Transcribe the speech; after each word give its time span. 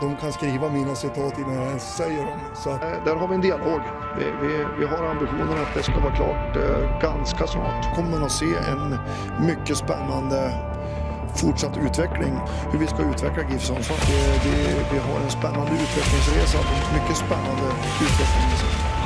De 0.00 0.16
kan 0.16 0.32
skriva 0.32 0.68
mina 0.68 0.94
citat 0.94 1.38
innan 1.38 1.54
jag 1.54 1.66
ens 1.66 1.96
säger 1.96 2.22
dem. 2.26 2.38
Så 2.54 2.70
Eh, 2.70 2.78
Där 3.04 3.14
har 3.16 3.28
vi 3.28 3.34
en 3.34 3.40
dialog. 3.40 3.80
Vi, 4.18 4.24
vi, 4.42 4.64
vi 4.78 4.84
har 4.86 5.04
ambitionen 5.14 5.58
att 5.64 5.74
det 5.74 5.82
ska 5.82 6.00
vara 6.00 6.16
klart 6.16 6.56
eh, 6.56 7.00
ganska 7.00 7.46
snart. 7.46 7.94
kommer 7.94 8.10
man 8.10 8.22
att 8.22 8.32
se 8.32 8.50
en 8.72 8.98
mycket 9.46 9.76
spännande 9.76 10.38
fortsatt 11.40 11.76
utveckling. 11.86 12.34
Hur 12.70 12.78
vi 12.78 12.86
ska 12.86 13.00
utveckla 13.12 13.42
GIF 13.50 13.62
Sundsvall. 13.62 13.98
Det, 14.08 14.84
vi 14.92 14.98
har 15.06 15.16
en 15.26 15.30
spännande 15.30 15.72
utvecklingsresa. 15.84 16.58
Mycket 16.98 17.16
spännande 17.16 17.66
utveckling. 18.06 18.48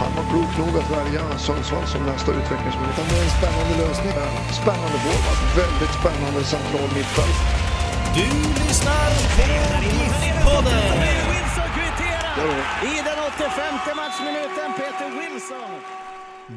Han 0.02 0.10
var 0.16 0.24
klok 0.32 0.52
nog 0.62 0.72
att 0.80 0.90
välja 0.98 1.22
Sundsvall 1.46 1.86
som 1.86 2.00
nästa 2.12 2.30
utvecklingsmöjlighet. 2.40 2.94
Utan 2.98 3.06
det 3.10 3.16
är 3.20 3.24
en 3.30 3.34
spännande 3.40 3.74
lösning. 3.84 4.12
Spännande 4.62 4.98
forward, 5.04 5.38
väldigt 5.62 5.94
spännande 6.00 6.40
central 6.44 6.88
mittfält. 6.96 7.57
Du 8.14 8.24
lyssnar 8.66 9.10
på 9.36 9.42
GIF-podden. 10.24 10.92
Wilson 11.30 11.68
kvitterar 11.76 12.50
i 12.84 12.86
den 13.04 13.18
85 13.36 13.96
matchminuten, 13.96 14.68
Peter 14.76 15.10
Wilson. 15.20 15.70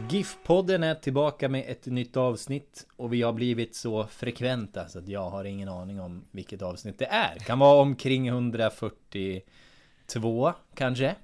GIF-podden 0.10 0.84
är 0.84 0.96
tillbaka 0.96 1.50
med 1.50 1.64
ett 1.68 1.86
nytt 1.86 2.18
avsnitt 2.18 2.88
och 2.96 3.14
vi 3.14 3.22
har 3.22 3.34
blivit 3.34 3.76
så 3.76 4.08
frekventa 4.08 4.88
så 4.88 5.00
att 5.00 5.08
jag 5.08 5.30
har 5.30 5.46
ingen 5.46 5.70
aning 5.70 6.02
om 6.02 6.26
vilket 6.32 6.62
avsnitt 6.62 7.00
det 7.00 7.06
är. 7.06 7.36
Kan 7.36 7.60
vara 7.60 7.82
omkring 7.82 8.28
142 8.28 10.54
kanske. 10.76 11.16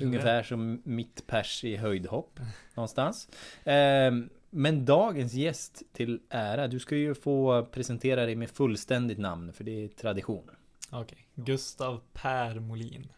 Ungefär 0.00 0.42
som 0.42 0.82
mitt 0.84 1.26
pers 1.26 1.64
i 1.64 1.76
höjdhopp 1.76 2.40
någonstans. 2.74 3.28
Ehm, 3.64 4.28
Men 4.56 4.84
dagens 4.84 5.32
gäst 5.32 5.82
till 5.92 6.20
ära, 6.28 6.68
du 6.68 6.80
ska 6.80 6.96
ju 6.96 7.14
få 7.14 7.64
presentera 7.64 8.26
dig 8.26 8.36
med 8.36 8.50
fullständigt 8.50 9.18
namn 9.18 9.52
för 9.52 9.64
det 9.64 9.84
är 9.84 9.88
tradition. 9.88 10.50
Okej, 10.90 11.26
Gustav 11.34 12.00
Per 12.12 12.60
Molin. 12.60 13.08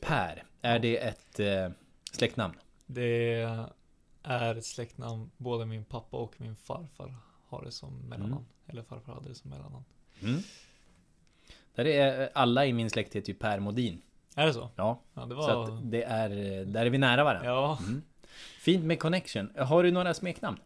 Per, 0.00 0.44
är 0.62 0.78
det 0.78 0.96
ett 0.96 1.40
eh, 1.40 1.70
släktnamn? 2.12 2.54
Det 2.86 3.34
är 4.22 4.54
ett 4.54 4.64
släktnamn, 4.64 5.30
både 5.36 5.66
min 5.66 5.84
pappa 5.84 6.16
och 6.16 6.34
min 6.40 6.56
farfar 6.56 7.14
har 7.48 7.64
det 7.64 7.70
som 7.70 7.98
mellannamn. 7.98 8.32
Mm. 8.32 8.44
Eller 8.66 8.82
farfar 8.82 9.12
hade 9.12 9.28
det 9.28 9.34
som 9.34 9.50
mellannamn. 9.50 9.84
Mm. 10.22 10.40
Där 11.74 11.86
är 11.86 12.30
alla 12.34 12.66
i 12.66 12.72
min 12.72 12.90
släkt 12.90 13.16
heter 13.16 13.28
ju 13.28 13.38
Per 13.38 13.60
Modin. 13.60 14.02
Är 14.34 14.46
det 14.46 14.54
så? 14.54 14.70
Ja, 14.76 15.00
Ja, 15.14 15.24
det 15.24 15.34
så 15.34 15.36
var... 15.36 15.64
att 15.64 15.90
det 15.90 16.02
är, 16.02 16.28
där 16.64 16.86
är 16.86 16.90
vi 16.90 16.98
nära 16.98 17.24
varandra. 17.24 17.50
Ja, 17.50 17.78
Mm. 17.82 18.02
Fint 18.60 18.84
med 18.84 19.00
connection. 19.00 19.50
Har 19.56 19.82
du 19.82 19.90
några 19.90 20.14
smeknamn? 20.14 20.58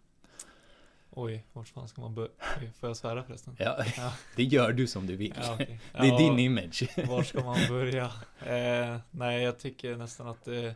Oj, 1.14 1.46
vart 1.52 1.68
fan 1.68 1.88
ska 1.88 2.00
man 2.00 2.14
börja? 2.14 2.30
Får 2.80 2.88
jag 2.88 2.96
svära 2.96 3.22
förresten? 3.24 3.56
Ja, 3.58 3.84
Ja. 3.96 4.12
det 4.36 4.42
gör 4.44 4.72
du 4.72 4.86
som 4.86 5.06
du 5.06 5.16
vill. 5.16 5.34
Ja, 5.42 5.54
okej. 5.54 5.80
Det 5.92 5.98
är 5.98 6.04
Ja, 6.06 6.19
din 6.19 6.38
image. 6.38 6.82
Var 7.08 7.22
ska 7.22 7.44
man 7.44 7.58
börja? 7.69 8.04
Eh, 8.46 8.98
nej, 9.10 9.42
jag 9.42 9.58
tycker 9.58 9.96
nästan 9.96 10.27
att 10.28 10.44
det, 10.44 10.74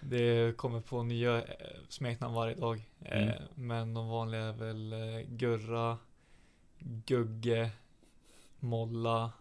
det 0.00 0.56
kommer 0.56 0.80
på 0.80 1.02
nya 1.02 1.36
eh, 1.42 1.44
smeknamn 1.88 2.34
varje 2.34 2.54
dag. 2.54 2.82
Eh, 3.00 3.22
Mm. 3.22 3.34
Men 3.54 3.94
de 3.94 4.08
vanliga 4.08 4.40
är 4.42 4.52
väl 4.52 4.92
eh, 4.92 5.20
Gurra, 5.28 5.98
Gugge, 6.78 7.70
Molla, 8.60 9.32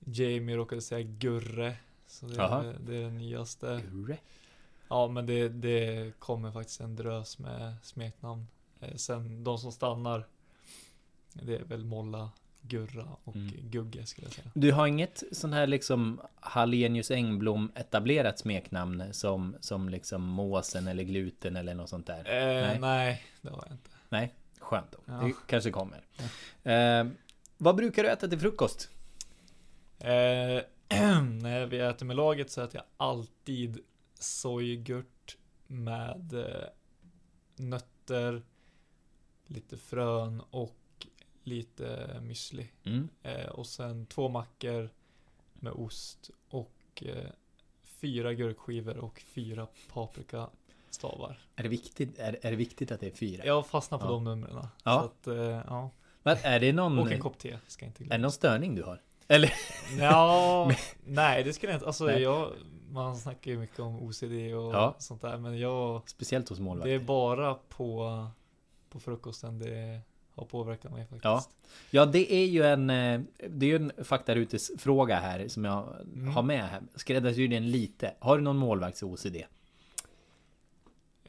Jamie 0.00 0.56
råkade 0.56 0.82
säga 0.82 1.02
Gurre. 1.02 1.76
Så 2.06 2.26
det, 2.26 2.42
är, 2.42 2.76
det 2.80 2.96
är 2.96 3.02
det 3.04 3.10
nyaste. 3.10 3.82
Gurre. 3.92 4.18
Ja, 4.88 5.08
men 5.08 5.26
det, 5.26 5.48
det 5.48 6.12
kommer 6.18 6.52
faktiskt 6.52 6.80
en 6.80 6.96
drös 6.96 7.38
med 7.38 7.74
smeknamn. 7.82 8.46
Eh, 8.82 8.94
sen 8.96 9.44
de 9.44 9.58
som 9.58 9.72
stannar, 9.72 10.26
det 11.32 11.56
är 11.56 11.64
väl 11.64 11.84
Molla, 11.84 12.30
Gurra 12.60 13.06
och 13.24 13.36
Mm. 13.36 13.54
Gugge 13.70 14.06
skulle 14.06 14.26
jag 14.26 14.34
säga. 14.34 14.50
Du 14.54 14.72
har 14.72 14.86
inget 14.86 15.22
sån 15.32 15.52
här 15.52 15.66
liksom 15.66 16.20
Hallenius 16.40 17.10
Engblom 17.10 17.72
etablerat 17.74 18.38
smeknamn 18.38 19.04
som, 19.12 19.56
som 19.60 19.88
liksom 19.88 20.22
måsen 20.22 20.88
eller 20.88 21.02
gluten 21.02 21.56
eller 21.56 21.74
något 21.74 21.88
sånt 21.88 22.06
där? 22.06 22.18
Eh, 22.18 22.62
Nej. 22.68 22.78
nej. 22.80 23.24
det 23.40 23.50
har 23.50 23.64
jag 23.66 23.74
inte. 23.74 23.90
Nej, 24.08 24.34
skönt 24.58 24.92
då. 24.92 24.98
Ja. 25.06 25.12
Det 25.12 25.32
kanske 25.46 25.70
kommer. 25.70 26.00
Eh, 26.62 27.06
vad 27.58 27.76
brukar 27.76 28.02
du 28.02 28.08
äta 28.10 28.28
till 28.28 28.40
frukost? 28.40 28.88
Eh, 29.98 30.08
när 31.42 31.66
vi 31.66 31.78
äter 31.78 32.06
med 32.06 32.16
laget 32.16 32.50
så 32.50 32.62
äter 32.62 32.76
jag 32.76 32.84
alltid 32.96 33.78
sojgurt 34.18 35.36
med 35.66 36.32
eh, 36.34 36.68
nötter, 37.56 38.42
lite 39.52 39.76
frön 39.76 40.42
och 40.50 40.76
lite 41.44 42.16
müsli. 42.22 42.66
Mm. 42.84 43.08
Eh, 43.22 43.46
och 43.46 43.66
sen 43.66 44.06
två 44.06 44.28
mackor 44.28 44.90
med 45.54 45.72
ost 45.72 46.30
och 46.48 47.02
eh, 47.06 47.30
fyra 47.84 48.32
gurkskivor 48.34 48.96
och 48.96 49.20
fyra 49.34 49.66
paprikastavar. 49.92 51.38
Är 51.56 51.62
det 51.62 51.68
viktigt, 51.68 52.18
är, 52.18 52.38
är 52.42 52.50
det 52.50 52.56
viktigt 52.56 52.92
att 52.92 53.00
det 53.00 53.06
är 53.06 53.10
fyra? 53.10 53.44
Jag 53.46 53.66
fastnar 53.66 53.98
på 53.98 54.04
Ja. 54.06 54.10
de 54.10 54.24
numren. 54.24 54.66
Ja. 54.84 55.00
Att, 55.00 55.26
eh, 55.26 55.34
ja. 55.36 55.90
Men 56.22 56.36
är 56.42 56.60
det 56.60 56.72
någon... 56.72 56.98
Och 56.98 57.12
en 57.12 57.20
kopp 57.20 57.38
te, 57.38 57.58
ska 57.66 57.84
inte 57.86 57.98
Är 57.98 58.04
det 58.04 58.08
glömma. 58.08 58.22
någon 58.22 58.32
störning 58.32 58.74
du 58.74 58.82
har? 58.82 59.00
Eller? 59.28 59.52
Ja, 59.98 60.72
nej 61.06 61.42
det 61.44 61.52
skulle 61.52 61.72
jag 61.72 61.76
inte. 61.76 61.86
Alltså 61.86 62.04
Nej. 62.04 62.22
jag, 62.22 62.52
man 62.90 63.16
snackar 63.16 63.50
ju 63.50 63.58
mycket 63.58 63.78
om 63.78 64.02
OCD 64.02 64.22
och 64.32 64.74
Ja. 64.74 64.94
sånt 64.98 65.22
där. 65.22 65.38
Men 65.38 65.58
jag, 65.58 66.08
Speciellt 66.08 66.48
hos 66.48 66.58
det 66.58 66.62
är 66.62 66.64
målvakter? 66.64 66.98
bara 66.98 67.54
på, 67.54 68.26
på 68.92 69.00
frukosten 69.00 69.58
det 69.58 70.00
har 70.34 70.44
påverkat 70.44 70.92
mig 70.92 71.02
faktiskt. 71.02 71.24
Ja. 71.24 71.44
Ja, 71.90 72.06
det 72.06 72.32
är 72.32 72.46
ju 72.46 72.62
en, 72.62 72.90
eh, 72.90 73.20
det 73.48 73.66
är 73.66 73.70
ju 73.70 73.76
en 73.76 74.04
faktarutesfråga 74.04 75.20
här 75.20 75.48
som 75.48 75.64
jag 75.64 75.96
Mm. 76.14 76.28
har 76.28 76.42
med 76.42 76.68
här. 76.68 76.82
Skräddarsyr 76.94 77.48
den 77.48 77.70
lite. 77.70 78.14
Har 78.18 78.36
du 78.38 78.42
någon 78.44 78.56
målvakts 78.56 79.02
OCD? 79.02 79.36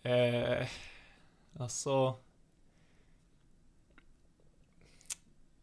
Eh, 0.04 0.68
alltså. 1.58 2.16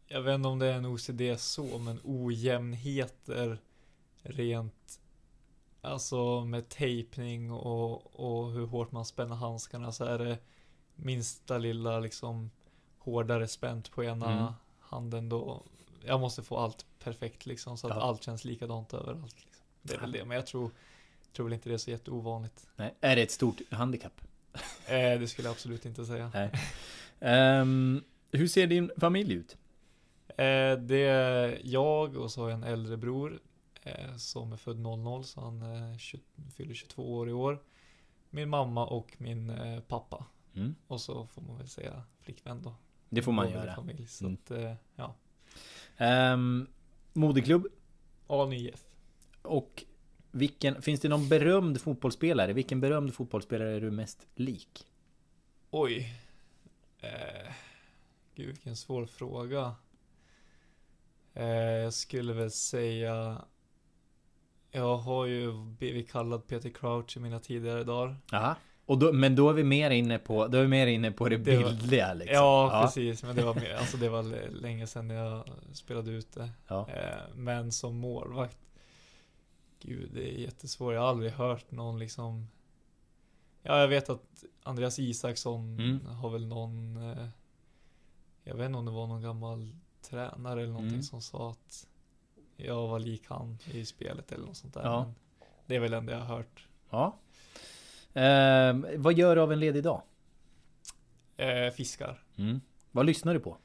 Jag 0.07 0.21
vet 0.21 0.35
inte 0.35 0.47
om 0.47 0.59
det 0.59 0.67
är 0.67 0.73
en 0.73 0.85
OCD 0.85 1.21
så, 1.37 1.77
men 1.77 1.99
ojämnheter 2.03 3.57
rent 4.23 4.99
Alltså 5.83 6.45
med 6.45 6.69
tejpning 6.69 7.51
och, 7.51 8.19
och 8.19 8.51
hur 8.51 8.65
hårt 8.65 8.91
man 8.91 9.05
spänner 9.05 9.35
handskarna 9.35 9.91
så 9.91 10.03
är 10.03 10.17
det 10.17 10.37
minsta 11.01 11.57
lilla 11.57 11.99
liksom 11.99 12.51
hårdare 12.97 13.47
spänt 13.47 13.91
på 13.91 14.03
ena 14.03 14.31
Mm. 14.31 14.53
handen 14.79 15.29
då. 15.29 15.63
Jag 16.05 16.19
måste 16.19 16.43
få 16.43 16.57
allt 16.57 16.85
perfekt 16.99 17.45
liksom 17.45 17.77
så 17.77 17.87
att 17.87 17.95
Ja. 17.95 18.01
allt 18.01 18.23
känns 18.23 18.45
likadant 18.45 18.93
överallt. 18.93 19.35
Liksom. 19.45 19.65
Det 19.81 19.93
är 19.93 19.99
väl 19.99 20.11
det, 20.11 20.25
men 20.25 20.35
jag 20.35 20.47
tror, 20.47 20.71
tror 21.33 21.43
väl 21.45 21.53
inte 21.53 21.69
det 21.69 21.73
är 21.73 21.77
så 21.77 21.91
jätteovanligt. 21.91 22.67
Nej. 22.75 22.95
Är 23.01 23.15
det 23.15 23.21
ett 23.21 23.31
stort 23.31 23.61
handikapp? 23.71 24.21
Eh, 24.85 25.19
det 25.19 25.27
skulle 25.27 25.47
jag 25.47 25.53
absolut 25.53 25.85
inte 25.85 26.05
säga. 26.05 26.31
Nej. 26.33 26.51
Ehm, 27.19 28.03
hur 28.31 28.47
ser 28.47 28.67
din 28.67 28.91
familj 28.97 29.33
ut? 29.33 29.57
Eh, 30.27 30.77
det 30.79 31.05
är 31.07 31.61
jag 31.63 32.17
och 32.17 32.31
så 32.31 32.41
har 32.41 32.49
jag 32.49 32.57
en 32.57 32.63
äldre 32.63 32.97
bror 32.97 33.39
eh, 33.83 34.15
som 34.15 34.53
är 34.53 34.57
född 34.57 34.79
00 34.79 35.23
så 35.25 35.41
han 35.41 35.63
20, 35.99 36.21
fyller 36.55 36.73
22 36.73 37.13
år 37.13 37.29
i 37.29 37.33
år. 37.33 37.63
Min 38.29 38.49
mamma 38.49 38.85
och 38.87 39.15
min 39.17 39.53
pappa. 39.87 40.25
Mm. 40.55 40.75
Och 40.87 41.01
så 41.01 41.27
får 41.27 41.41
man 41.41 41.57
väl 41.57 41.67
säga 41.67 42.03
flickvän 42.19 42.61
då. 42.61 42.75
Det 43.09 43.21
får 43.21 43.31
man 43.31 43.45
Vår 43.45 43.53
göra. 43.53 43.75
Familj, 43.75 44.07
så 44.07 44.25
Mm. 44.25 44.37
att, 44.43 44.51
eh, 44.51 44.73
ja. 44.95 45.15
Um, 46.33 46.67
moderklubb? 47.13 47.67
ANIF. 48.27 48.85
Och 49.41 49.83
vilken, 50.31 50.81
finns 50.81 50.99
det 51.01 51.09
någon 51.09 51.29
berömd 51.29 51.81
fotbollsspelare? 51.81 52.53
Vilken 52.53 52.81
berömd 52.81 53.13
fotbollsspelare 53.13 53.75
är 53.75 53.81
du 53.81 53.91
mest 53.91 54.27
lik? 54.35 54.87
Oj. 55.71 56.15
Eh, 56.99 57.53
gud 58.35 58.47
vilken 58.47 58.75
svår 58.75 59.05
fråga. 59.05 59.75
Eh, 61.33 61.45
jag 61.55 61.93
skulle 61.93 62.33
väl 62.33 62.51
säga 62.51 63.45
Jag 64.71 64.97
har 64.97 65.25
ju 65.25 65.53
blivit 65.53 66.11
kallad 66.11 66.47
Peter 66.47 66.69
Crouch 66.69 67.17
i 67.17 67.19
mina 67.19 67.39
tidigare 67.39 67.83
dagar. 67.83 68.17
Aha. 68.31 68.55
Och 68.85 68.97
då, 68.99 69.13
men 69.13 69.35
då 69.35 69.49
är 69.49 69.53
vi 69.53 69.63
mer 69.63 69.91
inne 69.91 70.17
på, 70.19 70.47
då 70.47 70.57
är 70.57 70.61
vi 70.61 70.67
mer 70.67 70.87
inne 70.87 71.11
på 71.11 71.29
det, 71.29 71.37
Det 71.37 71.57
var- 71.57 71.63
bildliga 71.63 72.13
liksom. 72.13 72.35
Ja, 72.35 72.81
precis. 72.85 73.23
Men 73.23 73.35
det 73.35 73.43
var, 73.45 73.55
mer, 73.55 73.73
alltså 73.75 73.97
det 73.97 74.09
var 74.09 74.49
länge 74.61 74.87
sedan 74.87 75.09
jag 75.09 75.43
spelade 75.73 76.11
ute. 76.11 76.49
Ja. 76.67 76.89
Eh, 76.89 77.35
men 77.35 77.71
som 77.71 77.97
målvakt. 77.97 78.57
Gud, 79.79 80.09
det 80.13 80.33
är 80.35 80.39
jättesvårt. 80.39 80.93
Jag 80.93 81.01
har 81.01 81.07
aldrig 81.07 81.31
hört 81.31 81.71
någon 81.71 81.99
liksom. 81.99 82.47
Ja, 83.63 83.79
jag 83.79 83.87
vet 83.87 84.09
att 84.09 84.43
Andreas 84.63 84.99
Isaksson 84.99 85.79
Mm. 85.79 86.05
har 86.05 86.29
väl 86.29 86.47
någon. 86.47 86.97
Eh, 87.11 87.27
Jag 88.43 88.55
vet 88.55 88.65
inte 88.65 88.77
om 88.79 88.85
det 88.85 88.91
var 88.91 89.07
någon 89.07 89.21
gammal 89.21 89.75
tränare 90.01 90.61
eller 90.61 90.71
någonting 90.71 90.89
Mm. 90.93 91.03
som 91.03 91.21
sa 91.21 91.49
att 91.51 91.87
jag 92.57 92.87
var 92.87 92.99
lik 92.99 93.23
han 93.27 93.57
i 93.73 93.85
spelet 93.85 94.31
eller 94.31 94.45
något 94.45 94.57
sånt 94.57 94.73
där. 94.73 94.81
Ja. 94.83 95.03
Men 95.03 95.13
det 95.65 95.75
är 95.75 95.79
väl 95.79 95.91
det 96.05 96.11
jag 96.11 96.19
har 96.19 96.35
hört. 96.37 96.67
Ja. 96.89 97.17
Ehm, 98.13 98.85
vad 98.97 99.13
gör 99.13 99.35
du 99.35 99.41
av 99.41 99.51
en 99.51 99.59
ledig 99.59 99.83
dag? 99.83 100.01
Eh, 101.37 101.69
fiskar. 101.71 102.23
Mm. 102.37 102.61
Vad 102.91 103.05
lyssnar 103.05 103.33
du 103.33 103.39
på? 103.39 103.57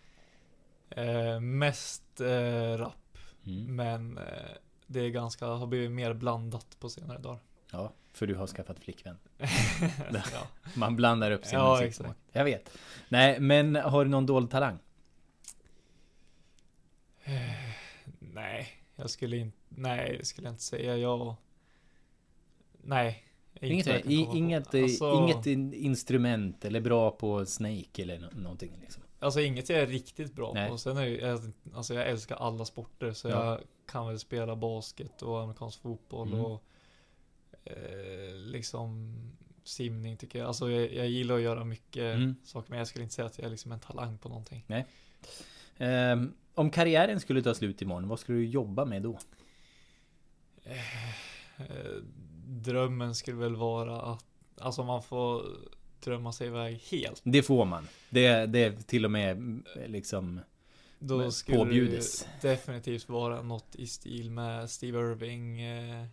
Eh, 0.90 1.40
mest 1.40 2.20
eh, 2.20 2.78
rap. 2.78 3.18
Mm. 3.46 3.76
Men 3.76 4.18
eh, 4.18 4.24
det 4.86 5.00
är 5.00 5.08
ganska, 5.10 5.46
har 5.46 5.66
blivit 5.66 5.90
mer 5.90 6.12
blandat 6.14 6.76
på 6.80 6.88
senare 6.88 7.18
dagar. 7.18 7.40
Ja, 7.72 7.92
för 8.12 8.26
du 8.26 8.34
har 8.34 8.46
skaffat 8.46 8.78
flickvän. 8.78 9.18
ja. 10.12 10.22
Man 10.76 10.96
blandar 10.96 11.30
upp 11.30 11.44
sin 11.44 11.58
Ja, 11.58 11.72
musiksmak. 11.80 12.16
Jag 12.32 12.44
vet. 12.44 12.78
Nej, 13.08 13.40
men 13.40 13.76
har 13.76 14.04
du 14.04 14.10
någon 14.10 14.26
dold 14.26 14.50
talang? 14.50 14.78
Nej, 18.18 18.68
jag 18.96 19.10
skulle 19.10 19.36
inte, 19.36 19.58
nej, 19.68 20.16
det 20.18 20.24
skulle 20.24 20.46
jag 20.46 20.52
inte 20.52 20.62
säga. 20.62 20.96
Jag, 20.96 21.34
nej. 22.82 23.24
Inte 23.60 23.66
Inget, 23.74 23.86
vad 23.86 23.94
jag 23.94 24.02
kan 24.02 24.12
i, 24.12 24.16
komma 24.16 24.30
på. 24.32 24.36
inget, 24.36 24.74
eh, 24.74 24.82
alltså, 24.82 25.12
inget 25.14 25.46
in, 25.46 25.74
instrument 25.74 26.64
eller 26.64 26.80
bra 26.80 27.10
på 27.10 27.46
Snake 27.46 28.02
eller 28.02 28.18
no, 28.18 28.26
någonting 28.34 28.72
liksom. 28.80 29.02
Alltså 29.18 29.40
inget 29.40 29.68
jag 29.68 29.78
är 29.80 29.86
riktigt 29.86 30.34
bra 30.34 30.52
Nej. 30.54 30.68
på. 30.70 30.78
Sen 30.78 30.96
är 30.96 31.06
jag, 31.06 31.52
alltså 31.74 31.94
jag 31.94 32.08
älskar 32.08 32.36
alla 32.36 32.64
sporter. 32.64 33.12
Så 33.12 33.28
Ja. 33.28 33.44
jag 33.50 33.60
kan 33.86 34.06
väl 34.06 34.18
spela 34.18 34.56
basket 34.56 35.22
och 35.22 35.40
amerikansk 35.42 35.80
fotboll 35.80 36.28
Mm. 36.28 36.40
och 36.44 36.64
eh, 37.64 38.34
liksom 38.34 39.14
simning 39.64 40.16
tycker 40.16 40.38
jag. 40.38 40.48
Alltså 40.48 40.70
jag, 40.70 40.92
jag 40.94 41.08
gillar 41.08 41.34
att 41.34 41.40
göra 41.42 41.64
mycket 41.64 42.14
Mm. 42.16 42.34
saker. 42.44 42.70
Men 42.70 42.78
jag 42.78 42.88
skulle 42.88 43.02
inte 43.02 43.14
säga 43.14 43.26
att 43.26 43.38
jag 43.38 43.46
är 43.46 43.50
liksom 43.50 43.72
en 43.72 43.80
talang 43.80 44.18
på 44.18 44.28
någonting. 44.28 44.64
Ehm, 45.78 46.32
om 46.54 46.70
karriären 46.70 47.20
skulle 47.20 47.42
ta 47.42 47.54
slut 47.54 47.82
imorgon, 47.82 48.08
vad 48.08 48.18
skulle 48.20 48.38
du 48.38 48.46
jobba 48.46 48.84
med 48.84 49.02
då? 49.02 49.18
Eh, 50.64 50.76
drömmen 52.62 53.14
skulle 53.14 53.36
väl 53.36 53.56
vara 53.56 54.00
att, 54.02 54.24
alltså 54.60 54.84
man 54.84 55.02
får 55.02 55.42
drömma 56.04 56.32
sig 56.32 56.46
iväg 56.46 56.78
helt. 56.90 57.20
Det 57.24 57.42
får 57.42 57.64
man. 57.64 57.88
Det, 58.10 58.46
det 58.46 58.58
är 58.64 58.72
till 58.72 59.04
och 59.04 59.10
med 59.10 59.62
liksom 59.86 60.40
Då 60.98 61.30
skulle 61.30 61.58
påbjudes. 61.58 62.28
det 62.40 62.48
definitivt 62.48 63.08
vara 63.08 63.42
något 63.42 63.74
i 63.76 63.86
stil 63.86 64.30
med 64.30 64.70
Steve 64.70 64.98
Irving. 64.98 65.60
Eh, 65.60 66.06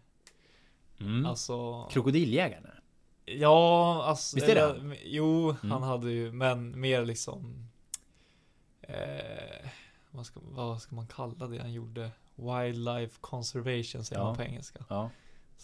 mm. 1.00 1.26
Alltså, 1.26 1.84
Krokodiljägarna. 1.92 2.70
ja, 3.26 4.04
alltså. 4.04 4.36
Visst 4.36 4.48
är 4.48 4.56
det 4.56 4.62
eller, 4.62 4.80
han? 4.80 4.96
Jo, 5.04 5.50
Mm. 5.50 5.72
han 5.72 5.84
hade 5.84 6.12
ju, 6.12 6.32
men 6.32 6.80
mer 6.80 7.06
liksom. 7.06 7.70
Eh, 8.82 9.70
vad, 10.12 10.26
ska, 10.26 10.40
vad 10.44 10.82
ska 10.82 10.96
man 10.96 11.08
kalla 11.08 11.48
det 11.48 11.58
han 11.60 11.74
gjorde? 11.74 12.12
Wildlife 12.36 13.18
conservation 13.22 14.04
säger 14.06 14.22
Ja. 14.22 14.26
man 14.26 14.36
på 14.36 14.44
engelska. 14.44 14.86
Ja. 14.90 15.10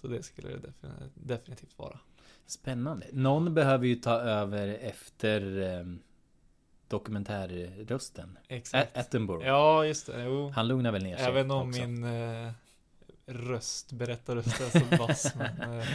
Så 0.02 0.08
det 0.08 0.24
skulle 0.24 0.50
det 0.50 0.74
definitivt, 1.14 1.78
vara. 1.80 2.00
Spännande. 2.46 3.06
Någon 3.12 3.54
behöver 3.54 3.88
ju 3.88 3.96
ta 3.96 4.14
över 4.20 4.68
efter 4.82 5.62
eh, 5.80 5.86
dokumentärrösten. 6.88 8.38
Exakt. 8.48 8.98
A- 8.98 9.00
Attenborough. 9.00 9.46
Ja, 9.48 9.86
just 9.86 10.06
det. 10.08 10.24
Jo. 10.24 10.50
Han 10.50 10.68
lugnar 10.68 10.92
väl 10.92 11.04
ner 11.04 11.18
sig 11.18 11.26
Även 11.26 11.52
om 11.52 11.70
också. 11.70 11.82
min 11.88 12.04
eh, 12.04 12.52
röst, 13.26 13.92
berättarröst 13.92 14.62
är 14.62 14.80
så 14.80 15.04
vass. 15.08 15.36
men 15.38 15.80
eh, 15.80 15.86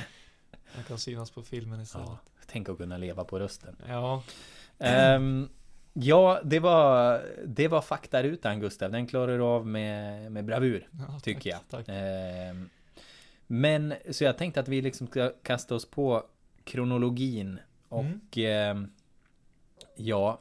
den 0.75 0.85
kan 0.89 0.99
synas 0.99 1.31
på 1.31 1.43
filmen 1.43 1.81
istället. 1.81 2.07
Ja, 2.09 2.19
tänk 2.47 2.69
att 2.69 2.79
kunna 2.79 2.97
leva 2.97 3.25
på 3.25 3.39
rösten. 3.39 3.77
Ja, 3.89 4.23
Ehm, 4.79 5.49
ja, 5.93 6.41
det 6.45 6.59
var, 6.61 7.23
det 7.47 7.69
var 7.69 7.81
faktarutan 7.83 8.61
Gustav. 8.61 8.91
Den 8.91 9.07
klarar 9.07 9.39
du 9.39 9.45
av 9.45 9.67
med, 9.67 10.33
med 10.33 10.45
bravur. 10.45 10.89
ja 11.09 11.21
Tycker 11.21 11.51
jag. 11.51 11.59
tack, 11.71 11.87
Tack. 11.87 11.97
Ehm, 11.97 12.71
men 13.47 13.95
så 14.11 14.25
jag 14.25 14.39
tänkte 14.39 14.61
att 14.61 14.69
vi 14.69 14.83
liksom 14.83 15.07
ska 15.07 15.33
kasta 15.43 15.75
oss 15.75 15.87
på 15.91 16.27
kronologin. 16.65 17.59
Och 17.89 18.39
ehm, 18.39 18.91
ja, 19.97 20.39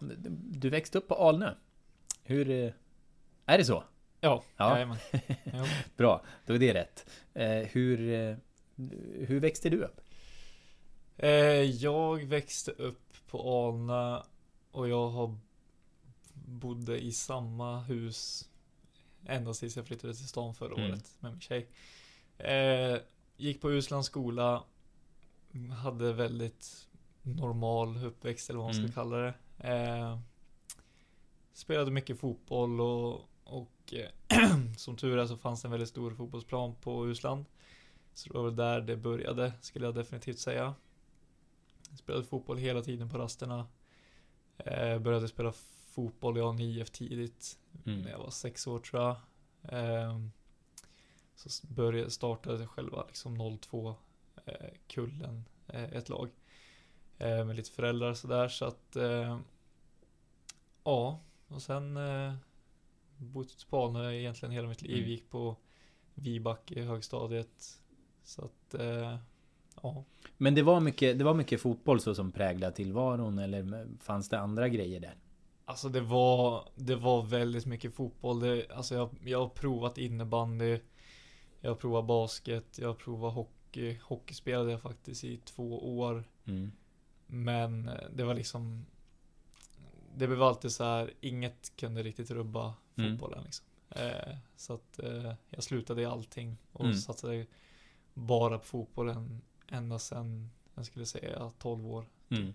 du 0.51 0.69
växte 0.69 0.97
upp 0.97 1.07
på 1.07 1.15
Alnö. 1.15 1.53
Hur... 2.23 2.49
eh, 2.49 2.71
Är 3.45 3.57
det 3.57 3.65
så? 3.65 3.83
Ja, 4.19 4.43
Ja. 4.57 4.97
Jo. 5.43 5.65
Bra, 5.97 6.23
då 6.45 6.53
är 6.53 6.59
det 6.59 6.73
rätt. 6.73 7.09
Eh, 7.33 7.49
hur, 7.71 8.09
eh, 8.13 8.35
hur 9.27 9.39
växte 9.39 9.69
du 9.69 9.83
upp? 9.83 10.01
Eh, 11.17 11.29
jag 11.61 12.23
växte 12.25 12.71
upp 12.71 13.13
på 13.27 13.67
Alnö 13.67 14.21
och 14.71 14.89
jag 14.89 15.09
har 15.09 15.37
bodde 16.33 16.99
i 17.03 17.11
samma 17.11 17.79
hus 17.81 18.49
ända 19.25 19.53
tills 19.53 19.75
jag 19.77 19.87
flyttade 19.87 20.13
till 20.13 20.27
stan 20.27 20.55
förra 20.55 20.73
Mm. 20.75 20.91
året 20.91 21.11
med 21.19 21.31
min 21.31 21.41
tjej. 21.41 21.67
Eh, 22.37 22.97
gick 23.37 23.61
på 23.61 23.71
Uslands 23.71 24.07
skola, 24.07 24.63
hade 25.83 26.13
väldigt 26.13 26.87
normal 27.21 28.05
uppväxt 28.05 28.49
eller 28.49 28.59
vad 28.59 28.67
man 28.67 28.75
Mm. 28.75 28.87
ska 28.91 29.01
kalla 29.01 29.17
det. 29.17 29.33
Eh, 29.57 30.19
spelade 31.53 31.91
mycket 31.91 32.19
fotboll 32.19 32.81
och, 32.81 33.21
och 33.43 33.93
eh, 33.93 34.47
som 34.77 34.97
tur 34.97 35.17
är 35.17 35.25
så 35.25 35.37
fanns 35.37 35.61
det 35.61 35.67
en 35.67 35.71
väldigt 35.71 35.89
stor 35.89 36.11
fotbollsplan 36.13 36.75
på 36.81 37.07
Usland. 37.07 37.45
Så 38.13 38.29
det 38.29 38.37
var 38.37 38.45
väl 38.45 38.55
där 38.55 38.81
det 38.81 38.97
började, 38.97 39.53
skulle 39.61 39.85
jag 39.85 39.95
definitivt 39.95 40.39
säga. 40.39 40.75
Spelade 41.97 42.23
fotboll 42.25 42.57
hela 42.57 42.81
tiden 42.81 43.09
på 43.09 43.17
rasterna. 43.17 43.67
Eh, 44.57 44.99
började 44.99 45.27
spela 45.27 45.51
fotboll 45.91 46.37
i 46.37 46.41
A9F 46.41 46.89
tidigt. 46.91 47.57
Mm. 47.85 48.01
När 48.01 48.11
jag 48.11 48.19
var 48.19 48.29
sex 48.29 48.67
år 48.67 48.79
tror 48.79 49.01
jag. 49.01 49.15
Eh, 49.79 50.19
så 51.35 51.67
började, 51.67 52.11
startade 52.11 52.67
själva 52.67 53.03
liksom 53.07 53.57
02 53.59 53.95
eh, 54.45 54.53
kullen 54.87 55.45
eh, 55.67 55.83
ett 55.83 56.09
lag. 56.09 56.29
Eh, 57.17 57.45
med 57.45 57.55
lite 57.55 57.71
föräldrar 57.71 58.13
sådär 58.13 58.47
så 58.47 58.65
att 58.65 58.97
Ja, 60.85 61.19
och 61.47 61.61
sen 61.61 61.99
bott 63.17 63.67
på 63.69 63.83
Alnö 63.83 64.13
egentligen 64.13 64.51
hela 64.51 64.67
mitt 64.67 64.81
liv. 64.81 64.97
Mm. 64.97 65.09
Gick 65.09 65.29
på 65.29 65.55
Vibacke 66.13 66.73
i 66.79 66.81
högstadiet. 66.81 67.79
Så 68.23 68.45
att 68.45 68.73
eh, 68.73 69.17
ja. 69.81 70.03
Men 70.37 70.55
det 70.55 70.61
var 70.61 70.79
mycket, 70.79 71.17
det 71.17 71.23
var 71.23 71.33
mycket 71.33 71.61
fotboll 71.61 71.99
så 71.99 72.15
som 72.15 72.31
präglade 72.31 72.75
tillvaron 72.75 73.39
eller 73.39 73.87
fanns 73.99 74.29
det 74.29 74.39
andra 74.39 74.69
grejer 74.69 74.99
där? 74.99 75.15
Alltså 75.65 75.89
det 75.89 76.01
var, 76.01 76.69
det 76.75 76.95
var 76.95 77.23
väldigt 77.23 77.65
mycket 77.65 77.93
fotboll. 77.93 78.39
Det, 78.39 78.71
alltså 78.71 78.95
jag, 78.95 79.09
jag 79.25 79.39
har 79.39 79.49
provat 79.49 79.97
innebandy. 79.97 80.79
Jag 81.65 81.79
provat 81.79 82.05
basket. 82.05 82.77
Jag 82.79 82.97
provat 82.97 83.33
hockey. 83.33 83.99
Hockey 84.03 84.33
spelade 84.33 84.71
jag 84.71 84.81
faktiskt 84.81 85.23
i 85.23 85.37
två 85.37 85.97
år. 85.99 86.23
Mm. 86.45 86.71
Men 87.27 87.87
eh, 87.87 88.09
det 88.15 88.23
var 88.23 88.33
liksom 88.33 88.85
Det 90.15 90.27
blev 90.27 90.43
alltid 90.43 90.71
så 90.71 90.83
här 90.83 91.13
Inget 91.21 91.71
kunde 91.77 92.03
riktigt 92.03 92.31
rubba 92.31 92.73
Mm. 92.95 93.11
fotbollen 93.17 93.43
liksom. 93.43 93.65
eh, 93.89 94.37
Så 94.55 94.73
att 94.73 94.99
eh, 94.99 95.33
jag 95.49 95.63
slutade 95.63 96.01
i 96.01 96.05
allting 96.05 96.57
och 96.71 96.85
Mm. 96.85 96.95
satsade 96.97 97.45
bara 98.13 98.57
på 98.57 98.63
fotbollen 98.65 99.41
ända 99.69 99.99
sedan 99.99 100.49
jag 100.75 100.85
skulle 100.85 101.05
säga 101.05 101.51
12 101.59 101.87
år. 101.87 102.05
Mm. 102.29 102.53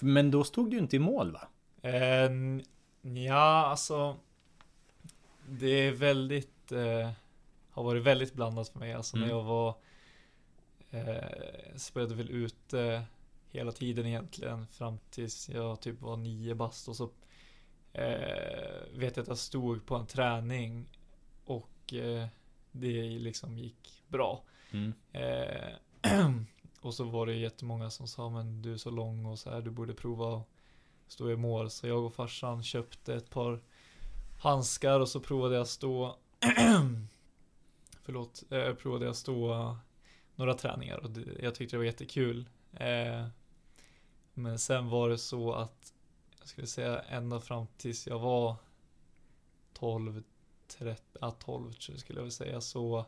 Men 0.00 0.30
då 0.30 0.44
stod 0.44 0.70
du 0.70 0.78
inte 0.78 0.96
i 0.96 0.98
mål 0.98 1.32
va? 1.32 1.48
Eh, 1.90 2.30
ja, 3.22 3.66
alltså 3.66 4.16
Det 5.48 5.68
är 5.68 5.92
väldigt 5.92 6.72
eh, 6.72 7.10
Har 7.74 7.84
varit 7.84 8.02
väldigt 8.02 8.34
blandat 8.34 8.68
för 8.68 8.78
mig. 8.78 8.92
Alltså 8.92 9.16
Mm. 9.16 9.28
när 9.28 9.34
jag 9.34 9.42
var 9.44 9.74
eh, 10.90 11.76
Spelade 11.76 12.14
väl 12.14 12.30
ute 12.30 13.04
Hela 13.50 13.72
tiden 13.72 14.06
egentligen 14.06 14.66
fram 14.66 14.98
tills 15.10 15.48
jag 15.48 15.80
typ 15.80 16.00
var 16.00 16.16
nio 16.16 16.54
bast 16.54 16.88
och 16.88 16.96
så 16.96 17.10
eh, 17.92 18.98
Vet 18.98 19.16
jag 19.16 19.22
att 19.22 19.28
jag 19.28 19.38
stod 19.38 19.86
på 19.86 19.94
en 19.96 20.06
träning 20.06 20.86
Och 21.44 21.94
eh, 21.94 22.26
Det 22.72 23.02
liksom 23.18 23.58
gick 23.58 24.02
bra. 24.08 24.42
Mm. 24.70 24.92
Eh, 25.12 25.74
och 26.80 26.94
så 26.94 27.04
var 27.04 27.26
det 27.26 27.34
jättemånga 27.34 27.90
som 27.90 28.08
sa 28.08 28.28
men 28.30 28.62
du 28.62 28.72
är 28.72 28.76
så 28.76 28.90
lång 28.90 29.26
och 29.26 29.38
så 29.38 29.50
här, 29.50 29.60
du 29.60 29.70
borde 29.70 29.94
prova 29.94 30.36
att 30.36 30.48
stå 31.08 31.30
i 31.30 31.36
mål. 31.36 31.70
Så 31.70 31.86
jag 31.86 32.04
och 32.04 32.14
farsan 32.14 32.62
köpte 32.62 33.14
ett 33.14 33.30
par 33.30 33.60
handskar 34.38 35.00
och 35.00 35.08
så 35.08 35.20
provade 35.20 35.54
jag 35.56 35.68
stå 35.68 36.16
Förlåt, 38.04 38.44
eh, 38.50 38.74
provade 38.74 39.04
jag 39.04 39.16
stå 39.16 39.76
några 40.34 40.54
träningar 40.54 40.98
och 40.98 41.10
jag 41.42 41.54
tyckte 41.54 41.76
det 41.76 41.78
var 41.78 41.84
jättekul. 41.84 42.48
Eh, 42.72 43.26
men 44.34 44.58
sen 44.58 44.88
var 44.88 45.08
det 45.08 45.18
så 45.18 45.52
att 45.52 45.92
jag 46.38 46.48
skulle 46.48 46.66
säga 46.66 47.00
ända 47.00 47.40
fram 47.40 47.66
tills 47.76 48.06
jag 48.06 48.18
var 48.18 48.56
12, 49.72 50.22
13, 50.68 51.18
ja 51.20 51.30
12 51.30 51.72
skulle 51.72 52.18
jag 52.18 52.24
väl 52.24 52.32
säga 52.32 52.60
så 52.60 53.06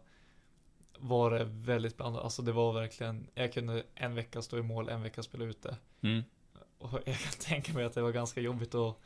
var 0.99 1.31
det 1.31 1.45
väldigt 1.45 1.97
blandat. 1.97 2.25
Alltså 2.25 2.43
det 2.43 2.53
var 2.53 2.73
verkligen, 2.73 3.29
jag 3.35 3.53
kunde 3.53 3.85
en 3.95 4.15
vecka 4.15 4.43
stå 4.43 4.59
i 4.59 4.63
mål, 4.63 4.89
en 4.89 5.03
vecka 5.03 5.23
spela 5.23 5.45
ute. 5.45 5.77
Mm. 6.01 6.23
Och 6.79 6.93
jag 7.07 7.19
kan 7.19 7.33
tänka 7.41 7.73
mig 7.73 7.85
att 7.85 7.95
det 7.95 8.03
var 8.03 8.13
ganska 8.13 8.41
jobbigt 8.41 8.75
att 8.75 8.97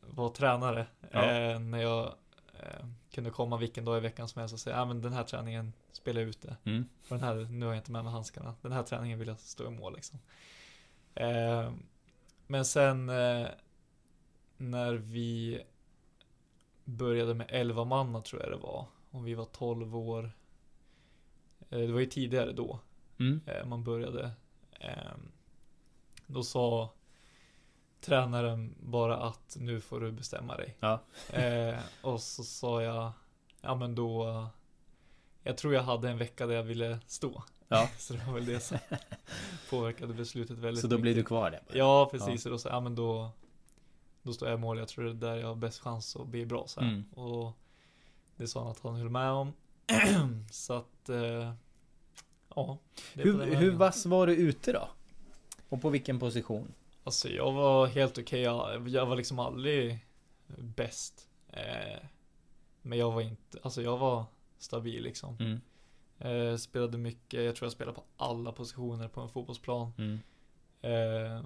var 0.00 0.30
tränare. 0.30 0.86
Ja. 1.10 1.30
Eh, 1.30 1.58
när 1.58 1.82
jag 1.82 2.14
eh, 2.60 2.86
kunde 3.12 3.30
komma 3.30 3.56
vilken 3.56 3.84
dag 3.84 3.96
i 3.98 4.00
veckan 4.00 4.28
som 4.28 4.40
helst 4.40 4.52
och 4.52 4.60
säga, 4.60 4.76
ja 4.76 4.84
men 4.84 5.00
den 5.02 5.12
här 5.12 5.24
träningen 5.24 5.72
spelar 5.92 6.20
jag 6.20 6.28
ute. 6.30 6.56
Mm. 6.64 6.88
Och 7.02 7.08
den 7.08 7.20
här, 7.20 7.34
nu 7.34 7.66
har 7.66 7.72
jag 7.72 7.80
inte 7.80 7.92
med 7.92 8.04
mig 8.04 8.12
handskarna. 8.12 8.54
Den 8.62 8.72
här 8.72 8.82
träningen 8.82 9.18
vill 9.18 9.28
jag 9.28 9.38
stå 9.40 9.66
i 9.66 9.70
mål 9.70 9.94
liksom. 9.94 10.18
Eh, 11.14 11.72
men 12.46 12.64
sen 12.64 13.08
eh, 13.08 13.46
när 14.56 14.94
vi 14.94 15.62
började 16.84 17.34
med 17.34 17.46
11 17.50 17.84
manna 17.84 18.20
tror 18.20 18.42
jag 18.42 18.50
det 18.50 18.56
var. 18.56 18.86
Och 19.10 19.26
vi 19.26 19.34
var 19.34 19.44
12 19.44 19.96
år. 19.96 20.32
Eh, 21.70 21.78
det 21.78 21.92
var 21.92 22.00
ju 22.00 22.06
tidigare 22.06 22.52
då 22.52 22.78
Mm. 23.18 23.40
eh, 23.46 23.64
man 23.66 23.84
började. 23.84 24.30
Eh, 24.80 25.14
då 26.26 26.42
sa 26.42 26.92
tränaren 28.02 28.74
bara 28.80 29.16
att 29.16 29.56
nu 29.60 29.80
får 29.80 30.00
du 30.00 30.12
bestämma 30.12 30.56
dig. 30.56 30.76
Ja. 30.80 31.00
Eh, 31.32 31.78
och 32.02 32.20
så 32.20 32.44
sa 32.44 32.82
jag, 32.82 33.12
ja 33.60 33.74
men 33.74 33.94
då, 33.94 34.46
jag 35.42 35.56
tror 35.56 35.74
jag 35.74 35.82
hade 35.82 36.10
en 36.10 36.18
vecka 36.18 36.46
där 36.46 36.54
jag 36.54 36.62
ville 36.62 36.98
stå. 37.06 37.42
Ja. 37.68 37.88
så 37.98 38.14
det 38.14 38.24
var 38.26 38.34
väl 38.34 38.46
det 38.46 38.60
som 38.60 38.78
påverkade 39.70 40.14
beslutet 40.14 40.58
väldigt 40.58 40.80
Så 40.82 40.86
då 40.88 40.98
blir 40.98 41.12
du 41.12 41.16
mycket. 41.16 41.28
kvar 41.28 41.50
där? 41.50 41.62
bara? 41.68 41.78
Ja, 41.78 42.08
precis. 42.10 42.46
Och 42.46 42.52
då 42.52 42.58
sa 42.58 42.68
jag, 42.68 42.76
ja 42.76 42.80
men 42.80 42.94
då, 42.94 43.30
då 44.22 44.32
står 44.32 44.48
jag 44.48 44.58
i 44.58 44.60
mål. 44.60 44.78
Jag 44.78 44.88
tror 44.88 45.04
det 45.04 45.10
är 45.10 45.14
där 45.14 45.36
jag 45.36 45.48
har 45.48 45.54
bäst 45.54 45.80
chans 45.80 46.16
att 46.16 46.26
bli 46.26 46.46
bra 46.46 46.64
så 46.66 46.80
här. 46.80 46.88
Mm. 46.88 47.04
Och 47.12 47.52
det 48.36 48.46
sa 48.48 48.62
han 48.62 48.70
att 48.70 48.80
han 48.82 48.94
höll 48.94 49.08
med 49.10 49.30
om. 49.30 49.52
så 50.50 50.72
att, 50.72 51.08
eh, 51.08 51.52
ja. 52.54 52.78
Hur, 53.14 53.54
hur 53.54 53.70
vass 53.70 54.06
var 54.06 54.26
du 54.26 54.36
ute 54.36 54.72
då? 54.72 54.88
Och 55.68 55.82
på 55.82 55.88
vilken 55.88 56.18
position? 56.18 56.72
Alltså 57.04 57.28
jag 57.28 57.52
var 57.52 57.86
helt 57.86 58.18
okej. 58.18 58.40
Jag, 58.40 58.88
jag 58.88 59.06
var 59.06 59.16
liksom 59.16 59.38
aldrig 59.38 60.06
bäst. 60.58 61.28
Eh, 61.48 62.06
men 62.82 62.98
jag 62.98 63.12
var 63.12 63.20
inte, 63.20 63.58
alltså 63.62 63.82
jag 63.82 63.98
var 63.98 64.24
stabil 64.58 65.02
liksom. 65.02 65.36
Mm. 65.40 65.60
Eh, 66.18 66.56
spelade 66.56 66.98
mycket, 66.98 67.44
jag 67.44 67.56
tror 67.56 67.66
jag 67.66 67.72
spelade 67.72 67.94
på 67.94 68.04
alla 68.16 68.52
positioner 68.52 69.08
på 69.08 69.20
en 69.20 69.28
fotbollsplan. 69.28 69.92
Mm. 69.98 70.18
Eh, 70.80 71.44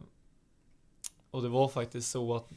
och 1.30 1.42
det 1.42 1.48
var 1.48 1.68
faktiskt 1.68 2.10
så 2.10 2.34
att 2.34 2.52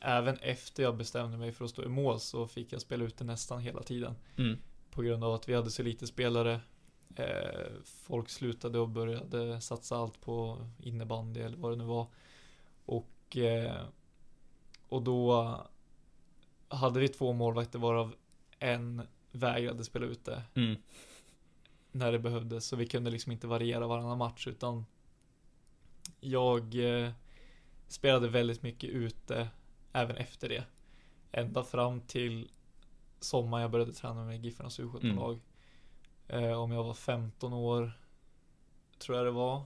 även 0.00 0.36
efter 0.36 0.82
jag 0.82 0.96
bestämde 0.96 1.36
mig 1.36 1.52
för 1.52 1.64
att 1.64 1.70
stå 1.70 1.82
i 1.82 1.88
mål 1.88 2.20
så 2.20 2.46
fick 2.46 2.72
jag 2.72 2.80
spela 2.80 3.04
ute 3.04 3.24
nästan 3.24 3.60
hela 3.60 3.82
tiden. 3.82 4.14
Mm. 4.36 4.58
På 4.90 5.02
grund 5.02 5.24
av 5.24 5.34
att 5.34 5.48
vi 5.48 5.54
hade 5.54 5.70
så 5.70 5.82
lite 5.82 6.06
spelare. 6.06 6.60
Eh, 7.16 7.70
folk 7.84 8.28
slutade 8.28 8.78
och 8.78 8.88
började 8.88 9.60
satsa 9.60 9.96
allt 9.96 10.20
på 10.20 10.66
innebandy 10.78 11.40
eller 11.40 11.56
vad 11.56 11.72
det 11.72 11.76
nu 11.76 11.84
var. 11.84 12.06
Och, 12.84 13.36
eh, 13.36 13.84
och 14.88 15.02
då 15.02 15.56
hade 16.68 17.00
vi 17.00 17.08
två 17.08 17.32
målvakter 17.32 17.78
varav 17.78 18.14
en 18.58 19.02
vägrade 19.32 19.84
spela 19.84 20.06
ute 20.06 20.42
Mm. 20.54 20.76
när 21.92 22.12
det 22.12 22.18
behövdes. 22.18 22.66
Så 22.66 22.76
vi 22.76 22.86
kunde 22.86 23.10
liksom 23.10 23.32
inte 23.32 23.46
variera 23.46 23.86
varannan 23.86 24.18
match 24.18 24.46
utan 24.46 24.86
jag 26.20 26.74
eh, 27.04 27.10
spelade 27.88 28.28
väldigt 28.28 28.62
mycket 28.62 28.90
ute 28.90 29.48
även 29.92 30.16
efter 30.16 30.48
det. 30.48 30.64
Ända 31.32 31.64
fram 31.64 32.00
till 32.00 32.50
sommaren 33.20 33.62
jag 33.62 33.70
började 33.70 33.92
träna 33.92 34.24
med 34.24 34.44
Giffarnas 34.44 34.80
U17-lag. 34.80 35.40
Eh, 36.28 36.52
om 36.62 36.72
jag 36.72 36.84
var 36.84 36.94
15 36.94 37.52
år, 37.52 37.92
tror 38.98 39.16
jag 39.18 39.26
det 39.26 39.30
var. 39.30 39.62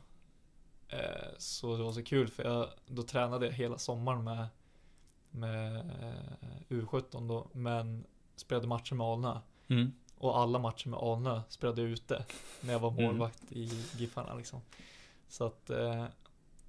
Eh, 0.94 1.28
så 1.38 1.76
det 1.76 1.82
var 1.82 1.92
så 1.92 2.02
kul 2.02 2.28
för 2.28 2.44
jag, 2.44 2.68
då 2.86 3.02
tränade 3.02 3.46
jag 3.46 3.52
hela 3.52 3.78
sommaren 3.78 4.24
med, 4.24 4.46
med 5.30 5.76
eh, 5.76 6.74
U17 6.76 7.28
då, 7.28 7.46
men 7.52 8.04
spelade 8.36 8.66
matcher 8.66 8.94
med 8.94 9.06
Alnö. 9.06 9.38
Mm. 9.68 9.92
Och 10.18 10.38
alla 10.38 10.58
matcher 10.58 10.88
med 10.88 10.98
Alnö 11.00 11.40
spelade 11.48 11.82
jag 11.82 11.90
ute 11.90 12.24
när 12.60 12.72
jag 12.72 12.80
var 12.80 12.90
Mm. 12.90 13.04
målvakt 13.04 13.52
i 13.52 13.64
Giffarna 13.96 14.34
liksom. 14.34 14.60
Så 15.28 15.44
att, 15.46 15.70
eh, 15.70 16.04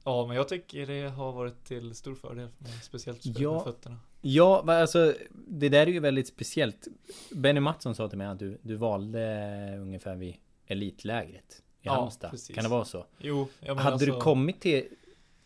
ja 0.04 0.28
men 0.28 0.36
jag 0.36 0.48
tycker 0.48 0.86
det 0.88 1.10
har 1.10 1.32
varit 1.32 1.64
till 1.66 1.96
stor 1.96 2.16
fördel 2.16 2.50
för 2.50 2.64
mig, 2.64 2.74
speciellt 2.84 3.18
att 3.18 3.24
spela 3.24 3.40
Ja. 3.40 3.54
med 3.54 3.64
fötterna. 3.64 4.00
Ja, 4.22 4.64
alltså 4.82 5.14
det 5.48 5.70
där 5.70 5.88
är 5.88 5.92
ju 5.92 6.00
väldigt 6.00 6.28
speciellt. 6.28 6.88
Benny 7.32 7.60
Mattsson 7.60 7.96
sa 7.96 8.08
till 8.10 8.18
mig 8.18 8.28
att 8.28 8.40
du, 8.40 8.58
du 8.62 8.76
valde 8.76 9.78
ungefär 9.82 10.16
vid 10.16 10.36
elitlägret 10.68 11.62
i 11.86 11.88
Ja, 11.88 11.94
Halmstad. 11.96 12.32
precis. 12.32 12.56
Kan 12.56 12.64
det 12.64 12.70
vara 12.70 12.86
så? 12.86 13.06
Jo, 13.18 13.48
jag 13.60 13.76
Hade 13.76 14.06
du 14.06 14.12
alltså- 14.12 14.20
kommit 14.22 14.62
till 14.62 14.88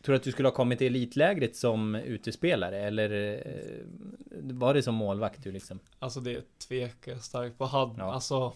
Tror 0.01 0.13
du 0.13 0.17
att 0.17 0.23
du 0.23 0.31
skulle 0.31 0.47
ha 0.47 0.53
kommit 0.55 0.77
till 0.79 0.87
elitlägret 0.87 1.55
som 1.55 1.95
utespelare 1.95 2.77
eller 2.79 3.11
eh, 3.47 3.83
var 4.31 4.73
det 4.73 4.83
som 4.83 4.95
målvakt 4.95 5.43
du 5.43 5.51
liksom? 5.51 5.79
Alltså 5.99 6.19
det 6.19 6.59
tvekar 6.59 7.11
jag 7.11 7.23
starkt 7.23 7.57
på. 7.57 7.65
Hade, 7.65 7.93
Ja. 7.97 8.13
alltså, 8.13 8.53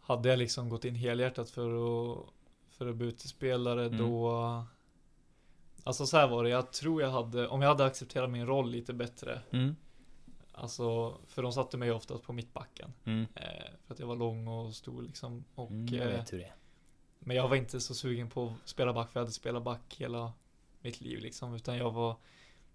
hade 0.00 0.28
jag 0.28 0.38
liksom 0.38 0.68
gått 0.68 0.84
in 0.84 0.94
helhjärtat 0.94 1.50
för 1.50 1.68
att, 2.12 2.18
för 2.70 2.86
att 2.88 2.96
bli 2.96 3.06
utespelare 3.06 3.86
Mm. 3.86 3.98
då 3.98 4.64
Alltså 5.84 6.06
så 6.06 6.26
var 6.26 6.44
det, 6.44 6.50
jag 6.50 6.72
tror 6.72 7.02
jag 7.02 7.10
hade, 7.10 7.48
om 7.48 7.62
jag 7.62 7.68
hade 7.68 7.84
accepterat 7.84 8.30
min 8.30 8.46
roll 8.46 8.70
lite 8.70 8.92
bättre 8.92 9.40
Mm. 9.50 9.76
Alltså, 10.58 11.16
för 11.26 11.42
de 11.42 11.52
satte 11.52 11.76
mig 11.76 11.92
oftast 11.92 12.22
på 12.24 12.32
mittbacken 12.32 12.92
Mm. 13.04 13.26
eh, 13.34 13.42
För 13.86 13.94
att 13.94 14.00
jag 14.00 14.06
var 14.06 14.16
lång 14.16 14.48
och 14.48 14.74
stor 14.74 15.02
liksom 15.02 15.44
och, 15.54 15.70
Mm, 15.70 15.94
jag 15.94 16.06
eh, 16.06 16.12
vet 16.12 16.32
hur 16.32 16.38
det 16.38 16.44
är. 16.44 16.54
Men 17.18 17.36
jag 17.36 17.48
var 17.48 17.56
inte 17.56 17.80
så 17.80 17.94
sugen 17.94 18.30
på 18.30 18.46
att 18.62 18.68
spela 18.68 18.92
back, 18.92 19.10
för 19.12 19.20
jag 19.20 19.24
hade 19.24 19.32
spelat 19.32 19.62
back 19.62 19.96
hela 19.98 20.32
mitt 20.80 21.00
liv 21.00 21.18
liksom. 21.18 21.54
Utan 21.54 21.76
jag 21.76 21.90
var 21.90 22.16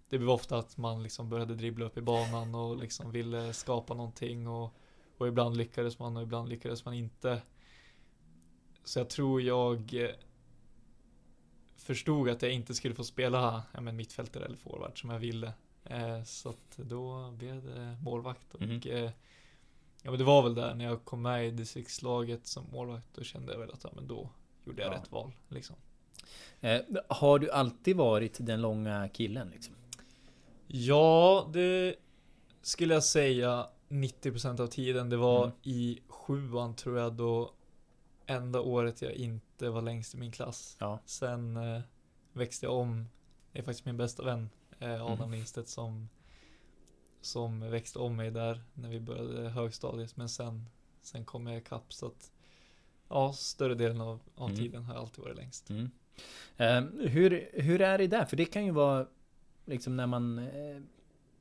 Det 0.08 0.18
blev 0.18 0.30
ofta 0.30 0.58
att 0.58 0.76
man 0.76 1.02
liksom 1.02 1.28
började 1.28 1.54
dribbla 1.54 1.84
upp 1.84 1.96
i 1.96 2.00
banan 2.00 2.54
och 2.54 2.76
liksom 2.76 3.10
ville 3.10 3.52
skapa 3.52 3.94
någonting 3.94 4.48
och, 4.48 4.74
och 5.18 5.28
ibland 5.28 5.56
lyckades 5.56 5.98
man 5.98 6.16
och 6.16 6.22
ibland 6.22 6.48
lyckades 6.48 6.84
man 6.84 6.94
inte. 6.94 7.42
Så 8.84 8.98
jag 8.98 9.10
tror 9.10 9.42
jag 9.42 9.94
eh, 9.94 10.10
förstod 11.76 12.28
att 12.28 12.42
jag 12.42 12.52
inte 12.52 12.74
skulle 12.74 12.94
få 12.94 13.04
spela 13.04 13.62
ja, 13.74 13.80
men 13.80 13.96
mittfältare 13.96 14.44
eller 14.44 14.56
forward 14.56 15.00
som 15.00 15.10
jag 15.10 15.18
ville. 15.18 15.52
Eh, 15.84 16.22
så 16.24 16.48
att 16.48 16.76
då 16.76 17.30
blev 17.30 17.64
det 17.64 17.96
målvakt 18.02 18.54
och 18.54 18.60
Mhm. 18.62 18.80
eh, 18.86 19.10
Ja 20.02 20.10
men 20.10 20.18
det 20.18 20.24
var 20.24 20.42
väl 20.42 20.54
där 20.54 20.74
när 20.74 20.84
jag 20.84 21.04
kom 21.04 21.22
med 21.22 21.46
i 21.46 21.50
distriktslaget 21.50 22.46
som 22.46 22.64
målvakt. 22.72 23.06
Då 23.14 23.22
kände 23.22 23.52
jag 23.52 23.58
väl 23.60 23.70
att 23.72 23.84
ja, 23.84 23.90
men 23.94 24.06
då 24.08 24.30
gjorde 24.64 24.82
jag 24.82 24.92
Ja. 24.92 24.96
rätt 24.98 25.12
val 25.12 25.32
liksom. 25.48 25.76
Eh, 26.60 26.80
har 27.08 27.38
du 27.38 27.50
alltid 27.50 27.96
varit 27.96 28.36
den 28.40 28.60
långa 28.62 29.08
killen 29.08 29.48
liksom? 29.50 29.74
Ja, 30.66 31.48
det 31.52 31.94
skulle 32.62 32.94
jag 32.94 33.04
säga 33.04 33.68
90% 33.88 34.60
av 34.60 34.66
tiden. 34.66 35.10
Det 35.10 35.16
var 35.16 35.44
Mm. 35.44 35.56
i 35.62 35.98
sjuan 36.08 36.74
tror 36.74 36.98
jag 36.98 37.12
då 37.12 37.52
enda 38.26 38.60
året 38.60 39.02
jag 39.02 39.12
inte 39.12 39.68
var 39.70 39.82
längst 39.82 40.14
i 40.14 40.16
min 40.16 40.32
klass. 40.32 40.76
Ja. 40.80 40.98
Sen 41.06 41.56
eh, 41.56 41.80
växte 42.32 42.66
jag 42.66 42.74
om. 42.74 43.08
Det 43.52 43.58
är 43.58 43.62
faktiskt 43.62 43.84
min 43.86 43.96
bästa 43.96 44.22
vän 44.24 44.50
eh, 44.84 45.02
Adam 45.04 45.18
Mm. 45.18 45.30
Lindstedt 45.32 45.68
som 45.68 46.08
som 47.20 47.70
växte 47.70 47.98
om 47.98 48.16
mig 48.16 48.30
där 48.30 48.62
när 48.74 48.88
vi 48.88 49.00
började 49.00 49.48
högstadiet. 49.48 50.16
Men 50.16 50.28
sen 50.28 50.66
sen 51.02 51.24
kom 51.24 51.46
jag 51.46 51.56
ikapp 51.58 51.92
så 51.92 52.06
att 52.06 52.32
ja, 53.08 53.32
större 53.32 53.74
delen 53.74 54.00
av, 54.00 54.20
av 54.34 54.48
Mm. 54.50 54.60
tiden 54.62 54.84
har 54.84 54.94
jag 54.94 55.00
alltid 55.00 55.24
varit 55.24 55.36
längst. 55.36 55.70
Mm. 55.70 55.90
Eh, 56.56 57.08
hur, 57.08 57.48
hur 57.52 57.80
är 57.80 57.98
det 57.98 58.06
där? 58.06 58.24
För 58.24 58.36
det 58.36 58.44
kan 58.44 58.64
ju 58.64 58.70
vara 58.70 59.06
liksom 59.64 59.96
när 59.96 60.06
man 60.06 60.38
eh, 60.38 60.80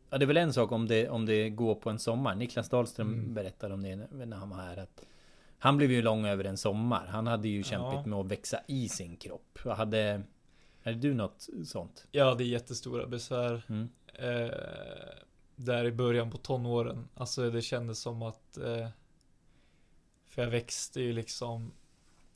Ja 0.10 0.18
det 0.18 0.26
är 0.26 0.28
väl 0.28 0.38
en 0.38 0.54
sak 0.54 0.72
om 0.72 0.88
det, 0.88 1.10
om 1.10 1.26
det 1.26 1.50
går 1.50 1.76
på 1.76 1.90
en 1.90 2.00
sommar. 2.00 2.36
Niklas 2.36 2.70
Dahlström 2.70 3.14
Mm. 3.14 3.34
berättade 3.34 3.74
om 3.74 3.82
det 3.84 3.96
när 4.26 4.38
han 4.38 4.50
var 4.50 4.58
här. 4.58 4.78
Att 4.78 5.06
han 5.60 5.78
blev 5.78 5.92
ju 5.92 6.02
lång 6.02 6.26
över 6.26 6.44
en 6.44 6.58
sommar. 6.58 7.06
Han 7.06 7.28
hade 7.28 7.48
ju 7.48 7.64
kämpat 7.64 7.94
Ja. 7.94 8.06
med 8.06 8.20
att 8.20 8.26
växa 8.26 8.60
i 8.68 8.90
sin 8.90 9.16
kropp. 9.18 9.60
Och 9.66 9.76
Hade, 9.76 10.22
hade 10.84 10.98
du 10.98 11.14
något 11.14 11.50
sånt? 11.66 12.08
Jag 12.12 12.26
hade 12.26 12.44
jättestora 12.44 13.08
besvär 13.08 13.66
Mm. 13.70 13.90
eh, 14.14 14.58
där 15.56 15.86
i 15.86 15.92
början 15.92 16.32
på 16.32 16.38
tonåren. 16.38 17.08
Alltså 17.16 17.50
det 17.50 17.62
kändes 17.62 18.00
som 18.00 18.22
att 18.22 18.58
eh, 18.58 18.88
för 20.26 20.42
jag 20.42 20.50
växte 20.50 21.02
ju 21.02 21.14
liksom 21.14 21.72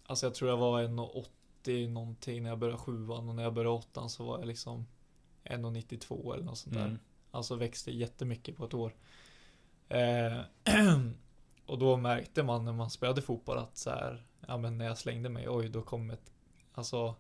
Alltså 0.10 0.26
jag 0.26 0.36
tror 0.36 0.50
jag 0.50 0.58
var 0.58 0.84
1,80 0.84 1.90
någonting 1.90 2.44
när 2.44 2.50
jag 2.50 2.60
började 2.60 2.80
sjuan 2.80 3.30
och 3.30 3.36
när 3.36 3.44
jag 3.44 3.54
började 3.54 3.76
åttan 3.76 4.10
så 4.10 4.24
var 4.24 4.38
jag 4.40 4.48
liksom 4.48 4.88
1,92 5.44 6.34
eller 6.34 6.44
något 6.44 6.58
sånt 6.58 6.76
där. 6.76 6.86
Mm. 6.86 7.00
Alltså 7.32 7.56
växte 7.56 7.92
jättemycket 7.92 8.58
på 8.58 8.66
ett 8.66 8.74
år. 8.74 8.96
Eh, 9.90 10.40
och 11.66 11.78
då 11.80 11.98
märkte 11.98 12.44
man 12.44 12.66
när 12.66 12.74
man 12.74 12.90
spelade 12.90 13.22
fotboll 13.22 13.58
att 13.58 13.78
så 13.78 13.90
här, 13.90 14.28
ja 14.48 14.58
men 14.58 14.78
när 14.78 14.86
jag 14.86 14.98
slängde 14.98 15.30
mig, 15.30 15.50
oj 15.50 15.70
då 15.70 15.82
kom 15.82 16.10
ett, 16.10 16.32
alltså 16.74 17.16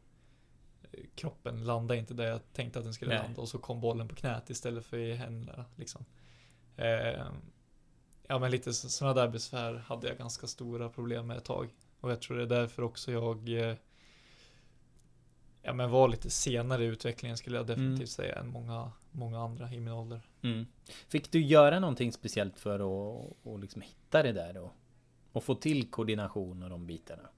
kroppen 1.15 1.65
landade 1.65 1.99
inte 1.99 2.13
där 2.13 2.25
jag 2.27 2.53
tänkte 2.53 2.79
att 2.79 2.85
den 2.85 2.93
skulle 2.93 3.13
Nej. 3.13 3.23
landa 3.23 3.41
och 3.41 3.49
så 3.49 3.57
kom 3.57 3.81
bollen 3.81 4.07
på 4.07 4.15
knät 4.15 4.49
istället 4.49 4.85
för 4.85 4.97
i 4.97 5.13
händerna 5.13 5.65
liksom. 5.75 6.05
Eh, 6.77 7.25
ja 8.27 8.39
men 8.39 8.51
lite 8.51 8.73
sådana 8.73 9.13
där 9.13 9.27
besvär 9.27 9.73
hade 9.73 10.07
jag 10.07 10.17
ganska 10.17 10.47
stora 10.47 10.89
problem 10.89 11.27
med 11.27 11.37
ett 11.37 11.45
tag. 11.45 11.69
Och 11.99 12.11
jag 12.11 12.21
tror 12.21 12.37
det 12.37 12.43
är 12.43 12.61
därför 12.61 12.83
också 12.83 13.11
jag 13.11 13.49
eh, 13.49 13.75
Ja 15.67 15.73
men 15.73 15.89
var 15.91 16.07
lite 16.07 16.29
senare 16.29 16.83
i 16.83 16.87
utvecklingen 16.87 17.37
skulle 17.37 17.57
jag 17.57 17.67
definitivt 17.67 17.97
Mm. 17.97 18.07
säga 18.07 18.35
än 18.35 18.47
många, 18.47 18.91
många 19.11 19.39
andra 19.39 19.73
i 19.73 19.79
min 19.79 19.93
ålder. 19.93 20.21
Mm. 20.41 20.65
Fick 21.07 21.31
du 21.31 21.41
göra 21.41 21.79
någonting 21.79 22.11
speciellt 22.11 22.59
för 22.59 22.75
att 22.75 23.31
och 23.43 23.59
liksom 23.59 23.81
hitta 23.81 24.23
det 24.23 24.31
där 24.31 24.53
då? 24.53 24.71
Och 25.31 25.43
få 25.43 25.55
till 25.55 25.91
koordination 25.91 26.63
och 26.63 26.69
de 26.69 26.87
bitarna? 26.87 27.29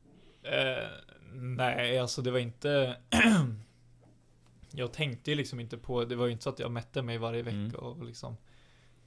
Eh, 0.43 0.87
nej, 1.33 1.99
alltså 1.99 2.21
det 2.21 2.31
var 2.31 2.39
inte 2.39 2.97
Jag 4.71 4.93
tänkte 4.93 5.31
ju 5.31 5.37
liksom 5.37 5.59
inte 5.59 5.77
på, 5.77 6.05
det 6.05 6.15
var 6.15 6.25
ju 6.25 6.31
inte 6.31 6.43
så 6.43 6.49
att 6.49 6.59
jag 6.59 6.71
mätte 6.71 7.01
mig 7.01 7.17
varje 7.17 7.41
vecka 7.41 7.55
Mm. 7.57 7.75
och 7.75 8.03
liksom 8.05 8.37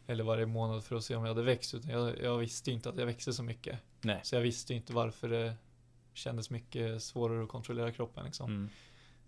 Eller 0.06 0.24
varje 0.24 0.46
månad 0.46 0.84
för 0.84 0.96
att 0.96 1.04
se 1.04 1.14
om 1.16 1.22
jag 1.24 1.30
hade 1.34 1.42
växt 1.42 1.74
utan 1.74 1.90
jag, 1.90 2.18
jag 2.22 2.38
visste 2.38 2.70
inte 2.72 2.88
att 2.88 2.98
jag 2.98 3.06
växte 3.06 3.32
så 3.32 3.42
mycket 3.42 3.78
Nej. 4.00 4.20
Så 4.22 4.34
jag 4.34 4.42
visste 4.42 4.74
inte 4.74 4.92
varför 4.92 5.28
det 5.28 5.54
kändes 6.14 6.50
mycket 6.50 7.02
svårare 7.02 7.42
att 7.42 7.48
kontrollera 7.48 7.92
kroppen 7.92 8.24
liksom 8.24 8.68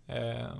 Mm. 0.07 0.37
eh, 0.39 0.55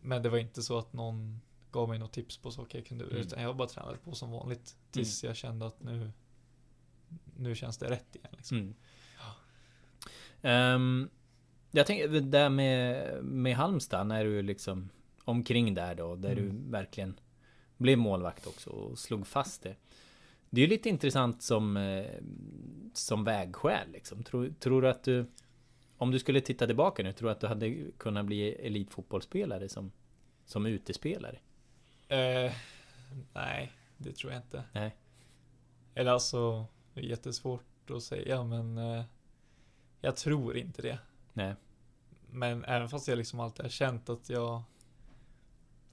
Men 0.00 0.22
det 0.22 0.28
var 0.28 0.38
inte 0.38 0.62
så 0.62 0.78
att 0.78 0.92
någon 0.92 1.40
gav 1.70 1.88
mig 1.88 1.98
något 1.98 2.12
tips 2.12 2.38
på 2.38 2.50
saker 2.50 2.78
jag 2.78 2.86
kunde 2.86 3.04
Mm. 3.04 3.16
utan 3.16 3.42
jag 3.42 3.56
bara 3.56 3.68
tränade 3.68 3.98
på 3.98 4.14
som 4.14 4.30
vanligt 4.30 4.76
Tills 4.90 5.24
jag 5.24 5.36
kände 5.36 5.66
att 5.66 5.82
nu 5.82 6.12
Nu 7.36 7.54
känns 7.54 7.78
det 7.78 7.90
rätt 7.90 8.16
igen 8.16 8.28
liksom. 8.36 8.56
Mm. 8.58 8.74
Ehm, 10.42 11.08
jag 11.70 11.86
tänker 11.86 12.08
där 12.20 12.48
med, 12.48 13.24
med 13.24 13.56
Halmstad 13.56 14.06
när 14.06 14.24
du 14.24 14.42
liksom 14.42 14.88
omkring 15.24 15.74
där 15.74 15.94
då, 15.94 16.16
där 16.16 16.32
Mm. 16.32 16.44
du 16.64 16.70
verkligen 16.70 17.20
blev 17.76 17.98
målvakt 17.98 18.46
också 18.46 18.70
och 18.70 18.98
slog 18.98 19.26
fast 19.26 19.62
det. 19.62 19.76
Det 20.50 20.60
är 20.60 20.62
ju 20.64 20.70
lite 20.70 20.88
intressant 20.88 21.42
som, 21.42 21.76
eh, 21.76 22.06
som 22.92 23.24
vägskäl 23.24 23.90
liksom. 23.92 24.22
Tror, 24.22 24.52
tror 24.60 24.82
du 24.82 24.88
att 24.88 25.02
du, 25.04 25.26
om 25.96 26.10
du 26.10 26.18
skulle 26.18 26.40
titta 26.40 26.66
tillbaka 26.66 27.02
nu, 27.02 27.12
tror 27.12 27.28
du 27.28 27.32
att 27.32 27.40
du 27.40 27.46
hade 27.46 27.76
kunnat 27.98 28.26
bli 28.26 28.48
elitfotbollsspelare 28.52 29.68
som, 29.68 29.92
som 30.44 30.66
utespelare? 30.66 31.38
Eh, 32.08 32.52
nej, 33.32 33.72
det 33.96 34.12
tror 34.12 34.32
jag 34.32 34.42
inte. 34.42 34.64
Nej. 34.72 34.96
Eller 35.94 36.10
alltså, 36.10 36.66
det 36.94 37.00
är 37.00 37.04
jättesvårt 37.04 37.90
att 37.90 38.02
säga 38.02 38.44
men 38.44 38.78
eh, 38.78 39.04
jag 40.00 40.16
tror 40.16 40.56
inte 40.56 40.82
det. 40.82 40.98
Nej. 41.36 41.54
Men 42.30 42.64
även 42.64 42.88
fast 42.88 43.08
jag 43.08 43.18
liksom 43.18 43.40
alltid 43.40 43.64
har 43.64 43.70
känt 43.70 44.08
att 44.08 44.30
jag 44.30 44.62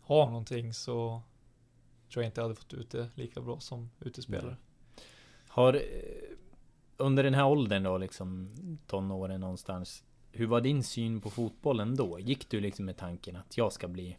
har 0.02 0.26
någonting 0.26 0.74
så 0.74 1.22
tror 2.12 2.24
jag 2.24 2.30
inte 2.30 2.42
jag 2.42 2.46
hade 2.46 2.56
fått 2.56 2.74
ut 2.74 2.92
det 2.92 3.10
lika 3.16 3.42
bra 3.42 3.60
som 3.60 3.90
utespelare. 4.00 4.58
Har 5.48 5.74
eh, 5.74 5.82
under 6.98 7.24
den 7.24 7.34
här 7.34 7.48
åldern 7.48 7.84
då 7.84 7.98
liksom 7.98 8.50
tonåren 8.88 9.40
någonstans 9.40 10.04
Hur 10.32 10.48
var 10.48 10.62
din 10.62 10.84
syn 10.84 11.22
på 11.22 11.30
fotbollen 11.30 11.96
då? 11.96 12.20
Gick 12.20 12.50
du 12.50 12.60
liksom 12.60 12.86
med 12.86 12.98
tanken 12.98 13.36
att 13.36 13.58
jag 13.58 13.74
ska 13.74 13.88
bli 13.88 14.18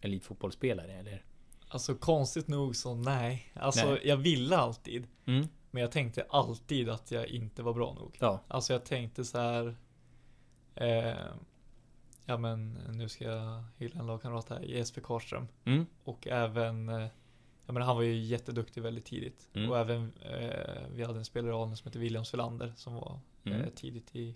elitfotbollsspelare 0.00 0.92
eller? 0.92 1.24
Alltså 1.68 1.94
konstigt 1.94 2.48
nog 2.48 2.76
så 2.76 2.94
nej. 2.94 3.52
Alltså 3.54 3.90
Nej. 3.90 4.00
jag 4.04 4.16
ville 4.16 4.56
alltid. 4.56 5.06
Mm. 5.26 5.48
Men 5.70 5.80
jag 5.80 5.92
tänkte 5.92 6.26
alltid 6.30 6.88
att 6.88 7.10
jag 7.10 7.26
inte 7.26 7.62
var 7.62 7.72
bra 7.72 7.94
nog. 7.94 8.16
Ja. 8.20 8.40
Alltså 8.48 8.72
jag 8.72 8.84
tänkte 8.84 9.24
så 9.24 9.38
här. 9.38 9.76
Eh, 10.80 11.26
ja 12.24 12.36
men 12.36 12.72
nu 12.92 13.08
ska 13.08 13.24
jag 13.24 13.64
hylla 13.76 14.00
en 14.00 14.06
lagkamrat 14.06 14.48
här, 14.48 14.60
Jesper 14.60 15.00
Karlström. 15.00 15.48
Mm. 15.64 15.86
Och 16.04 16.26
även, 16.26 16.88
eh, 16.88 17.06
jag 17.66 17.72
menar 17.74 17.86
han 17.86 17.96
var 17.96 18.02
ju 18.02 18.14
jätteduktig 18.18 18.82
väldigt 18.82 19.04
tidigt. 19.04 19.48
Mm. 19.54 19.70
Och 19.70 19.78
även, 19.78 20.12
eh, 20.22 20.82
vi 20.92 21.04
hade 21.04 21.18
en 21.18 21.24
spelare 21.24 21.52
i 21.52 21.54
Alnö 21.54 21.76
som 21.76 21.84
hette 21.88 21.98
William 21.98 22.24
Svelander 22.24 22.72
som 22.76 22.94
var 22.94 23.20
Mm. 23.44 23.60
eh, 23.60 23.68
tidigt 23.68 24.16
i 24.16 24.34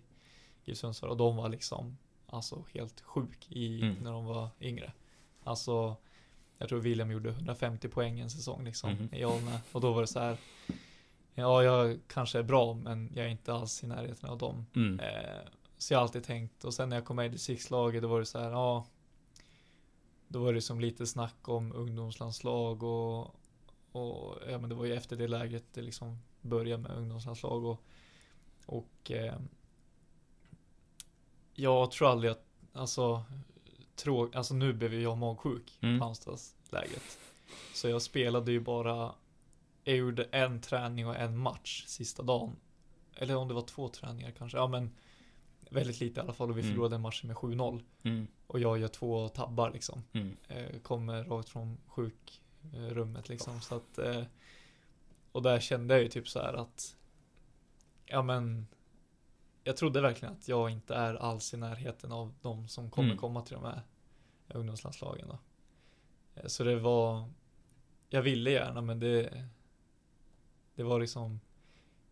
GIF 0.65 0.79
Sundsvall. 0.79 1.11
Och 1.11 1.17
de 1.17 1.37
var 1.37 1.49
liksom, 1.49 1.99
alltså 2.27 2.65
helt 2.75 3.01
sjuk 3.01 3.47
i, 3.49 3.83
Mm. 3.83 3.95
när 4.03 4.13
de 4.13 4.25
var 4.25 4.49
yngre. 4.61 4.93
Alltså, 5.45 5.97
jag 6.59 6.69
tror 6.69 6.81
William 6.81 7.11
gjorde 7.11 7.31
150 7.31 7.89
poäng 7.89 8.21
en 8.21 8.31
säsong 8.31 8.65
liksom 8.65 8.91
Mhm. 8.93 9.09
i 9.13 9.25
Alnö. 9.25 9.59
Och 9.73 9.81
då 9.81 9.93
var 9.93 10.01
det 10.01 10.07
så 10.07 10.21
här. 10.21 10.37
Ja, 11.35 11.63
jag 11.63 11.99
kanske 12.09 12.39
är 12.39 12.43
bra, 12.43 12.75
men 12.75 13.11
jag 13.15 13.25
är 13.27 13.31
inte 13.31 13.53
alls 13.55 13.85
i 13.85 13.87
närheten 13.87 14.29
av 14.31 14.39
dem. 14.39 14.67
Mm. 14.77 15.01
Eh, 15.01 15.41
så 15.85 15.95
jag 15.95 15.99
har 15.99 16.03
alltid 16.03 16.25
tänkt, 16.25 16.65
och 16.65 16.75
sen 16.75 16.89
när 16.89 16.97
jag 16.97 17.05
kom 17.05 17.17
med 17.17 17.27
i 17.27 17.29
distriktslaget, 17.29 18.03
då 18.03 18.09
var 18.09 18.21
det 18.21 18.27
så 18.27 18.39
här, 18.39 18.51
ja. 18.51 18.87
Då 20.29 20.45
var 20.45 20.53
det 20.53 20.63
som 20.63 20.81
lite 20.81 21.07
snack 21.07 21.49
om 21.49 21.73
ungdomslandslag 21.73 22.83
och, 22.83 23.21
och 23.93 24.39
ja 24.49 24.59
men 24.59 24.69
det 24.69 24.75
var 24.75 24.85
ju 24.85 24.95
efter 24.95 25.17
det 25.17 25.29
läget 25.29 25.65
det 25.73 25.83
liksom 25.83 26.19
började 26.41 26.83
med 26.83 26.91
ungdomslandslag 26.97 27.65
och, 27.65 27.85
och 28.67 29.11
eh, 29.11 29.35
jag 31.55 31.91
tror 31.91 32.11
aldrig 32.11 32.31
att, 32.33 32.45
alltså, 32.73 33.25
trå, 33.97 34.31
alltså 34.35 34.55
nu 34.55 34.73
blev 34.73 34.95
jag 34.95 35.19
magsjuk 35.19 35.79
Mm. 35.83 35.99
på 35.99 36.05
Halmstadsläget. 36.05 37.19
Så 37.75 37.89
jag 37.89 38.03
spelade 38.03 38.53
ju 38.53 38.61
bara, 38.61 39.15
jag 39.85 39.97
gjorde 39.97 40.25
en 40.25 40.61
träning 40.61 41.07
och 41.07 41.17
en 41.17 41.39
match 41.39 41.85
sista 41.87 42.23
dagen. 42.23 42.57
Eller 43.15 43.37
om 43.37 43.49
det 43.49 43.55
var 43.55 43.63
två 43.63 43.89
träningar 43.89 44.31
kanske, 44.31 44.59
ja 44.59 44.67
men 44.67 44.95
väldigt 45.71 46.01
lite 46.01 46.21
i 46.21 46.23
alla 46.23 46.33
fall 46.33 46.51
och 46.51 46.57
vi 46.59 46.61
Mm. 46.63 46.73
förlorade 46.73 46.99
matchen 46.99 47.27
med 47.29 47.37
7-0. 47.37 47.83
Mm. 48.03 48.27
Och 48.47 48.61
jag 48.61 48.79
gör 48.79 48.89
två 48.89 49.29
tabbar 49.29 49.71
liksom. 49.71 50.03
Mm. 50.13 50.37
Eh, 50.49 50.79
kommer 50.81 51.25
rakt 51.25 51.49
från 51.49 51.79
sjukrummet 51.87 53.29
liksom. 53.29 53.61
Så 53.61 53.75
att, 53.75 53.99
eh, 53.99 54.23
och 55.33 55.43
där 55.43 55.61
kände 55.61 55.95
jag 55.95 56.03
ju 56.03 56.09
typ 56.09 56.29
så 56.29 56.39
här 56.41 56.55
att, 56.55 56.97
ja 58.07 58.23
men, 58.23 58.67
jag 59.65 59.77
trodde 59.77 60.01
verkligen 60.01 60.35
att 60.35 60.49
jag 60.49 60.71
inte 60.71 60.95
är 60.95 61.15
alls 61.15 61.55
i 61.55 61.57
närheten 61.57 62.13
av 62.13 62.35
de 62.43 62.69
som 62.69 62.91
kommer 62.91 63.09
Mm. 63.09 63.19
komma 63.19 63.43
till 63.43 63.55
de 63.55 63.65
här 63.65 63.83
ungdomslandslagen 64.49 65.29
då. 65.29 65.39
Eh, 66.35 66.47
Så 66.47 66.65
det 66.65 66.77
var, 66.77 67.31
jag 68.09 68.23
ville 68.23 68.51
gärna 68.51 68.81
men 68.81 69.01
det, 69.01 69.49
det 70.75 70.83
var 70.83 71.01
liksom, 71.01 71.41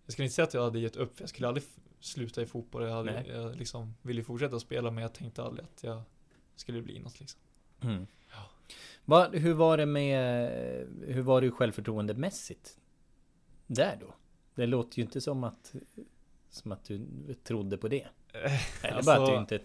jag 0.07 0.13
skulle 0.13 0.27
inte 0.27 0.35
säga 0.35 0.47
att 0.47 0.55
jag 0.55 0.63
hade 0.65 0.79
gett 0.79 0.97
upp, 0.97 1.21
jag 1.21 1.29
skulle 1.29 1.49
aldrig 1.49 1.65
sluta 2.05 2.43
i 2.43 2.47
fotboll. 2.47 2.83
Jag, 2.83 2.91
hade, 2.95 3.25
jag 3.27 3.57
liksom 3.57 3.95
ville 4.03 4.21
ju 4.21 4.25
fortsätta 4.25 4.61
spela 4.61 4.91
men 4.91 5.03
jag 5.03 5.13
tänkte 5.13 5.43
aldrig 5.43 5.65
att 5.65 5.83
jag 5.85 6.03
skulle 6.57 6.83
bli 6.83 6.99
något 6.99 7.21
liksom. 7.21 7.41
Mm. 7.83 8.07
Vad- 9.05 9.35
hur 9.35 9.55
var 9.55 9.77
det 9.77 9.87
med 9.87 10.51
Hur 11.07 11.23
var 11.23 11.41
du 11.41 11.51
självförtroendemässigt? 11.51 12.79
Där 13.67 13.99
då? 14.01 14.15
Det 14.55 14.67
låter 14.67 14.99
ju 14.99 15.05
inte 15.05 15.21
som 15.21 15.45
att 15.45 15.75
Som 16.51 16.73
att 16.73 16.85
du 16.85 17.07
trodde 17.45 17.77
på 17.77 17.89
det 17.89 18.07
Eller 18.33 18.95
Alltså, 18.95 19.11
bara 19.11 19.23
att 19.25 19.31
du 19.31 19.37
inte 19.57 19.61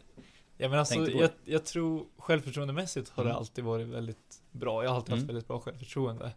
Ja 0.58 0.70
men 0.70 0.80
alltså 0.80 0.94
tänkte 0.94 1.12
på 1.12 1.22
jag, 1.22 1.30
jag 1.46 1.66
tror 1.66 2.06
självförtroendemässigt 2.18 3.10
har 3.10 3.24
det 3.24 3.30
Mm. 3.30 3.38
alltid 3.38 3.64
varit 3.64 3.88
väldigt 3.88 4.42
bra. 4.52 4.84
Jag 4.84 4.90
har 4.90 4.96
alltid 4.96 5.10
haft 5.12 5.20
Mm. 5.24 5.28
väldigt 5.28 5.48
bra 5.48 5.60
självförtroende. 5.60 6.32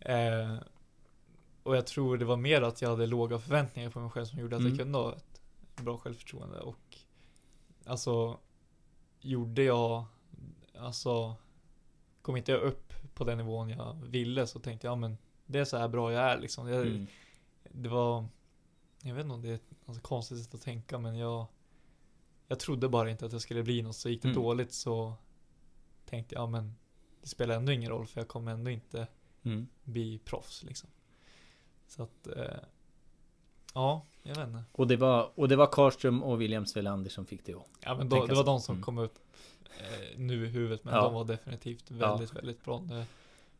Eh, 0.00 0.54
och 1.68 1.76
jag 1.76 1.86
tror 1.86 2.18
det 2.18 2.24
var 2.24 2.36
mer 2.36 2.62
att 2.62 2.82
jag 2.82 2.88
hade 2.90 3.06
låga 3.06 3.38
förväntningar 3.38 3.90
på 3.90 4.00
mig 4.00 4.10
själv 4.10 4.24
som 4.24 4.38
gjorde 4.38 4.56
att 4.56 4.60
Mm. 4.60 4.72
jag 4.72 4.78
kunde 4.78 4.98
ha 4.98 5.16
ett 5.16 5.40
bra 5.76 5.98
självförtroende. 5.98 6.60
Och 6.60 6.96
alltså 7.84 8.38
gjorde 9.20 9.62
jag, 9.62 10.04
alltså 10.78 11.34
kom 12.22 12.36
inte 12.36 12.52
jag 12.52 12.60
upp 12.60 12.92
på 13.14 13.24
den 13.24 13.38
nivån 13.38 13.68
jag 13.70 13.94
ville 14.06 14.46
så 14.46 14.58
tänkte 14.60 14.86
jag, 14.86 14.92
ja 14.92 14.96
men 14.96 15.18
det 15.46 15.58
är 15.58 15.64
så 15.64 15.76
här 15.76 15.88
bra 15.88 16.12
jag 16.12 16.22
är 16.22 16.38
liksom. 16.40 16.68
Jag, 16.68 16.86
mm. 16.86 17.06
det 17.72 17.88
var 17.88 18.26
Jag 19.02 19.14
vet 19.14 19.22
inte 19.24 19.34
om 19.34 19.42
det 19.42 19.48
är 19.50 19.54
ett 19.54 19.70
alltså, 19.86 20.02
konstigt 20.02 20.38
sätt 20.44 20.54
att 20.54 20.62
tänka 20.62 20.98
men 20.98 21.16
jag 21.18 21.46
Jag 22.46 22.58
trodde 22.60 22.88
bara 22.88 23.10
inte 23.10 23.26
att 23.26 23.32
jag 23.32 23.40
skulle 23.42 23.62
bli 23.62 23.82
något 23.82 23.96
så 23.96 24.08
gick 24.08 24.22
det 24.22 24.28
Mm. 24.28 24.42
dåligt 24.42 24.72
så 24.72 25.14
Tänkte 26.04 26.34
jag 26.34 26.48
men 26.48 26.74
Det 27.22 27.28
spelar 27.28 27.54
ändå 27.56 27.72
ingen 27.72 27.90
roll 27.90 28.06
för 28.06 28.20
jag 28.20 28.28
kommer 28.28 28.52
ändå 28.52 28.70
inte 28.70 29.06
Mm. 29.42 29.68
bli 29.84 30.18
proffs 30.18 30.62
liksom 30.62 30.90
Så 31.88 32.02
att 32.02 32.26
eh, 32.36 32.44
Ja, 33.74 34.02
jag 34.22 34.34
vet 34.36 34.46
inte 34.48 34.64
Och 34.72 34.86
det 34.88 34.96
var 34.96 35.30
Och 35.34 35.48
det 35.48 35.56
var 35.56 35.66
Karlström 35.66 36.22
och 36.22 36.40
William 36.40 36.66
Svelander 36.66 37.10
som 37.10 37.26
fick 37.26 37.44
det 37.44 37.54
att 37.54 37.66
Ja 37.80 37.94
men 37.94 38.08
då, 38.08 38.26
det 38.26 38.34
var 38.34 38.44
de 38.44 38.60
som 38.60 38.74
Mm. 38.74 38.84
kom 38.84 38.98
ut 38.98 39.14
eh, 39.78 40.18
Nu 40.18 40.44
i 40.46 40.48
huvudet 40.48 40.84
men 40.84 40.94
Ja. 40.94 41.02
de 41.02 41.14
var 41.14 41.24
definitivt 41.24 41.90
väldigt, 41.90 42.32
väldigt 42.36 42.64
bra 42.64 42.80
när, 42.88 43.04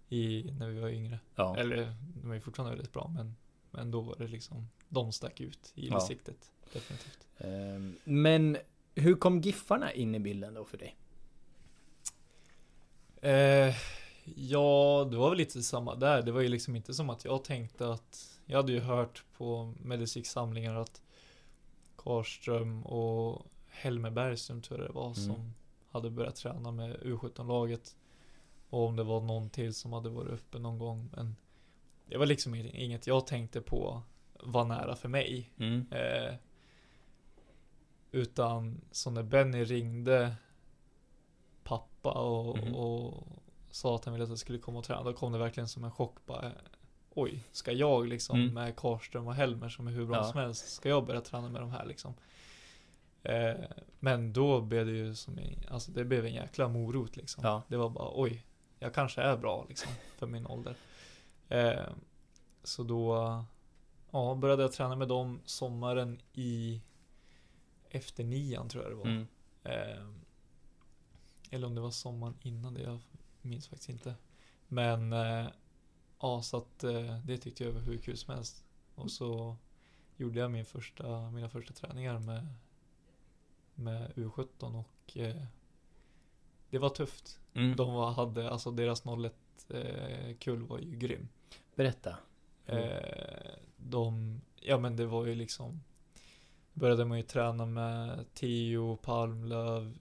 i, 0.08 0.50
när 0.58 0.68
vi 0.68 0.80
var 0.80 0.88
yngre 0.88 1.18
Ja 1.34 1.56
Eller 1.56 1.94
de 2.22 2.30
är 2.32 2.40
fortfarande 2.40 2.76
väldigt 2.76 2.92
bra 2.92 3.08
men 3.14 3.36
Men 3.70 3.90
då 3.90 4.00
var 4.00 4.16
det 4.16 4.26
liksom 4.28 4.68
De 4.88 5.12
stack 5.12 5.40
ut 5.40 5.72
i 5.74 5.88
Ja. 5.88 6.00
siktet 6.00 6.50
Definitivt 6.72 7.18
Ehm, 7.38 7.96
Men 8.04 8.56
Hur 8.94 9.14
kom 9.14 9.40
Giffarna 9.40 9.92
in 9.92 10.14
i 10.14 10.18
bilden 10.18 10.54
då 10.54 10.64
för 10.64 10.78
dig? 10.78 10.96
Eh, 13.20 13.74
ja, 14.36 15.08
det 15.10 15.16
var 15.16 15.28
väl 15.30 15.38
lite 15.38 15.62
samma 15.62 15.94
där. 15.94 16.22
Det 16.22 16.32
var 16.32 16.40
ju 16.40 16.48
liksom 16.48 16.76
inte 16.76 16.94
som 16.94 17.10
att 17.10 17.24
jag 17.24 17.44
tänkte 17.44 17.92
att 17.92 18.40
Jag 18.46 18.56
hade 18.56 18.72
ju 18.72 18.80
hört 18.80 19.24
på 19.36 19.74
medicinsamlingar 19.82 20.74
att 20.74 21.02
Karlström 21.96 22.86
och 22.86 23.46
Helmer 23.68 24.10
Bergström 24.10 24.62
tror 24.62 24.80
jag 24.80 24.88
det 24.88 24.92
var 24.92 25.04
Mm. 25.04 25.14
som 25.14 25.54
hade 25.90 26.10
börjat 26.10 26.36
träna 26.36 26.70
med 26.70 26.96
U17-laget. 26.96 27.96
Och 28.70 28.86
om 28.86 28.96
det 28.96 29.04
var 29.04 29.20
någon 29.20 29.50
till 29.50 29.74
som 29.74 29.92
hade 29.92 30.08
varit 30.08 30.30
uppe 30.32 30.58
någon 30.58 30.78
gång. 30.78 31.10
Men 31.16 31.36
det 32.06 32.16
var 32.16 32.26
liksom 32.26 32.54
inget 32.54 33.06
jag 33.06 33.26
tänkte 33.26 33.60
på 33.60 34.02
var 34.42 34.64
nära 34.64 34.96
för 34.96 35.08
mig. 35.08 35.50
Mm. 35.58 35.86
Eh, 35.92 36.34
utan 38.10 38.80
så 38.90 39.10
när 39.10 39.22
Benny 39.22 39.64
ringde 39.64 40.34
pappa 41.64 42.12
och, 42.12 42.58
Mhm. 42.58 42.74
och 42.74 43.26
sa 43.78 43.96
att 43.96 44.04
han 44.04 44.14
ville 44.14 44.24
att 44.24 44.30
jag 44.30 44.38
skulle 44.38 44.58
komma 44.58 44.78
och 44.78 44.84
träna. 44.84 45.02
Då 45.02 45.12
kom 45.12 45.32
det 45.32 45.38
verkligen 45.38 45.68
som 45.68 45.84
en 45.84 45.90
chock 45.90 46.16
bara. 46.26 46.52
Oj, 47.10 47.44
ska 47.52 47.72
jag 47.72 48.06
liksom 48.08 48.40
Mm. 48.40 48.54
med 48.54 48.76
Karlström 48.76 49.26
och 49.26 49.34
Helmer 49.34 49.68
som 49.68 49.86
är 49.86 49.92
hur 49.92 50.06
bra 50.06 50.16
Ja. 50.16 50.24
som 50.24 50.40
helst, 50.40 50.72
ska 50.72 50.88
jag 50.88 51.06
börja 51.06 51.20
träna 51.20 51.48
med 51.48 51.60
de 51.60 51.70
här 51.70 51.86
liksom? 51.86 52.14
Eh, 53.22 53.54
men 54.00 54.32
då 54.32 54.60
blev 54.60 54.86
det 54.86 54.92
ju 54.92 55.14
som 55.14 55.38
i, 55.38 55.58
alltså 55.70 55.90
det 55.92 56.04
blev 56.04 56.26
en 56.26 56.32
jäkla 56.34 56.68
morot 56.68 57.16
liksom. 57.16 57.44
Ja. 57.44 57.62
Det 57.68 57.76
var 57.76 57.88
bara 57.90 58.10
oj, 58.14 58.46
jag 58.78 58.94
kanske 58.94 59.22
är 59.22 59.36
bra 59.36 59.66
liksom 59.68 59.92
för 60.18 60.26
min 60.26 60.46
ålder. 60.46 60.76
Eh, 61.48 61.86
så 62.62 62.82
då 62.82 63.14
ja, 64.10 64.34
började 64.34 64.62
jag 64.62 64.72
träna 64.72 64.96
med 64.96 65.08
dem 65.08 65.40
sommaren 65.44 66.20
i 66.32 66.80
efter 67.90 68.24
nian 68.24 68.68
tror 68.68 68.82
jag 68.82 68.92
det 68.92 68.96
var. 68.96 69.06
Mm. 69.06 69.26
Eh, 69.64 70.04
eller 71.50 71.66
om 71.66 71.74
det 71.74 71.80
var 71.80 71.90
sommaren 71.90 72.34
innan 72.42 72.74
det, 72.74 72.82
jag 72.82 72.98
minns 73.48 73.68
faktiskt 73.68 73.88
inte. 73.90 74.14
Men 74.68 75.12
eh, 75.12 75.46
ja, 76.20 76.42
så 76.42 76.56
att 76.56 76.84
eh, 76.84 77.18
det 77.24 77.38
tyckte 77.38 77.64
jag 77.64 77.72
var 77.72 77.80
hur 77.80 77.98
kul 77.98 78.16
som 78.16 78.34
helst. 78.34 78.64
Och 78.94 79.10
så 79.10 79.56
gjorde 80.16 80.40
jag 80.40 80.50
min 80.50 80.64
första, 80.64 81.30
mina 81.30 81.48
första 81.48 81.74
träningar 81.74 82.18
med, 82.18 82.46
med 83.74 84.12
U17 84.14 84.84
och 84.84 85.16
eh, 85.16 85.42
det 86.70 86.78
var 86.78 86.88
tufft. 86.88 87.40
Mm. 87.54 87.76
De 87.76 87.94
var, 87.94 88.12
hade, 88.12 88.50
alltså 88.50 88.70
deras 88.70 89.04
01 89.06 89.34
eh, 89.68 90.36
kull 90.36 90.62
var 90.62 90.78
ju 90.78 90.96
grym. 90.96 91.28
Berätta. 91.74 92.16
Mm. 92.66 92.84
Eh, 92.84 93.50
de, 93.76 94.40
ja 94.60 94.78
men 94.78 94.96
det 94.96 95.06
var 95.06 95.26
ju 95.26 95.34
liksom 95.34 95.80
Började 96.78 97.04
man 97.04 97.18
ju 97.18 97.22
träna 97.22 97.66
med 97.66 98.34
Theo, 98.34 98.96
Palmlöv, 98.96 99.98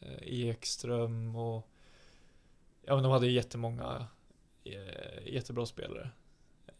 eh, 0.00 0.18
Ekström 0.22 1.36
och 1.36 1.68
Ja 2.86 2.94
men 2.94 3.02
de 3.02 3.12
hade 3.12 3.26
ju 3.26 3.32
jättemånga 3.32 4.06
eh, 4.64 5.32
jättebra 5.32 5.66
spelare. 5.66 6.10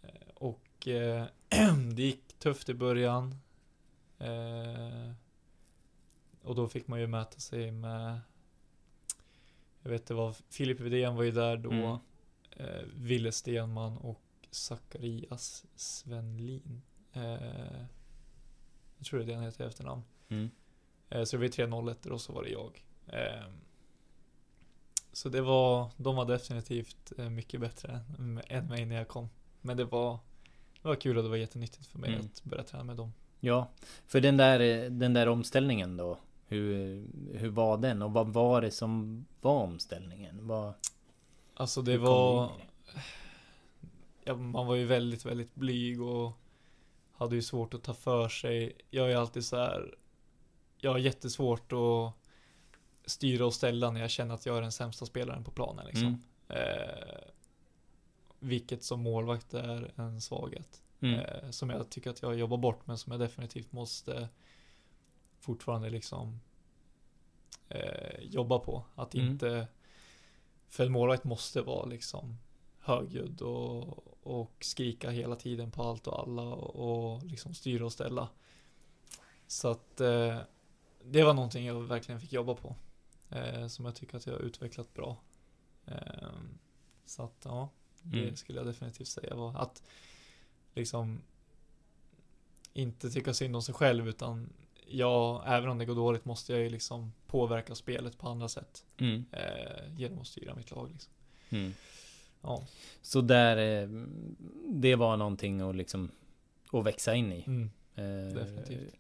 Eh, 0.03 0.29
och 0.35 0.89
eh, 0.89 1.27
det 1.95 2.03
gick 2.03 2.39
tufft 2.39 2.69
i 2.69 2.75
början. 2.75 3.35
Eh, 4.19 5.13
och 6.43 6.55
då 6.55 6.69
fick 6.69 6.87
man 6.87 7.01
ju 7.01 7.07
mäta 7.07 7.39
sig 7.39 7.71
med 7.71 8.21
Jag 9.83 9.91
vet 9.91 10.07
det 10.07 10.15
var 10.15 10.37
Filip 10.51 10.81
Widén 10.81 11.17
var 11.17 11.23
ju 11.23 11.31
där 11.31 11.57
då. 11.57 11.71
Mm. 11.71 11.99
Eh, 12.51 12.83
Ville 12.95 13.33
Stenman 13.33 13.99
och 13.99 14.23
Zacharias 14.51 15.67
Svenlin. 15.77 16.83
Eh, 17.13 17.87
jag 18.99 19.07
tror 19.07 19.19
det 19.19 19.25
är 19.25 19.27
det 19.27 19.35
han 19.35 19.45
heter 19.45 19.65
i 19.65 19.67
efternamn. 19.67 20.03
Mm. 20.29 20.51
Eh, 21.11 21.25
så 21.25 21.37
det 21.37 21.39
var 21.39 21.45
ju 21.45 21.51
tre 21.51 21.67
01 21.91 22.07
och 22.07 22.21
så 22.21 22.33
var 22.33 22.43
det 22.43 22.51
jag. 22.51 22.85
Eh, 25.15 25.17
så 25.17 25.29
det 25.29 25.41
var, 25.41 25.91
de 25.97 26.17
var 26.17 26.25
definitivt 26.25 27.13
eh, 27.19 27.29
mycket 27.31 27.61
bättre 27.61 28.01
än 28.49 28.67
mig 28.67 28.85
när 28.87 28.97
jag 28.97 29.09
kom. 29.09 29.29
Men 29.61 29.77
det 29.77 29.85
var, 29.85 30.19
det 30.83 30.89
var 30.89 30.95
kul 30.95 31.17
och 31.17 31.23
det 31.23 31.29
var 31.29 31.37
jättenyttigt 31.37 31.87
för 31.87 31.99
mig 31.99 32.11
Mm. 32.15 32.27
att 32.27 32.45
börja 32.45 32.63
träna 32.63 32.85
med 32.85 32.97
dem. 32.97 33.13
Ja, 33.41 33.69
för 34.07 34.21
den 34.21 34.37
där, 34.37 34.91
den 34.91 35.15
där 35.15 35.29
omställningen 35.29 35.97
då. 35.97 36.19
Hur, 36.47 37.05
hur 37.33 37.49
var 37.49 37.79
den 37.79 38.03
och 38.03 38.13
vad 38.13 38.29
var 38.29 38.61
det 38.61 38.71
som 38.71 39.25
var 39.41 39.63
omställningen? 39.63 40.47
Vad, 40.47 40.75
Alltså 41.57 41.83
det 41.83 41.99
var, 41.99 42.51
ja, 44.25 44.35
man 44.37 44.67
var 44.67 44.75
ju 44.75 44.85
väldigt, 44.87 45.25
väldigt 45.25 45.55
blyg 45.55 46.03
och 46.03 46.33
hade 47.13 47.35
ju 47.35 47.43
svårt 47.43 47.75
att 47.75 47.83
ta 47.83 47.95
för 47.95 48.29
sig. 48.29 48.73
Jag 48.91 49.13
är 49.13 49.17
alltid 49.17 49.45
så 49.45 49.57
här. 49.57 49.95
Jag 50.79 50.91
har 50.91 50.99
jättesvårt 50.99 51.73
att 51.73 52.15
styra 53.07 53.47
och 53.47 53.55
ställa 53.55 53.91
när 53.91 54.01
jag 54.01 54.11
känner 54.11 54.35
att 54.35 54.47
jag 54.47 54.57
är 54.57 54.63
den 54.63 54.73
sämsta 54.73 55.07
spelaren 55.07 55.45
på 55.45 55.51
planen 55.51 55.87
liksom. 55.87 56.07
Mm. 56.07 56.21
Eh, 56.49 57.29
vilket 58.39 58.85
som 58.85 59.01
målvakt 59.03 59.55
är 59.55 59.93
en 59.97 60.21
svaghet. 60.21 60.83
Mm. 61.01 61.21
Eh, 61.21 61.51
som 61.51 61.71
jag 61.71 61.91
tycker 61.91 62.11
att 62.11 62.23
jag 62.23 62.35
jobbar 62.39 62.57
bort 62.57 62.87
men 62.87 62.99
som 62.99 63.13
jag 63.13 63.21
definitivt 63.21 63.73
måste 63.73 64.29
fortfarande 65.41 65.91
liksom 65.91 66.41
eh, 67.69 68.21
jobba 68.21 68.59
på. 68.59 68.85
Att 68.95 69.15
Mm. 69.15 69.29
inte, 69.31 69.67
för 70.69 70.87
en 70.87 70.93
målvakt 70.93 71.25
måste 71.25 71.63
vara 71.63 71.87
liksom 71.87 72.39
högljudd 72.79 73.43
och, 73.43 74.05
och 74.23 74.53
skrika 74.61 75.11
hela 75.11 75.37
tiden 75.37 75.71
på 75.71 75.83
allt 75.83 76.07
och 76.07 76.19
alla 76.19 76.43
och, 76.43 77.15
och 77.15 77.25
liksom 77.25 77.55
styra 77.55 77.85
och 77.85 77.93
ställa. 77.93 78.29
Så 79.47 79.69
att 79.69 80.01
eh, 80.01 80.39
det 81.05 81.23
var 81.25 81.35
någonting 81.35 81.67
jag 81.67 81.81
verkligen 81.81 82.21
fick 82.21 82.33
jobba 82.33 82.55
på. 82.55 82.75
Eh, 83.35 83.67
som 83.67 83.85
jag 83.85 83.95
tycker 83.95 84.17
att 84.17 84.27
jag 84.27 84.35
har 84.35 84.41
utvecklat 84.41 84.95
bra. 84.95 85.17
Eh, 85.87 85.95
så 87.05 87.23
att 87.23 87.41
ja, 87.45 87.69
det 88.03 88.23
Mm. 88.23 88.37
skulle 88.37 88.59
jag 88.59 88.67
definitivt 88.67 89.09
säga 89.09 89.35
var 89.35 89.57
att 89.57 89.83
liksom 90.75 91.21
inte 92.73 93.11
tycka 93.11 93.35
synd 93.35 93.57
om 93.57 93.63
sig 93.63 93.75
själv 93.75 94.09
utan 94.09 94.53
jag, 94.87 95.43
även 95.47 95.69
om 95.71 95.79
det 95.79 95.85
går 95.85 95.95
dåligt 95.95 96.25
måste 96.25 96.53
jag 96.53 96.63
ju 96.63 96.69
liksom 96.69 97.13
påverka 97.27 97.75
spelet 97.75 98.19
på 98.19 98.29
andra 98.29 98.49
sätt. 98.49 98.85
Mm. 98.99 99.25
Eh, 99.33 99.95
genom 99.97 100.19
att 100.19 100.27
styra 100.27 100.55
mitt 100.55 100.71
lag 100.71 100.91
liksom. 100.93 101.13
Mm. 101.51 101.73
Ja. 102.43 102.63
Så 103.03 103.21
där, 103.21 103.57
eh, 103.83 103.89
det 104.69 104.95
var 104.95 105.17
någonting 105.17 105.61
att 105.61 105.77
liksom 105.77 106.11
att 106.73 106.85
växa 106.87 107.15
in 107.15 107.33
i. 107.33 107.45
Mm. 107.47 107.71
Eh, 107.95 108.35
Definitivt. 108.35 108.95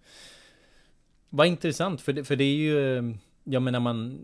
Vad 1.28 1.46
intressant, 1.46 2.00
för 2.00 2.12
det, 2.12 2.24
för 2.24 2.36
det 2.36 2.44
är 2.44 2.56
ju, 2.56 2.96
eh, 2.98 3.02
jag 3.44 3.62
menar 3.62 3.80
man, 3.80 4.20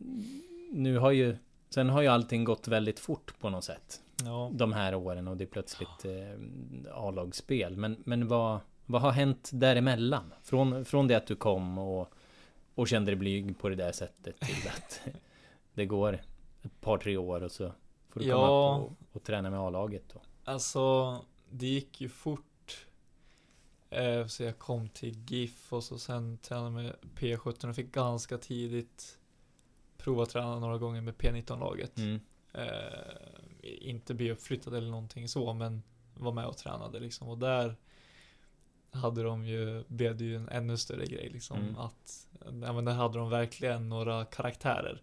nu 0.73 0.99
har 0.99 1.11
ju, 1.11 1.37
sen 1.71 1.91
har 1.91 2.03
ju 2.03 2.09
allting 2.09 2.45
gått 2.45 2.69
väldigt 2.69 2.99
fort 2.99 3.35
på 3.41 3.51
något 3.51 3.65
sätt. 3.65 4.01
Ja. 4.25 4.51
De 4.53 4.73
här 4.73 4.95
åren 4.95 5.29
och 5.29 5.37
det 5.37 5.45
är 5.45 5.47
plötsligt 5.47 6.05
eh, 6.05 6.95
A-lagsspel. 6.95 7.77
Men, 7.77 7.97
men 8.05 8.29
vad, 8.29 8.59
vad 8.87 9.03
har 9.03 9.11
hänt 9.11 9.51
däremellan? 9.53 10.33
Från, 10.43 10.85
från 10.85 11.07
det 11.07 11.15
att 11.15 11.27
du 11.27 11.37
kom 11.37 11.79
och, 11.79 12.13
och 12.75 12.89
kände 12.89 13.11
dig 13.11 13.17
blyg 13.17 13.59
på 13.59 13.69
det 13.69 13.75
där 13.75 13.93
sättet 13.93 14.41
till 14.41 14.69
att 14.69 15.01
det 15.75 15.87
går 15.87 16.21
ett 16.63 16.81
par, 16.81 16.99
tre 16.99 17.17
år 17.17 17.43
och 17.43 17.51
så 17.53 17.73
får 18.09 18.21
du 18.21 18.31
komma 18.31 18.43
Ja. 18.43 18.81
upp 18.85 18.91
och, 18.91 19.17
och 19.17 19.23
träna 19.23 19.51
med 19.51 19.61
A-laget 19.61 20.03
då. 20.15 20.21
Alltså, 20.45 21.17
det 21.51 21.67
gick 21.67 22.01
ju 22.01 22.09
fort. 22.09 22.45
Eh, 23.91 24.27
så 24.27 24.43
jag 24.43 24.59
kom 24.59 24.89
till 24.89 25.25
GIF 25.27 25.73
och 25.73 25.85
så 25.85 25.99
sen 25.99 26.39
tränade 26.39 26.71
med 26.71 26.97
P17 27.15 27.69
och 27.69 27.77
fick 27.77 27.93
ganska 27.93 28.39
tidigt 28.39 29.19
prova 29.97 30.27
träna 30.27 30.59
några 30.59 30.79
gånger 30.79 31.01
med 31.01 31.15
P19-laget. 31.15 31.99
Mm. 31.99 32.21
Eh, 32.53 33.89
inte 33.89 34.15
bli 34.15 34.31
uppflyttad 34.33 34.75
eller 34.75 34.91
någonting 34.91 35.29
så, 35.29 35.53
men 35.53 35.83
var 36.15 36.33
med 36.33 36.47
och 36.47 36.57
tränade 36.57 37.01
liksom. 37.01 37.29
Och 37.29 37.39
där 37.39 37.77
hade 38.91 39.23
de 39.23 39.45
ju, 39.45 39.85
blev 39.89 40.17
det 40.17 40.25
ju 40.25 40.37
en 40.37 40.49
ännu 40.49 40.77
större 40.77 41.05
grej 41.07 41.31
liksom. 41.33 41.61
Mm. 41.61 41.77
Att, 41.77 42.29
ja 42.41 42.73
men 42.73 42.85
där 42.85 42.93
hade 42.93 43.19
de 43.19 43.31
verkligen 43.31 43.89
några 43.89 44.25
karaktärer. 44.25 45.03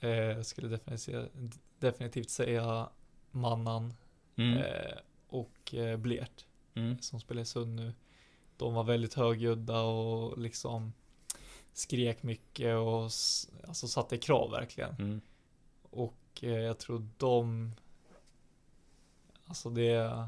Eh, 0.00 0.10
jag 0.10 0.46
skulle 0.46 0.68
definitivt, 0.68 1.60
definitivt 1.78 2.30
säga 2.30 2.88
Mannan 3.30 3.94
Mm. 4.38 4.58
eh, 4.58 4.98
och 5.28 5.74
eh, 5.74 5.96
Blert 5.96 6.46
Mm. 6.76 6.98
som 7.00 7.20
spelar 7.20 7.42
i 7.42 7.44
Sund 7.44 7.74
nu. 7.76 7.92
De 8.56 8.74
var 8.74 8.84
väldigt 8.84 9.14
högljudda 9.14 9.80
och 9.80 10.38
liksom 10.38 10.92
skrek 11.72 12.22
mycket 12.22 12.76
och 12.76 13.02
alltså 13.68 13.88
satte 13.88 14.18
krav 14.18 14.50
verkligen. 14.50 14.94
Mm. 14.94 15.20
Och 15.82 16.18
eh, 16.42 16.50
jag 16.50 16.78
tror 16.78 17.08
de 17.16 17.72
Alltså 19.48 19.70
det 19.70 20.26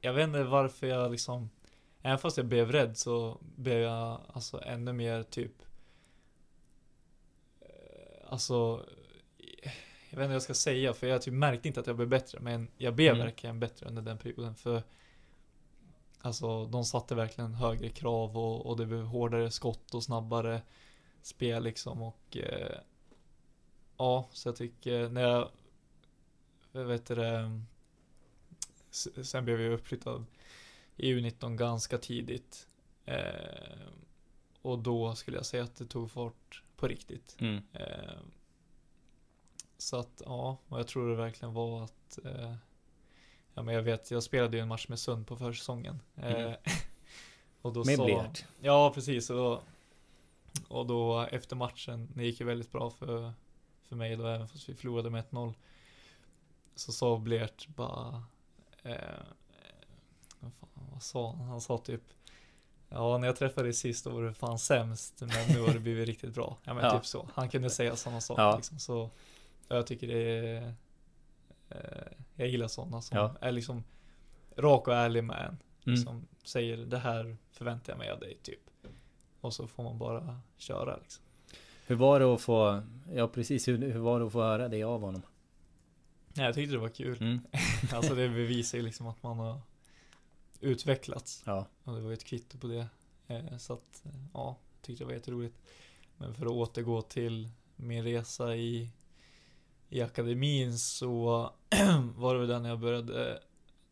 Jag 0.00 0.12
vet 0.12 0.24
inte 0.24 0.42
varför 0.44 0.86
jag 0.86 1.10
liksom 1.10 1.50
Även 2.02 2.18
fast 2.18 2.36
jag 2.36 2.46
blev 2.46 2.72
rädd 2.72 2.98
så 2.98 3.38
blev 3.56 3.78
jag 3.78 4.20
alltså 4.28 4.62
ännu 4.64 4.92
mer 4.92 5.22
typ 5.22 5.62
eh, 7.60 8.26
Alltså 8.32 8.86
Jag 10.10 10.18
vet 10.18 10.24
inte 10.24 10.26
vad 10.26 10.34
jag 10.34 10.42
ska 10.42 10.54
säga 10.54 10.94
för 10.94 11.06
jag 11.06 11.22
typ 11.22 11.34
märkte 11.34 11.68
inte 11.68 11.80
att 11.80 11.86
jag 11.86 11.96
blev 11.96 12.08
bättre 12.08 12.40
men 12.40 12.68
jag 12.76 12.94
blev 12.94 13.14
Mm. 13.14 13.26
verkligen 13.26 13.60
bättre 13.60 13.86
under 13.86 14.02
den 14.02 14.18
perioden 14.18 14.54
för 14.54 14.82
Alltså 16.20 16.66
de 16.66 16.84
satte 16.84 17.14
verkligen 17.14 17.54
högre 17.54 17.88
krav 17.88 18.36
och, 18.38 18.66
och 18.66 18.76
det 18.76 18.86
blev 18.86 19.02
hårdare 19.02 19.50
skott 19.50 19.94
och 19.94 20.04
snabbare 20.04 20.62
spel 21.22 21.62
liksom 21.62 22.02
och 22.02 22.36
eh, 22.36 22.78
Ja, 23.96 24.28
så 24.32 24.48
jag 24.48 24.56
tycker 24.56 25.08
när 25.08 25.20
jag 26.72 26.84
vet 26.84 27.06
det 27.06 27.60
Sen 29.22 29.44
blev 29.44 29.60
jag 29.60 29.72
uppflyttad 29.72 30.24
i 30.96 31.14
U19 31.14 31.56
ganska 31.56 31.98
tidigt 31.98 32.68
eh, 33.04 33.88
Och 34.62 34.78
då 34.78 35.14
skulle 35.14 35.36
jag 35.36 35.46
säga 35.46 35.64
att 35.64 35.76
det 35.76 35.86
tog 35.86 36.10
fart 36.10 36.62
på 36.76 36.88
riktigt 36.88 37.36
Mm. 37.40 37.62
eh, 37.72 38.18
Så 39.78 39.96
att 39.96 40.22
ja, 40.24 40.58
och 40.68 40.78
jag 40.78 40.88
tror 40.88 41.10
det 41.10 41.16
verkligen 41.16 41.54
var 41.54 41.84
att 41.84 42.18
eh, 42.24 42.54
Ja 43.58 43.62
men 43.62 43.74
jag 43.74 43.82
vet, 43.82 44.10
jag 44.10 44.22
spelade 44.22 44.56
ju 44.56 44.62
en 44.62 44.68
match 44.68 44.88
med 44.88 44.98
Sund 44.98 45.26
på 45.26 45.36
försäsongen 45.36 46.00
eh, 46.16 46.30
Mm. 46.40 46.54
Och 47.62 47.72
då 47.72 47.84
Med 47.84 47.98
Blert. 47.98 48.44
Ja, 48.60 48.92
precis. 48.94 49.30
Och, 49.30 49.62
och 50.68 50.86
då 50.86 51.20
efter 51.20 51.56
matchen, 51.56 52.08
det 52.14 52.24
gick 52.24 52.40
ju 52.40 52.46
väldigt 52.46 52.72
bra 52.72 52.90
för, 52.90 53.32
för 53.88 53.96
mig 53.96 54.16
då, 54.16 54.26
även 54.26 54.48
fast 54.48 54.68
vi 54.68 54.74
förlorade 54.74 55.10
med 55.10 55.24
1-0. 55.30 55.54
Så 56.74 56.92
sa 56.92 57.18
Blert 57.18 57.68
bara, 57.68 58.22
eh, 58.82 58.94
vad, 60.40 60.52
fan, 60.54 60.68
vad 60.92 61.02
sa 61.02 61.30
han? 61.30 61.40
Han 61.48 61.60
sa 61.60 61.78
typ, 61.78 62.02
ja 62.88 63.18
när 63.18 63.26
jag 63.26 63.36
träffade 63.36 63.66
dig 63.66 63.72
sist 63.74 64.04
då 64.04 64.10
var 64.10 64.22
du 64.22 64.34
fan 64.34 64.58
sämst, 64.58 65.14
men 65.20 65.48
nu 65.54 65.60
har 65.60 65.72
det 65.72 65.80
blivit 65.80 66.08
riktigt 66.08 66.34
bra. 66.34 66.56
Ja 66.64 66.74
men 66.74 66.84
Ja. 66.84 66.90
typ 66.98 67.06
så. 67.06 67.28
Han 67.34 67.48
kunde 67.48 67.70
säga 67.70 67.96
sådana 67.96 68.20
saker 68.20 68.42
Ja. 68.42 68.56
liksom. 68.56 68.78
Så 68.78 69.10
jag 69.68 69.86
tycker 69.86 70.06
det 70.06 70.18
är, 70.38 70.74
jag 72.34 72.48
gillar 72.48 72.68
sådana 72.68 73.02
som 73.02 73.16
Ja. 73.18 73.34
är 73.40 73.52
liksom 73.52 73.84
rak 74.56 74.88
och 74.88 74.94
ärlig 74.94 75.24
med 75.24 75.46
en. 75.48 75.58
Mm. 75.86 75.96
Som 76.04 76.26
säger 76.44 76.76
det 76.76 76.98
här 76.98 77.36
förväntar 77.52 77.92
jag 77.92 77.98
mig 77.98 78.10
av 78.10 78.20
dig 78.20 78.38
typ. 78.42 78.60
Och 79.40 79.54
så 79.54 79.66
får 79.66 79.82
man 79.82 79.98
bara 79.98 80.40
köra 80.56 80.96
liksom. 80.96 81.24
Hur 81.86 81.96
var 81.96 82.20
det 82.20 82.26
att 82.34 82.40
få, 82.40 82.82
ja 83.14 83.28
precis, 83.28 83.68
hur, 83.68 83.78
hur 83.92 83.98
var 84.00 84.20
det 84.20 84.26
att 84.26 84.32
få 84.32 84.42
höra 84.42 84.68
det 84.68 84.82
av 84.82 85.00
honom? 85.00 85.22
Ja, 86.34 86.42
jag 86.44 86.54
tyckte 86.54 86.72
det 86.74 86.78
var 86.78 86.88
kul. 86.88 87.16
Mm. 87.20 87.40
Alltså 87.92 88.14
det 88.14 88.28
bevisar 88.28 88.78
ju 88.78 88.84
liksom 88.84 89.06
att 89.06 89.22
man 89.22 89.38
har 89.38 89.60
utvecklats. 90.60 91.42
Ja. 91.46 91.66
Och 91.84 91.94
det 91.94 92.00
var 92.00 92.08
ju 92.08 92.14
ett 92.14 92.24
kvitto 92.24 92.58
på 92.58 92.66
det. 92.66 92.86
Eh, 93.26 93.56
Så 93.58 93.72
att, 93.72 94.02
eh, 94.04 94.10
ja, 94.34 94.56
tyckte 94.82 95.04
det 95.04 95.06
var 95.06 95.12
jätteroligt. 95.14 95.56
Men 96.16 96.34
för 96.34 96.46
att 96.46 96.52
återgå 96.52 97.02
till 97.02 97.48
min 97.76 98.04
resa 98.04 98.56
i, 98.56 98.90
i 99.88 100.02
akademin 100.02 100.78
så 100.78 101.52
var 102.16 102.34
det 102.34 102.40
väl 102.40 102.48
där 102.48 102.60
när 102.60 102.68
jag 102.68 102.80
började 102.80 103.42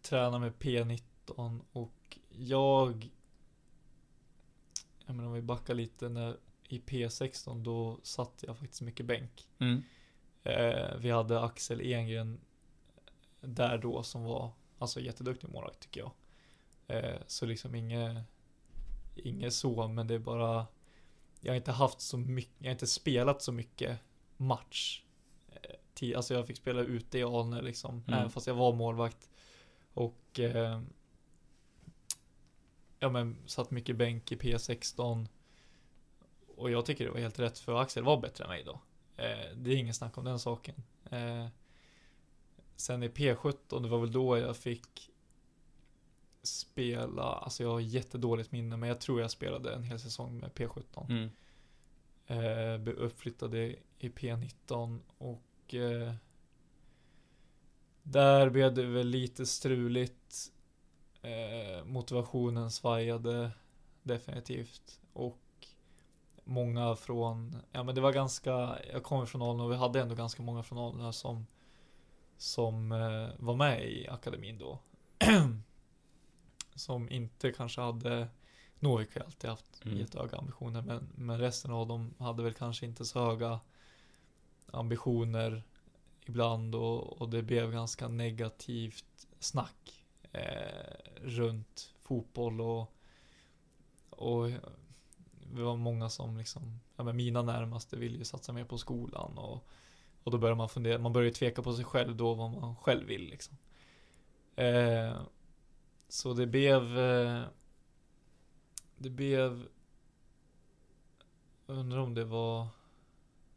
träna 0.03 0.39
med 0.39 0.53
P19 0.53 1.61
och 1.73 2.19
jag 2.31 3.11
jag 5.07 5.17
menar 5.17 5.29
om 5.29 5.35
vi 5.35 5.43
backar 5.43 5.75
lite 5.75 6.09
när 6.09 6.37
i 6.69 6.79
P16 6.79 7.63
då 7.63 8.01
satt 8.03 8.45
jag 8.47 8.59
faktiskt 8.59 8.83
mycket 8.83 9.07
bänk. 9.07 9.49
Mm. 9.59 9.83
Eh, 10.43 10.97
vi 10.99 11.11
hade 11.11 11.41
Axel 11.41 11.81
Engren 11.81 12.41
där 13.41 13.79
då 13.79 14.03
som 14.03 14.25
var 14.25 14.53
alltså 14.79 15.01
jätteduktig 15.01 15.49
målvakt 15.49 15.81
tycker 15.81 16.01
jag. 16.01 16.13
Eh, 16.87 17.21
så 17.27 17.47
liksom 17.47 17.75
inget, 17.75 18.27
inget 19.15 19.55
så, 19.55 19.89
men 19.89 20.07
det 20.07 20.15
är 20.15 20.19
bara 20.19 20.67
jag 21.41 21.53
har 21.53 21.57
inte 21.57 21.73
haft 21.73 22.01
så 22.01 22.17
mycket, 22.17 22.55
jag 22.59 22.67
har 22.67 22.73
inte 22.73 22.87
spelat 22.87 23.43
så 23.43 23.53
mycket 23.53 23.99
match. 24.37 25.04
Eh, 25.95 26.01
ti- 26.01 26.17
alltså 26.17 26.35
jag 26.35 26.47
fick 26.47 26.57
spela 26.57 26.81
ute 26.81 27.19
i 27.19 27.23
Alnö 27.23 27.61
liksom, 27.61 27.91
Mm. 28.07 28.19
även 28.19 28.31
fast 28.31 28.47
jag 28.47 28.55
var 28.55 28.73
målvakt. 28.73 29.31
Och 29.95 30.41
eh, 30.41 30.81
ja 32.99 33.09
men 33.09 33.37
satt 33.47 33.71
mycket 33.71 33.97
bänk 33.97 34.33
i 34.33 34.37
P16. 34.37 35.27
Och 36.57 36.71
jag 36.71 36.87
tycker 36.87 37.05
det 37.05 37.11
var 37.11 37.19
helt 37.21 37.39
rätt 37.39 37.59
för 37.59 37.81
Axel 37.81 38.05
var 38.05 38.21
bättre 38.21 38.45
än 38.45 38.51
mig 38.51 38.65
då. 38.65 38.81
Eh, 39.17 39.57
det 39.57 39.71
är 39.71 39.77
ingen 39.77 39.95
snack 39.95 40.19
om 40.19 40.25
den 40.25 40.39
saken. 40.39 40.75
Eh, 41.11 41.47
sen 42.77 43.03
i 43.03 43.09
P17, 43.09 43.83
det 43.83 43.89
var 43.89 43.99
väl 44.01 44.13
då 44.13 44.39
jag 44.39 44.57
fick 44.57 45.11
spela, 46.43 47.23
alltså 47.23 47.63
jag 47.63 47.71
har 47.71 47.81
jättedåligt 47.81 48.53
minne, 48.53 48.77
men 48.77 48.89
jag 48.89 49.01
tror 49.01 49.21
jag 49.21 49.31
spelade 49.31 49.75
en 49.75 49.83
hel 49.83 49.99
säsong 50.01 50.39
med 50.39 50.51
P17. 50.53 51.07
Mm. 51.09 51.31
Eh, 52.27 52.79
blev 52.79 52.97
uppflyttade 52.97 53.59
i 53.99 54.09
P19 54.09 55.01
och 55.19 55.43
eh, 55.73 56.15
där 58.03 58.51
blev 58.51 58.75
det 58.75 58.87
väl 58.87 59.07
lite 59.07 59.47
struligt. 59.47 60.53
Eh, 61.23 61.85
motivationen 61.85 62.71
svajade 62.71 63.51
definitivt 64.03 65.01
och 65.13 65.39
många 66.45 66.97
från, 66.97 67.57
ja 67.73 67.83
men 67.83 67.95
det 67.95 68.01
var 68.01 68.13
ganska, 68.13 68.79
jag 68.93 69.03
kommer 69.03 69.27
från 69.27 69.43
Alnö 69.43 69.63
och 69.63 69.73
vi 69.73 69.77
hade 69.77 70.01
ändå 70.01 70.15
ganska 70.15 70.43
många 70.43 70.63
från 70.63 70.79
Alnö 70.79 71.13
som 71.13 71.47
som 72.37 72.93
eh, 72.93 73.29
var 73.39 73.55
med 73.55 73.89
i 73.89 74.09
akademin 74.09 74.59
då. 74.59 74.79
som 76.75 77.11
inte 77.11 77.53
kanske 77.53 77.81
hade 77.81 78.29
Novik 78.79 79.15
har 79.15 79.25
alltid 79.25 79.51
haft 79.51 79.85
Mm. 79.85 79.99
jättehöga 79.99 80.39
ambitioner 80.39 80.83
men, 80.83 81.09
men 81.15 81.39
resten 81.39 81.71
av 81.71 81.87
dem 81.87 82.15
hade 82.19 82.43
väl 82.43 82.55
kanske 82.55 82.87
inte 82.87 83.05
så 83.05 83.25
höga 83.25 83.61
ambitioner 84.75 85.63
ibland 86.27 86.75
och, 86.75 87.21
och 87.21 87.29
det 87.29 87.43
blev 87.43 87.73
ganska 87.73 88.09
negativt 88.09 89.27
snack 89.39 90.05
eh, 90.33 90.97
runt 91.23 91.95
fotboll 92.03 92.61
och 92.61 92.91
och 94.11 94.51
det 95.53 95.63
var 95.63 95.77
många 95.77 96.09
som 96.09 96.37
liksom, 96.37 96.81
ja 96.97 97.05
men 97.05 97.17
mina 97.17 97.43
närmaste 97.43 97.97
ville 97.97 98.19
ju 98.19 98.25
satsa 98.25 98.53
mer 98.53 98.65
på 98.65 98.79
skolan 98.79 99.39
och 99.39 99.69
och 100.25 100.31
då 100.31 100.39
börjar 100.39 100.57
man 100.57 100.69
fundera, 100.69 100.99
man 100.99 101.13
börjar 101.13 101.27
ju 101.27 101.33
tveka 101.35 101.63
på 101.63 101.75
sig 101.75 101.85
själv 101.85 102.17
då 102.17 102.35
vad 102.35 102.51
man 102.51 102.77
själv 102.77 103.07
vill 103.07 103.29
liksom. 103.29 103.57
Eh, 104.57 105.17
så 106.09 106.35
det 106.35 106.47
blev 106.47 106.99
eh, 106.99 107.43
Det 108.97 109.11
blev 109.11 109.69
Undrar 111.67 111.99
om 111.99 112.15
det 112.15 112.25
var 112.25 112.67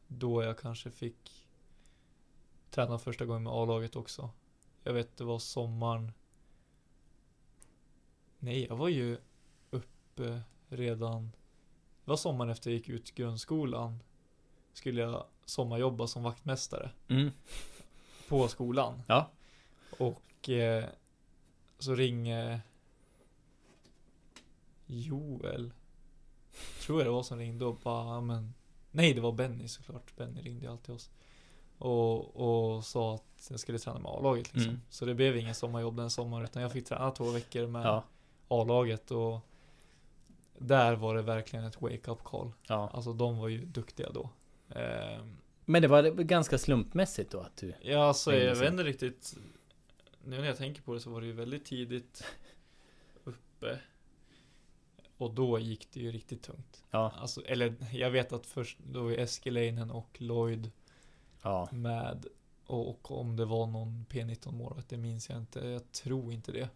då 0.07 0.43
jag 0.43 0.57
kanske 0.59 0.91
fick 0.91 1.47
Träna 2.69 2.99
första 2.99 3.25
gången 3.25 3.43
med 3.43 3.53
A-laget 3.53 3.95
också. 3.95 4.29
Jag 4.83 4.93
vet 4.93 5.17
det 5.17 5.23
var 5.23 5.39
sommaren 5.39 6.11
Nej, 8.39 8.65
jag 8.69 8.75
var 8.75 8.87
ju 8.87 9.17
uppe 9.71 10.41
redan 10.69 11.31
Det 12.03 12.09
var 12.09 12.17
sommaren 12.17 12.51
efter 12.51 12.69
jag 12.71 12.77
gick 12.77 12.89
ut 12.89 13.15
grundskolan 13.15 13.99
Skulle 14.73 15.01
jag 15.01 15.25
sommarjobba 15.45 16.07
som 16.07 16.23
vaktmästare 16.23 16.91
Mm. 17.07 17.31
på 18.29 18.47
skolan. 18.47 19.01
Ja. 19.07 19.29
Och 19.99 20.49
eh, 20.49 20.85
så 21.79 21.95
ringer 21.95 22.61
Joel. 24.85 25.71
Tror 26.85 26.99
jag 26.99 27.07
det 27.07 27.11
var 27.11 27.23
som 27.23 27.37
ringde 27.39 27.65
och 27.65 27.75
bara, 27.83 28.05
"Ja, 28.15 28.21
men 28.21 28.53
Nej, 28.97 29.13
det 29.13 29.21
var 29.21 29.31
Benny 29.31 29.67
såklart. 29.67 30.15
Benny 30.15 30.41
ringde 30.41 30.71
alltid 30.71 30.95
oss. 30.95 31.09
Och, 31.77 32.75
och 32.75 32.85
sa 32.85 33.15
att 33.15 33.47
jag 33.49 33.59
skulle 33.59 33.79
träna 33.79 33.99
med 33.99 34.11
A-laget 34.11 34.53
liksom. 34.53 34.69
Mm. 34.69 34.81
Så 34.89 35.05
det 35.05 35.13
blev 35.13 35.37
ingen 35.37 35.55
sommarjobb 35.55 35.97
den 35.97 36.09
sommaren 36.09 36.43
utan 36.43 36.61
jag 36.61 36.71
fick 36.71 36.85
träna 36.85 37.11
två 37.11 37.29
veckor 37.31 37.67
med 37.67 37.85
Ja. 37.85 38.03
A-laget 38.47 39.11
och 39.11 39.39
där 40.57 40.95
var 40.95 41.15
det 41.15 41.21
verkligen 41.21 41.65
ett 41.65 41.81
wake-up 41.81 42.23
call. 42.23 42.51
ja. 42.67 42.89
Alltså 42.93 43.13
de 43.13 43.37
var 43.37 43.47
ju 43.47 43.65
duktiga 43.65 44.09
då. 44.11 44.29
Ehm, 44.69 45.37
Men 45.65 45.81
det 45.81 45.87
var 45.87 46.03
ganska 46.03 46.57
slumpmässigt 46.57 47.31
då 47.31 47.39
att 47.39 47.57
du... 47.57 47.73
Ja, 47.81 48.03
alltså 48.07 48.35
jag 48.35 48.55
vet 48.55 48.71
inte 48.71 48.83
riktigt 48.83 49.35
Nu 50.23 50.37
när 50.39 50.47
jag 50.47 50.57
tänker 50.57 50.81
på 50.81 50.93
det 50.93 50.99
så 50.99 51.09
var 51.09 51.21
det 51.21 51.27
ju 51.27 51.33
väldigt 51.33 51.65
tidigt 51.65 52.23
uppe 53.23 53.79
Och 55.17 55.33
då 55.33 55.59
gick 55.59 55.91
det 55.91 55.99
ju 55.99 56.11
riktigt 56.11 56.43
tungt 56.43 56.83
Ja. 56.91 57.13
Alltså, 57.17 57.45
eller 57.45 57.75
jag 57.91 58.11
vet 58.11 58.31
att 58.33 58.45
först 58.45 58.77
då 58.79 59.03
var 59.03 59.11
Eskelinen 59.11 59.91
och 59.91 60.21
Lloyd 60.21 60.71
Ja. 61.41 61.69
med 61.71 62.25
och, 62.65 62.89
och 62.89 63.11
om 63.11 63.35
det 63.35 63.45
var 63.45 63.67
någon 63.67 64.05
P19 64.09 64.51
målvakt, 64.51 64.89
det 64.89 64.97
minns 64.97 65.29
jag 65.29 65.37
inte 65.37 65.59
Jag 65.59 65.91
tror 65.91 66.33
inte 66.33 66.51
det 66.51 66.69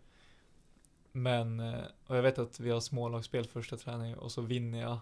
Men, 1.11 1.59
eh, 1.59 1.83
och 2.07 2.17
jag 2.17 2.21
vet 2.23 2.39
att 2.39 2.59
vi 2.59 2.69
har 2.69 2.79
smålagsspel 2.79 3.45
första 3.45 3.77
träningen 3.77 4.17
och 4.19 4.31
så 4.31 4.41
vinner 4.41 4.81
jag 4.81 4.99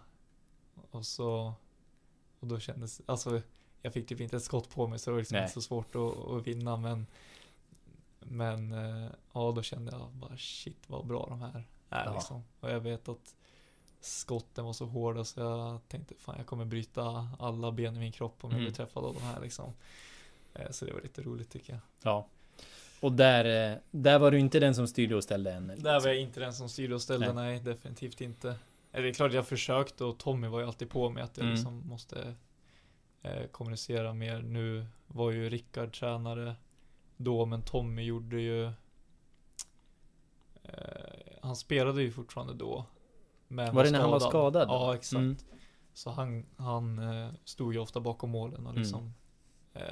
Och 0.92 1.06
så 1.06 1.54
Och 2.40 2.48
då 2.48 2.60
kändes, 2.60 3.02
alltså 3.06 3.42
Jag 3.82 3.94
fick 3.94 4.08
typ 4.08 4.22
inte 4.22 4.38
ett 4.38 4.44
skott 4.44 4.70
på 4.70 4.88
mig 4.88 5.00
så 5.00 5.10
det 5.10 5.14
var 5.14 5.20
liksom 5.20 5.36
Nej. 5.36 5.44
inte 5.44 5.54
så 5.54 5.62
svårt 5.62 5.96
att, 5.96 6.18
att 6.18 6.48
vinna 6.48 6.78
men 6.78 7.06
Men, 8.20 8.72
eh, 8.72 9.12
ja 9.34 9.52
då 9.52 9.62
kände 9.62 9.92
jag 9.92 10.12
bara 10.12 10.38
shit 10.38 10.90
vad 10.90 11.08
bra 11.08 11.26
de 11.30 11.42
här 11.42 11.68
är 11.90 12.06
Ja. 12.06 12.14
liksom 12.14 12.44
Och 12.60 12.70
jag 12.72 12.80
vet 12.80 13.10
att 13.10 13.36
Skotten 14.02 14.66
var 14.66 14.74
så 14.74 14.86
hårda 14.86 15.26
så 15.26 15.40
jag 15.40 15.80
tänkte 15.88 16.16
fan 16.18 16.36
jag 16.38 16.46
kommer 16.46 16.66
bryta 16.66 17.28
alla 17.40 17.72
ben 17.72 17.96
i 17.96 18.00
min 18.00 18.12
kropp 18.12 18.44
om 18.44 18.50
jag 18.52 18.58
Mm. 18.60 18.66
blir 18.66 18.76
träffad 18.76 19.06
av 19.06 19.14
de 19.14 19.22
här 19.22 19.42
liksom 19.42 19.74
Eh, 20.54 20.72
Så 20.72 20.86
det 20.86 20.94
var 20.94 21.02
lite 21.02 21.22
roligt 21.22 21.50
tycker 21.50 21.74
jag 21.74 21.82
Ja. 22.02 22.28
Och 23.00 23.12
där, 23.12 23.72
eh, 23.72 23.78
där 23.92 24.20
var 24.20 24.32
du 24.32 24.40
inte 24.40 24.60
den 24.60 24.76
som 24.76 24.88
styrde 24.88 25.16
och 25.16 25.24
ställde 25.24 25.52
än? 25.54 25.68
Där 25.68 26.00
var 26.00 26.08
jag 26.08 26.18
inte 26.20 26.40
den 26.40 26.54
som 26.54 26.70
styrde 26.70 26.96
och 26.96 27.02
ställde, 27.02 27.34
Nej. 27.34 27.46
nej, 27.54 27.60
definitivt 27.60 28.22
inte. 28.22 28.56
Eller 28.92 29.04
det 29.04 29.10
är 29.10 29.14
klart 29.14 29.34
jag 29.34 29.48
försökte 29.48 30.04
och 30.04 30.18
Tommy 30.18 30.48
var 30.48 30.60
ju 30.60 30.66
alltid 30.66 30.90
på 30.90 31.10
mig 31.10 31.24
att 31.24 31.38
jag 31.38 31.44
Mm. 31.44 31.56
liksom 31.56 31.88
måste 31.88 32.36
eh, 33.22 33.48
kommunicera 33.52 34.14
mer. 34.14 34.42
Nu 34.42 34.86
var 35.08 35.32
ju 35.32 35.50
Rickard 35.50 35.94
tränare 35.94 36.56
då, 37.18 37.46
men 37.46 37.62
Tommy 37.62 38.04
gjorde 38.04 38.42
ju 38.42 38.66
eh, 40.64 41.09
Han 41.42 41.56
spelade 41.56 42.02
ju 42.02 42.12
fortfarande 42.12 42.54
då. 42.54 42.86
Men 43.48 43.76
Var 43.76 43.84
det 43.84 43.92
när 43.92 44.00
han 44.00 44.12
var 44.12 44.20
skadad 44.20 44.68
då? 44.68 44.74
Ja, 44.74 44.96
exakt. 44.96 45.16
Mm. 45.20 45.38
Så 45.94 46.10
han, 46.10 46.46
han 46.56 47.00
eh, 47.00 47.34
stod 47.46 47.74
ju 47.74 47.80
ofta 47.80 48.00
bakom 48.00 48.30
målen 48.30 48.66
och 48.66 48.72
Mm. 48.72 48.82
liksom 48.82 49.14
eh, 49.74 49.84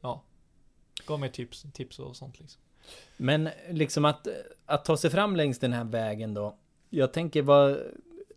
Ja 0.00 0.22
Gav 1.06 1.20
mig 1.20 1.32
tips, 1.32 1.66
tips 1.72 1.98
och 1.98 2.16
sånt 2.16 2.40
liksom. 2.40 2.62
Men 3.16 3.48
liksom 3.70 4.04
att, 4.04 4.28
att 4.66 4.84
ta 4.84 4.96
sig 4.96 5.10
fram 5.10 5.36
längs 5.36 5.58
den 5.58 5.72
här 5.72 5.84
vägen 5.84 6.34
då. 6.34 6.58
Jag 6.90 7.12
tänker 7.12 7.42
vad, 7.42 7.78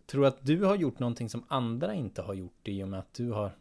tror 0.06 0.26
att 0.26 0.46
du 0.46 0.64
har 0.64 0.76
gjort 0.76 0.98
någonting 0.98 1.28
som 1.28 1.44
andra 1.48 1.94
inte 1.94 2.22
har 2.22 2.34
gjort 2.34 2.68
i 2.68 2.82
och 2.82 2.88
med 2.88 3.00
att 3.00 3.14
du 3.14 3.30
har 3.30 3.56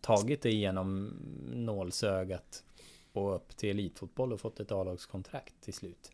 tagit 0.00 0.42
dig 0.42 0.52
igenom 0.52 1.06
nålsögat 1.52 2.64
och 3.12 3.34
upp 3.34 3.56
till 3.56 3.70
elitfotboll 3.70 4.32
och 4.32 4.40
fått 4.40 4.60
ett 4.60 4.72
A-lagskontrakt 4.72 5.54
till 5.60 5.74
slut? 5.74 6.10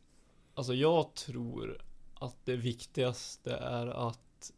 Alltså 0.61 0.75
jag 0.75 1.15
tror 1.15 1.83
att 2.15 2.37
det 2.45 2.57
viktigaste 2.57 3.55
är 3.57 3.87
att 3.87 4.53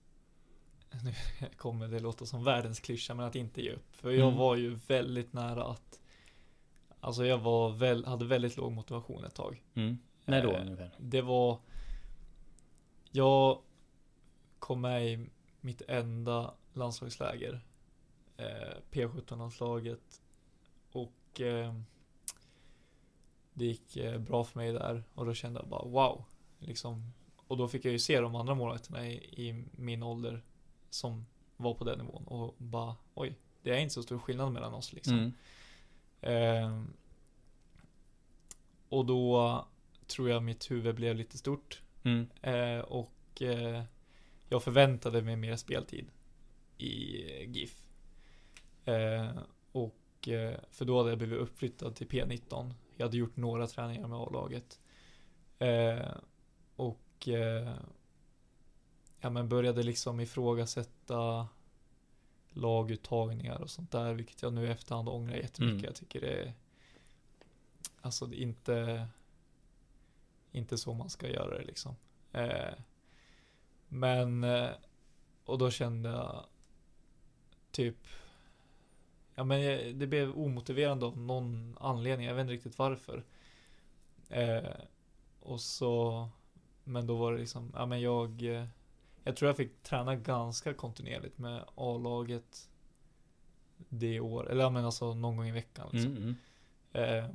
nu 1.04 1.14
kommer 1.56 1.88
det 1.88 2.00
låta 2.00 2.26
som 2.26 2.44
världens 2.44 2.80
klyscha, 2.80 3.14
men 3.14 3.26
att 3.26 3.34
inte 3.34 3.62
ge 3.62 3.72
upp. 3.72 3.96
För 3.96 4.10
jag 4.10 4.26
Mm. 4.28 4.38
var 4.38 4.56
ju 4.56 4.74
väldigt 4.74 5.32
nära 5.32 5.64
att 5.64 6.00
Alltså 7.00 7.24
jag 7.26 7.38
var 7.38 7.70
väl, 7.70 8.04
hade 8.04 8.24
väldigt 8.24 8.56
låg 8.56 8.72
motivation 8.72 9.24
ett 9.24 9.34
tag. 9.34 9.62
Mm. 9.74 9.98
När 10.24 10.42
då 10.42 10.50
Eh, 10.52 10.60
ungefär? 10.60 10.90
Det 10.98 11.22
var 11.22 11.58
Jag 13.10 13.58
kom 14.58 14.80
med 14.80 15.06
i 15.12 15.26
mitt 15.60 15.82
enda 15.88 16.54
landslagsläger 16.72 17.60
eh, 18.36 18.76
P17-landslaget 18.90 20.22
Och 20.92 21.40
eh, 21.40 21.74
Det 23.54 23.64
gick 23.64 23.96
eh, 23.96 24.18
bra 24.18 24.44
för 24.44 24.58
mig 24.58 24.72
där 24.72 25.04
och 25.14 25.26
då 25.26 25.34
kände 25.34 25.60
jag 25.60 25.68
bara 25.68 25.84
wow 25.84 26.24
liksom, 26.58 27.12
Och 27.36 27.56
då 27.56 27.68
fick 27.68 27.84
jag 27.84 27.92
ju 27.92 27.98
se 27.98 28.20
de 28.20 28.34
andra 28.34 28.54
målvakterna 28.54 29.08
i, 29.08 29.14
i 29.48 29.64
min 29.72 30.02
ålder 30.02 30.42
Som 30.90 31.26
var 31.56 31.74
på 31.74 31.84
den 31.84 31.98
nivån 31.98 32.24
och 32.26 32.54
bara 32.58 32.96
oj 33.14 33.38
Det 33.62 33.70
är 33.70 33.78
inte 33.78 33.94
så 33.94 34.02
stor 34.02 34.18
skillnad 34.18 34.52
mellan 34.52 34.74
oss 34.74 34.92
liksom 34.92 35.14
Mm. 35.14 35.32
Ehm, 36.22 36.92
och 38.88 39.06
då 39.06 39.64
tror 40.06 40.30
jag 40.30 40.42
mitt 40.42 40.70
huvud 40.70 40.94
blev 40.94 41.16
lite 41.16 41.38
stort. 41.38 41.82
Mm. 42.02 42.28
Eh, 42.42 42.80
och 42.80 43.42
eh, 43.42 43.82
jag 44.48 44.62
förväntade 44.62 45.22
mig 45.22 45.36
mer 45.36 45.56
speltid 45.56 46.06
i 46.78 47.22
eh, 47.22 47.50
GIF. 47.50 47.84
Eh, 48.84 49.30
och 49.72 50.28
eh, 50.28 50.58
för 50.70 50.84
då 50.84 50.98
hade 50.98 51.10
jag 51.10 51.18
blivit 51.18 51.38
uppflyttad 51.38 51.94
till 51.96 52.08
P19. 52.08 52.74
Jag 52.96 53.06
hade 53.06 53.16
gjort 53.16 53.36
några 53.36 53.66
träningar 53.66 54.08
med 54.08 54.18
A-laget. 54.18 54.80
Eh, 55.58 56.14
och 56.76 57.28
eh, 57.28 57.74
ja, 59.20 59.30
men 59.30 59.48
började 59.48 59.82
liksom 59.82 60.20
ifrågasätta 60.20 61.48
laguttagningar 62.50 63.60
och 63.60 63.70
sånt 63.70 63.90
där, 63.90 64.14
vilket 64.14 64.42
jag 64.42 64.52
nu 64.52 64.66
i 64.66 64.70
efterhand 64.70 65.08
ångrar 65.08 65.36
jättemycket. 65.36 65.78
Mm. 65.78 65.84
Jag 65.84 65.94
tycker 65.94 66.20
det 66.20 66.42
är 66.42 66.52
Alltså 68.00 68.26
det 68.26 68.36
är 68.36 68.42
inte 68.42 69.08
Inte 70.52 70.78
så 70.78 70.94
man 70.94 71.10
ska 71.10 71.28
göra 71.28 71.58
det 71.58 71.64
liksom. 71.64 71.96
Eh, 72.32 72.74
men 73.88 74.44
eh, 74.44 74.70
Och 75.44 75.58
då 75.58 75.70
kände 75.70 76.08
jag 76.08 76.44
Typ 77.70 77.96
Ja 79.34 79.44
men 79.44 79.62
jag- 79.62 79.94
det 79.94 80.06
blev 80.06 80.30
omotiverande 80.38 81.06
av 81.06 81.18
någon 81.18 81.76
anledning, 81.80 82.26
jag 82.26 82.34
vet 82.34 82.42
inte 82.42 82.52
riktigt 82.52 82.78
varför. 82.78 83.24
Eh, 84.28 84.70
och 85.40 85.60
så 85.60 86.28
Men 86.84 87.06
då 87.06 87.16
var 87.16 87.32
det 87.32 87.38
liksom, 87.38 87.72
ja 87.74 87.86
men 87.86 88.00
jag 88.00 88.42
eh, 88.42 88.66
Jag 89.24 89.36
tror 89.36 89.46
jag 89.48 89.56
fick 89.56 89.82
träna 89.82 90.16
ganska 90.16 90.74
kontinuerligt 90.74 91.38
med 91.38 91.64
A-laget 91.74 92.68
Det 93.88 94.20
år, 94.20 94.50
eller 94.50 94.62
ja 94.62 94.70
men 94.70 94.84
alltså 94.84 95.14
någon 95.14 95.36
gång 95.36 95.46
i 95.48 95.52
veckan 95.52 95.88
liksom. 95.92 96.16
Mm. 96.16 96.34
Mm. 96.92 97.18
Eh, 97.24 97.30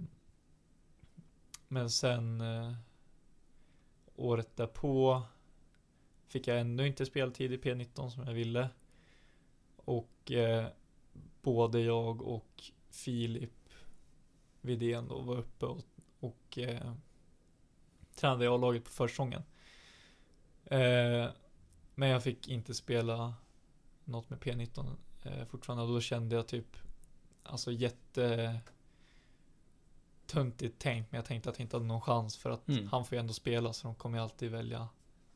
men 1.68 1.90
sen 1.90 2.42
eh, 2.42 2.74
året 4.16 4.56
därpå 4.56 5.22
fick 6.28 6.48
jag 6.48 6.60
ännu 6.60 6.88
inte 6.88 7.06
speltid 7.06 7.54
i 7.54 7.58
P19 7.58 8.10
som 8.10 8.24
jag 8.28 8.34
ville. 8.34 8.70
Och 9.76 10.32
eh, 10.32 10.68
både 11.54 11.80
jag 11.82 12.22
och 12.22 12.64
Filip 12.90 13.70
Widén 14.62 15.08
då 15.08 15.22
var 15.22 15.38
uppe 15.38 15.66
och, 15.66 15.82
och 16.20 16.58
eh, 16.58 16.94
tränade 18.16 18.46
i 18.46 18.48
A-laget 18.48 18.84
på 18.84 18.90
försäsongen. 18.92 19.44
Eh, 20.66 21.28
men 21.96 22.10
jag 22.10 22.24
fick 22.24 22.48
inte 22.48 22.74
spela 22.74 23.34
något 24.04 24.30
med 24.30 24.40
P19 24.40 24.96
eh, 25.24 25.46
fortfarande 25.46 25.84
och 25.84 25.90
då 25.90 26.02
kände 26.02 26.36
jag 26.36 26.48
typ 26.48 26.78
Alltså 27.44 27.72
jätte 27.72 28.60
töntigt 30.26 30.80
tänkt, 30.80 31.12
men 31.12 31.18
jag 31.18 31.26
tänkte 31.26 31.50
att 31.50 31.60
jag 31.60 31.66
inte 31.66 31.76
hade 31.76 31.86
någon 31.88 32.02
chans 32.02 32.38
för 32.38 32.50
att 32.50 32.68
Mm. 32.68 32.88
han 32.88 33.06
får 33.06 33.16
ju 33.16 33.20
ändå 33.20 33.34
spela 33.34 33.74
så 33.74 33.88
de 33.88 33.96
kommer 33.96 34.18
ju 34.18 34.24
alltid 34.24 34.52
välja 34.52 34.88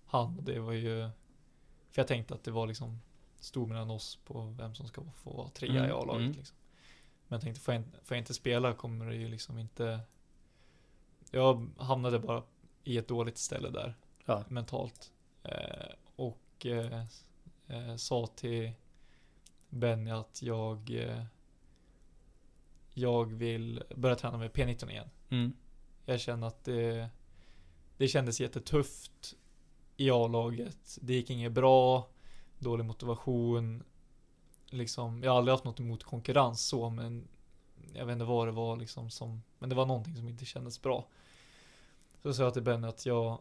han 0.05 0.37
och 0.37 0.43
det 0.43 0.59
var 0.59 0.71
ju 0.71 1.09
För 1.91 2.01
jag 2.01 2.07
tänkte 2.07 2.33
att 2.33 2.43
det 2.43 2.51
var 2.51 2.67
liksom 2.67 2.99
Stod 3.41 3.67
mellan 3.69 3.91
oss 3.91 4.15
på 4.25 4.41
vem 4.57 4.75
som 4.75 4.87
ska 4.87 5.03
få 5.23 5.33
vara 5.37 5.49
trea 5.49 5.69
Mm, 5.71 5.89
i 5.89 5.91
A-laget 5.93 6.21
mm. 6.21 6.31
liksom. 6.31 6.57
Men 7.27 7.35
jag 7.35 7.41
tänkte, 7.41 7.61
får 7.61 7.73
jag, 7.73 7.81
inte- 7.83 7.97
får 8.03 8.17
jag 8.17 8.21
inte 8.21 8.33
spela 8.33 8.73
kommer 8.73 9.05
det 9.05 9.15
ju 9.15 9.27
liksom 9.27 9.57
inte 9.59 9.99
Jag 11.31 11.69
hamnade 11.77 12.19
bara 12.19 12.43
i 12.83 12.97
ett 12.97 13.07
dåligt 13.07 13.37
ställe 13.37 13.69
där 13.69 13.95
Ja. 14.25 14.43
mentalt. 14.47 15.11
Eh, 15.43 15.93
och 16.15 16.65
eh, 16.65 17.05
eh, 17.67 17.95
sa 17.95 18.27
till 18.27 18.71
Benny 19.69 20.11
att 20.11 20.41
jag 20.41 20.89
eh, 20.91 21.23
jag 22.93 23.33
vill 23.33 23.83
börja 23.95 24.15
träna 24.15 24.37
med 24.37 24.51
P19 24.51 24.89
igen. 24.89 25.09
Mm. 25.29 25.53
Jag 26.05 26.19
känner 26.19 26.47
att 26.47 26.63
det 26.63 27.09
det 27.97 28.07
kändes 28.07 28.41
jättetufft 28.41 29.35
i 29.97 30.11
A-laget. 30.11 30.97
Det 31.01 31.13
gick 31.13 31.29
inget 31.29 31.51
bra. 31.51 32.09
Dålig 32.61 32.85
motivation. 32.85 33.83
Liksom, 34.69 35.23
jag 35.23 35.31
har 35.31 35.37
aldrig 35.37 35.53
haft 35.53 35.63
något 35.63 35.79
emot 35.79 36.03
konkurrens 36.03 36.61
så, 36.67 36.89
men 36.89 37.27
jag 37.93 38.05
vet 38.05 38.13
inte 38.13 38.25
vad 38.25 38.47
det 38.47 38.51
var 38.51 38.77
liksom 38.77 39.09
som, 39.09 39.41
men 39.59 39.69
det 39.69 39.75
var 39.75 39.85
någonting 39.85 40.15
som 40.15 40.29
inte 40.29 40.45
kändes 40.45 40.81
bra. 40.81 41.07
Så 42.23 42.33
sa 42.33 42.43
jag 42.43 42.53
till 42.53 42.61
Benny 42.63 42.87
att 42.87 43.05
jag 43.05 43.37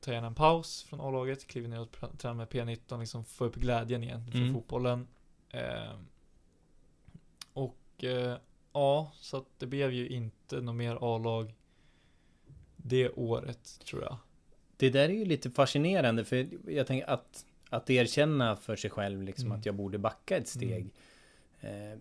tar 0.00 0.12
gärna 0.12 0.26
en 0.26 0.34
paus 0.34 0.82
från 0.82 1.00
A-laget, 1.00 1.46
kliver 1.46 1.68
ner 1.68 1.80
och 1.80 1.96
tränar 2.18 2.34
med 2.34 2.48
P19, 2.48 3.00
liksom 3.00 3.24
få 3.24 3.44
upp 3.44 3.54
glädjen 3.54 4.02
igen 4.04 4.26
för 4.30 4.38
Mm. 4.38 4.54
fotbollen. 4.54 5.08
Eh, 5.50 5.98
och 7.52 8.04
eh, 8.04 8.36
ja, 8.72 9.12
så 9.20 9.36
att 9.36 9.46
det 9.58 9.66
blev 9.66 9.92
ju 9.92 10.08
inte 10.08 10.60
något 10.60 10.74
mer 10.74 10.98
A-lag 11.00 11.54
det 12.76 13.10
året, 13.10 13.80
tror 13.84 14.02
jag. 14.02 14.16
Det 14.76 14.90
där 14.90 15.08
är 15.08 15.12
ju 15.14 15.24
lite 15.24 15.50
fascinerande 15.50 16.24
för 16.24 16.48
jag 16.70 16.86
tänker 16.86 17.10
att 17.10 17.46
Att 17.74 17.90
erkänna 17.90 18.56
för 18.56 18.76
sig 18.76 18.90
själv 18.90 19.22
liksom 19.22 19.46
Mm. 19.46 19.58
att 19.58 19.66
jag 19.66 19.74
borde 19.74 19.98
backa 19.98 20.36
ett 20.36 20.48
steg 20.48 20.90
eh, 21.60 21.98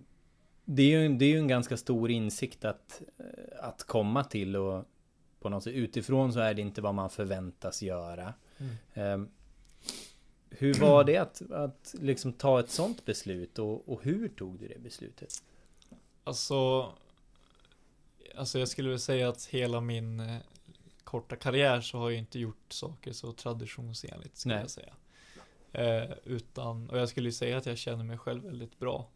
det, 0.65 0.83
är 0.83 0.99
ju, 1.01 1.09
det 1.17 1.25
är 1.25 1.29
ju 1.29 1.37
en 1.37 1.47
ganska 1.47 1.77
stor 1.77 2.11
insikt 2.11 2.65
att 2.65 3.01
eh, 3.17 3.65
Att 3.65 3.83
komma 3.83 4.23
till 4.23 4.55
och 4.55 4.85
På 5.39 5.49
något 5.49 5.63
sätt 5.63 5.73
utifrån 5.73 6.33
så 6.33 6.39
är 6.39 6.53
det 6.53 6.61
inte 6.61 6.81
vad 6.81 6.93
man 6.95 7.09
förväntas 7.09 7.81
göra 7.81 8.33
Mm. 8.57 8.73
eh, 9.23 9.27
Hur 10.49 10.73
var 10.73 11.03
det 11.03 11.17
att, 11.17 11.41
att 11.51 11.95
liksom 12.01 12.33
ta 12.33 12.59
ett 12.59 12.69
sånt 12.69 13.05
beslut 13.05 13.59
och, 13.59 13.89
och 13.89 14.03
hur 14.03 14.27
tog 14.29 14.59
du 14.59 14.67
det 14.67 14.79
beslutet? 14.79 15.43
Alltså, 16.23 16.89
alltså 18.35 18.59
jag 18.59 18.67
skulle 18.67 18.89
väl 18.89 18.99
säga 18.99 19.29
att 19.29 19.45
hela 19.45 19.81
min 19.81 20.37
korta 21.03 21.35
karriär 21.35 21.81
så 21.81 21.97
har 21.97 22.09
jag 22.09 22.19
inte 22.19 22.39
gjort 22.39 22.73
saker 22.73 23.11
så 23.13 23.33
traditionsenligt 23.33 24.37
skulle 24.37 24.55
Nej. 24.55 24.63
jag 24.63 24.71
säga. 24.71 24.93
Eh, 25.73 26.11
utan, 26.23 26.89
och 26.89 26.97
jag 26.97 27.09
skulle 27.09 27.31
säga 27.31 27.57
att 27.57 27.65
jag 27.65 27.77
känner 27.77 28.03
mig 28.03 28.17
själv 28.17 28.43
väldigt 28.43 28.79
bra. 28.79 29.09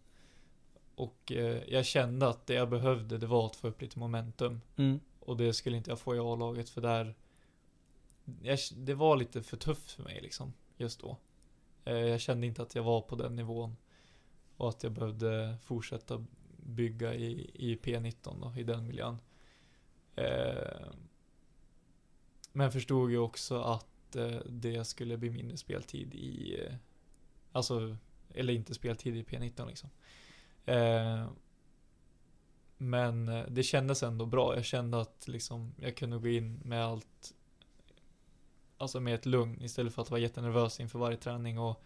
Och 0.96 1.32
eh, 1.32 1.64
jag 1.68 1.86
kände 1.86 2.28
att 2.28 2.48
det 2.48 2.54
jag 2.54 2.70
behövde 2.70 3.18
det 3.18 3.28
var 3.28 3.46
att 3.46 3.56
få 3.56 3.68
upp 3.68 3.82
lite 3.82 4.00
momentum. 4.00 4.62
Mm. 4.76 5.00
Och 5.20 5.38
det 5.38 5.54
skulle 5.54 5.78
inte 5.78 5.92
jag 5.92 6.00
få 6.00 6.16
i 6.16 6.20
A-laget 6.20 6.70
för 6.70 6.82
där 6.82 7.16
jag, 8.42 8.60
Det 8.78 8.94
var 8.94 9.18
lite 9.18 9.44
för 9.44 9.58
tufft 9.58 9.92
för 9.92 10.04
mig 10.04 10.20
liksom, 10.22 10.54
just 10.78 11.00
då. 11.00 11.18
Eh, 11.86 11.94
jag 11.94 12.22
kände 12.22 12.48
inte 12.48 12.62
att 12.62 12.76
jag 12.76 12.84
var 12.84 13.02
på 13.02 13.16
den 13.16 13.36
nivån. 13.36 13.76
Och 14.58 14.70
att 14.70 14.84
jag 14.84 14.92
behövde 14.92 15.58
fortsätta 15.64 16.26
bygga 16.58 17.14
i, 17.14 17.52
i 17.54 17.76
P19 17.76 18.42
då, 18.42 18.60
i 18.60 18.64
den 18.64 18.88
miljön. 18.88 19.18
Eh, 20.16 20.88
men 22.52 22.72
förstod 22.72 23.12
ju 23.12 23.18
också 23.18 23.62
att 23.62 23.97
det 24.46 24.86
skulle 24.86 25.18
bli 25.18 25.30
mindre 25.30 25.58
speltid 25.58 26.16
i 26.16 26.60
Alltså, 27.52 27.98
eller 28.34 28.54
inte 28.54 28.74
speltid 28.74 29.18
i 29.18 29.24
P19 29.24 29.68
liksom. 29.68 29.90
Eh, 30.66 31.28
men 32.78 33.28
eh, 33.28 33.46
det 33.50 33.64
kändes 33.64 34.04
ändå 34.04 34.26
bra. 34.26 34.56
Jag 34.56 34.66
kände 34.66 35.02
att 35.02 35.28
liksom 35.28 35.74
jag 35.78 35.96
kunde 35.96 36.18
gå 36.18 36.28
in 36.28 36.60
med 36.64 36.86
allt 36.86 37.34
Alltså 38.80 39.00
med 39.00 39.16
ett 39.16 39.26
lugn 39.26 39.64
istället 39.64 39.94
för 39.94 40.02
att 40.02 40.12
vara 40.12 40.22
jättenervös 40.22 40.80
inför 40.80 41.00
varje 41.00 41.18
träning 41.18 41.60
och 41.60 41.84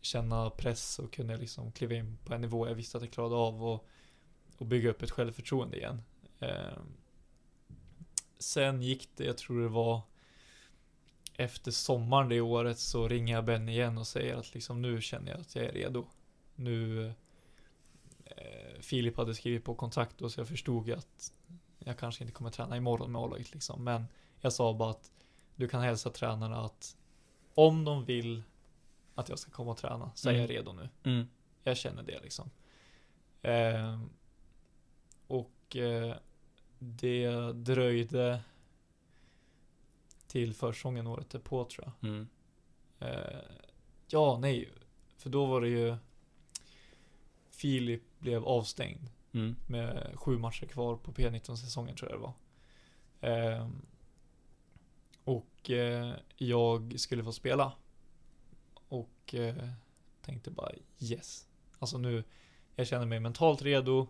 känna 0.00 0.50
press 0.50 0.98
och 0.98 1.12
kunde 1.12 1.36
liksom 1.36 1.72
kliva 1.72 1.94
in 1.94 2.18
på 2.24 2.34
en 2.34 2.40
nivå 2.40 2.68
jag 2.68 2.74
visste 2.74 2.96
att 2.96 3.02
jag 3.02 3.12
klarade 3.12 3.34
av 3.34 3.64
och, 3.64 3.88
och 4.56 4.66
bygga 4.66 4.90
upp 4.90 5.02
ett 5.02 5.10
självförtroende 5.10 5.76
igen. 5.76 6.02
Eh, 6.38 6.78
sen 8.38 8.82
gick 8.82 9.08
det, 9.16 9.24
jag 9.24 9.38
tror 9.38 9.62
det 9.62 9.68
var 9.68 10.00
efter 11.40 11.70
sommaren 11.70 12.28
det 12.28 12.40
året 12.40 12.78
så 12.78 13.08
ringer 13.08 13.34
jag 13.34 13.44
Ben 13.44 13.68
igen 13.68 13.98
och 13.98 14.06
säger 14.06 14.36
att 14.36 14.54
liksom 14.54 14.82
nu 14.82 15.00
känner 15.00 15.30
jag 15.32 15.40
att 15.40 15.56
jag 15.56 15.64
är 15.64 15.72
redo. 15.72 16.06
Nu 16.54 17.06
eh, 18.24 18.80
Filip 18.80 19.16
hade 19.16 19.34
skrivit 19.34 19.64
på 19.64 19.74
kontrakt 19.74 20.18
då 20.18 20.28
så 20.30 20.40
jag 20.40 20.48
förstod 20.48 20.86
ju 20.88 20.94
att 20.94 21.32
jag 21.78 21.98
kanske 21.98 22.24
inte 22.24 22.32
kommer 22.34 22.50
träna 22.50 22.76
imorgon 22.76 23.12
med 23.12 23.22
A-laget 23.22 23.52
liksom. 23.52 23.84
Men 23.84 24.04
jag 24.40 24.52
sa 24.52 24.74
bara 24.74 24.90
att 24.90 25.10
du 25.56 25.68
kan 25.68 25.82
hälsa 25.82 26.10
tränarna 26.10 26.60
att 26.64 26.96
om 27.54 27.84
de 27.84 28.04
vill 28.04 28.42
att 29.14 29.28
jag 29.28 29.38
ska 29.38 29.50
komma 29.50 29.70
och 29.70 29.76
träna 29.78 30.10
så 30.14 30.28
är 30.28 30.32
jag 30.32 30.44
Mm. 30.44 30.56
redo 30.56 30.72
nu. 30.72 30.88
Mm. 31.02 31.26
Jag 31.62 31.76
känner 31.76 32.02
det 32.02 32.20
liksom. 32.22 32.50
Eh, 33.42 34.00
och 35.26 35.76
eh, 35.76 36.16
det 36.78 37.52
dröjde 37.52 38.40
till 40.28 40.54
försäsongen 40.54 41.06
året 41.06 41.30
därpå 41.30 41.64
tror 41.64 41.84
jag. 41.86 42.10
Mm. 42.10 42.28
Eh, 42.98 43.40
ja, 44.06 44.38
nej. 44.40 44.72
För 45.16 45.30
då 45.30 45.46
var 45.46 45.60
det 45.60 45.68
ju 45.68 45.96
Filip 47.50 48.02
blev 48.18 48.44
avstängd 48.44 49.10
Mm. 49.32 49.56
med 49.66 50.12
sju 50.14 50.38
matcher 50.38 50.66
kvar 50.66 50.96
på 50.96 51.12
P19-säsongen 51.12 51.96
tror 51.96 52.10
jag 52.10 52.18
det 52.20 52.22
var. 52.22 52.34
Ehm, 53.20 53.86
och 55.24 55.70
eh, 55.70 56.14
jag 56.36 57.00
skulle 57.00 57.24
få 57.24 57.32
spela. 57.32 57.72
Och 58.88 59.34
eh, 59.34 59.68
tänkte 60.22 60.50
bara 60.50 60.70
yes. 60.98 61.48
Alltså 61.78 61.98
nu, 61.98 62.24
jag 62.76 62.86
känner 62.86 63.06
mig 63.06 63.20
mentalt 63.20 63.62
redo 63.62 64.08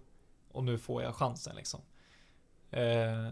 och 0.49 0.65
nu 0.65 0.79
får 0.79 1.03
jag 1.03 1.15
chansen 1.15 1.57
liksom. 1.57 1.81
Eh, 2.71 3.29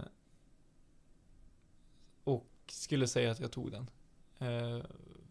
och 2.24 2.46
skulle 2.66 3.06
säga 3.08 3.30
att 3.30 3.40
jag 3.40 3.52
tog 3.52 3.70
den. 3.72 3.90
Eh, 4.38 4.84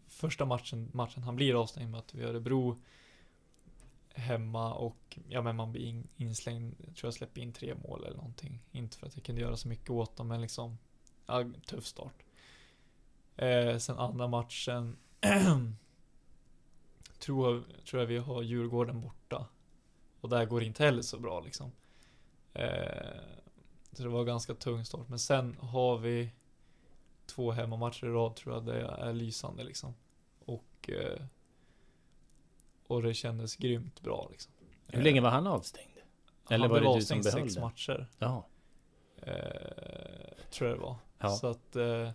första 0.08 0.44
matchen, 0.44 0.90
matchen 0.94 1.22
han 1.22 1.36
blir 1.36 1.60
avstängd 1.62 1.90
med 1.90 1.98
att 2.00 2.14
vi 2.14 2.22
Örebro 2.22 2.80
hemma 4.14 4.74
och 4.74 5.18
ja 5.28 5.42
men 5.42 5.56
man 5.56 5.72
blir 5.72 5.82
in, 5.82 6.08
inslängd, 6.16 6.74
jag 6.86 6.96
tror 6.96 7.06
jag 7.06 7.14
släpper 7.14 7.40
in 7.40 7.52
tre 7.52 7.74
mål 7.74 8.04
eller 8.04 8.16
någonting. 8.16 8.60
Inte 8.72 8.96
för 8.98 9.06
att 9.06 9.16
jag 9.16 9.24
kunde 9.24 9.40
göra 9.40 9.56
så 9.56 9.68
mycket 9.68 9.90
åt 9.90 10.16
dem 10.16 10.28
men 10.28 10.40
liksom, 10.40 10.78
ja, 11.26 11.44
tuff 11.66 11.86
start. 11.86 12.14
Eh, 13.36 13.78
sen 13.78 13.98
andra 13.98 14.28
matchen 14.28 14.96
tror, 17.18 17.54
jag- 17.54 17.84
tror 17.86 18.02
jag 18.02 18.06
vi 18.06 18.18
har 18.18 18.42
Djurgården 18.42 19.00
borta. 19.00 19.46
Och 20.20 20.28
där 20.28 20.44
går 20.44 20.60
det 20.60 20.66
inte 20.66 20.84
heller 20.84 21.02
så 21.02 21.18
bra 21.18 21.40
liksom. 21.40 21.72
Eh, 22.54 23.20
så 23.92 24.02
det 24.02 24.08
var 24.08 24.24
ganska 24.24 24.54
tung 24.54 24.84
start. 24.84 25.08
Men 25.08 25.18
sen 25.18 25.56
har 25.60 25.98
vi 25.98 26.30
två 27.26 27.50
hemmamatcher 27.52 28.06
i 28.06 28.10
rad 28.10 28.36
tror 28.36 28.54
jag 28.54 28.64
det 28.66 28.80
är 28.80 29.12
lysande 29.12 29.64
liksom. 29.64 29.94
Och 30.44 30.90
eh, 30.90 31.22
och 32.86 33.02
det 33.02 33.14
kändes 33.14 33.56
grymt 33.56 34.00
bra 34.02 34.28
liksom. 34.30 34.52
Hur 34.88 35.02
länge 35.02 35.20
var 35.20 35.30
han 35.30 35.46
avstängd? 35.46 35.90
Eller 36.50 36.58
Han 36.58 36.70
var 36.70 36.80
blev 36.80 36.90
det 36.92 36.98
du 36.98 37.04
som 37.04 37.18
avstängd 37.18 37.44
sex 37.44 37.54
det? 37.54 37.60
matcher. 37.60 38.06
Ja. 38.18 38.46
Eh, 39.22 40.44
tror 40.50 40.70
jag 40.70 40.78
det 40.78 40.82
var. 40.82 40.96
Ja. 41.18 41.28
Så 41.30 41.46
att 41.46 41.76
eh, 41.76 42.10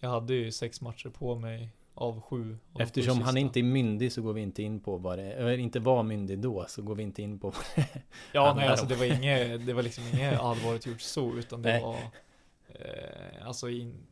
jag 0.00 0.08
hade 0.10 0.34
ju 0.34 0.52
sex 0.52 0.80
matcher 0.80 1.08
på 1.08 1.34
mig 1.34 1.70
av 1.94 2.20
sju. 2.20 2.58
De 2.72 2.82
Eftersom 2.82 3.18
sju 3.18 3.22
han 3.24 3.36
inte 3.36 3.60
är 3.60 3.62
myndig 3.62 4.12
så 4.12 4.22
går 4.22 4.32
vi 4.32 4.40
inte 4.40 4.62
in 4.62 4.80
på 4.80 4.96
vad 4.96 5.18
det 5.18 5.32
eller 5.32 5.58
inte 5.58 5.80
var 5.80 6.02
myndig 6.02 6.38
då 6.38 6.64
så 6.68 6.82
går 6.82 6.94
vi 6.94 7.02
inte 7.02 7.22
in 7.22 7.38
på 7.38 7.52
Ja, 8.32 8.46
handlar 8.46 8.64
nej, 8.64 8.70
alltså 8.70 8.86
det 8.86 8.94
var 8.94 9.04
inget, 9.04 9.66
det 9.66 9.72
var 9.72 9.82
liksom 9.82 10.04
inget 10.12 10.40
allvarligt 10.40 10.86
gjort 10.86 11.00
så, 11.00 11.34
utan 11.34 11.62
det 11.62 11.72
Nej. 11.72 11.82
var 11.82 11.98
eh, 12.68 13.46
alltså, 13.46 13.68
in, 13.70 14.06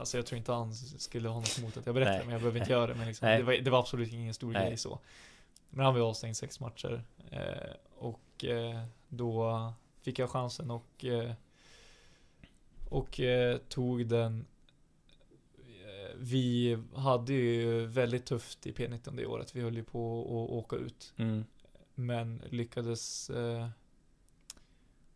alltså 0.00 0.18
jag 0.18 0.26
tror 0.26 0.38
inte 0.38 0.52
han 0.52 0.74
skulle 0.74 1.28
ha 1.28 1.40
något 1.40 1.58
emot 1.58 1.76
att 1.76 1.86
jag 1.86 1.94
berättar 1.94 2.12
Nej. 2.12 2.22
men 2.24 2.32
jag 2.32 2.40
behöver 2.40 2.60
inte 2.60 2.72
göra 2.72 2.86
det, 2.86 2.94
men 2.94 3.06
liksom, 3.06 3.28
det, 3.28 3.42
var, 3.42 3.52
det 3.52 3.70
var 3.70 3.78
absolut 3.78 4.12
ingen 4.12 4.34
stor 4.34 4.52
Nej. 4.52 4.66
grej 4.66 4.76
så. 4.76 4.98
Men 5.70 5.84
han 5.84 5.94
var 5.94 6.00
avstängd 6.00 6.36
sex 6.36 6.60
matcher 6.60 7.04
eh, 7.30 7.40
och 7.98 8.44
eh, 8.44 8.82
då 9.08 9.72
fick 10.00 10.18
jag 10.18 10.30
chansen 10.30 10.70
och 10.70 11.04
eh, 11.04 11.32
och 12.88 13.20
eh, 13.20 13.58
tog 13.68 14.06
den 14.06 14.46
Eh, 15.90 16.16
vi 16.16 16.78
hade 16.94 17.32
ju 17.32 17.86
väldigt 17.86 18.26
tufft 18.26 18.66
i 18.66 18.72
P19 18.72 19.16
det 19.16 19.26
året. 19.26 19.56
Vi 19.56 19.60
höll 19.60 19.76
ju 19.76 19.84
på 19.84 20.20
att 20.20 20.50
åka 20.50 20.76
ut. 20.76 21.12
mm. 21.16 21.44
Men 21.94 22.42
lyckades 22.48 23.30
eh, 23.30 23.68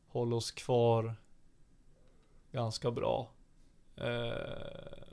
hålla 0.09 0.37
oss 0.37 0.51
kvar 0.51 1.15
ganska 2.53 2.91
bra. 2.91 3.31
Eh, 3.97 4.33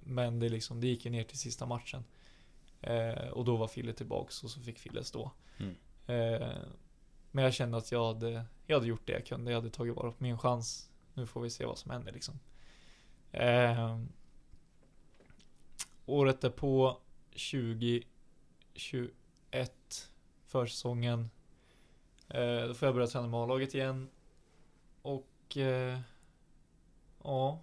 men 0.04 0.40
det, 0.40 0.50
liksom, 0.50 0.82
det 0.82 0.88
gick 0.88 1.06
ju 1.06 1.12
ner 1.12 1.24
till 1.24 1.40
sista 1.40 1.66
matchen. 1.66 2.04
Eh, 2.82 3.28
och 3.28 3.46
då 3.46 3.56
var 3.56 3.68
Fille 3.68 3.94
tillbaks 3.94 4.44
och 4.44 4.50
så 4.50 4.60
fick 4.60 4.80
Fille 4.80 5.04
stå. 5.04 5.32
Mm. 5.58 5.76
Eh, 6.08 6.58
men 7.32 7.44
jag 7.44 7.54
kände 7.54 7.78
att 7.78 7.92
jag 7.92 8.14
hade, 8.14 8.46
jag 8.68 8.76
hade 8.76 8.88
gjort 8.88 9.08
det 9.08 9.14
jag 9.14 9.26
kunde. 9.26 9.52
Jag 9.52 9.58
hade 9.58 9.70
tagit 9.70 9.96
vara 9.96 10.12
på 10.12 10.24
min 10.24 10.38
chans. 10.38 10.90
Nu 11.14 11.26
får 11.26 11.42
vi 11.42 11.50
se 11.50 11.66
vad 11.66 11.78
som 11.78 11.92
händer 11.92 12.12
liksom. 12.12 12.40
Året 16.06 16.42
därpå, 16.42 16.98
2021, 17.32 18.06
försäsongen. 20.46 21.30
Eh, 22.28 22.68
då 22.68 22.74
får 22.74 22.88
jag 22.88 22.96
börja 22.96 23.08
träna 23.08 23.28
med 23.28 23.40
A-laget 23.40 23.76
igen. 23.76 24.10
Och 25.02 25.58
eh, 25.58 26.00
ja, 27.24 27.62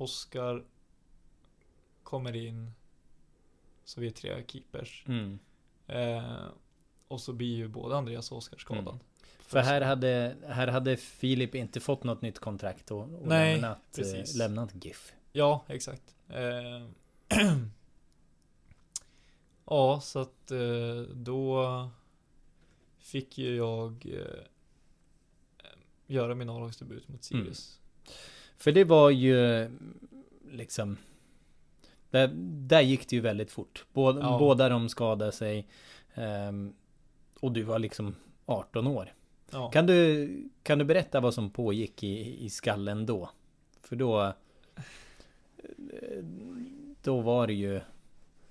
Oskar 0.00 0.64
kommer 2.02 2.36
in. 2.36 2.72
Så 3.84 4.00
vi 4.00 4.06
är 4.06 4.10
tre 4.10 4.44
keepers. 4.48 5.04
Mm. 5.06 5.38
Eh, 5.86 6.44
och 7.08 7.20
så 7.20 7.32
blir 7.32 7.56
ju 7.56 7.68
både 7.68 7.96
Andreas 7.96 8.32
och 8.32 8.38
Oskar 8.38 8.58
skadad. 8.58 8.88
Mm. 8.88 8.98
För 9.38 9.58
här 9.58 9.80
hade, 9.80 10.36
här 10.48 10.66
hade 10.68 10.96
Filip 10.96 11.54
inte 11.54 11.80
fått 11.80 12.04
något 12.04 12.22
nytt 12.22 12.38
kontrakt 12.38 12.90
och, 12.90 13.00
och 13.00 13.26
Nej, 13.26 13.52
lämnat, 13.52 13.78
eh, 13.78 13.96
precis. 13.96 14.36
lämnat 14.36 14.84
GIF. 14.84 15.12
Ja, 15.32 15.64
exakt. 15.68 16.14
Eh, 16.28 16.86
ja, 19.64 20.00
så 20.00 20.18
att 20.18 20.50
eh, 20.50 21.00
då 21.14 21.90
fick 22.98 23.38
ju 23.38 23.56
jag 23.56 24.06
eh, 24.06 24.44
göra 26.06 26.34
min 26.34 26.48
A-lagsdebut 26.48 27.08
mot 27.08 27.24
Sirius. 27.24 27.80
För 28.60 28.72
det 28.72 28.84
var 28.84 29.10
ju 29.10 29.68
liksom 30.50 30.96
där, 32.10 32.30
där 32.68 32.80
gick 32.80 33.08
det 33.08 33.16
ju 33.16 33.22
väldigt 33.22 33.50
fort. 33.50 33.84
Båda, 33.92 34.20
Ja. 34.20 34.38
båda 34.38 34.68
de 34.68 34.88
skadade 34.88 35.32
sig. 35.32 35.66
ehm, 36.14 36.74
och 37.40 37.52
du 37.52 37.62
var 37.62 37.78
liksom 37.78 38.14
18 38.46 38.86
år. 38.86 39.12
Ja. 39.50 39.70
Kan 39.70 39.86
du, 39.86 40.28
kan 40.62 40.78
du 40.78 40.84
berätta 40.84 41.20
vad 41.20 41.34
som 41.34 41.50
pågick 41.50 42.02
i, 42.02 42.44
i 42.44 42.50
skallen 42.50 43.06
då? 43.06 43.30
För 43.82 43.96
då... 43.96 44.32
Då 47.02 47.20
var 47.20 47.46
det 47.46 47.52
ju... 47.54 47.80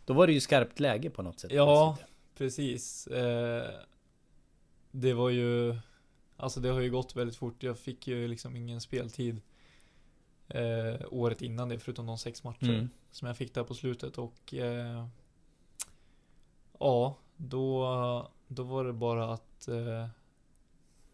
Då 0.06 0.14
var 0.14 0.28
det 0.28 0.34
ju 0.34 0.40
skarpt 0.40 0.80
läge 0.80 1.10
på 1.10 1.22
något 1.22 1.40
sätt. 1.40 1.52
Ja, 1.52 1.98
precis. 2.38 3.08
Eh, 3.08 3.70
det 4.92 5.14
var 5.14 5.30
ju, 5.30 5.76
alltså 6.38 6.60
det 6.60 6.70
har 6.70 6.80
ju 6.80 6.92
gått 6.92 7.16
väldigt 7.16 7.36
fort. 7.38 7.64
Jag 7.64 7.80
fick 7.80 8.08
ju 8.08 8.28
liksom 8.28 8.56
ingen 8.56 8.82
speltid 8.82 9.42
eh, 10.50 11.06
året 11.12 11.42
innan 11.42 11.70
det, 11.70 11.80
förutom 11.80 12.06
de 12.06 12.18
sex 12.18 12.44
matcher 12.44 12.70
Mm. 12.70 12.90
som 13.12 13.28
jag 13.28 13.38
fick 13.38 13.54
där 13.54 13.64
på 13.64 13.74
slutet 13.74 14.18
och 14.18 14.54
eh, 14.54 15.08
ja, 16.80 17.18
då, 17.38 18.32
då 18.48 18.64
var 18.64 18.86
det 18.86 18.94
bara 18.94 19.34
att 19.34 19.68
eh, 19.68 20.08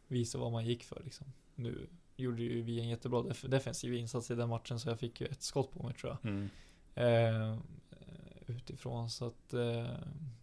visa 0.08 0.38
vad 0.38 0.52
man 0.52 0.66
gick 0.66 0.84
för 0.84 1.02
liksom. 1.04 1.28
Nu 1.56 1.88
gjorde 2.16 2.44
ju 2.44 2.62
vi 2.62 2.80
en 2.80 2.88
jättebra 2.90 3.22
def- 3.22 3.48
defensiv 3.48 3.94
insats 3.94 4.32
i 4.32 4.36
den 4.36 4.50
matchen 4.50 4.80
så 4.80 4.90
jag 4.90 5.00
fick 5.00 5.22
ju 5.22 5.28
ett 5.28 5.42
skott 5.44 5.72
på 5.72 5.84
mig 5.84 5.94
tror 5.94 6.18
jag. 6.22 6.32
Mm. 6.32 6.50
Eh, 6.96 7.58
utifrån 8.48 9.10
så 9.10 9.26
att 9.28 9.54
eh, 9.54 9.88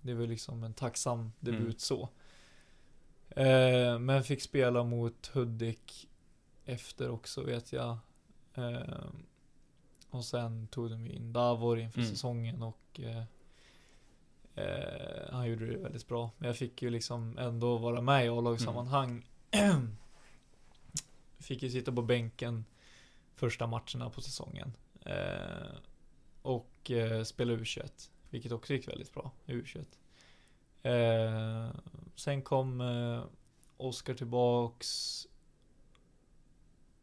det 0.02 0.14
var 0.14 0.26
liksom 0.26 0.64
en 0.64 0.74
tacksam 0.74 1.32
debut 1.40 1.60
Mm. 1.62 1.78
så. 1.78 2.08
Eh, 3.30 3.98
men 3.98 4.24
fick 4.24 4.42
spela 4.42 4.84
mot 4.84 5.26
Hudik 5.26 6.08
efter 6.64 7.10
också 7.10 7.42
vet 7.42 7.72
jag. 7.72 7.98
Eh, 8.54 9.04
och 10.10 10.24
sen 10.24 10.66
tog 10.68 10.90
de 10.90 11.06
ju 11.06 11.12
in 11.12 11.32
Davor 11.32 11.78
inför 11.78 12.00
Mm. 12.00 12.10
säsongen 12.10 12.62
och 12.62 13.00
eh, 13.00 13.22
eh, 14.54 15.30
han 15.32 15.48
gjorde 15.50 15.66
det 15.66 15.78
väldigt 15.78 16.08
bra. 16.08 16.30
Men 16.38 16.46
jag 16.46 16.56
fick 16.56 16.82
ju 16.82 16.90
liksom 16.90 17.38
ändå 17.38 17.76
vara 17.78 18.00
med 18.00 18.26
i 18.26 18.28
A-lagssammanhang. 18.28 19.26
fick 21.38 21.62
ju 21.62 21.70
sitta 21.70 21.92
på 21.92 22.02
bänken 22.02 22.64
första 23.34 23.66
matcherna 23.66 24.10
på 24.10 24.20
säsongen. 24.20 24.76
Eh, 25.00 25.74
och 26.42 26.90
eh, 26.90 27.22
spela 27.24 27.52
U21. 27.52 28.10
Vilket 28.30 28.52
också 28.52 28.72
gick 28.74 28.88
väldigt 28.88 29.14
bra 29.14 29.30
i 29.46 29.52
U21. 29.52 29.84
Eh, 30.82 31.70
sen 32.16 32.42
kom 32.42 32.80
eh, 32.80 33.24
Oskar 33.76 34.14
tillbaks. 34.14 35.26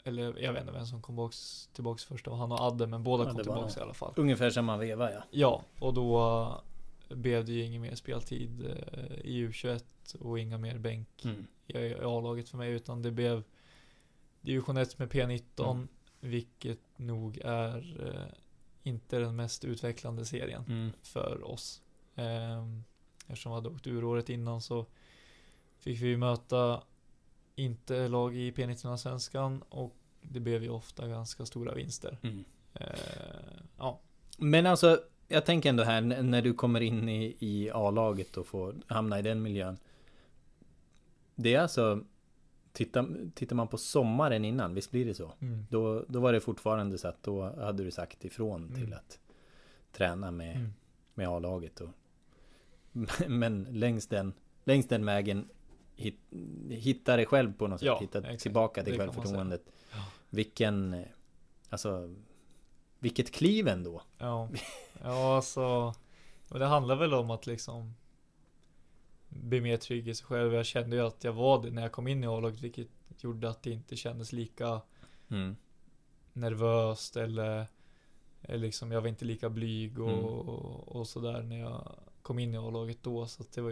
Eller 0.10 0.40
jag 0.40 0.54
vet 0.54 0.62
inte 0.62 0.74
vem 0.74 0.86
som 0.86 1.02
kom 1.02 1.32
tillbaks 1.74 2.06
först. 2.06 2.26
Det 2.26 2.32
var 2.32 2.38
han 2.38 2.52
och 2.52 2.60
Adde, 2.62 2.88
men 2.88 3.04
båda 3.04 3.24
Ja, 3.24 3.30
kom 3.32 3.38
tillbaks 3.44 3.76
nog. 3.76 3.82
i 3.82 3.84
alla 3.84 3.94
fall. 3.94 4.14
Ungefär 4.16 4.50
samma 4.50 4.78
veva 4.78 5.12
ja. 5.14 5.24
Ja, 5.32 5.62
och 5.80 5.94
då 5.94 6.20
eh, 7.10 7.16
blev 7.16 7.46
det 7.46 7.52
ju 7.52 7.64
ingen 7.64 7.82
mer 7.82 7.96
speltid 7.96 8.66
eh, 8.66 9.14
i 9.26 9.48
U21 9.48 10.16
och 10.20 10.40
inga 10.40 10.58
mer 10.58 10.78
bänk 10.78 11.26
Mm. 11.26 11.48
i, 11.68 11.78
i 11.78 11.94
A-laget 12.04 12.50
för 12.50 12.58
mig 12.58 12.72
utan 12.72 13.02
det 13.02 13.12
blev 13.12 13.44
division 14.42 14.78
1 14.78 15.00
med 15.00 15.10
P19 15.12 15.72
Mm. 15.72 15.88
vilket 16.20 16.80
nog 16.96 17.38
är 17.46 18.06
eh, 18.08 18.34
inte 18.84 19.20
den 19.20 19.36
mest 19.36 19.66
utvecklande 19.66 20.26
serien 20.26 20.64
Mm. 20.68 20.92
för 21.02 21.44
oss. 21.52 21.82
Ehm, 22.16 22.84
eftersom 23.28 23.52
vi 23.52 23.56
hade 23.56 23.70
åkt 23.70 23.88
ur 23.88 24.04
året 24.04 24.30
innan 24.30 24.62
så 24.62 24.86
fick 25.80 26.02
vi 26.02 26.18
möta 26.18 26.84
inte 27.56 28.08
lag 28.08 28.36
i 28.36 28.52
P19-svenskan 28.52 29.62
och 29.70 29.96
det 30.22 30.40
blev 30.40 30.64
ju 30.64 30.70
ofta 30.70 31.08
ganska 31.08 31.46
stora 31.46 31.74
vinster. 31.74 32.18
Mm. 32.22 32.44
Ehm, 32.74 33.64
ja, 33.78 34.00
Men 34.38 34.66
alltså, 34.66 35.02
jag 35.28 35.46
tänker 35.46 35.70
ändå 35.70 35.84
här 35.84 36.02
när 36.02 36.42
du 36.42 36.54
kommer 36.54 36.82
in 36.82 37.10
i, 37.10 37.36
i 37.40 37.70
A-laget 37.74 38.38
och 38.38 38.48
får 38.48 38.76
hamna 38.88 39.20
i 39.20 39.22
den 39.22 39.42
miljön. 39.42 39.78
Det 41.36 41.56
är 41.56 41.60
alltså, 41.60 42.04
tittar, 42.72 43.08
tittar 43.36 43.56
man 43.56 43.68
på 43.68 43.78
sommaren 43.78 44.46
innan, 44.46 44.74
visst 44.74 44.92
blir 44.92 45.06
det 45.06 45.14
så? 45.14 45.34
mm. 45.40 45.66
Då, 45.70 46.06
då 46.08 46.20
var 46.20 46.34
det 46.34 46.40
fortfarande 46.42 46.98
så 46.98 47.08
att 47.08 47.24
då 47.24 47.42
hade 47.56 47.84
du 47.84 47.92
sagt 47.92 48.26
ifrån 48.26 48.68
till 48.74 48.84
Mm. 48.86 48.98
att 48.98 49.20
träna 49.92 50.32
med, 50.32 50.56
Mm. 50.56 50.74
med 51.14 51.28
A-laget. 51.30 51.82
Och, 51.82 51.90
men 53.28 53.64
längs 53.64 54.08
den, 54.08 54.34
längs 54.64 54.88
den 54.88 55.06
vägen 55.06 55.50
hit, 56.00 56.20
hitta 56.70 57.16
dig 57.16 57.26
själv 57.26 57.54
på 57.54 57.68
något 57.68 57.80
sätt. 57.80 57.88
Ja, 57.88 58.00
hitta 58.00 58.20
exakt. 58.20 58.42
tillbaka 58.42 58.84
till 58.84 58.98
självförtroendet. 58.98 59.64
Ja. 59.92 59.98
Vilken, 60.30 61.06
alltså, 61.70 62.16
vilket 63.00 63.32
kliv 63.32 63.68
ändå. 63.68 64.02
Ja, 64.18 64.50
ja 65.04 65.36
alltså. 65.36 65.94
Och 66.50 66.60
det 66.60 66.66
handlar 66.66 66.96
väl 66.96 67.14
om 67.14 67.32
att 67.32 67.48
liksom 67.48 67.94
bli 69.30 69.62
mer 69.62 69.78
trygg 69.78 70.08
i 70.08 70.16
sig 70.16 70.26
själv. 70.26 70.54
Jag 70.54 70.66
kände 70.66 70.96
ju 70.96 71.02
att 71.02 71.24
jag 71.24 71.34
var 71.34 71.64
det 71.64 71.72
när 71.72 71.82
jag 71.82 71.92
kom 71.92 72.08
in 72.08 72.24
i 72.24 72.28
A-laget, 72.28 72.62
vilket 72.62 72.88
gjorde 73.20 73.50
att 73.50 73.64
det 73.64 73.72
inte 73.72 73.96
kändes 73.96 74.32
lika 74.34 74.82
Mm. 75.32 75.56
nervöst 76.34 77.18
eller, 77.18 77.68
eller 78.42 78.58
liksom 78.60 78.92
jag 78.92 79.02
var 79.02 79.08
inte 79.08 79.26
lika 79.26 79.50
blyg 79.50 80.00
och, 80.00 80.10
Mm. 80.10 80.26
och, 80.26 80.96
och 80.96 81.08
sådär 81.08 81.42
när 81.42 81.60
jag 81.60 81.96
kom 82.22 82.40
in 82.40 82.54
i 82.54 82.58
A-laget 82.58 82.98
då. 83.04 83.26
Så 83.26 83.44
det 83.54 83.62
var 83.62 83.72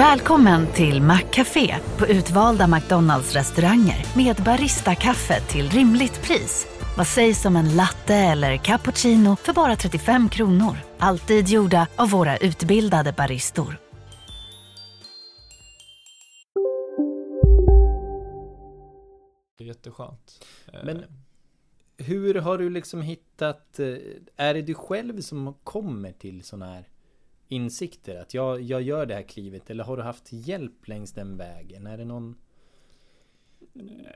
Välkommen 0.00 0.72
till 0.72 1.02
Maccafé 1.02 1.76
på 1.98 2.06
utvalda 2.06 2.66
McDonalds 2.66 3.34
restauranger 3.34 4.16
med 4.16 4.36
Baristakaffe 4.36 5.40
till 5.40 5.70
rimligt 5.70 6.22
pris. 6.22 6.66
Vad 6.96 7.06
sägs 7.06 7.44
om 7.44 7.56
en 7.56 7.76
latte 7.76 8.14
eller 8.14 8.56
cappuccino 8.56 9.36
för 9.36 9.52
bara 9.52 9.76
35 9.76 10.28
kronor? 10.28 10.76
Alltid 10.98 11.48
gjorda 11.48 11.88
av 11.96 12.10
våra 12.10 12.36
utbildade 12.36 13.12
baristor. 13.12 13.76
jätteskönt. 19.58 20.46
Eh, 20.72 20.80
Men 20.84 21.04
hur 21.96 22.34
har 22.34 22.58
du 22.58 22.70
liksom 22.70 23.02
hittat, 23.02 23.78
eh, 23.78 23.86
är 24.36 24.54
det 24.54 24.62
du 24.62 24.74
själv 24.74 25.20
som 25.20 25.54
kommer 25.64 26.12
till 26.12 26.42
sådana 26.42 26.72
här 26.72 26.89
insikter? 27.50 28.16
Att 28.20 28.34
jag, 28.34 28.60
jag 28.62 28.82
gör 28.82 29.06
det 29.06 29.14
här 29.14 29.22
klivet 29.22 29.70
eller 29.70 29.84
har 29.84 29.96
du 29.96 30.02
haft 30.02 30.32
hjälp 30.32 30.88
längs 30.88 31.12
den 31.12 31.36
vägen? 31.36 31.86
Är 31.86 31.98
det 31.98 32.04
någon 32.04 32.36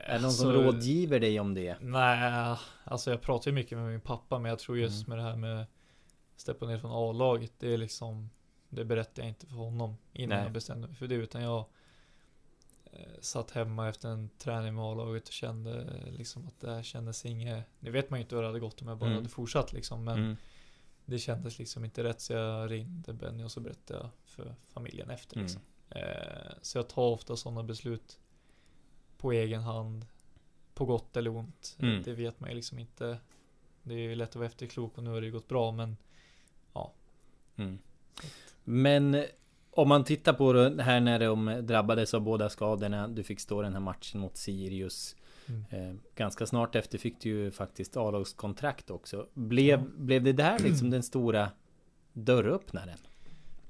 Är 0.05 0.13
det 0.15 0.21
någon 0.21 0.31
som 0.31 0.47
Alltså- 0.49 0.61
rådgiver 0.63 1.19
dig 1.19 1.39
om 1.39 1.53
det? 1.53 1.77
Nej, 1.81 2.55
alltså 2.83 3.11
jag 3.11 3.21
pratar 3.21 3.51
ju 3.51 3.55
mycket 3.55 3.77
med 3.77 3.87
min 3.91 4.01
pappa, 4.01 4.39
men 4.39 4.49
jag 4.49 4.59
tror 4.59 4.77
just 4.77 5.07
Mm. 5.07 5.17
med 5.17 5.25
det 5.25 5.31
här 5.31 5.37
med 5.37 5.65
steppa 6.35 6.65
ner 6.65 6.77
från 6.77 6.91
A-laget, 6.91 7.53
det 7.59 7.73
är 7.73 7.77
liksom, 7.77 8.29
det 8.69 8.85
berättar 8.85 9.21
jag 9.23 9.29
inte 9.29 9.45
för 9.45 9.55
honom 9.55 9.97
innan 10.13 10.37
Nej. 10.37 10.43
jag 10.45 10.53
bestämde 10.53 10.87
mig 10.87 10.95
för 10.95 11.07
det, 11.07 11.15
utan 11.15 11.41
jag 11.43 11.65
eh, 12.91 12.99
satt 13.21 13.51
hemma 13.51 13.89
efter 13.89 14.09
en 14.09 14.29
träning 14.37 14.75
med 14.75 14.83
A-laget 14.83 15.27
och 15.27 15.33
kände 15.33 15.81
eh, 15.81 16.13
liksom 16.13 16.47
att 16.47 16.59
det 16.59 16.71
här 16.75 16.83
kändes 16.83 17.25
inget, 17.25 17.63
nu 17.79 17.91
vet 17.91 18.09
man 18.09 18.19
ju 18.19 18.23
inte 18.23 18.35
hur 18.35 18.41
det 18.41 18.47
hade 18.47 18.59
gått 18.59 18.81
om 18.81 18.87
jag 18.87 18.97
bara 18.97 19.05
Mm. 19.05 19.17
hade 19.17 19.29
fortsatt 19.29 19.73
liksom, 19.73 20.03
men 20.03 20.17
Mm. 20.17 20.35
Det 21.05 21.19
kändes 21.19 21.59
liksom 21.59 21.85
inte 21.85 22.03
rätt 22.03 22.21
så 22.21 22.33
jag 22.33 22.71
ringde 22.71 23.13
Benny 23.13 23.43
och 23.43 23.51
så 23.51 23.59
berättade 23.59 23.99
jag 23.99 24.09
för 24.25 24.55
familjen 24.67 25.09
efter 25.09 25.35
Mm. 25.37 25.43
liksom. 25.45 25.61
Eh, 25.89 26.53
så 26.61 26.77
jag 26.77 26.89
tar 26.89 27.07
ofta 27.09 27.35
sådana 27.35 27.63
beslut 27.63 28.19
på 29.17 29.31
egen 29.31 29.61
hand. 29.61 30.05
På 30.73 30.85
gott 30.85 31.17
eller 31.17 31.35
ont. 31.35 31.77
Mm. 31.79 32.03
Det 32.03 32.13
vet 32.13 32.39
man 32.39 32.49
ju 32.49 32.55
liksom 32.55 32.79
inte. 32.79 33.17
Det 33.83 33.93
är 33.93 33.97
ju 33.99 34.15
lätt 34.15 34.29
att 34.29 34.35
vara 34.35 34.45
efterklok 34.45 34.97
och 34.97 35.03
nu 35.03 35.09
har 35.09 35.21
det 35.21 35.25
ju 35.27 35.31
gått 35.33 35.47
bra 35.47 35.71
men 35.71 35.97
Mm. 37.57 37.77
Men 38.63 39.15
eh, 39.15 39.23
om 39.71 39.89
man 39.89 40.03
tittar 40.03 40.33
på 40.33 40.53
det 40.53 40.83
här 40.83 40.99
när 40.99 41.19
de 41.19 41.59
drabbades 41.63 42.13
av 42.13 42.21
båda 42.21 42.49
skadorna. 42.49 43.07
Du 43.07 43.23
fick 43.23 43.39
stå 43.39 43.61
den 43.61 43.73
här 43.73 43.79
matchen 43.79 44.19
mot 44.19 44.37
Sirius. 44.37 45.15
Mm. 45.47 45.65
Eh, 45.69 45.95
ganska 46.15 46.45
snart 46.45 46.75
efter 46.75 46.97
fick 46.97 47.21
du 47.21 47.29
ju 47.29 47.51
faktiskt 47.51 47.97
A-lagskontrakt 47.97 48.89
också. 48.89 49.27
Blev, 49.33 49.79
Ja. 49.79 49.85
blev 49.97 50.23
det 50.23 50.33
där 50.33 50.59
liksom 50.59 50.89
den 50.89 51.03
stora 51.03 51.51
dörröppnaren? 52.13 52.97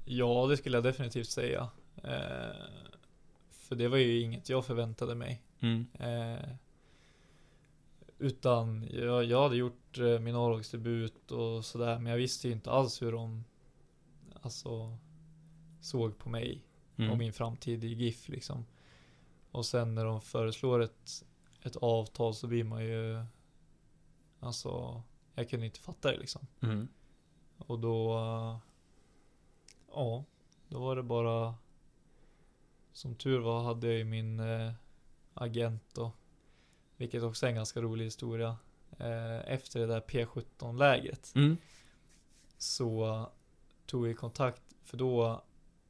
ja, 0.04 0.46
det 0.46 0.56
skulle 0.56 0.76
jag 0.76 0.84
definitivt 0.84 1.28
säga. 1.28 1.68
Eh, 1.96 2.56
för 3.50 3.76
det 3.76 3.88
var 3.88 3.96
ju 3.96 4.20
inget 4.20 4.48
jag 4.48 4.64
förväntade 4.66 5.14
mig. 5.14 5.42
Mm. 5.60 5.86
Eh, 5.98 6.48
utan 8.18 8.88
jag, 8.92 9.24
jag 9.24 9.42
hade 9.42 9.56
gjort 9.56 9.98
eh, 9.98 10.18
min 10.18 10.34
A-lagsdebut 10.36 11.30
och 11.30 11.64
sådär 11.64 11.98
men 11.98 12.10
jag 12.10 12.16
visste 12.18 12.48
ju 12.48 12.52
inte 12.54 12.70
alls 12.70 13.02
hur 13.02 13.12
de 13.12 13.44
alltså 14.42 14.96
såg 15.80 16.18
på 16.18 16.28
mig 16.28 16.62
Mm. 16.98 17.10
och 17.10 17.18
min 17.18 17.32
framtid 17.32 17.84
i 17.84 17.88
GIF 17.88 18.28
liksom. 18.28 18.66
Och 19.50 19.66
sen 19.66 19.94
när 19.94 20.04
de 20.04 20.20
föreslår 20.20 20.82
ett, 20.82 21.24
ett 21.66 21.76
avtal 21.76 22.34
så 22.34 22.46
blir 22.46 22.64
man 22.64 22.84
ju 22.84 23.24
Alltså 24.40 25.02
Jag 25.34 25.50
kunde 25.50 25.66
inte 25.66 25.80
fatta 25.80 26.10
det 26.10 26.18
liksom. 26.18 26.46
Mm. 26.60 26.88
Och 27.58 27.78
då 27.78 28.18
Ja 29.92 30.24
Då 30.68 30.78
var 30.80 30.96
det 30.96 31.02
bara 31.02 31.54
Som 32.92 33.14
tur 33.14 33.38
var 33.38 33.62
hade 33.62 33.86
jag 33.86 33.96
ju 33.96 34.04
min 34.04 34.40
eh, 34.40 34.72
agent 35.34 35.82
då 35.94 36.12
Vilket 36.96 37.22
också 37.22 37.46
är 37.46 37.50
en 37.50 37.56
ganska 37.56 37.80
rolig 37.80 38.04
historia 38.04 38.56
eh, 38.98 39.52
Efter 39.52 39.80
det 39.80 39.86
där 39.86 40.00
P17 40.00 40.78
lägret 40.78 41.32
Mm. 41.34 41.56
så 42.58 43.26
tog 43.86 44.04
vi 44.04 44.14
kontakt 44.14 44.62
för 44.82 44.96
då 44.96 45.42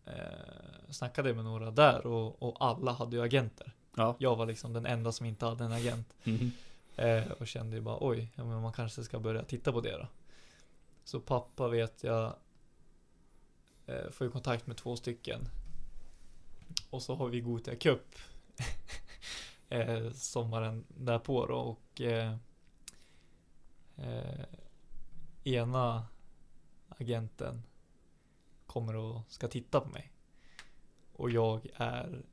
eh, 0.05 0.91
snackade 0.91 1.29
jag 1.29 1.37
med 1.37 1.45
några 1.45 1.71
där 1.71 2.07
och, 2.07 2.43
och 2.43 2.57
alla 2.65 2.93
hade 2.93 3.17
ju 3.17 3.23
agenter. 3.23 3.76
Ja. 3.99 4.17
Jag 4.19 4.37
var 4.37 4.47
liksom 4.47 4.73
den 4.73 4.87
enda 4.87 5.13
som 5.13 5.27
inte 5.27 5.47
hade 5.47 5.65
en 5.65 5.73
agent. 5.73 6.15
Mm. 6.25 6.51
Eh, 6.97 7.33
och 7.33 7.47
kände 7.47 7.77
ju 7.77 7.83
bara 7.83 7.99
oj, 8.01 8.33
ja, 8.35 8.45
men 8.45 8.63
man 8.63 8.73
kanske 8.73 9.05
ska 9.05 9.19
börja 9.19 9.43
titta 9.43 9.73
på 9.73 9.81
det 9.81 9.93
då. 9.93 10.09
Så 11.05 11.21
pappa 11.21 11.69
vet 11.69 12.05
jag 12.05 12.35
eh, 13.87 14.11
får 14.11 14.27
ju 14.27 14.31
kontakt 14.31 14.67
med 14.67 14.77
två 14.77 14.97
stycken. 14.97 15.49
Och 16.91 17.03
så 17.03 17.15
har 17.15 17.29
vi 17.29 17.41
Gothia 17.41 17.77
Cup 17.77 18.15
eh, 19.69 20.11
sommaren 20.11 20.85
därpå 20.89 21.47
då 21.47 21.55
och 21.55 22.01
eh, 22.01 22.37
eh, 23.97 24.45
ena 25.45 26.07
agenten 26.89 27.63
kommer 28.67 28.97
och 28.97 29.21
ska 29.29 29.49
titta 29.49 29.81
på 29.81 29.89
mig. 29.89 30.13
Och 31.13 31.31
jag 31.31 31.67
är 31.75 32.25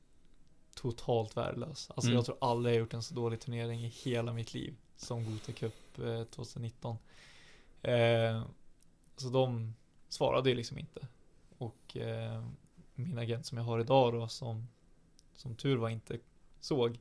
totalt 0.92 1.38
värdelös. 1.38 1.90
Alltså 1.90 2.08
Mm. 2.08 2.16
jag 2.16 2.26
tror 2.26 2.38
aldrig 2.42 2.76
jag 2.76 2.80
gjort 2.80 2.94
en 2.94 3.04
så 3.04 3.14
dålig 3.14 3.40
turnering 3.40 3.86
i 3.86 3.88
hela 3.88 4.34
mitt 4.34 4.54
liv 4.54 4.76
som 4.96 5.26
Gothia 5.26 5.56
Cup 5.56 6.00
eh, 6.00 6.24
2019. 6.24 6.98
Eh, 7.82 8.44
så 9.18 9.30
de 9.30 9.74
svarade 10.10 10.50
ju 10.50 10.56
liksom 10.56 10.78
inte. 10.78 11.08
Och 11.58 11.98
eh, 11.98 12.46
min 12.96 13.18
agent 13.18 13.46
som 13.46 13.58
jag 13.58 13.66
har 13.66 13.80
idag 13.80 14.14
då 14.14 14.28
som 14.28 14.68
som 15.36 15.56
tur 15.56 15.78
var 15.78 15.90
inte 15.90 16.20
såg 16.60 17.00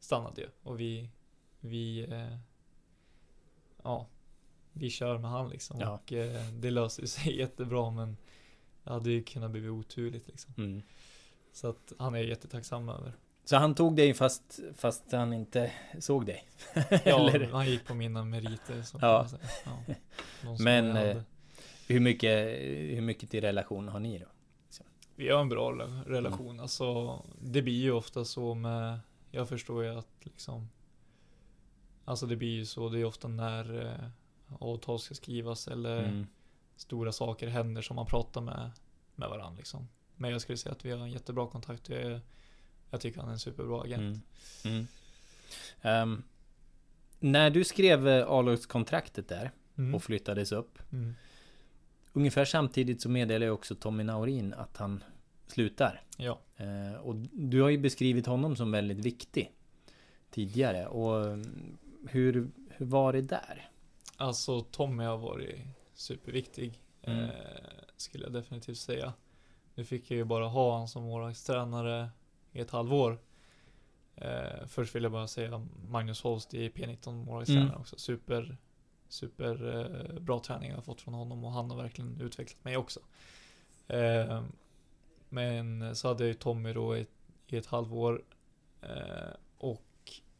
stannade 0.00 0.40
ju 0.40 0.48
och 0.62 0.80
vi 0.80 1.10
vi 1.60 2.00
eh, 2.12 2.38
ja 3.82 4.06
vi 4.72 4.90
kör 4.90 5.18
med 5.18 5.30
han 5.30 5.48
liksom 5.50 5.80
Ja. 5.80 5.90
och 5.90 6.12
eh, 6.12 6.48
det 6.52 6.70
löser 6.70 7.06
sig 7.06 7.36
jättebra 7.38 7.90
men 7.90 8.16
det 8.84 8.90
hade 8.90 9.10
ju 9.10 9.22
kunnat 9.22 9.50
bli 9.50 9.68
oturligt 9.68 10.28
liksom. 10.28 10.54
Mm. 10.58 10.82
Så 11.58 11.68
att 11.68 11.92
han 11.98 12.14
är 12.14 12.18
jättetacksam 12.18 12.88
över. 12.88 13.12
Så 13.44 13.56
han 13.56 13.74
tog 13.74 13.96
dig 13.96 14.14
fast, 14.14 14.60
fast 14.76 15.12
han 15.12 15.32
inte 15.32 15.72
såg 15.98 16.26
dig? 16.26 16.48
Ja, 17.04 17.32
han 17.52 17.66
gick 17.70 17.86
på 17.86 17.94
mina 17.94 18.24
meriter. 18.24 18.82
Så 18.82 18.98
Ja. 19.02 19.26
Ja. 20.44 20.56
Men 20.58 20.96
eh, 20.96 21.22
hur 21.88 22.00
mycket, 22.00 22.48
hur 22.96 23.00
mycket 23.00 23.30
till 23.30 23.40
relation 23.40 23.88
har 23.88 24.00
ni 24.00 24.18
då? 24.18 24.26
Vi 25.16 25.28
har 25.30 25.40
en 25.40 25.48
bra 25.48 25.70
rela- 25.72 26.04
relation. 26.06 26.60
Alltså, 26.60 27.18
det 27.42 27.62
blir 27.62 27.82
ju 27.82 27.92
ofta 27.92 28.24
så 28.24 28.54
med, 28.54 28.98
jag 29.30 29.48
förstår 29.48 29.84
ju 29.84 29.90
att 29.98 30.08
liksom, 30.20 30.68
alltså 32.04 32.26
det 32.26 32.36
blir 32.36 32.48
ju 32.56 32.66
så, 32.66 32.88
det 32.88 33.00
är 33.00 33.04
ofta 33.04 33.28
när 33.28 33.86
eh, 33.86 34.08
avtal 34.58 34.98
ska 34.98 35.14
skrivas 35.14 35.68
eller 35.68 35.98
Mm. 36.04 36.26
stora 36.76 37.12
saker 37.12 37.48
händer 37.48 37.82
som 37.82 37.96
man 37.96 38.06
pratar 38.06 38.40
med, 38.40 38.70
med 39.14 39.28
varandra 39.28 39.56
liksom. 39.58 39.88
Men 40.18 40.30
jag 40.30 40.40
skulle 40.40 40.58
säga 40.58 40.72
att 40.72 40.84
vi 40.84 40.90
har 40.90 40.98
en 40.98 41.10
jättebra 41.10 41.46
kontakt. 41.46 41.88
Jag, 41.88 42.20
jag 42.90 43.00
tycker 43.00 43.20
han 43.20 43.28
är 43.28 43.32
en 43.32 43.38
superbra 43.38 43.82
agent. 43.82 44.24
Mm. 44.64 44.76
Mm. 44.76 44.86
Ehm, 45.82 46.22
när 47.20 47.50
du 47.50 47.64
skrev 47.64 48.08
eh, 48.08 48.26
A-lagskontraktet 48.28 49.28
där 49.28 49.50
Mm. 49.78 49.94
och 49.94 50.02
flyttades 50.02 50.52
upp. 50.52 50.78
Mm. 50.92 51.14
Ungefär 52.12 52.44
samtidigt 52.44 53.02
så 53.02 53.08
meddelade 53.08 53.44
ju 53.44 53.50
också 53.50 53.74
Tommy 53.74 54.02
Naurin 54.04 54.54
att 54.54 54.76
han 54.76 55.04
slutar. 55.46 56.02
Ja. 56.16 56.38
Eh, 56.56 56.94
och 57.00 57.14
du 57.32 57.60
har 57.60 57.68
ju 57.68 57.78
beskrivit 57.78 58.26
honom 58.26 58.56
som 58.56 58.70
väldigt 58.72 58.98
viktig 58.98 59.52
tidigare. 60.30 60.86
Och 60.86 61.26
mm, 61.26 61.78
hur, 62.08 62.48
hur 62.68 62.86
var 62.86 63.12
det 63.12 63.22
där? 63.22 63.70
Alltså 64.16 64.60
Tommy 64.60 65.04
har 65.04 65.18
varit 65.18 65.60
superviktig. 65.94 66.80
Mm. 67.02 67.24
Eh, 67.24 67.30
skulle 67.96 68.24
jag 68.24 68.32
definitivt 68.32 68.78
säga. 68.78 69.12
Nu 69.78 69.84
fick 69.84 70.10
jag 70.10 70.16
ju 70.16 70.24
bara 70.24 70.46
ha 70.48 70.70
honom 70.72 70.88
som 70.88 71.02
målvaktstränare 71.02 72.10
i 72.52 72.60
ett 72.60 72.70
halvår. 72.70 73.18
Eh, 74.16 74.66
först 74.66 74.94
vill 74.94 75.02
jag 75.02 75.12
bara 75.12 75.26
säga 75.26 75.66
Magnus 75.88 76.22
Holst 76.22 76.54
i 76.54 76.68
P19 76.68 77.24
målvaktstränare 77.24 77.68
Mm. 77.68 77.80
också. 77.80 77.98
Super, 77.98 78.56
super 79.08 79.76
eh, 80.14 80.20
bra 80.20 80.40
träning 80.40 80.68
jag 80.70 80.76
har 80.76 80.82
fått 80.82 81.00
från 81.00 81.14
honom 81.14 81.44
och 81.44 81.52
han 81.52 81.70
har 81.70 81.76
verkligen 81.82 82.20
utvecklat 82.20 82.64
mig 82.64 82.76
också. 82.76 83.00
Eh, 83.88 84.42
men 85.28 85.96
så 85.96 86.08
hade 86.08 86.22
jag 86.24 86.28
ju 86.28 86.34
Tommy 86.34 86.72
då 86.72 86.96
i, 86.96 87.06
i 87.46 87.56
ett 87.56 87.66
halvår. 87.66 88.22
Eh, 88.82 89.32
och, 89.58 89.82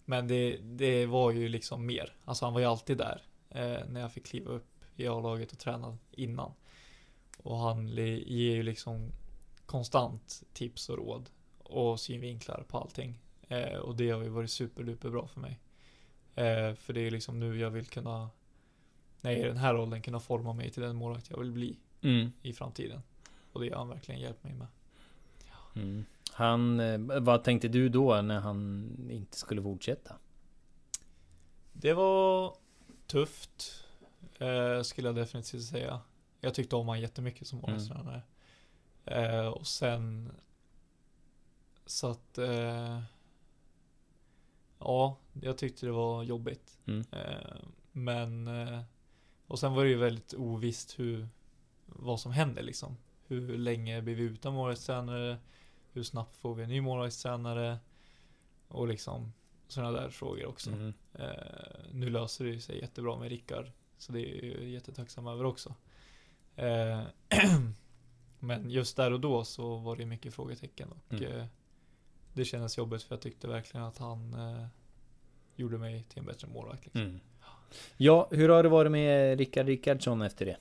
men 0.04 0.28
det, 0.28 0.56
det 0.56 1.06
var 1.06 1.30
ju 1.30 1.48
liksom 1.48 1.86
mer. 1.86 2.16
Alltså 2.24 2.44
han 2.44 2.54
var 2.54 2.60
ju 2.60 2.66
alltid 2.66 2.98
där. 2.98 3.22
Eh, 3.50 3.78
när 3.88 4.00
jag 4.00 4.12
fick 4.12 4.26
kliva 4.26 4.50
upp 4.50 4.84
i 4.96 5.08
A-laget 5.08 5.52
och 5.52 5.58
träna 5.58 5.98
innan. 6.10 6.52
Och 7.42 7.56
han 7.58 7.88
ger 7.88 8.54
ju 8.54 8.62
liksom 8.62 9.12
konstant 9.68 10.42
tips 10.52 10.88
och 10.88 10.96
råd. 10.96 11.30
Och 11.58 12.00
synvinklar 12.00 12.64
på 12.68 12.78
allting. 12.78 13.18
Eh, 13.48 13.78
och 13.78 13.96
det 13.96 14.10
har 14.10 14.22
ju 14.22 14.28
varit 14.28 14.50
superduper 14.50 15.10
bra 15.10 15.26
för 15.26 15.40
mig. 15.40 15.60
Eh, 16.34 16.74
för 16.74 16.92
det 16.92 17.00
är 17.00 17.10
liksom 17.10 17.40
nu 17.40 17.58
jag 17.58 17.70
vill 17.70 17.86
kunna, 17.86 18.30
när 19.20 19.30
jag 19.30 19.40
är 19.40 19.44
i 19.44 19.48
den 19.48 19.56
här 19.56 19.74
rollen, 19.74 20.02
kunna 20.02 20.20
forma 20.20 20.52
mig 20.52 20.70
till 20.70 20.82
den 20.82 20.96
målvakt 20.96 21.30
jag 21.30 21.38
vill 21.38 21.52
bli 21.52 21.76
Mm. 22.00 22.32
i 22.42 22.52
framtiden. 22.52 23.02
Och 23.52 23.60
det 23.60 23.70
har 23.70 23.78
han 23.78 23.88
verkligen 23.88 24.20
hjälpt 24.20 24.44
mig 24.44 24.54
med. 24.54 24.66
Mm. 25.76 26.04
Han, 26.32 26.80
eh, 26.80 26.98
vad 27.20 27.44
tänkte 27.44 27.68
du 27.68 27.88
då 27.88 28.22
när 28.22 28.40
han 28.40 28.90
inte 29.10 29.38
skulle 29.38 29.62
fortsätta? 29.62 30.14
Det 31.72 31.92
var 31.92 32.56
tufft, 33.06 33.84
eh, 34.38 34.82
skulle 34.82 35.08
jag 35.08 35.14
definitivt 35.14 35.64
säga. 35.64 36.00
Jag 36.40 36.54
tyckte 36.54 36.76
om 36.76 36.86
honom 36.86 37.02
jättemycket 37.02 37.46
som 37.46 37.58
målvaktstränare. 37.58 38.22
Eh, 39.10 39.46
och 39.46 39.66
sen 39.66 40.32
så 41.86 42.06
att 42.06 42.38
eh, 42.38 43.02
ja, 44.78 45.18
jag 45.42 45.58
tyckte 45.58 45.86
det 45.86 45.92
var 45.92 46.22
jobbigt. 46.22 46.78
Mm. 46.86 47.04
Eh, 47.12 47.58
men 47.92 48.46
eh, 48.46 48.80
och 49.46 49.58
sen 49.58 49.72
var 49.72 49.84
det 49.84 49.90
ju 49.90 49.96
väldigt 49.96 50.34
ovisst 50.34 50.98
hur 50.98 51.28
vad 51.86 52.20
som 52.20 52.32
händer 52.32 52.62
liksom. 52.62 52.96
Hur 53.26 53.58
länge 53.58 54.02
blir 54.02 54.14
vi 54.14 54.22
utan 54.22 54.54
målvaktstränare? 54.54 55.38
Hur 55.92 56.02
snabbt 56.02 56.36
får 56.36 56.54
vi 56.54 56.62
en 56.62 56.68
ny 56.68 56.80
målvaktstränare? 56.80 57.78
Och 58.68 58.88
liksom 58.88 59.32
sådana 59.68 60.00
där 60.00 60.10
frågor 60.10 60.46
också. 60.46 60.70
Mm. 60.70 60.92
Eh, 61.14 61.28
nu 61.92 62.10
löser 62.10 62.44
det 62.44 62.60
sig 62.60 62.80
jättebra 62.80 63.18
med 63.18 63.28
Rickard. 63.28 63.70
Så 63.98 64.12
det 64.12 64.20
är 64.20 64.44
ju 64.44 64.70
jättetacksam 64.70 65.26
över 65.26 65.44
också. 65.44 65.74
Men 68.40 68.70
just 68.70 68.96
där 68.96 69.12
och 69.12 69.20
då 69.20 69.44
så 69.44 69.76
var 69.76 69.96
det 69.96 70.06
mycket 70.06 70.34
frågetecken 70.34 70.88
och 70.92 71.12
Mm. 71.12 71.32
eh, 71.32 71.46
det 72.32 72.44
kändes 72.44 72.78
jobbigt 72.78 73.02
för 73.02 73.14
jag 73.14 73.22
tyckte 73.22 73.48
verkligen 73.48 73.86
att 73.86 73.98
han 73.98 74.34
eh, 74.34 74.66
gjorde 75.56 75.78
mig 75.78 76.02
till 76.02 76.18
en 76.18 76.24
bättre 76.26 76.48
målvakt. 76.48 76.84
Liksom. 76.84 77.00
Mm. 77.02 77.20
Ja, 77.96 78.28
hur 78.30 78.48
har 78.48 78.62
det 78.62 78.68
varit 78.68 78.92
med 78.92 79.38
Rickard 79.38 79.66
Rickardsson 79.66 80.22
efter 80.22 80.46
det? 80.46 80.56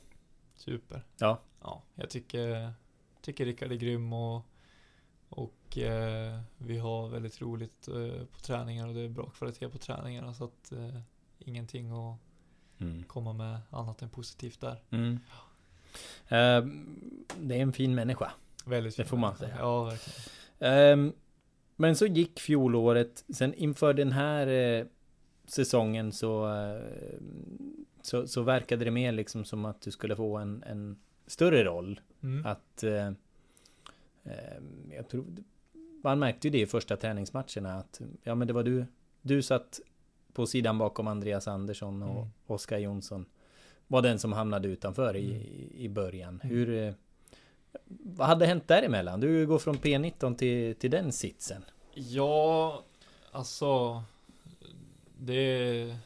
Super. 0.56 1.04
Ja. 1.18 1.40
Ja, 1.62 1.84
jag 1.96 2.10
tycker, 2.10 2.74
tycker 3.22 3.46
Rickard 3.46 3.72
är 3.72 3.76
grym 3.76 4.14
och, 4.14 4.42
och 5.30 5.78
eh, 5.78 6.40
vi 6.58 6.78
har 6.78 7.08
väldigt 7.10 7.42
roligt 7.42 7.88
eh, 7.88 8.26
på 8.26 8.40
träningar 8.40 8.88
och 8.88 8.94
det 8.94 9.02
är 9.02 9.10
bra 9.10 9.30
kvalitet 9.30 9.70
på 9.70 9.78
träningarna 9.78 10.34
så 10.34 10.44
att 10.44 10.72
eh, 10.72 11.00
ingenting 11.40 11.92
att 11.92 12.18
Mm. 12.80 13.04
komma 13.04 13.34
med 13.34 13.60
annat 13.70 14.02
än 14.02 14.10
positivt 14.10 14.62
där. 14.62 14.84
Mm. 14.90 15.20
Det 17.40 17.56
är 17.56 17.62
en 17.62 17.74
fin 17.74 17.96
människa. 17.96 18.32
Väldigt 18.66 18.98
Det 18.98 19.04
fin 19.04 19.10
får 19.10 19.18
man 19.18 19.38
säga. 19.38 19.56
Ja, 19.60 19.84
verkligen. 19.84 20.20
Ehm, 20.60 21.14
men 21.76 21.96
så 21.96 22.06
gick 22.06 22.40
fjolåret. 22.40 23.24
Sen 23.30 23.54
inför 23.54 23.94
den 23.94 24.12
här 24.12 24.48
eh, 24.48 24.86
säsongen 25.46 26.12
så, 26.12 26.56
eh, 26.56 26.82
så, 28.02 28.28
så 28.28 28.42
verkade 28.42 28.86
det 28.86 28.92
mer 28.92 29.12
liksom 29.12 29.46
som 29.46 29.66
att 29.66 29.82
du 29.82 29.92
skulle 29.92 30.16
få 30.16 30.38
en, 30.38 30.64
en 30.64 30.98
större 31.28 31.64
roll. 31.64 32.00
Mm. 32.24 32.46
Att 32.46 32.84
eh, 32.84 33.08
eh, 34.24 34.62
jag 34.96 35.10
tror 35.10 35.26
man 36.04 36.20
märkte 36.20 36.48
ju 36.48 36.52
det 36.52 36.62
i 36.62 36.66
första 36.66 36.98
träningsmatcherna 36.98 37.74
att 37.74 38.02
ja 38.24 38.36
men 38.36 38.48
det 38.48 38.54
var 38.54 38.64
du 38.64 38.86
du 39.22 39.42
satt 39.42 39.80
på 40.34 40.46
sidan 40.46 40.78
bakom 40.78 41.08
Andreas 41.08 41.48
Andersson 41.48 42.04
och 42.04 42.18
Mm. 42.18 42.30
Oskar 42.48 42.78
Jonsson 42.78 43.26
var 43.88 44.02
den 44.02 44.20
som 44.20 44.34
hamnade 44.34 44.68
utanför 44.68 45.16
i, 45.16 45.26
Mm. 45.32 45.72
i 45.78 45.90
början. 45.90 46.42
Mm. 46.44 46.56
Hur 46.56 46.88
eh, 46.88 46.94
vad 48.16 48.28
hade 48.28 48.46
hänt 48.46 48.68
däremellan? 48.68 49.20
Du 49.20 49.48
går 49.48 49.60
från 49.60 49.76
P19 49.78 50.36
till, 50.36 50.76
till 50.76 50.92
den 50.92 51.12
sitsen. 51.12 51.66
Ja, 51.94 52.84
alltså 53.32 54.04
det 55.18 55.98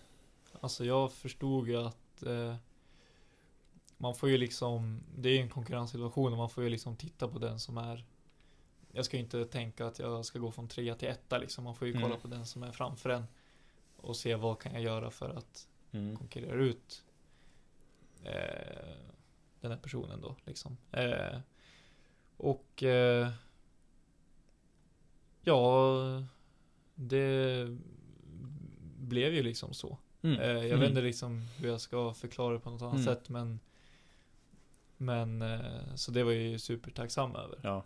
Alltså 0.60 0.86
jag 0.86 1.12
förstod 1.12 1.68
ju 1.68 1.78
att 1.78 2.24
eh, 2.24 2.56
man 3.98 4.16
får 4.16 4.30
ju 4.30 4.38
liksom, 4.38 5.00
det 5.18 5.30
är 5.30 5.34
ju 5.34 5.40
en 5.40 5.50
konkurrenssituation 5.50 6.32
och 6.32 6.38
man 6.38 6.50
får 6.50 6.64
ju 6.64 6.70
liksom 6.70 6.96
titta 6.96 7.28
på 7.28 7.40
den 7.40 7.60
som 7.60 7.78
är 7.78 8.06
Jag 8.92 9.06
ska 9.06 9.18
ju 9.18 9.24
inte 9.24 9.46
tänka 9.46 9.86
att 9.88 10.00
jag 10.00 10.26
ska 10.26 10.40
gå 10.40 10.52
från 10.52 10.68
trea 10.68 10.96
till 10.96 11.08
etta 11.08 11.38
liksom. 11.38 11.64
Man 11.64 11.76
får 11.76 11.88
ju 11.88 11.94
kolla 11.94 12.06
Mm. 12.06 12.20
på 12.20 12.28
den 12.28 12.46
som 12.46 12.64
är 12.64 12.72
framför 12.72 13.10
en. 13.10 13.24
Och 13.98 14.16
se 14.16 14.36
vad 14.36 14.60
kan 14.60 14.74
jag 14.74 14.82
göra 14.82 15.12
för 15.12 15.30
att 15.30 15.68
Mm. 15.92 16.18
konkurrera 16.18 16.64
ut 16.64 17.04
eh, 18.24 18.96
den 19.62 19.72
här 19.72 19.78
personen 19.80 20.22
då 20.22 20.36
liksom. 20.46 20.78
Eh, 20.92 21.40
och 22.38 22.84
eh, 22.84 23.30
ja, 25.42 26.24
det 26.96 27.68
blev 28.98 29.34
ju 29.34 29.44
liksom 29.44 29.74
så. 29.74 29.98
Mm. 30.22 30.40
Eh, 30.40 30.48
jag 30.50 30.66
Mm. 30.66 30.80
vet 30.80 30.90
inte 30.90 31.02
liksom 31.02 31.42
hur 31.58 31.68
jag 31.68 31.82
ska 31.82 32.14
förklara 32.14 32.54
det 32.54 32.60
på 32.60 32.70
något 32.70 32.82
annat 32.82 32.94
Mm. 32.94 33.06
sätt 33.06 33.30
men 33.30 33.60
Men 34.98 35.42
eh, 35.42 35.96
så 35.96 36.12
det 36.12 36.24
var 36.24 36.32
jag 36.32 36.42
ju 36.42 36.60
supertacksam 36.60 37.36
över. 37.36 37.60
Ja. 37.64 37.86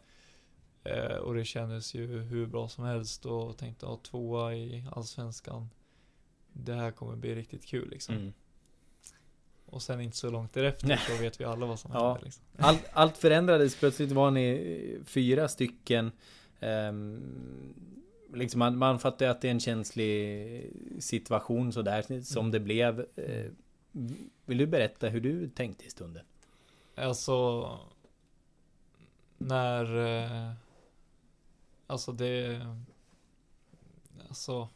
Eh, 0.84 1.16
och 1.16 1.36
det 1.36 1.46
kändes 1.46 1.94
ju 1.94 2.20
hur 2.20 2.46
bra 2.48 2.70
som 2.70 2.84
helst 2.86 3.26
och 3.26 3.58
tänkte 3.58 3.86
ha 3.86 3.98
tvåa 3.98 4.56
i 4.56 4.86
Allsvenskan. 4.92 5.70
Det 6.54 6.74
här 6.74 6.92
kommer 6.92 7.16
bli 7.16 7.36
riktigt 7.36 7.66
kul 7.66 7.90
liksom. 7.90 8.34
Mm. 9.68 9.76
Och 9.76 9.82
sen 9.82 10.02
inte 10.02 10.18
så 10.18 10.30
långt 10.30 10.54
därefter 10.54 10.88
Nej. 10.88 11.00
så 11.08 11.22
vet 11.24 11.40
vi 11.42 11.44
alla 11.46 11.66
vad 11.66 11.80
som 11.80 11.92
Ja. 11.94 12.08
händer 12.08 12.26
liksom. 12.26 12.44
Allt, 12.58 12.84
allt 12.94 13.18
förändrades, 13.18 13.76
plötsligt 13.80 14.12
var 14.12 14.32
ni 14.32 15.00
fyra 15.06 15.48
stycken. 15.48 16.12
ehm, 16.60 17.74
liksom 18.34 18.60
man, 18.60 18.78
man 18.78 19.00
fattar 19.00 19.26
att 19.28 19.42
det 19.42 19.48
är 19.48 19.52
en 19.52 19.60
känslig 19.60 20.72
situation 21.00 21.72
sådär 21.74 22.22
som 22.24 22.40
Mm. 22.40 22.52
det 22.52 22.60
blev. 22.60 23.06
Eh, 23.16 23.52
vill 24.46 24.58
du 24.58 24.68
berätta 24.68 25.10
hur 25.10 25.22
du 25.22 25.50
tänkte 25.50 25.86
i 25.86 25.90
stunden? 25.90 26.26
Alltså 26.96 27.70
När 29.38 29.98
eh, 30.24 30.52
Alltså 31.88 32.12
det 32.12 32.62
Alltså 34.28 34.70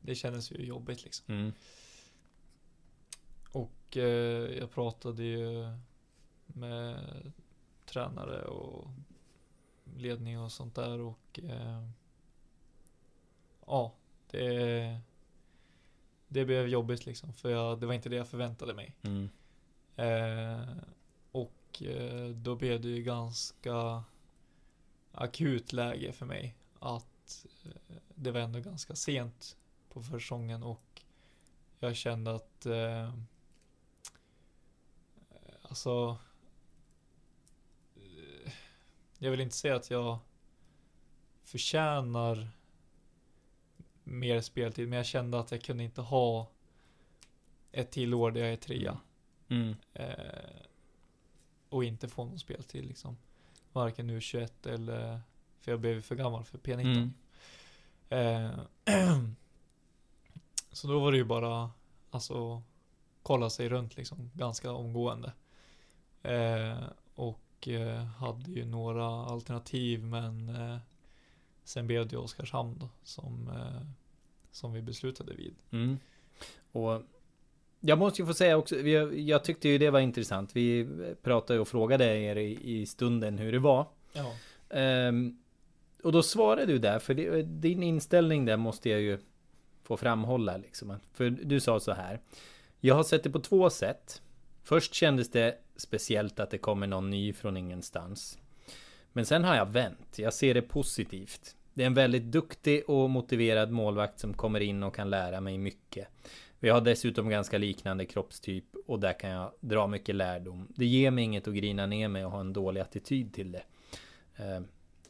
Det 0.00 0.14
kändes 0.14 0.50
ju 0.52 0.56
jobbigt 0.64 1.04
liksom. 1.04 1.24
Mm. 1.34 1.52
Och 3.52 3.96
eh, 3.96 4.58
jag 4.58 4.70
pratade 4.70 5.24
ju 5.24 5.76
med 6.46 7.32
tränare 7.86 8.44
och 8.44 8.90
ledning 9.96 10.40
och 10.40 10.52
sånt 10.52 10.74
där 10.74 11.00
och 11.00 11.40
eh, 11.42 11.88
ja, 13.66 13.94
det, 14.30 15.00
det 16.28 16.44
blev 16.44 16.68
jobbigt 16.68 17.06
liksom. 17.06 17.32
För 17.32 17.50
jag, 17.50 17.80
det 17.80 17.86
var 17.86 17.94
inte 17.94 18.08
det 18.08 18.16
jag 18.16 18.28
förväntade 18.28 18.74
mig. 18.74 18.94
Mm. 19.02 19.28
Eh, 19.96 20.76
och 21.32 21.82
eh, 21.82 22.28
då 22.28 22.56
blev 22.56 22.80
det 22.80 22.88
ju 22.88 23.02
ganska 23.02 24.04
akut 25.12 25.72
läge 25.72 26.12
för 26.12 26.26
mig. 26.26 26.54
Att 26.78 27.46
eh, 27.64 27.96
det 28.14 28.30
var 28.30 28.40
ändå 28.40 28.60
ganska 28.60 28.94
sent 28.94 29.56
på 29.88 30.02
försäsongen 30.02 30.62
och 30.62 31.02
jag 31.80 31.96
kände 31.96 32.34
att 32.34 32.66
eh, 32.66 33.12
Alltså 35.68 36.18
eh, 37.96 38.52
Jag 39.18 39.30
vill 39.30 39.40
inte 39.40 39.56
säga 39.56 39.76
att 39.76 39.90
jag 39.90 40.18
förtjänar 41.42 42.48
mer 44.04 44.40
speltid, 44.40 44.88
men 44.88 44.96
jag 44.96 45.06
kände 45.06 45.38
att 45.38 45.50
jag 45.50 45.62
kunde 45.62 45.84
inte 45.84 46.00
ha 46.00 46.50
ett 47.72 47.90
till 47.90 48.14
år 48.14 48.30
där 48.30 48.40
jag 48.40 48.52
är 48.52 48.56
trea. 48.56 48.98
Mm. 49.48 49.74
Eh, 49.92 50.62
och 51.68 51.84
inte 51.84 52.08
få 52.08 52.24
någon 52.24 52.38
speltid 52.38 52.84
liksom. 52.84 53.16
Varken 53.72 54.06
nu 54.06 54.20
21 54.20 54.66
eller, 54.66 55.20
för 55.60 55.72
jag 55.72 55.80
blev 55.80 56.02
för 56.02 56.14
gammal 56.14 56.44
för 56.44 56.58
P19. 56.58 57.10
Mm. 58.10 58.50
Eh, 58.54 58.58
så 60.72 60.88
då 60.88 61.00
var 61.00 61.12
det 61.12 61.18
ju 61.18 61.24
bara, 61.24 61.70
alltså, 62.10 62.62
kolla 63.22 63.50
sig 63.50 63.68
runt 63.68 63.96
liksom, 63.96 64.30
ganska 64.34 64.72
omgående. 64.72 65.32
Eh, 66.22 66.84
och 67.14 67.68
eh, 67.68 68.04
hade 68.04 68.50
ju 68.50 68.64
några 68.64 69.06
alternativ, 69.06 70.04
men 70.04 70.48
eh, 70.48 70.78
sen 71.64 71.86
blev 71.86 72.06
det 72.08 72.12
ju 72.12 72.18
Oskarshamn 72.18 72.78
då, 72.78 72.88
som, 73.02 73.48
eh, 73.48 73.86
som 74.50 74.72
vi 74.72 74.82
beslutade 74.82 75.34
vid. 75.34 75.54
Mm. 75.70 75.98
Och 76.72 77.02
jag 77.80 77.98
måste 77.98 78.22
ju 78.22 78.26
få 78.26 78.34
säga 78.34 78.56
också, 78.56 78.76
jag 78.80 79.44
tyckte 79.44 79.68
ju 79.68 79.78
det 79.78 79.90
var 79.90 80.00
intressant. 80.00 80.56
Vi 80.56 80.88
pratade 81.22 81.60
och 81.60 81.68
frågade 81.68 82.04
er 82.04 82.36
i, 82.36 82.86
stunden 82.86 83.38
hur 83.38 83.52
det 83.52 83.58
var. 83.58 83.86
Ja. 84.12 84.34
Ehm, 84.70 85.38
och 86.02 86.12
då 86.12 86.22
svarade 86.22 86.66
du 86.66 86.78
där, 86.78 86.98
för 86.98 87.14
det, 87.14 87.42
din 87.42 87.82
inställning 87.82 88.44
där 88.44 88.56
måste 88.56 88.90
jag 88.90 89.00
ju 89.00 89.18
få 89.82 89.96
framhålla 89.96 90.56
liksom. 90.56 90.94
För 91.12 91.30
du 91.30 91.60
sa 91.60 91.80
så 91.80 91.92
här. 91.92 92.20
Jag 92.80 92.94
har 92.94 93.02
sett 93.02 93.22
det 93.22 93.30
på 93.30 93.40
två 93.40 93.70
sätt. 93.70 94.22
Först 94.62 94.94
kändes 94.94 95.30
det 95.30 95.58
speciellt 95.80 96.40
att 96.40 96.50
det 96.50 96.58
kommer 96.58 96.86
någon 96.86 97.10
ny 97.10 97.32
från 97.32 97.56
ingenstans. 97.56 98.38
Men 99.12 99.26
sen 99.26 99.44
har 99.44 99.56
jag 99.56 99.66
vänt. 99.66 100.18
Jag 100.18 100.34
ser 100.34 100.54
det 100.54 100.62
positivt. 100.62 101.56
Det 101.74 101.82
är 101.82 101.86
en 101.86 101.94
väldigt 101.94 102.22
duktig 102.22 102.90
och 102.90 103.10
motiverad 103.10 103.70
målvakt 103.70 104.18
som 104.18 104.34
kommer 104.34 104.60
in 104.60 104.82
och 104.82 104.94
kan 104.94 105.10
lära 105.10 105.40
mig 105.40 105.58
mycket. 105.58 106.08
Vi 106.60 106.68
har 106.68 106.80
dessutom 106.80 107.28
ganska 107.28 107.58
liknande 107.58 108.06
kroppstyp 108.06 108.64
och 108.86 109.00
där 109.00 109.20
kan 109.20 109.30
jag 109.30 109.52
dra 109.60 109.86
mycket 109.86 110.14
lärdom. 110.14 110.68
Det 110.76 110.86
ger 110.86 111.10
mig 111.10 111.24
inget 111.24 111.48
att 111.48 111.54
grina 111.54 111.86
ner 111.86 112.08
mig 112.08 112.24
och 112.24 112.30
ha 112.30 112.40
en 112.40 112.52
dålig 112.52 112.80
attityd 112.80 113.34
till 113.34 113.52
det. 113.52 113.62
Eh, 114.36 114.60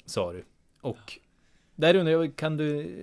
sa 0.05 0.33
du. 0.33 0.45
Och 0.81 1.19
där 1.75 1.95
undrar 1.95 2.13
jag, 2.13 2.37
kan 2.37 2.57
du, 2.57 2.95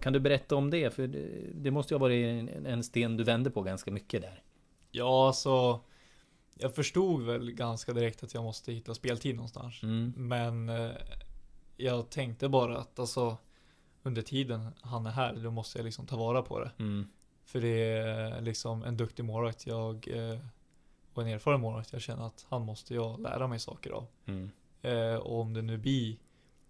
kan 0.00 0.12
du 0.12 0.20
berätta 0.20 0.56
om 0.56 0.70
det? 0.70 0.94
För 0.94 1.06
det, 1.06 1.28
det 1.54 1.70
måste 1.70 1.94
ju 1.94 1.98
ha 1.98 2.00
varit 2.00 2.24
en, 2.24 2.66
en 2.66 2.82
sten 2.82 3.16
du 3.16 3.24
vände 3.24 3.50
på 3.50 3.62
ganska 3.62 3.90
mycket 3.90 4.22
där. 4.22 4.42
Ja, 4.90 5.26
alltså. 5.26 5.80
Jag 6.54 6.74
förstod 6.74 7.22
väl 7.22 7.52
ganska 7.52 7.92
direkt 7.92 8.22
att 8.22 8.34
jag 8.34 8.44
måste 8.44 8.72
hitta 8.72 8.94
speltid 8.94 9.36
någonstans. 9.36 9.82
Mm. 9.82 10.12
Men 10.16 10.68
eh, 10.68 10.96
jag 11.76 12.10
tänkte 12.10 12.48
bara 12.48 12.78
att 12.78 12.98
alltså 12.98 13.36
under 14.02 14.22
tiden 14.22 14.70
han 14.80 15.06
är 15.06 15.10
här, 15.10 15.36
då 15.36 15.50
måste 15.50 15.78
jag 15.78 15.84
liksom 15.84 16.06
ta 16.06 16.16
vara 16.16 16.42
på 16.42 16.60
det. 16.60 16.70
Mm. 16.78 17.06
För 17.44 17.60
det 17.60 17.68
är 17.68 18.40
liksom 18.40 18.82
en 18.82 18.96
duktig 18.96 19.24
målvakt 19.24 19.66
jag 19.66 20.08
eh, 20.08 20.38
och 21.12 21.22
en 21.22 21.28
erfaren 21.28 21.60
målvakt. 21.60 21.92
Jag 21.92 22.02
känner 22.02 22.26
att 22.26 22.46
han 22.48 22.62
måste 22.62 22.94
jag 22.94 23.20
lära 23.20 23.46
mig 23.46 23.58
saker 23.58 23.90
av. 23.90 24.06
Mm. 24.24 24.50
Eh, 24.82 25.14
och 25.14 25.40
om 25.40 25.54
det 25.54 25.62
nu 25.62 25.78
blir 25.78 26.16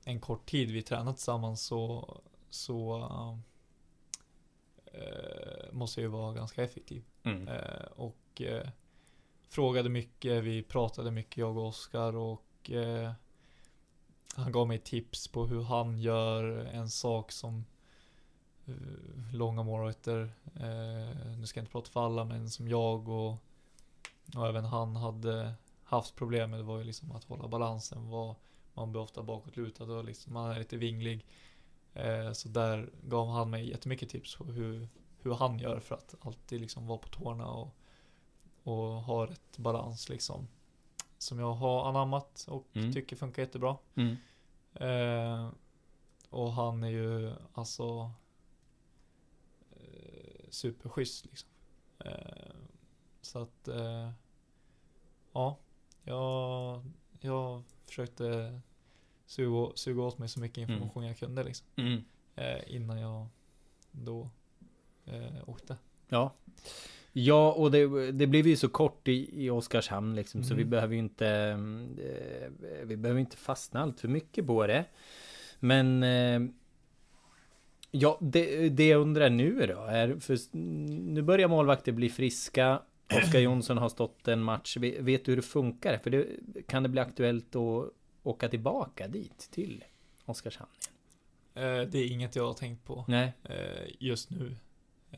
en 0.05 0.21
kort 0.21 0.47
tid 0.47 0.71
vi 0.71 0.83
tränat 0.83 1.17
tillsammans 1.17 1.63
så, 1.63 2.09
så 2.51 2.99
eh, 4.87 5.73
måste 5.73 6.01
jag 6.01 6.09
ju 6.09 6.13
vara 6.13 6.35
ganska 6.35 6.63
effektiv. 6.63 7.05
Mm. 7.23 7.49
Eh, 7.49 7.87
och 7.97 8.43
eh, 8.43 8.69
frågade 9.55 9.89
mycket, 9.89 10.45
vi 10.45 10.63
pratade 10.63 11.11
mycket 11.11 11.37
jag 11.37 11.57
och 11.57 11.67
Oskar 11.67 12.17
och 12.17 12.71
eh, 12.71 13.13
han 14.37 14.53
gav 14.53 14.69
mig 14.69 14.79
tips 14.79 15.29
på 15.29 15.47
hur 15.47 15.63
han 15.63 15.99
gör 15.99 16.45
en 16.57 16.91
sak 16.91 17.33
som 17.33 17.65
eh, 18.67 18.75
långa 19.33 19.63
morötter, 19.63 20.35
eh, 20.55 21.37
nu 21.39 21.47
ska 21.47 21.61
jag 21.61 21.63
inte 21.63 21.73
prata 21.73 21.91
för 21.91 22.07
alla, 22.07 22.25
men 22.25 22.51
som 22.51 22.69
jag 22.69 23.09
och, 23.09 23.37
och 24.37 24.49
även 24.49 24.65
han 24.65 24.97
hade 24.97 25.55
haft 25.85 26.17
problem 26.17 26.51
med, 26.51 26.61
det 26.61 26.65
var 26.65 26.79
ju 26.79 26.85
liksom 26.85 27.13
att 27.13 27.25
hålla 27.25 27.49
balansen, 27.49 28.09
var, 28.09 28.37
man 28.75 28.93
blir 28.93 29.03
ofta 29.03 29.23
bakåtlutad 29.23 29.85
och 29.85 30.05
liksom, 30.05 30.33
man 30.33 30.51
är 30.51 30.59
lite 30.59 30.77
vinglig. 30.77 31.27
Eh, 31.93 32.33
så 32.33 32.49
där 32.49 32.91
gav 33.03 33.29
han 33.29 33.51
mig 33.51 33.69
jättemycket 33.69 34.09
tips 34.09 34.37
på 34.37 34.45
hur, 34.45 34.89
hur 35.19 35.35
han 35.35 35.59
gör 35.59 35.81
för 35.81 35.95
att 35.95 36.15
alltid 36.21 36.61
liksom 36.61 36.87
vara 36.87 36.99
på 36.99 37.09
tårna 37.09 37.47
och, 37.47 37.77
och 38.65 38.85
ha 39.03 39.27
rätt 39.27 39.59
balans 39.59 40.09
liksom. 40.09 40.49
Som 41.19 41.39
jag 41.39 41.53
har 41.55 41.89
anammat 41.89 42.45
och 42.49 42.67
Mm. 42.73 42.93
tycker 42.93 43.17
funkar 43.17 43.43
jättebra. 43.43 43.77
Mm. 43.95 44.17
Eh, 44.75 45.49
och 46.31 46.53
han 46.53 46.83
är 46.85 46.89
ju 46.89 47.33
alltså 47.53 48.11
eh, 49.71 50.45
superschysst 50.51 51.27
liksom. 51.27 51.49
Eh, 51.99 52.55
så 53.21 53.39
att 53.43 53.69
eh, 53.69 54.11
ja, 55.33 55.59
jag, 56.03 56.83
jag 57.21 57.63
försökte 57.87 58.61
suga, 59.27 59.73
suga 59.77 60.03
åt 60.03 60.19
mig 60.19 60.29
så 60.29 60.41
mycket 60.41 60.59
information 60.59 61.05
jag 61.07 61.19
kunde 61.19 61.45
liksom. 61.45 61.67
Mm. 61.77 62.05
Eh, 62.37 62.75
innan 62.77 62.99
jag 63.01 63.27
då 63.93 64.31
eh, 65.05 65.49
åkte. 65.49 65.77
Ja. 66.09 66.33
Ja, 67.17 67.53
och 67.53 67.71
det, 67.71 68.13
det 68.13 68.27
blev 68.27 68.47
ju 68.47 68.57
så 68.57 68.69
kort 68.69 69.09
i, 69.09 69.45
i 69.45 69.51
Oskarshamn 69.51 70.15
liksom, 70.17 70.43
så 70.43 70.55
Mm. 70.55 70.59
vi 70.59 70.71
behöver 70.71 70.95
ju 70.95 71.01
inte 71.01 71.29
eh, 71.99 72.85
Vi 72.85 72.97
behöver 72.97 73.21
inte 73.21 73.37
fastna 73.37 73.81
allt 73.83 74.01
för 74.01 74.09
mycket 74.09 74.47
på 74.47 74.67
det. 74.67 74.85
Men 75.61 76.03
eh, 76.03 76.41
Ja, 77.91 78.19
det, 78.21 78.69
det 78.69 78.89
jag 78.89 79.01
undrar 79.01 79.31
nu 79.31 79.67
då 79.67 79.83
är, 79.83 80.17
för 80.21 80.39
nu 80.57 81.23
börjar 81.23 81.49
målvakter 81.49 81.93
bli 81.93 82.09
friska. 82.11 82.83
Oskar 83.25 83.39
Jonsson 83.41 83.79
har 83.79 83.89
stått 83.89 84.29
en 84.29 84.43
match. 84.43 84.77
Vet 84.77 85.25
du 85.25 85.33
hur 85.33 85.37
det 85.37 85.43
funkar? 85.43 85.99
För 85.99 86.11
det, 86.11 86.27
kan 86.67 86.83
det 86.83 86.89
bli 86.89 87.01
aktuellt 87.01 87.57
att 87.57 87.91
åka 88.23 88.49
tillbaka 88.49 89.09
dit 89.09 89.49
till 89.51 89.85
Oskarshamn? 90.25 90.71
Eh, 91.55 91.63
det 91.63 91.99
är 91.99 92.13
inget 92.13 92.37
jag 92.37 92.47
har 92.47 92.55
tänkt 92.55 92.85
på 92.85 93.05
Nej. 93.09 93.33
eh, 93.45 93.89
just 94.01 94.31
nu. 94.31 94.57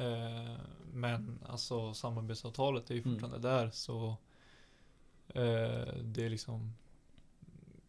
Eh, 0.01 0.57
men 0.93 1.39
alltså 1.49 1.95
samarbetsavtalet 1.95 2.91
är 2.91 2.95
ju 2.95 3.01
Mm. 3.01 3.13
fortfarande 3.13 3.49
där 3.49 3.71
så 3.71 4.09
eh, 5.29 5.95
det 6.03 6.25
är 6.25 6.29
liksom 6.31 6.73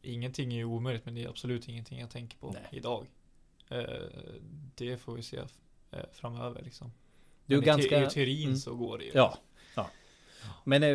Ingenting 0.02 0.54
är 0.54 0.58
ju 0.58 0.66
omöjligt 0.66 1.06
men 1.06 1.16
det 1.16 1.24
är 1.24 1.30
absolut 1.30 1.68
ingenting 1.70 2.00
jag 2.00 2.10
tänker 2.10 2.38
på 2.38 2.52
Nej. 2.52 2.64
idag. 2.72 3.06
Eh, 3.70 3.84
det 4.76 4.98
får 4.98 5.14
vi 5.16 5.22
se 5.24 5.38
eh, 5.92 6.00
framöver 6.12 6.62
liksom. 6.62 6.92
Du 7.46 7.56
är 7.56 7.60
Men 7.60 7.64
i, 7.64 7.68
ganska... 7.68 8.00
te- 8.00 8.06
i 8.06 8.10
teorin 8.10 8.44
Mm. 8.48 8.58
så 8.58 8.76
går 8.76 8.98
det 8.98 9.04
ju. 9.04 9.12
Ja, 9.14 9.38
ja. 9.76 9.90
Men 10.64 10.84
eh, 10.84 10.90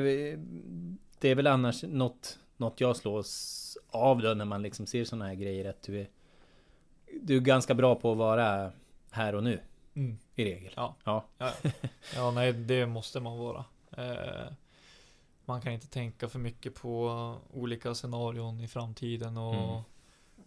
det 1.21 1.29
är 1.29 1.35
väl 1.35 1.47
annars 1.47 1.83
något, 1.83 2.39
något 2.57 2.81
jag 2.81 2.97
slås 2.97 3.79
av 3.89 4.23
då 4.23 4.35
när 4.35 4.45
man 4.45 4.63
liksom 4.63 4.87
ser 4.87 5.05
sådana 5.05 5.25
här 5.27 5.35
grejer 5.35 5.65
att 5.71 5.83
du 5.83 6.01
är 6.01 6.09
Du 7.23 7.37
är 7.37 7.41
ganska 7.41 7.75
bra 7.75 7.95
på 7.95 8.13
att 8.13 8.19
vara 8.19 8.73
här 9.11 9.35
och 9.35 9.45
nu 9.45 9.61
Mm. 9.95 10.19
i 10.35 10.45
regel. 10.45 10.73
Ja. 10.77 10.95
Ja. 11.05 11.25
Ja, 11.39 11.53
ja 12.15 12.31
nej 12.31 12.53
det 12.53 12.87
måste 12.87 13.21
man 13.21 13.39
vara. 13.39 13.65
Eh, 13.91 14.53
man 15.45 15.61
kan 15.63 15.73
inte 15.73 15.87
tänka 15.87 16.29
för 16.29 16.39
mycket 16.39 16.75
på 16.75 17.37
olika 17.53 17.95
scenarion 17.95 18.61
i 18.61 18.69
framtiden 18.69 19.37
och, 19.37 19.55
Mm. 19.55 19.83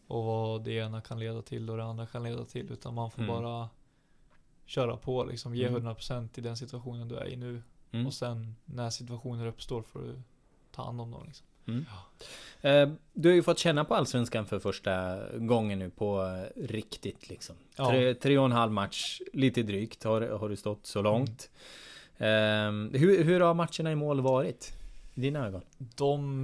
och 0.08 0.24
vad 0.26 0.64
det 0.64 0.72
ena 0.72 1.02
kan 1.02 1.20
leda 1.20 1.42
till 1.42 1.70
och 1.70 1.78
det 1.78 1.84
andra 1.84 2.06
kan 2.08 2.24
leda 2.24 2.46
till. 2.46 2.72
Utan 2.72 2.94
man 2.94 3.12
får 3.12 3.22
Mm. 3.24 3.36
bara 3.36 3.70
köra 4.66 4.98
på 4.98 5.24
liksom. 5.24 5.56
Ge 5.56 5.64
Mm. 5.68 5.76
100% 5.76 6.38
i 6.38 6.42
den 6.42 6.58
situationen 6.58 7.08
du 7.08 7.16
är 7.18 7.26
i 7.28 7.36
nu. 7.36 7.64
Mm. 7.92 8.08
Och 8.08 8.14
sen 8.14 8.56
när 8.66 8.90
situationer 8.90 9.46
uppstår 9.46 9.82
får 9.82 10.00
du 10.00 10.22
ta 10.72 10.84
hand 10.86 11.02
om 11.02 11.12
dem 11.12 11.24
liksom. 11.26 11.48
Mm. 11.68 11.86
Eh, 12.62 12.90
Du 13.14 13.30
har 13.30 13.36
ju 13.36 13.44
fått 13.44 13.60
känna 13.60 13.86
på 13.86 13.96
Allsvenskan 13.96 14.46
för 14.46 14.60
första 14.60 15.20
gången 15.38 15.80
nu 15.80 15.90
på 15.90 16.24
eh, 16.24 16.62
riktigt 16.68 17.30
liksom. 17.30 17.56
Ja. 17.76 17.90
Tre, 17.90 18.14
tre 18.14 18.38
och 18.38 18.46
en 18.46 18.52
halv 18.52 18.72
match, 18.72 19.22
lite 19.34 19.64
drygt 19.64 20.04
har, 20.04 20.22
har 20.22 20.50
du 20.50 20.56
stått 20.56 20.86
så 20.86 21.02
långt. 21.02 21.50
Eh, 22.18 22.72
hur, 22.94 23.24
hur 23.24 23.40
har 23.40 23.54
matcherna 23.54 23.92
i 23.92 23.96
mål 23.96 24.22
varit? 24.22 24.74
I 25.14 25.22
dina 25.22 25.48
ögon? 25.48 25.62
De 25.78 26.44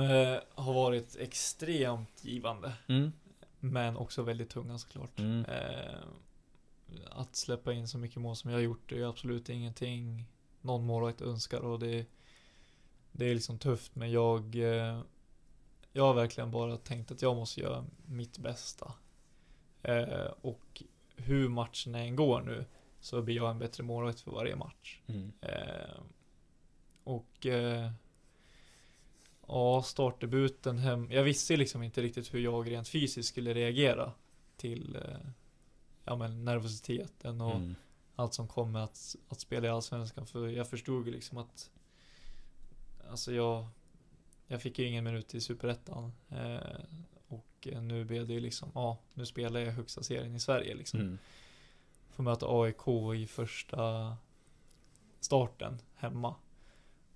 har 0.55 0.73
varit 0.73 1.15
extremt 1.19 2.25
givande. 2.25 2.71
Mm. 2.87 3.11
Men 3.59 3.97
också 3.97 4.21
väldigt 4.23 4.49
tunga 4.49 4.77
såklart. 4.77 5.19
Mm. 5.19 5.45
Att 7.09 7.35
släppa 7.35 7.73
in 7.73 7.87
så 7.87 7.97
mycket 7.97 8.21
mål 8.21 8.35
som 8.35 8.51
jag 8.51 8.57
har 8.57 8.63
gjort 8.63 8.89
det 8.89 8.99
är 8.99 9.09
absolut 9.09 9.49
ingenting 9.49 10.25
någon 10.61 10.85
målvakt 10.85 11.21
önskar 11.21 11.59
och 11.59 11.79
det, 11.79 12.05
det 13.11 13.25
är 13.25 13.33
liksom 13.33 13.59
tufft 13.59 13.95
men 13.95 14.11
jag 14.11 14.55
eh, 14.55 15.01
jag 15.93 16.03
har 16.03 16.13
verkligen 16.13 16.51
bara 16.51 16.77
tänkt 16.77 17.11
att 17.11 17.21
jag 17.21 17.35
måste 17.35 17.61
göra 17.61 17.85
mitt 18.05 18.37
bästa. 18.37 18.93
Eh, 19.83 20.31
och 20.41 20.83
hur 21.15 21.49
matchen 21.49 21.95
än 21.95 22.15
går 22.15 22.41
nu 22.41 22.65
så 22.99 23.21
blir 23.21 23.35
jag 23.35 23.51
en 23.51 23.59
bättre 23.59 23.83
målvakt 23.83 24.21
för 24.21 24.31
varje 24.31 24.55
match. 24.55 24.99
Mm. 25.07 25.31
Eh, 25.41 25.99
och 27.03 27.45
eh, 27.45 27.91
ja, 29.47 29.83
startdebuten 29.83 30.77
hem. 30.77 31.11
Jag 31.11 31.23
visste 31.23 31.57
liksom 31.57 31.83
inte 31.83 32.01
riktigt 32.01 32.33
hur 32.33 32.39
jag 32.39 32.71
rent 32.71 32.87
fysiskt 32.87 33.29
skulle 33.29 33.53
reagera 33.53 34.11
till 34.57 34.95
eh, 34.95 35.29
ja, 36.05 36.15
men 36.15 36.45
nervositeten 36.45 37.41
och 37.41 37.55
Mm. 37.55 37.75
allt 38.15 38.33
som 38.33 38.47
kom 38.47 38.71
med 38.71 38.83
att, 38.83 39.15
att 39.29 39.39
spela 39.39 39.67
i 39.67 39.69
Allsvenskan. 39.69 40.27
För 40.27 40.47
jag 40.47 40.69
förstod 40.69 41.05
ju 41.07 41.11
liksom 41.13 41.37
att 41.37 41.71
Alltså 43.11 43.33
jag 43.33 43.67
Jag 44.47 44.61
fick 44.61 44.79
ju 44.79 44.85
ingen 44.85 45.03
minut 45.03 45.35
i 45.35 45.41
Superettan 45.41 46.13
eh, 46.29 46.81
Och 47.27 47.67
eh, 47.67 47.81
nu 47.81 48.05
blev 48.05 48.27
det 48.27 48.33
ju 48.33 48.39
liksom, 48.39 48.71
ja 48.75 48.97
nu 49.13 49.25
spelar 49.25 49.59
jag 49.59 49.71
högsta 49.71 50.03
serien 50.03 50.35
i 50.35 50.39
Sverige 50.39 50.75
liksom. 50.75 50.99
Mm. 50.99 51.17
Får 52.09 52.23
möta 52.23 52.45
AIK 52.49 52.87
i 53.15 53.27
första 53.27 54.17
starten 55.19 55.81
hemma. 55.95 56.35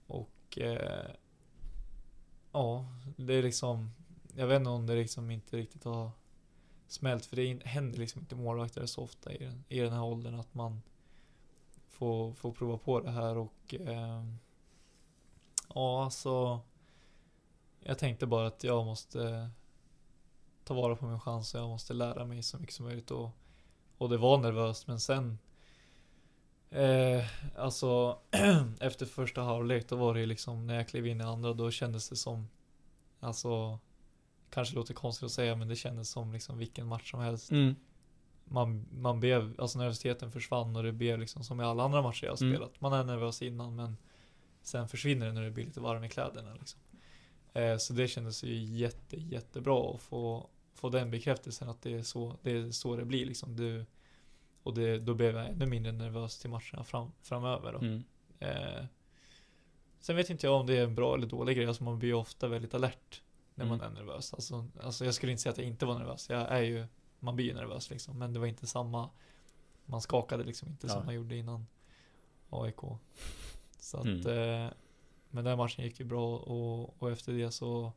Och 0.07 0.57
eh, 0.57 1.11
ja, 2.51 2.85
det 3.17 3.33
är 3.33 3.43
liksom 3.43 3.91
Jag 4.35 4.47
vet 4.47 4.59
inte 4.59 4.69
om 4.69 4.85
det 4.85 4.95
liksom 4.95 5.31
inte 5.31 5.57
riktigt 5.57 5.83
har 5.83 6.11
smält 6.87 7.25
för 7.25 7.35
det 7.35 7.65
händer 7.65 7.99
liksom 7.99 8.21
inte 8.21 8.35
målvakter 8.35 8.85
så 8.85 9.01
ofta 9.01 9.33
i 9.33 9.37
den, 9.37 9.63
i 9.69 9.79
den 9.79 9.93
här 9.93 10.03
åldern 10.03 10.35
att 10.35 10.53
man 10.53 10.81
får, 11.87 12.33
får 12.33 12.51
prova 12.51 12.77
på 12.77 12.99
det 12.99 13.11
här 13.11 13.37
och 13.37 13.75
eh, 13.75 14.23
ja, 15.75 16.03
alltså 16.03 16.59
jag 17.79 17.97
tänkte 17.99 18.25
bara 18.25 18.47
att 18.47 18.63
jag 18.63 18.85
måste 18.85 19.49
ta 20.63 20.73
vara 20.73 20.95
på 20.95 21.05
min 21.05 21.19
chans 21.19 21.53
och 21.53 21.59
jag 21.61 21.69
måste 21.69 21.93
lära 21.93 22.25
mig 22.25 22.43
så 22.43 22.57
mycket 22.57 22.75
som 22.75 22.85
möjligt 22.85 23.11
och, 23.11 23.29
och 23.97 24.09
det 24.09 24.17
var 24.17 24.37
nervöst 24.37 24.87
men 24.87 24.99
sen 24.99 25.37
eh, 26.69 27.25
alltså 27.57 28.19
efter 28.79 29.05
första 29.05 29.41
halvlek 29.41 29.89
då 29.89 29.95
var 29.95 30.13
det 30.13 30.19
ju 30.19 30.25
liksom 30.25 30.67
när 30.67 30.75
jag 30.75 30.87
klev 30.87 31.07
in 31.07 31.21
i 31.21 31.23
andra 31.23 31.53
då 31.53 31.71
kändes 31.71 32.09
det 32.09 32.15
som 32.15 32.47
alltså 33.19 33.79
kanske 34.49 34.75
låter 34.75 34.93
konstigt 34.93 35.25
att 35.25 35.31
säga 35.31 35.55
men 35.55 35.67
det 35.67 35.75
kändes 35.75 36.09
som 36.09 36.33
liksom 36.33 36.57
vilken 36.57 36.87
match 36.87 37.11
som 37.11 37.19
helst 37.19 37.51
Mm. 37.51 37.75
man, 38.45 38.85
man 38.91 39.19
blev, 39.19 39.55
alltså 39.61 39.79
nervositeten 39.79 40.31
försvann 40.31 40.75
och 40.75 40.83
det 40.83 40.91
blev 40.91 41.19
liksom 41.19 41.43
som 41.43 41.61
i 41.61 41.63
alla 41.63 41.83
andra 41.83 42.01
matcher 42.01 42.25
jag 42.25 42.31
har 42.31 42.43
Mm. 42.43 42.55
spelat. 42.55 42.81
Man 42.81 42.93
är 42.93 43.03
nervös 43.03 43.41
innan 43.41 43.75
men 43.75 43.97
sen 44.67 44.87
försvinner 44.87 45.25
det 45.25 45.31
när 45.33 45.43
det 45.43 45.51
blir 45.51 45.65
lite 45.65 45.79
varm 45.79 46.03
i 46.03 46.09
kläderna 46.09 46.53
liksom. 46.53 46.79
Eh, 47.53 47.77
så 47.77 47.93
det 47.93 48.07
kändes 48.07 48.43
ju 48.43 48.55
jätte, 48.55 49.17
jättebra 49.21 49.95
att 49.95 50.01
få, 50.01 50.49
få 50.73 50.89
den 50.89 51.11
bekräftelsen 51.11 51.69
att 51.69 51.81
det 51.81 51.93
är 51.93 52.01
så 52.03 52.37
det, 52.41 52.51
är 52.51 52.71
så 52.71 52.95
det 52.95 53.05
blir 53.05 53.25
liksom. 53.25 53.55
Du, 53.55 53.85
och 54.63 54.73
det, 54.73 54.99
då 54.99 55.13
blev 55.13 55.35
jag 55.35 55.47
ännu 55.49 55.65
mindre 55.65 55.91
nervös 55.91 56.39
till 56.39 56.49
matcherna 56.49 56.83
fram, 56.83 57.11
framöver 57.21 57.73
då. 57.73 57.79
Mm. 57.79 58.03
Eh, 58.39 58.85
sen 59.99 60.15
vet 60.15 60.29
inte 60.29 60.47
jag 60.47 60.59
om 60.59 60.67
det 60.67 60.77
är 60.77 60.83
en 60.83 60.95
bra 60.95 61.15
eller 61.15 61.27
dålig 61.27 61.57
grej, 61.57 61.65
alltså 61.67 61.83
man 61.83 61.99
blir 61.99 62.09
ju 62.09 62.15
ofta 62.15 62.47
väldigt 62.47 62.73
alert 62.73 63.21
när 63.55 63.65
man 63.65 63.81
Mm. 63.81 63.91
är 63.91 63.99
nervös. 64.01 64.33
Alltså, 64.33 64.67
alltså 64.83 65.05
jag 65.05 65.13
skulle 65.13 65.31
inte 65.31 65.41
säga 65.43 65.51
att 65.51 65.57
jag 65.57 65.67
inte 65.67 65.85
var 65.85 65.99
nervös, 65.99 66.29
jag 66.29 66.41
är 66.41 66.61
ju, 66.61 66.85
man 67.19 67.35
blir 67.35 67.45
ju 67.45 67.53
nervös 67.53 67.89
liksom, 67.89 68.19
men 68.19 68.33
det 68.33 68.39
var 68.39 68.47
inte 68.47 68.67
samma, 68.67 69.09
man 69.85 70.01
skakade 70.01 70.43
liksom 70.43 70.67
inte 70.69 70.89
som 70.89 70.99
Ja. 70.99 71.05
man 71.05 71.15
gjorde 71.15 71.35
innan 71.37 71.67
AIK. 72.49 72.79
Så 73.85 73.97
att, 73.97 74.05
Mm. 74.05 74.27
eh, 74.65 74.71
men 75.29 75.43
den 75.43 75.57
matchen 75.57 75.85
gick 75.85 75.99
ju 75.99 76.05
bra 76.05 76.37
och, 76.37 77.01
och 77.01 77.11
efter 77.11 77.33
det 77.33 77.51
så 77.51 77.91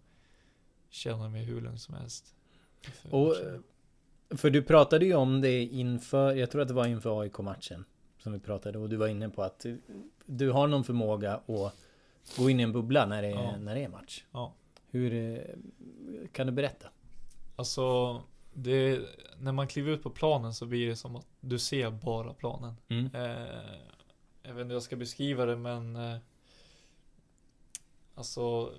känner 0.91 1.23
jag 1.23 1.33
mig 1.33 1.45
hur 1.45 1.61
lugn 1.61 1.79
som 1.79 1.95
helst. 1.95 2.35
För 2.83 3.15
Och, 3.15 3.29
matchen. 3.29 3.65
För 4.39 4.51
du 4.51 4.63
pratade 4.63 5.05
ju 5.07 5.15
om 5.15 5.41
det 5.41 5.63
inför, 5.65 6.35
jag 6.35 6.51
tror 6.51 6.63
att 6.63 6.69
det 6.69 6.75
var 6.75 6.87
inför 6.87 7.21
AIK-matchen. 7.21 7.85
Som 8.19 8.33
vi 8.33 8.39
pratade 8.39 8.79
och 8.79 8.89
du 8.89 8.97
var 8.97 9.09
inne 9.09 9.29
på 9.29 9.43
att 9.43 9.61
du, 9.61 9.81
du 10.27 10.51
har 10.51 10.67
någon 10.67 10.85
förmåga 10.85 11.35
att 11.35 11.75
gå 12.37 12.51
in 12.51 12.61
i 12.61 12.63
en 12.63 12.73
bubbla 12.73 13.07
när 13.07 13.23
det, 13.23 13.29
Ja. 13.31 13.57
när 13.57 13.75
det 13.75 13.85
är 13.85 13.89
match. 13.89 14.25
Ja. 14.33 14.53
Hur, 14.91 15.15
eh, 15.15 15.39
kan 16.33 16.47
du 16.47 16.53
berätta? 16.53 16.89
Alltså, 17.57 18.17
det, 18.53 19.01
när 19.41 19.53
man 19.53 19.69
kliver 19.69 19.93
ut 19.93 20.03
på 20.03 20.11
planen 20.11 20.55
så 20.55 20.67
blir 20.67 20.87
det 20.89 20.97
som 20.97 21.17
att 21.17 21.27
du 21.41 21.59
ser 21.59 21.91
bara 21.91 22.35
planen. 22.35 22.75
Mm. 22.89 23.07
Eh, 23.15 23.47
jag 24.49 24.55
vet 24.55 24.63
inte 24.63 24.69
hur 24.69 24.75
jag 24.75 24.83
ska 24.83 24.97
beskriva 24.97 25.45
det 25.45 25.57
men 25.57 25.97
eh, 25.97 26.17
Alltså 28.15 28.75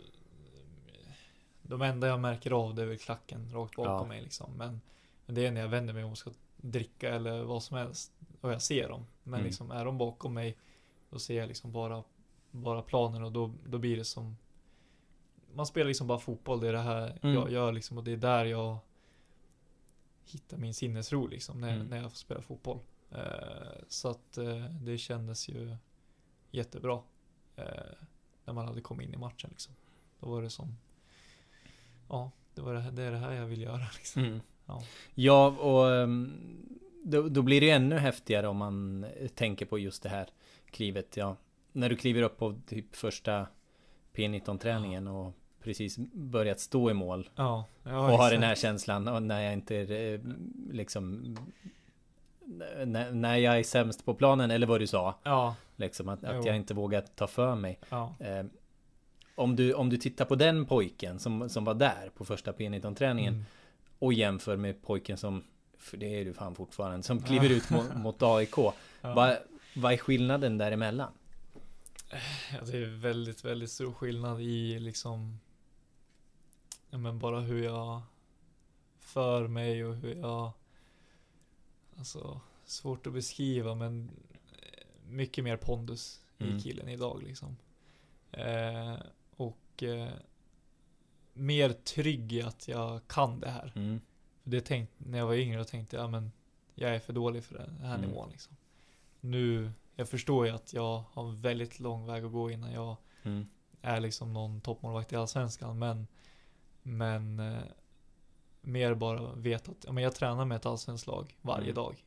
De 1.62 1.82
enda 1.82 2.08
jag 2.08 2.20
märker 2.20 2.52
av 2.52 2.76
det 2.76 2.82
är 2.82 2.86
väl 2.86 2.98
klacken 2.98 3.50
rakt 3.54 3.76
bakom 3.76 3.94
Ja. 3.94 4.06
mig 4.06 4.22
liksom. 4.22 4.54
Men, 4.58 4.82
men 5.26 5.36
det 5.36 5.46
är 5.46 5.52
när 5.52 5.62
jag 5.62 5.68
vänder 5.70 5.94
mig 5.94 6.04
om 6.04 6.12
och 6.12 6.18
ska 6.18 6.32
dricka 6.58 7.10
eller 7.16 7.44
vad 7.44 7.64
som 7.64 7.78
helst. 7.78 8.12
Och 8.42 8.52
jag 8.54 8.62
ser 8.62 8.90
dem. 8.90 9.06
Men 9.24 9.34
Mm. 9.34 9.46
liksom 9.46 9.72
är 9.72 9.86
de 9.86 9.98
bakom 9.98 10.34
mig 10.34 10.58
Då 11.10 11.20
ser 11.20 11.38
jag 11.38 11.48
liksom 11.48 11.72
bara 11.72 12.04
Bara 12.52 12.82
planen 12.82 13.24
och 13.24 13.32
då, 13.32 13.52
då 13.68 13.78
blir 13.78 13.98
det 13.98 14.06
som 14.06 14.38
Man 15.54 15.66
spelar 15.66 15.88
liksom 15.88 16.08
bara 16.08 16.20
fotboll. 16.20 16.60
Det 16.60 16.68
är 16.70 16.74
det 16.74 16.80
här 16.80 17.20
Mm. 17.24 17.36
jag 17.36 17.52
gör 17.52 17.72
liksom. 17.72 17.98
Och 17.98 18.04
det 18.04 18.12
är 18.12 18.18
där 18.18 18.46
jag 18.46 18.78
Hittar 20.26 20.58
min 20.58 20.74
sinnesro 20.74 21.28
liksom. 21.28 21.62
När, 21.62 21.74
Mm. 21.76 21.88
när 21.88 21.98
jag 22.02 22.12
får 22.12 22.18
spela 22.18 22.42
fotboll. 22.42 22.80
Eh, 23.12 23.82
så 23.88 24.10
att 24.10 24.38
eh, 24.38 24.66
det 24.82 24.98
kändes 24.98 25.50
ju 25.50 25.76
jättebra. 26.52 27.02
Eh, 27.56 27.66
när 28.46 28.54
man 28.54 28.68
hade 28.68 28.82
kommit 28.82 29.08
in 29.08 29.14
i 29.14 29.18
matchen 29.18 29.50
liksom. 29.50 29.76
Då 30.20 30.30
var 30.30 30.42
det 30.42 30.50
som 30.50 30.78
Ja, 32.10 32.32
det, 32.54 32.62
var 32.62 32.74
det, 32.74 32.80
här, 32.80 32.92
det 32.92 33.04
är 33.04 33.12
det 33.12 33.18
här 33.18 33.32
jag 33.32 33.46
vill 33.46 33.62
göra 33.62 33.86
liksom. 33.98 34.24
Mm. 34.24 34.42
Ja. 34.66 34.84
Ja, 35.16 35.48
och 35.48 35.96
ehm, 35.96 36.34
då, 37.04 37.30
då 37.30 37.42
blir 37.42 37.62
det 37.62 37.68
ju 37.68 37.72
ännu 37.72 37.98
häftigare 37.98 38.48
om 38.48 38.58
man 38.58 39.06
tänker 39.36 39.66
på 39.66 39.80
just 39.80 40.04
det 40.04 40.10
här 40.10 40.30
klivet. 40.72 41.18
Ja, 41.18 41.36
när 41.72 41.90
du 41.90 41.96
kliver 41.96 42.22
upp 42.22 42.38
på 42.38 42.56
typ 42.68 42.96
första 42.96 43.48
P19-träningen 44.14 45.08
och 45.08 45.34
precis 45.64 45.98
börjat 46.14 46.60
stå 46.60 46.92
i 46.92 46.94
mål. 46.94 47.30
Ja, 47.36 47.66
ja 47.84 48.12
och 48.12 48.18
har 48.18 48.32
den 48.32 48.44
här 48.44 48.56
känslan 48.56 49.08
och 49.08 49.24
när 49.24 49.42
jag 49.42 49.54
inte 49.54 50.20
liksom 50.72 51.36
när, 52.86 53.12
när 53.12 53.38
jag 53.38 53.60
är 53.60 53.64
sämst 53.64 54.06
på 54.06 54.14
planen 54.14 54.52
eller 54.52 54.68
vad 54.68 54.80
du 54.80 54.88
sa. 54.88 55.16
Ja. 55.24 55.56
Liksom 55.76 56.10
att, 56.10 56.24
att 56.24 56.46
jag 56.46 56.56
inte 56.56 56.74
vågar 56.74 57.02
ta 57.02 57.28
för 57.28 57.56
mig. 57.56 57.80
Ja. 57.90 58.16
Eh, 58.20 58.46
om, 59.36 59.56
du, 59.56 59.74
om 59.74 59.90
du 59.90 59.98
tittar 59.98 60.26
på 60.26 60.36
den 60.36 60.66
pojken 60.66 61.20
som, 61.20 61.50
som 61.50 61.66
var 61.66 61.74
där 61.74 62.12
på 62.18 62.26
första 62.26 62.52
P19-träningen 62.52 63.34
Mm. 63.34 63.46
och 64.00 64.14
jämför 64.14 64.58
med 64.58 64.82
pojken 64.82 65.18
som, 65.18 65.44
för 65.78 65.98
det 65.98 66.06
är 66.22 66.26
du 66.26 66.34
fan 66.34 66.56
fortfarande, 66.56 67.04
som 67.04 67.22
kliver 67.22 67.50
Ja. 67.50 67.56
ut 67.56 67.70
mot, 67.70 67.94
mot 67.96 68.24
AIK. 68.24 68.58
Ja. 68.58 68.74
Vad, 69.02 69.38
vad 69.76 69.94
är 69.94 69.98
skillnaden 69.98 70.58
däremellan? 70.58 71.12
Ja, 72.54 72.58
det 72.72 72.78
är 72.78 72.86
väldigt, 73.02 73.46
väldigt 73.46 73.72
stor 73.72 73.94
skillnad 73.94 74.42
i 74.42 74.80
liksom 74.80 75.40
Ja 76.90 76.98
men 76.98 77.20
bara 77.20 77.40
hur 77.40 77.64
jag 77.64 78.02
För 79.00 79.48
mig 79.48 79.86
och 79.86 79.96
hur 79.96 80.16
jag 80.16 80.52
Alltså 82.00 82.42
Svårt 82.66 83.08
att 83.08 83.14
beskriva 83.14 83.76
men 83.76 84.10
eh, 84.52 84.86
Mycket 85.08 85.44
mer 85.44 85.58
pondus 85.58 86.22
Mm. 86.42 86.58
i 86.58 86.62
killen 86.62 86.90
idag 86.90 87.24
liksom 87.24 87.58
eh, 88.32 88.96
Och 89.36 89.84
eh, 89.84 90.10
Mer 91.34 91.70
trygg 91.70 92.34
i 92.34 92.42
att 92.42 92.68
jag 92.68 93.08
kan 93.08 93.40
det 93.40 93.50
här 93.50 93.72
Mm. 93.76 94.02
För 94.44 94.50
det 94.50 94.62
tänkt, 94.62 94.94
när 94.98 95.18
jag 95.18 95.26
var 95.26 95.34
yngre 95.34 95.66
tänkte 95.66 95.96
jag 95.96 96.10
men 96.10 96.32
Jag 96.76 96.96
är 96.96 97.00
för 97.00 97.14
dålig 97.14 97.44
för 97.44 97.58
den 97.58 97.78
här 97.82 97.96
Mm. 97.98 98.10
nivån 98.10 98.30
liksom 98.30 98.56
Nu 99.20 99.72
Jag 99.96 100.10
förstår 100.10 100.46
ju 100.48 100.52
att 100.52 100.74
jag 100.74 101.04
har 101.12 101.24
en 101.30 101.42
väldigt 101.42 101.80
lång 101.80 102.06
väg 102.06 102.24
att 102.26 102.32
gå 102.32 102.52
innan 102.52 102.72
jag 102.72 102.96
Mm. 103.24 103.48
är 103.82 104.00
liksom 104.00 104.34
någon 104.34 104.62
toppmålvakt 104.62 105.14
i 105.14 105.16
Allsvenskan 105.16 105.80
men 105.80 106.08
Men 106.84 107.40
eh, 107.40 107.64
Mer 108.70 108.94
bara 108.94 109.34
veta 109.36 109.72
att 109.72 109.84
ja, 109.86 109.92
men 109.92 110.04
jag 110.04 110.16
tränar 110.16 110.46
med 110.46 110.56
ett 110.56 110.66
allsvenskt 110.66 111.08
lag 111.08 111.36
varje 111.42 111.64
Mm. 111.64 111.76
dag 111.76 112.04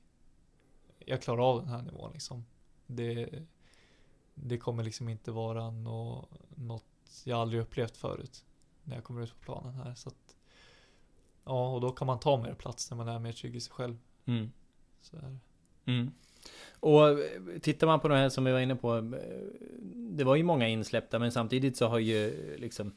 Jag 0.99 1.23
klarar 1.23 1.51
av 1.51 1.59
den 1.61 1.69
här 1.69 1.83
nivån 1.83 2.13
liksom 2.13 2.45
Det 2.87 3.29
Det 4.35 4.59
kommer 4.59 4.85
liksom 4.85 5.09
inte 5.09 5.31
vara 5.31 5.71
nå, 5.71 6.29
något 6.57 6.85
jag 7.25 7.39
aldrig 7.39 7.63
upplevt 7.63 7.97
förut 7.97 8.45
När 8.85 8.95
jag 8.95 9.05
kommer 9.05 9.23
ut 9.23 9.31
på 9.35 9.45
planen 9.45 9.75
här 9.75 9.95
så 9.95 10.09
att 10.09 10.37
Ja 11.45 11.75
och 11.75 11.81
då 11.81 11.91
kan 11.93 12.07
man 12.07 12.21
ta 12.21 12.37
mer 12.43 12.55
plats 12.55 12.91
när 12.91 12.97
man 12.97 13.09
är 13.09 13.19
mer 13.19 13.33
trygg 13.33 13.57
i 13.57 13.61
sig 13.61 13.73
själv 13.73 13.97
Mm. 14.25 14.53
så 15.01 15.17
är 15.17 15.21
det. 15.23 15.39
Mm. 15.93 16.13
Och 16.81 17.09
eh, 17.09 17.59
tittar 17.63 17.87
man 17.87 18.01
på 18.01 18.09
de 18.09 18.15
här 18.15 18.29
som 18.29 18.45
vi 18.45 18.53
var 18.53 18.61
inne 18.61 18.77
på. 18.77 18.97
eh, 18.97 19.03
Det 19.95 20.25
var 20.25 20.37
ju 20.37 20.43
många 20.43 20.69
insläppta 20.69 21.19
men 21.19 21.33
samtidigt 21.33 21.77
så 21.77 21.87
har 21.89 21.99
ju 21.99 22.57
liksom 22.59 22.93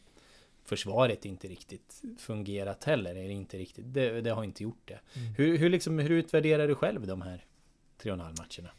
Försvaret 0.66 1.26
inte 1.26 1.48
riktigt 1.48 2.02
fungerat 2.18 2.84
heller. 2.84 3.12
Eller 3.12 3.30
inte 3.30 3.58
riktigt. 3.58 3.94
Det, 3.94 4.22
det 4.22 4.30
har 4.30 4.44
inte 4.44 4.64
gjort 4.64 4.82
det. 4.88 5.00
Mm. 5.14 5.34
Hur, 5.34 5.58
hur, 5.58 5.70
liksom, 5.70 6.00
hur 6.00 6.10
utvärderar 6.10 6.68
du 6.68 6.76
själv 6.76 7.08
de 7.08 7.22
här 7.22 7.46
tre 7.98 8.12
och 8.12 8.18
en 8.18 8.22
halv 8.22 8.36
matcherna? 8.38 8.70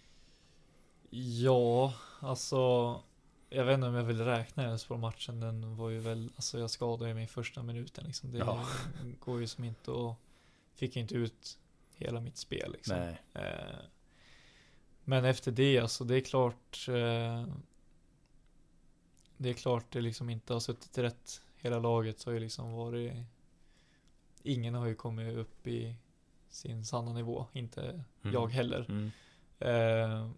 Ja, 1.10 1.94
alltså 2.20 2.56
jag 3.48 3.64
vet 3.64 3.74
inte 3.74 3.86
om 3.86 3.94
jag 3.94 4.04
vill 4.04 4.24
räkna 4.24 4.62
Elfsborg-matchen. 4.64 5.40
Den 5.40 5.76
var 5.76 5.90
ju 5.90 5.98
väl, 5.98 6.30
alltså 6.36 6.58
jag 6.58 6.70
skadade 6.70 7.14
mig 7.14 7.26
första 7.26 7.62
minuten 7.62 8.04
liksom. 8.06 8.32
Det 8.32 8.38
Ja. 8.38 8.66
går 9.20 9.40
ju 9.40 9.46
som 9.46 9.64
inte 9.64 9.90
och 9.90 10.14
fick 10.74 10.96
inte 10.96 11.14
ut 11.14 11.58
hela 11.94 12.20
mitt 12.20 12.36
spel 12.36 12.72
liksom. 12.72 12.96
Nej. 12.96 13.22
Eh, 13.34 13.78
men 15.04 15.24
efter 15.24 15.52
det, 15.52 15.78
alltså 15.78 16.04
det 16.04 16.16
är 16.16 16.20
klart. 16.20 16.86
Eh, 16.88 17.46
det 19.36 19.48
är 19.48 19.54
klart 19.54 19.92
det 19.92 20.00
liksom 20.00 20.30
inte 20.30 20.52
har 20.52 20.60
suttit 20.60 20.98
rätt. 20.98 21.42
Hela 21.66 21.78
laget 21.78 22.24
har 22.24 22.32
ju 22.32 22.40
liksom 22.40 22.72
varit. 22.72 23.12
Ingen 24.42 24.74
har 24.74 24.86
ju 24.86 24.94
kommit 24.94 25.36
upp 25.36 25.66
i 25.66 25.94
sin 26.48 26.84
sanna 26.84 27.12
nivå. 27.12 27.46
Inte 27.52 27.82
Mm. 28.22 28.34
jag 28.34 28.48
heller. 28.48 28.86
Mm. 28.88 29.10
Eh, 29.58 30.30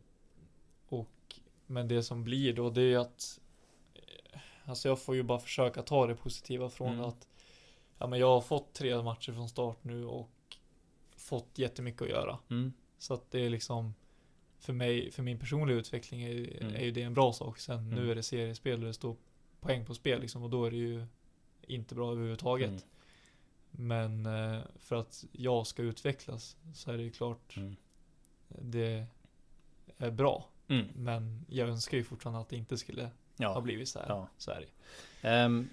och, 0.89 1.41
men 1.67 1.89
det 1.89 2.03
som 2.03 2.25
blir 2.25 2.53
då, 2.55 2.71
det 2.71 2.81
är 2.81 2.85
ju 2.87 2.97
att 2.97 3.41
eh, 3.95 4.41
Alltså 4.65 4.89
jag 4.89 5.03
får 5.03 5.15
ju 5.15 5.23
bara 5.23 5.39
försöka 5.39 5.83
ta 5.83 6.07
det 6.07 6.15
positiva 6.15 6.69
från 6.71 6.93
Mm. 6.93 7.05
att 7.05 7.29
Ja 7.99 8.07
men 8.07 8.19
jag 8.21 8.27
har 8.27 8.41
fått 8.41 8.73
tre 8.73 9.03
matcher 9.03 9.33
från 9.33 9.49
start 9.49 9.85
nu 9.85 10.05
och 10.05 10.31
Fått 11.17 11.59
jättemycket 11.59 12.03
att 12.03 12.09
göra. 12.09 12.39
Mm. 12.51 12.73
Så 12.99 13.15
att 13.15 13.31
det 13.31 13.41
är 13.41 13.51
liksom 13.51 13.95
För 14.61 14.73
mig, 14.73 15.11
för 15.11 15.23
min 15.23 15.39
personliga 15.39 15.77
utveckling 15.79 16.23
är, 16.23 16.63
Mm. 16.63 16.75
är 16.75 16.85
ju 16.85 16.91
det 16.91 17.03
en 17.03 17.15
bra 17.15 17.33
sak. 17.33 17.59
Sen 17.59 17.79
Mm. 17.79 17.95
nu 17.95 18.11
är 18.11 18.15
det 18.15 18.23
seriespel 18.23 18.81
och 18.81 18.87
det 18.87 18.95
står 18.95 19.17
poäng 19.61 19.85
på 19.87 19.95
spel 19.95 20.21
liksom 20.21 20.43
och 20.43 20.51
då 20.51 20.65
är 20.65 20.71
det 20.71 20.77
ju 20.77 21.07
Inte 21.69 21.95
bra 21.95 22.13
överhuvudtaget. 22.13 22.69
Mm. 22.69 22.83
Men 23.71 24.27
eh, 24.55 24.61
för 24.79 24.97
att 24.97 25.25
jag 25.33 25.67
ska 25.67 25.83
utvecklas 25.83 26.57
så 26.75 26.91
är 26.93 26.97
det 26.97 27.03
ju 27.03 27.11
klart 27.11 27.57
Mm. 27.57 27.77
Det 28.49 29.07
är 29.99 30.11
bra. 30.11 30.49
Mm. 30.69 30.87
Men 30.97 31.45
jag 31.49 31.69
önskar 31.69 31.97
ju 31.99 32.05
fortfarande 32.05 32.41
att 32.41 32.49
det 32.49 32.57
inte 32.57 32.77
skulle 32.79 33.03
ha 33.03 33.11
Ja. 33.37 33.61
blivit 33.61 33.89
så 33.89 33.99
här. 33.99 34.07
Ja. 34.09 34.29
Så 34.39 34.51
är 34.51 34.61
det. 34.61 35.29
Ehm, 35.29 35.69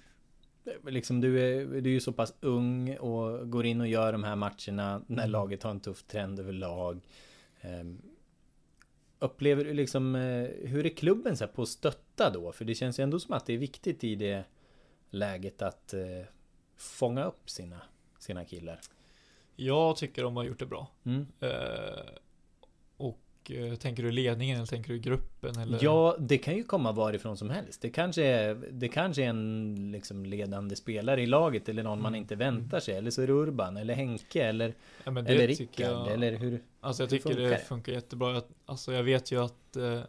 liksom 0.86 1.20
du 1.20 1.40
är, 1.40 1.66
du 1.66 1.88
är 1.90 1.92
ju 1.94 2.00
så 2.00 2.12
pass 2.12 2.34
ung 2.40 2.96
och 2.96 3.50
går 3.50 3.66
in 3.66 3.80
och 3.80 3.86
gör 3.88 4.12
de 4.12 4.24
här 4.24 4.36
matcherna 4.36 5.02
när 5.06 5.22
Mm. 5.22 5.30
laget 5.30 5.62
har 5.62 5.70
en 5.70 5.80
tuff 5.80 6.02
trend 6.02 6.40
överlag. 6.40 7.00
Um, 7.62 8.02
upplever 9.18 9.64
du 9.64 9.74
liksom, 9.74 10.14
eh, 10.14 10.48
hur 10.68 10.86
är 10.86 10.90
klubben 10.96 11.36
så 11.36 11.46
på 11.46 11.62
att 11.62 11.68
stötta 11.68 12.30
då? 12.30 12.52
För 12.52 12.64
det 12.64 12.74
känns 12.74 12.98
ju 12.98 13.02
ändå 13.02 13.20
som 13.20 13.34
att 13.34 13.46
det 13.46 13.52
är 13.54 13.58
viktigt 13.58 14.04
i 14.04 14.14
det 14.14 14.44
läget 15.10 15.62
att 15.62 15.94
eh, 15.94 16.00
fånga 16.76 17.24
upp 17.24 17.50
sina, 17.50 17.80
sina 18.18 18.44
killar. 18.44 18.80
Jag 19.56 19.96
tycker 19.96 20.22
de 20.22 20.36
har 20.36 20.44
gjort 20.44 20.58
det 20.58 20.66
bra. 20.66 20.88
Mm. 21.04 21.26
Eh, 21.40 21.50
och 22.96 23.50
eh, 23.50 23.74
tänker 23.74 24.02
du 24.02 24.10
ledningen 24.10 24.56
eller 24.56 24.66
tänker 24.66 24.92
du 24.92 24.98
gruppen? 24.98 25.58
Eller? 25.58 25.78
Ja, 25.82 26.16
det 26.18 26.38
kan 26.38 26.56
ju 26.56 26.64
komma 26.64 26.92
varifrån 26.92 27.36
som 27.36 27.50
helst. 27.50 27.80
Det 27.82 27.90
kanske 27.90 28.24
är, 28.24 28.54
det 28.70 28.88
kanske 28.88 29.22
är 29.24 29.28
en 29.28 29.88
liksom 29.92 30.26
ledande 30.26 30.76
spelare 30.76 31.22
i 31.22 31.26
laget 31.26 31.68
eller 31.68 31.82
någon 31.82 32.02
man 32.02 32.10
Mm. 32.12 32.20
inte 32.22 32.36
väntar 32.36 32.80
sig. 32.80 32.96
Eller 32.96 33.10
så 33.10 33.22
är 33.22 33.26
det 33.26 33.32
Urban 33.32 33.76
eller 33.76 33.94
Henke 33.94 34.44
eller, 34.44 34.74
Ja, 35.04 35.10
eller 35.18 35.46
Rickard 35.46 35.70
jag- 35.90 36.12
eller 36.12 36.32
hur? 36.36 36.62
Alltså 36.80 37.02
jag 37.02 37.10
hur 37.10 37.16
tycker 37.18 37.28
funkar 37.30 37.42
det 37.42 37.48
det? 37.50 37.58
funkar 37.58 37.92
jättebra. 37.92 38.32
Jag, 38.34 38.42
alltså 38.66 38.92
jag 38.92 39.02
vet 39.02 39.32
ju 39.32 39.44
att 39.44 39.76
eh, 39.76 40.00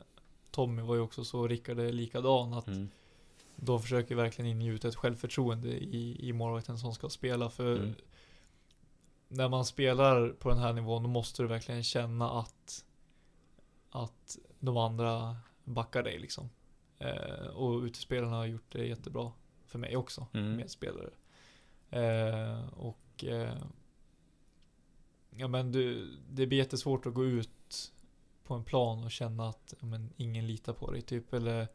Tommy 0.51 0.81
var 0.81 0.95
ju 0.95 1.01
också 1.01 1.23
så, 1.23 1.39
och 1.39 1.49
Rickard 1.49 1.79
är 1.79 1.91
likadan. 1.91 2.53
Att 2.53 2.67
Mm. 2.67 2.89
De 3.60 3.82
försöker 3.82 4.16
verkligen 4.16 4.51
ingjuta 4.51 4.88
ett 4.88 4.95
självförtroende 4.95 5.68
i, 5.70 6.30
i 6.30 6.34
målvakten 6.34 6.78
som 6.78 6.93
ska 6.93 7.10
spela. 7.10 7.49
För 7.49 7.76
Mm. 7.76 7.93
när 9.28 9.49
man 9.49 9.66
spelar 9.66 10.30
på 10.30 10.49
den 10.49 10.58
här 10.58 10.74
nivån 10.74 11.03
då 11.03 11.10
måste 11.10 11.43
du 11.43 11.47
verkligen 11.47 11.84
känna 11.84 12.32
att 12.39 12.86
att 13.89 14.38
de 14.60 14.78
andra 14.78 15.38
backar 15.64 16.03
dig 16.03 16.20
liksom. 16.20 16.49
Eh, 16.99 17.45
och 17.47 17.82
utespelarna 17.82 18.36
har 18.36 18.45
gjort 18.45 18.72
det 18.72 18.86
jättebra 18.88 19.32
för 19.66 19.80
mig 19.80 19.97
också, 19.97 20.28
Mm. 20.34 20.55
med 20.55 20.72
spelare. 20.72 21.10
Eh, 21.89 22.68
och 22.74 23.24
eh, 23.24 23.58
ja 25.36 25.47
men 25.47 25.72
du, 25.72 26.12
det 26.30 26.47
blir 26.47 26.58
jättesvårt 26.58 27.05
att 27.05 27.14
gå 27.14 27.26
ut 27.26 27.93
på 28.43 28.53
en 28.53 28.64
plan 28.64 29.03
och 29.03 29.12
känna 29.12 29.49
att 29.49 29.74
ja, 29.80 29.86
men, 29.86 30.14
ingen 30.18 30.47
litar 30.47 30.74
på 30.74 30.91
dig 30.91 31.01
typ 31.01 31.34
eller 31.34 31.68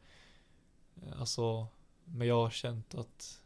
alltså 1.18 1.66
men 2.04 2.26
jag 2.28 2.34
har 2.42 2.50
känt 2.50 2.94
att 2.94 3.40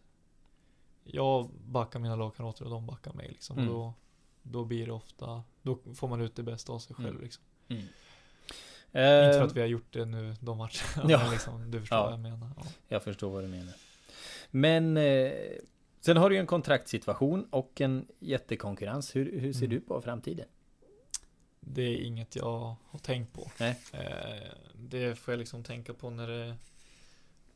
jag 1.04 1.50
backar 1.64 1.98
mina 2.00 2.16
lagkamrater 2.16 2.64
och 2.64 2.70
de 2.70 2.86
backar 2.86 3.12
mig 3.12 3.28
liksom. 3.28 3.58
Mm. 3.58 3.70
Då, 3.70 3.94
då 4.42 4.64
blir 4.64 4.86
det 4.86 4.92
ofta, 4.92 5.42
då 5.62 5.78
får 5.94 6.08
man 6.08 6.20
ut 6.20 6.36
det 6.36 6.42
bästa 6.42 6.72
av 6.72 6.78
sig 6.78 6.96
själv 6.96 7.08
Mm. 7.10 7.22
liksom. 7.22 7.44
Mm. 7.68 7.82
Inte 7.82 7.92
för 9.32 9.38
Eh, 9.40 9.44
att 9.44 9.56
vi 9.56 9.60
har 9.60 9.66
gjort 9.68 9.92
det 9.92 10.04
nu 10.04 10.34
de 10.40 10.58
matcherna. 10.58 10.72
Ja. 11.08 11.30
liksom, 11.30 11.70
du 11.70 11.80
förstår 11.80 11.98
Ja. 11.98 12.04
vad 12.04 12.12
jag 12.12 12.20
menar. 12.20 12.50
Ja. 12.56 12.62
Jag 12.88 13.02
förstår 13.02 13.30
vad 13.30 13.44
du 13.44 13.48
menar. 13.48 13.74
Men 14.50 14.96
eh, 14.96 15.32
sen 16.00 16.16
har 16.16 16.30
du 16.30 16.36
ju 16.36 16.40
en 16.40 16.46
kontraktsituation 16.46 17.46
och 17.50 17.80
en 17.80 18.06
jättekonkurrens. 18.18 19.16
Hur, 19.16 19.40
hur 19.40 19.52
ser 19.52 19.66
Mm. 19.66 19.70
du 19.70 19.80
på 19.80 20.02
framtiden? 20.02 20.46
Det 21.60 21.82
är 21.82 21.96
inget 21.96 22.36
jag 22.36 22.76
har 22.88 22.98
tänkt 22.98 23.32
på. 23.32 23.50
Nej. 23.60 23.78
Eh, 23.92 24.52
det 24.74 25.16
får 25.18 25.32
jag 25.34 25.38
liksom 25.38 25.64
tänka 25.64 25.94
på 25.94 26.10
när 26.10 26.28
det, 26.28 26.56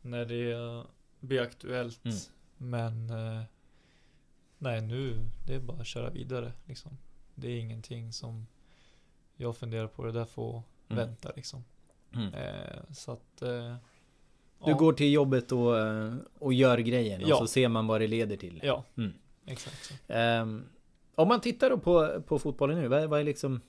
när 0.02 0.24
det 0.24 0.84
blir 1.20 1.40
aktuellt. 1.40 2.00
Mm. 2.04 2.16
Men 2.56 3.10
eh, 3.10 3.42
nej, 4.58 4.80
nu 4.80 5.16
det 5.46 5.54
är 5.54 5.60
bara 5.60 5.80
att 5.80 5.86
köra 5.86 6.10
vidare. 6.10 6.52
Liksom. 6.66 6.98
Det 7.34 7.48
är 7.48 7.58
ingenting 7.60 8.12
som 8.12 8.46
jag 9.36 9.56
funderar 9.56 9.86
på. 9.86 10.04
Det 10.04 10.12
där 10.12 10.24
får 10.24 10.62
Mm. 10.88 11.06
vänta 11.06 11.32
liksom. 11.36 11.64
Mm. 12.14 12.34
Eh, 12.34 12.82
så 12.92 13.12
att 13.12 13.42
eh, 13.42 13.74
Du 14.64 14.70
ja, 14.70 14.76
går 14.76 14.92
till 14.92 15.12
jobbet 15.12 15.52
och, 15.52 15.78
eh, 15.78 16.14
och 16.38 16.52
gör 16.52 16.78
grejen 16.78 17.22
och 17.22 17.28
Ja. 17.28 17.36
så 17.38 17.46
ser 17.46 17.68
man 17.68 17.86
vad 17.86 18.00
det 18.00 18.06
leder 18.06 18.36
till. 18.36 18.60
Ja, 18.62 18.84
Mm. 18.96 19.12
exakt 19.46 19.84
så. 19.84 19.94
Ehm, 20.08 20.64
om 21.14 21.28
man 21.28 21.40
tittar 21.40 21.70
då 21.70 21.78
på, 21.78 22.22
på 22.26 22.38
fotbollen 22.38 22.78
nu, 22.78 22.88
vad, 22.88 23.08
vad 23.08 23.20
är 23.20 23.24
liksom 23.24 23.60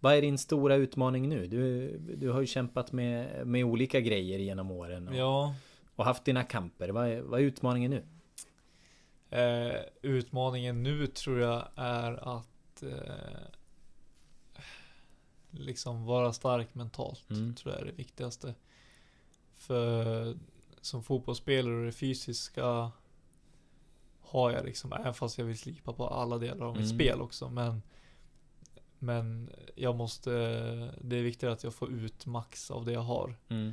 vad 0.00 0.14
är 0.14 0.20
din 0.22 0.38
stora 0.38 0.74
utmaning 0.74 1.28
nu? 1.28 1.46
Du, 1.46 1.96
du 1.98 2.30
har 2.30 2.40
ju 2.40 2.46
kämpat 2.46 2.92
med, 2.92 3.46
med 3.46 3.64
olika 3.64 4.00
grejer 4.00 4.38
genom 4.38 4.70
åren 4.70 5.08
och, 5.08 5.14
Ja, 5.14 5.54
och 5.96 6.04
haft 6.04 6.24
dina 6.24 6.42
kamper. 6.44 6.88
Vad 6.88 7.08
är, 7.08 7.20
vad 7.20 7.40
är 7.40 7.44
utmaningen 7.44 7.90
nu? 7.90 8.04
Eh, 9.38 9.80
utmaningen 10.02 10.82
nu 10.82 11.06
tror 11.06 11.40
jag 11.40 11.68
är 11.76 12.36
att 12.38 12.82
eh, 12.82 13.46
liksom 15.50 16.04
vara 16.04 16.32
stark 16.32 16.74
mentalt. 16.74 17.30
Mm. 17.30 17.54
Tror 17.54 17.74
jag 17.74 17.82
är 17.82 17.86
det 17.86 17.92
viktigaste. 17.92 18.54
För 19.54 20.36
som 20.80 21.02
fotbollsspelare 21.02 21.74
och 21.74 21.84
det 21.84 21.92
fysiska 21.92 22.90
har 24.20 24.50
jag 24.50 24.64
liksom, 24.64 24.92
även 24.92 25.14
fast 25.14 25.38
jag 25.38 25.44
vill 25.44 25.58
slipa 25.58 25.92
på 25.92 26.08
alla 26.08 26.38
delar 26.38 26.66
av 26.66 26.72
mitt 26.76 26.84
Mm. 26.84 26.96
spel 26.98 27.20
också. 27.20 27.50
Men, 27.50 27.82
men 28.98 29.50
jag 29.74 29.94
måste, 29.96 30.30
det 31.00 31.16
är 31.16 31.22
viktigt 31.22 31.48
att 31.48 31.64
jag 31.64 31.74
får 31.74 31.92
ut 31.92 32.26
max 32.26 32.70
av 32.70 32.84
det 32.84 32.92
jag 32.92 33.00
har. 33.00 33.34
Mm. 33.48 33.72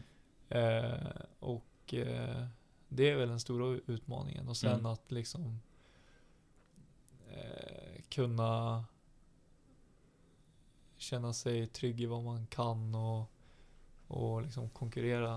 Eh, 0.50 1.08
och 1.40 1.66
eh, 1.94 2.46
det 2.90 3.10
är 3.10 3.16
väl 3.16 3.30
den 3.30 3.40
stora 3.40 3.80
utmaningen. 3.88 4.48
Och 4.50 4.58
sen 4.58 4.72
Mm. 4.74 4.86
att 4.86 5.12
liksom 5.12 5.60
eh, 7.32 8.02
kunna 8.10 8.86
känna 10.98 11.34
sig 11.34 11.68
trygg 11.68 12.02
i 12.02 12.06
vad 12.06 12.24
man 12.24 12.48
kan 12.48 12.96
och, 12.96 13.32
och 14.08 14.42
liksom 14.42 14.70
konkurrera 14.70 15.36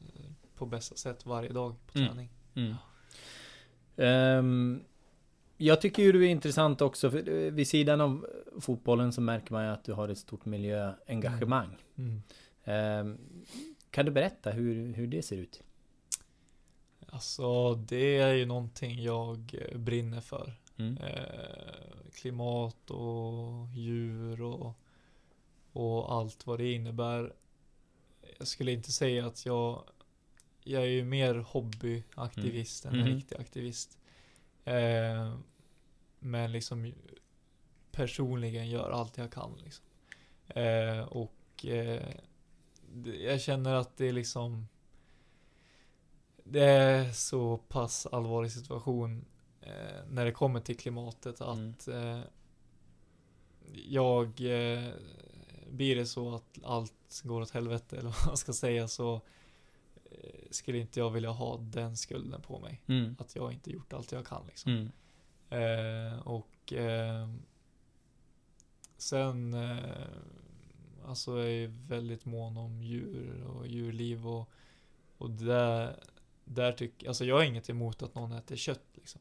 eh, 0.00 0.30
på 0.56 0.66
bästa 0.66 0.96
sätt 0.96 1.26
varje 1.26 1.52
dag 1.52 1.74
på 1.86 1.98
Mm. 1.98 2.08
träning. 2.10 2.28
Mm. 2.54 2.74
Ehm, 3.96 4.84
jag 5.56 5.80
tycker 5.80 6.02
ju 6.02 6.12
du 6.12 6.24
är 6.24 6.28
intressant 6.28 6.80
också, 6.80 7.10
för 7.10 7.28
eh, 7.28 7.52
vid 7.52 7.68
sidan 7.68 8.00
av 8.00 8.26
fotbollen 8.60 9.12
så 9.12 9.20
märker 9.20 9.52
man 9.52 9.64
ju 9.64 9.70
att 9.70 9.84
du 9.84 9.92
har 9.92 10.08
ett 10.08 10.18
stort 10.18 10.44
miljöengagemang. 10.44 11.76
Mm. 11.96 12.22
Ehm, 12.64 13.18
kan 13.90 14.04
du 14.06 14.12
berätta 14.12 14.50
hur, 14.50 14.92
hur 14.92 15.06
det 15.06 15.22
ser 15.22 15.36
ut? 15.36 15.62
Alltså 17.10 17.74
det 17.74 18.16
är 18.18 18.34
ju 18.34 18.46
någonting 18.46 19.02
jag 19.02 19.54
eh, 19.70 19.78
brinner 19.78 20.20
för. 20.20 20.54
Mm. 20.78 20.96
Eh, 20.96 22.10
klimat 22.14 22.90
och 22.90 23.68
djur 23.74 24.42
och, 24.42 24.74
och 25.72 26.12
allt 26.12 26.46
vad 26.46 26.58
det 26.58 26.72
innebär. 26.72 27.32
Jag 28.38 28.48
skulle 28.48 28.72
inte 28.72 28.92
säga 28.92 29.26
att 29.26 29.46
jag 29.46 29.84
jag 30.64 30.82
är 30.82 30.86
ju 30.86 31.04
mer 31.04 31.34
hobbyaktivist 31.34 32.84
än 32.84 32.92
en 32.94 33.00
Mhm. 33.00 33.14
riktig 33.14 33.36
aktivist. 33.36 33.98
Eh, 34.64 35.36
men 36.18 36.52
liksom 36.52 36.92
personligen 37.92 38.68
gör 38.70 38.90
allt 38.90 39.18
jag 39.18 39.32
kan 39.32 39.58
liksom. 39.64 39.84
Eh, 40.48 41.00
och 41.00 41.64
eh, 41.66 42.02
jag 43.20 43.40
känner 43.40 43.74
att 43.74 43.96
det 43.96 44.08
är 44.08 44.12
liksom 44.12 44.68
det 46.50 46.64
är 46.64 47.12
så 47.12 47.56
pass 47.56 48.06
allvarlig 48.06 48.52
situation 48.52 49.24
eh, 49.60 50.04
när 50.08 50.24
det 50.24 50.32
kommer 50.32 50.60
till 50.60 50.76
klimatet 50.76 51.40
att 51.40 51.88
eh, 51.88 52.20
jag 53.72 54.26
eh, 54.26 54.88
blir 55.70 55.96
det 55.96 56.06
så 56.06 56.34
att 56.34 56.58
allt 56.64 57.22
går 57.24 57.40
åt 57.40 57.50
helvete 57.50 57.96
eller 57.98 58.10
vad 58.10 58.26
man 58.26 58.36
ska 58.36 58.52
säga 58.52 58.88
så 58.88 59.14
eh, 60.04 60.50
skulle 60.50 60.78
inte 60.78 61.00
jag 61.00 61.10
vilja 61.10 61.30
ha 61.30 61.56
den 61.56 61.96
skulden 61.96 62.42
på 62.42 62.58
mig. 62.58 62.80
Mm. 62.86 63.16
Att 63.18 63.36
jag 63.36 63.52
inte 63.52 63.70
gjort 63.70 63.92
allt 63.92 64.12
jag 64.12 64.26
kan 64.26 64.46
liksom. 64.46 64.72
Mm. 64.72 64.90
Eh, 65.50 66.18
och 66.18 66.72
eh, 66.72 67.28
sen 68.96 69.54
alltså 71.04 71.38
jag 71.38 71.50
är 71.50 71.68
väldigt 71.88 72.24
mån 72.24 72.56
om 72.56 72.82
djur 72.82 73.42
och 73.42 73.66
djurliv 73.66 74.26
och, 74.26 74.50
och 75.18 75.30
där, 75.30 75.96
där 76.54 76.72
tycker, 76.72 77.08
alltså 77.08 77.24
jag 77.24 77.36
har 77.36 77.44
inget 77.44 77.70
emot 77.70 78.02
att 78.02 78.14
någon 78.14 78.32
äter 78.32 78.56
kött 78.56 78.84
liksom. 78.94 79.20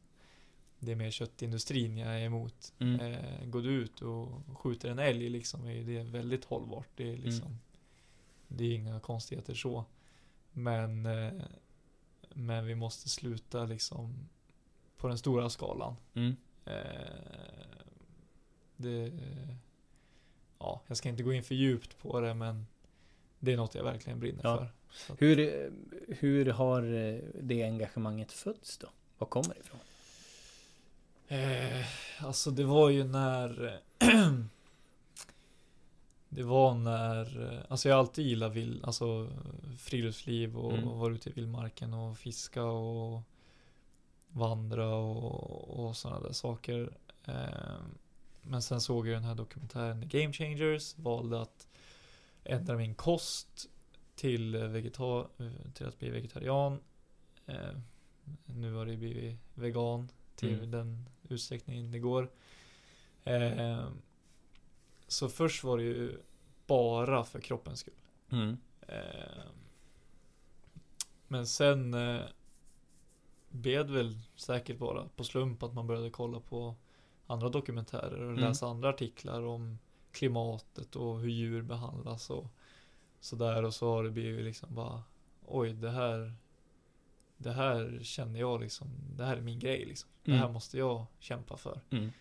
Det 0.79 0.91
är 0.91 0.95
mer 0.95 1.11
köttindustrin 1.11 1.97
jag 1.97 2.21
är 2.21 2.25
emot. 2.25 2.73
Mm. 2.79 2.99
Eh, 2.99 3.45
går 3.45 3.61
du 3.61 3.69
ut 3.69 4.01
och 4.01 4.29
skjuter 4.57 4.89
en 4.89 4.99
älg 4.99 5.29
liksom 5.29 5.65
är 5.67 5.83
det 5.83 6.03
väldigt 6.03 6.45
hållbart. 6.45 6.87
Det 6.95 7.13
är 7.13 7.17
liksom 7.17 7.47
Mm. 7.47 7.57
Det 8.47 8.63
är 8.63 8.73
inga 8.75 8.99
konstigheter 8.99 9.53
så. 9.53 9.85
Men 10.51 11.05
eh, 11.05 11.33
Men 12.33 12.65
vi 12.65 12.75
måste 12.75 13.09
sluta 13.09 13.65
liksom 13.65 14.29
På 14.97 15.07
den 15.07 15.17
stora 15.17 15.49
skalan. 15.49 15.95
Mm. 16.13 16.35
Eh, 16.65 17.83
det, 18.77 19.11
ja, 20.59 20.81
jag 20.87 20.97
ska 20.97 21.09
inte 21.09 21.23
gå 21.23 21.33
in 21.33 21.43
för 21.43 21.55
djupt 21.55 21.97
på 21.99 22.19
det 22.19 22.33
men 22.33 22.67
det 23.39 23.53
är 23.53 23.57
något 23.57 23.75
jag 23.75 23.83
verkligen 23.83 24.19
brinner 24.19 24.41
Ja. 24.43 24.57
för. 24.57 25.15
Hur, 25.17 25.71
hur 26.07 26.45
har 26.45 26.93
eh, 26.93 27.19
det 27.41 27.63
engagemanget 27.63 28.31
fötts 28.31 28.77
då? 28.77 28.87
Var 29.17 29.27
kommer 29.27 29.53
det 29.53 29.59
ifrån? 29.59 29.79
eh, 31.27 31.85
alltså 32.25 32.51
det 32.51 32.63
var 32.63 32.89
ju 32.89 33.03
när 33.03 33.79
Det 36.29 36.43
var 36.43 36.73
när, 36.75 37.53
eh, 37.53 37.59
alltså 37.69 37.89
jag 37.89 37.95
har 37.95 37.99
alltid 37.99 38.25
gillat 38.25 38.53
vill, 38.53 38.83
alltså 38.85 39.29
friluftsliv 39.79 40.57
och 40.57 40.73
Mm. 40.73 40.99
vara 40.99 41.13
ute 41.13 41.29
i 41.29 41.33
vildmarken 41.33 41.93
och 41.93 42.17
fiska 42.17 42.63
och 42.63 43.21
vandra 44.27 44.95
och, 44.95 45.85
och 45.85 45.97
sådana 45.97 46.19
där 46.19 46.31
saker. 46.33 46.89
Eh, 47.25 47.79
men 48.41 48.61
sen 48.61 48.81
såg 48.81 49.07
jag 49.07 49.15
den 49.15 49.23
här 49.23 49.35
dokumentären 49.35 50.07
Game 50.09 50.33
Changers, 50.33 50.97
valde 50.97 51.41
att 51.41 51.67
ändra 52.49 52.77
min 52.77 52.95
kost 52.95 53.69
till, 54.15 54.55
vegeta- 54.57 55.27
till 55.73 55.85
att 55.87 55.99
bli 55.99 56.09
vegetarian. 56.09 56.79
Eh, 57.45 57.71
nu 58.45 58.73
har 58.73 58.85
det 58.85 58.97
blivit 58.97 59.39
vegan 59.53 60.09
till 60.35 60.53
Mm. 60.53 60.71
den 60.71 61.09
utsträckningen 61.29 61.91
det 61.91 61.99
går. 61.99 62.29
Eh, 63.23 63.89
så 65.07 65.29
först 65.29 65.63
var 65.63 65.77
det 65.77 65.83
ju 65.83 66.17
bara 66.67 67.23
för 67.23 67.41
kroppens 67.41 67.79
skull. 67.79 67.93
Mm. 68.29 68.57
Eh, 68.81 69.45
men 71.27 71.47
sen 71.47 71.93
eh, 71.93 72.21
det 73.49 73.83
väl 73.83 74.19
säkert 74.35 74.77
bara 74.77 75.07
på 75.15 75.23
slump 75.23 75.63
att 75.63 75.73
man 75.73 75.87
började 75.87 76.09
kolla 76.09 76.39
på 76.39 76.75
andra 77.27 77.49
dokumentärer 77.49 78.19
och 78.21 78.29
Mm. 78.31 78.39
läsa 78.39 78.67
andra 78.67 78.89
artiklar 78.89 79.41
om 79.41 79.79
klimatet 80.11 80.95
och 80.95 81.19
hur 81.19 81.29
djur 81.29 81.61
behandlas 81.61 82.29
och 82.29 82.47
sådär 83.19 83.63
och 83.63 83.73
så 83.73 83.89
har 83.95 84.03
det 84.03 84.11
blivit 84.11 84.45
liksom 84.45 84.75
bara 84.75 85.03
oj 85.45 85.73
det 85.73 85.91
här 85.91 86.33
det 87.37 87.51
här 87.51 87.99
känner 88.03 88.39
jag 88.39 88.61
liksom 88.61 88.87
det 89.17 89.25
här 89.25 89.37
är 89.37 89.41
min 89.41 89.59
grej 89.59 89.85
liksom. 89.85 90.09
Det 90.23 90.31
här 90.31 90.39
Mm. 90.39 90.53
måste 90.53 90.77
jag 90.77 91.05
kämpa 91.19 91.57
för. 91.57 91.81
Mm. 91.89 92.11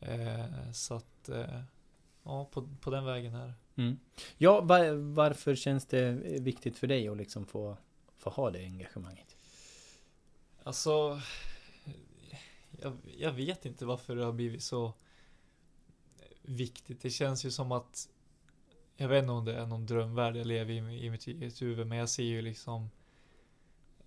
Eh, 0.00 0.72
så 0.72 0.94
att 0.94 1.28
eh, 1.28 1.60
ja 2.22 2.44
på, 2.44 2.68
på 2.80 2.90
den 2.90 3.04
vägen 3.04 3.32
här. 3.32 3.54
Mm. 3.76 3.98
Ja, 4.38 4.60
va- 4.60 4.92
varför 4.94 5.54
känns 5.54 5.86
det 5.86 6.12
viktigt 6.40 6.78
för 6.78 6.86
dig 6.86 7.08
att 7.08 7.16
liksom 7.16 7.46
få, 7.46 7.76
få 8.16 8.30
ha 8.30 8.50
det 8.50 8.58
engagemanget? 8.64 9.36
Alltså, 10.62 11.20
jag, 12.82 12.96
jag 13.18 13.32
vet 13.32 13.66
inte 13.66 13.84
varför 13.86 14.16
det 14.16 14.24
har 14.24 14.32
blivit 14.32 14.62
så 14.62 14.92
viktigt. 16.46 17.00
Det 17.00 17.10
känns 17.10 17.44
ju 17.44 17.50
som 17.50 17.72
att, 17.72 18.08
jag 18.96 19.08
vet 19.08 19.22
inte 19.22 19.32
om 19.32 19.44
det 19.44 19.54
är 19.54 19.66
någon 19.66 19.86
drömvärld 19.86 20.36
jag 20.36 20.46
lever 20.46 20.72
i, 20.72 21.04
i 21.06 21.10
mitt 21.10 21.26
eget 21.26 21.62
huvud, 21.62 21.86
men 21.86 21.98
jag 21.98 22.08
ser 22.08 22.22
ju 22.24 22.42
liksom 22.42 22.90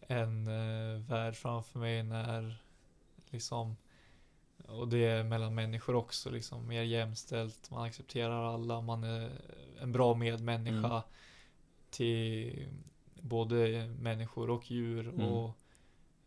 en 0.02 0.48
eh, 0.48 1.00
värld 1.02 1.36
framför 1.36 1.80
mig 1.80 2.04
när 2.04 2.64
liksom 3.30 3.76
och 4.68 4.88
det 4.88 5.06
är 5.06 5.24
mellan 5.24 5.56
människor 5.56 5.96
också 5.96 6.30
liksom 6.30 6.68
mer 6.68 6.82
jämställt. 6.84 7.72
Man 7.72 7.84
accepterar 7.84 8.54
alla. 8.54 8.82
Man 8.82 9.04
är 9.04 9.32
en 9.82 9.92
bra 9.92 10.14
medmänniska 10.16 10.88
Mm. 10.88 11.02
till 11.90 12.68
både 13.22 13.88
människor 14.00 14.50
och 14.50 14.72
djur 14.72 15.08
Mm. 15.10 15.26
och 15.26 15.58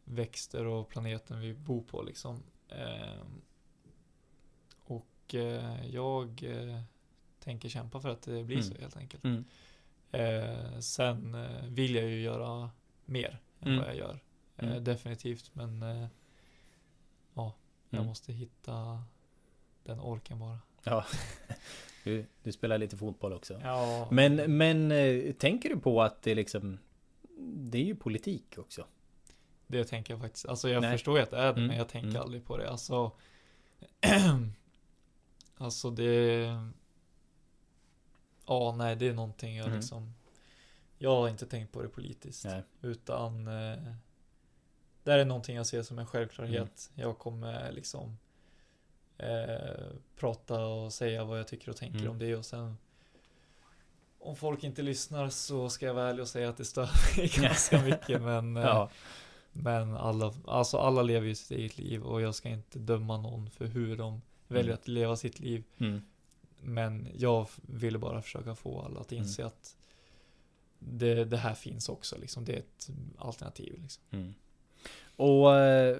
växter 0.04 0.64
och 0.64 0.88
planeten 0.88 1.40
vi 1.40 1.54
bor 1.54 1.82
på 1.82 2.02
liksom. 2.02 2.42
Ehm, 2.68 3.40
och 5.34 5.40
eh, 5.40 5.86
jag 5.86 6.42
eh, 6.42 6.80
tänker 7.40 7.68
kämpa 7.68 8.00
för 8.00 8.08
att 8.08 8.22
det 8.22 8.44
blir 8.44 8.56
Mm. 8.56 8.68
så 8.68 8.80
helt 8.80 8.96
enkelt. 8.96 9.24
Mm. 9.24 9.44
Eh, 10.12 10.78
sen 10.78 11.34
eh, 11.34 11.64
vill 11.68 11.94
jag 11.94 12.04
ju 12.04 12.20
göra 12.22 12.70
mer 13.04 13.38
än 13.60 13.68
Mm. 13.68 13.78
vad 13.80 13.88
jag 13.88 13.96
gör. 13.96 14.20
Mm. 14.56 14.84
definitivt, 14.84 15.50
men 15.54 15.82
ja, 17.34 17.54
jag 17.90 17.98
Mm. 17.98 18.06
måste 18.06 18.32
hitta 18.32 19.02
den 19.84 20.00
orken 20.00 20.38
bara. 20.38 20.58
Ja, 20.84 21.04
du, 22.04 22.26
du 22.42 22.52
spelar 22.52 22.78
lite 22.78 22.96
fotboll 22.96 23.32
också. 23.32 23.60
Ja, 23.62 24.08
Men, 24.10 24.56
men 24.56 24.88
tänker 25.38 25.68
du 25.68 25.76
på 25.80 26.02
att 26.02 26.22
det 26.22 26.34
liksom 26.34 26.78
Det 27.54 27.78
är 27.78 27.84
ju 27.84 27.94
politik 27.94 28.54
också. 28.58 28.86
det 29.66 29.84
tänker 29.84 30.12
jag 30.14 30.20
faktiskt. 30.20 30.46
Alltså 30.46 30.68
jag 30.68 30.80
Nej. 30.80 30.92
förstår 30.92 31.16
ju 31.16 31.22
att 31.22 31.30
det 31.30 31.36
är 31.38 31.42
det, 31.42 31.48
Mm. 31.50 31.66
men 31.66 31.76
jag 31.76 31.88
tänker 31.88 32.08
Mm. 32.10 32.22
aldrig 32.22 32.44
på 32.44 32.56
det. 32.56 32.70
Alltså, 32.70 33.12
alltså 35.62 35.90
det... 35.90 36.44
Ja, 38.46 38.74
nej, 38.78 38.96
det 38.96 39.08
är 39.08 39.12
någonting 39.12 39.56
jag 39.56 39.66
Mm. 39.66 39.78
liksom... 39.78 40.14
Jag 40.98 41.10
har 41.16 41.28
inte 41.28 41.46
tänkt 41.46 41.72
på 41.72 41.82
det 41.82 41.88
politiskt. 41.88 42.44
Nej. 42.44 42.62
Utan 42.82 43.46
eh, 43.46 43.78
det 45.02 45.10
här 45.10 45.18
är 45.18 45.24
någonting 45.24 45.56
jag 45.56 45.66
ser 45.66 45.82
som 45.82 45.98
en 45.98 46.06
självklarhet. 46.06 46.90
Mm. 46.94 47.08
Jag 47.08 47.18
kommer 47.18 47.72
liksom 47.72 48.18
eh, 49.18 49.86
prata 50.16 50.64
och 50.66 50.92
säga 50.92 51.24
vad 51.24 51.38
jag 51.38 51.48
tycker 51.48 51.70
och 51.70 51.76
tänker 51.76 51.98
Mm. 51.98 52.10
om 52.10 52.18
det 52.18 52.36
och 52.36 52.44
sen 52.46 52.76
om 54.18 54.36
folk 54.36 54.64
inte 54.64 54.82
lyssnar 54.82 55.28
så 55.28 55.68
ska 55.68 55.86
jag 55.86 55.94
vara 55.94 56.08
ärlig 56.10 56.22
och 56.22 56.28
säga 56.28 56.48
att 56.48 56.56
det 56.56 56.64
stör 56.64 56.88
mig 57.16 57.28
ganska 57.36 57.82
mycket 57.82 58.22
men 58.22 58.56
eh, 58.56 58.62
Ja. 58.62 58.90
men 59.52 59.96
alla, 59.96 60.34
alltså 60.46 60.78
alla 60.78 61.02
lever 61.02 61.26
ju 61.26 61.34
sitt 61.34 61.50
eget 61.58 61.78
liv 61.78 62.02
och 62.02 62.20
jag 62.20 62.34
ska 62.34 62.48
inte 62.48 62.78
döma 62.78 63.16
någon 63.16 63.50
för 63.50 63.66
hur 63.66 63.96
de 63.96 64.22
väljer 64.52 64.70
Mm. 64.72 64.78
att 64.80 64.88
leva 64.88 65.16
sitt 65.16 65.40
liv. 65.40 65.64
Mm. 65.78 66.00
Men 66.60 67.08
jag 67.16 67.48
ville 67.62 67.98
bara 67.98 68.22
försöka 68.22 68.54
få 68.54 68.80
alla 68.80 69.00
att 69.00 69.12
inse 69.12 69.44
att 69.46 69.76
det, 70.78 71.24
det 71.24 71.36
här 71.36 71.54
finns 71.54 71.88
också 71.88 72.18
liksom. 72.18 72.44
Det 72.44 72.52
är 72.52 72.58
ett 72.58 72.90
alternativ 73.18 73.78
liksom. 73.82 74.02
Mm. 74.10 74.34
Och 75.16 75.54
eh, 75.56 75.96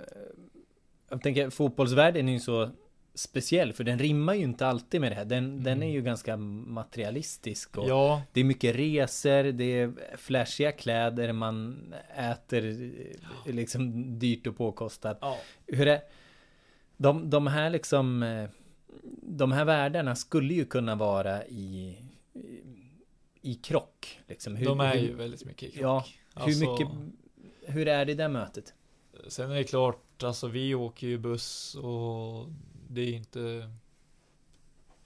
jag 1.08 1.22
tänker 1.22 1.50
fotbollsvärlden 1.50 2.28
är 2.28 2.32
ju 2.32 2.40
så 2.40 2.70
speciell 3.14 3.72
för 3.72 3.84
den 3.84 3.98
rimmar 3.98 4.34
ju 4.34 4.42
inte 4.44 4.66
alltid 4.66 5.00
med 5.00 5.12
det 5.12 5.16
här. 5.16 5.24
Den, 5.24 5.62
den 5.62 5.72
är 5.82 5.86
Mm. 5.86 5.88
ju 5.94 6.02
ganska 6.02 6.36
materialistisk 6.36 7.78
och 7.78 7.88
Ja, 7.88 8.22
det 8.32 8.40
är 8.40 8.44
mycket 8.44 8.76
resor, 8.76 9.42
det 9.52 9.64
är 9.64 9.92
flashiga 10.16 10.72
kläder, 10.72 11.32
man 11.32 11.94
äter 12.16 12.64
eh, 13.46 13.54
liksom 13.54 14.18
dyrt 14.18 14.46
och 14.46 14.56
påkostat. 14.56 15.18
ja. 15.20 15.38
Hur 15.66 15.86
är 15.88 16.00
de, 16.96 17.30
de 17.30 17.46
här 17.46 17.70
liksom 17.70 18.22
eh, 18.22 18.50
De 19.22 19.52
här 19.52 19.64
världarna 19.64 20.16
skulle 20.16 20.54
ju 20.54 20.64
kunna 20.64 20.94
vara 20.94 21.46
i 21.46 21.96
i, 22.32 22.62
i 23.40 23.54
krock 23.54 24.20
liksom. 24.26 24.56
Hur, 24.56 24.66
de 24.66 24.80
är 24.80 24.96
hur, 24.96 25.08
ju 25.08 25.14
väldigt 25.14 25.44
mycket 25.44 25.68
i 25.68 25.72
krock. 25.72 25.82
Ja, 25.82 26.06
hur 26.34 26.44
Alltså, 26.44 26.70
mycket 26.70 26.88
Hur 27.66 27.88
är 27.88 28.04
det 28.04 28.12
i 28.12 28.14
det 28.14 28.28
mötet? 28.28 28.74
Sen 29.28 29.50
är 29.50 29.54
det 29.54 29.64
klart, 29.64 30.22
alltså 30.22 30.48
vi 30.48 30.74
åker 30.74 31.06
ju 31.06 31.18
buss 31.18 31.74
och 31.74 32.46
det 32.88 33.00
är 33.00 33.12
inte 33.12 33.72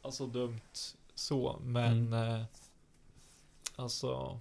Alltså 0.02 0.26
dumt 0.26 0.60
så, 1.14 1.60
men 1.62 2.12
eh, 2.12 2.42
Alltså 3.76 4.40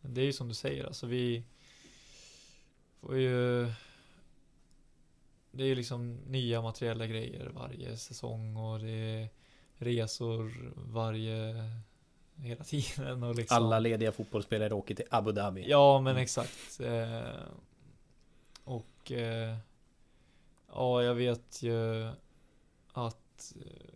Det 0.00 0.20
är 0.20 0.24
ju 0.24 0.32
som 0.32 0.48
du 0.48 0.54
säger, 0.54 0.84
alltså 0.84 1.06
vi 1.06 1.44
Får 3.00 3.18
ju 3.18 3.66
Det 5.52 5.62
är 5.62 5.66
ju 5.66 5.74
liksom 5.74 6.14
nya 6.16 6.62
materiella 6.62 7.06
grejer 7.06 7.50
varje 7.54 7.96
säsong 7.96 8.56
och 8.56 8.78
det 8.80 8.90
är 8.90 9.28
resor 9.78 10.72
varje 10.76 11.54
Hela 12.36 12.64
tiden 12.64 13.22
och 13.22 13.34
liksom 13.34 13.56
Alla 13.56 13.78
lediga 13.78 14.12
fotbollsspelare 14.12 14.74
åker 14.74 14.94
till 14.94 15.04
Abu 15.10 15.32
Dhabi. 15.32 15.64
Ja, 15.68 16.00
men 16.00 16.10
Mm. 16.10 16.22
exakt. 16.22 16.80
Eh, 16.80 17.42
och 18.64 19.12
eh, 19.12 19.56
ja, 20.68 21.02
jag 21.02 21.14
vet 21.14 21.62
ju 21.62 22.10
att 22.92 23.54
eh, 23.56 23.94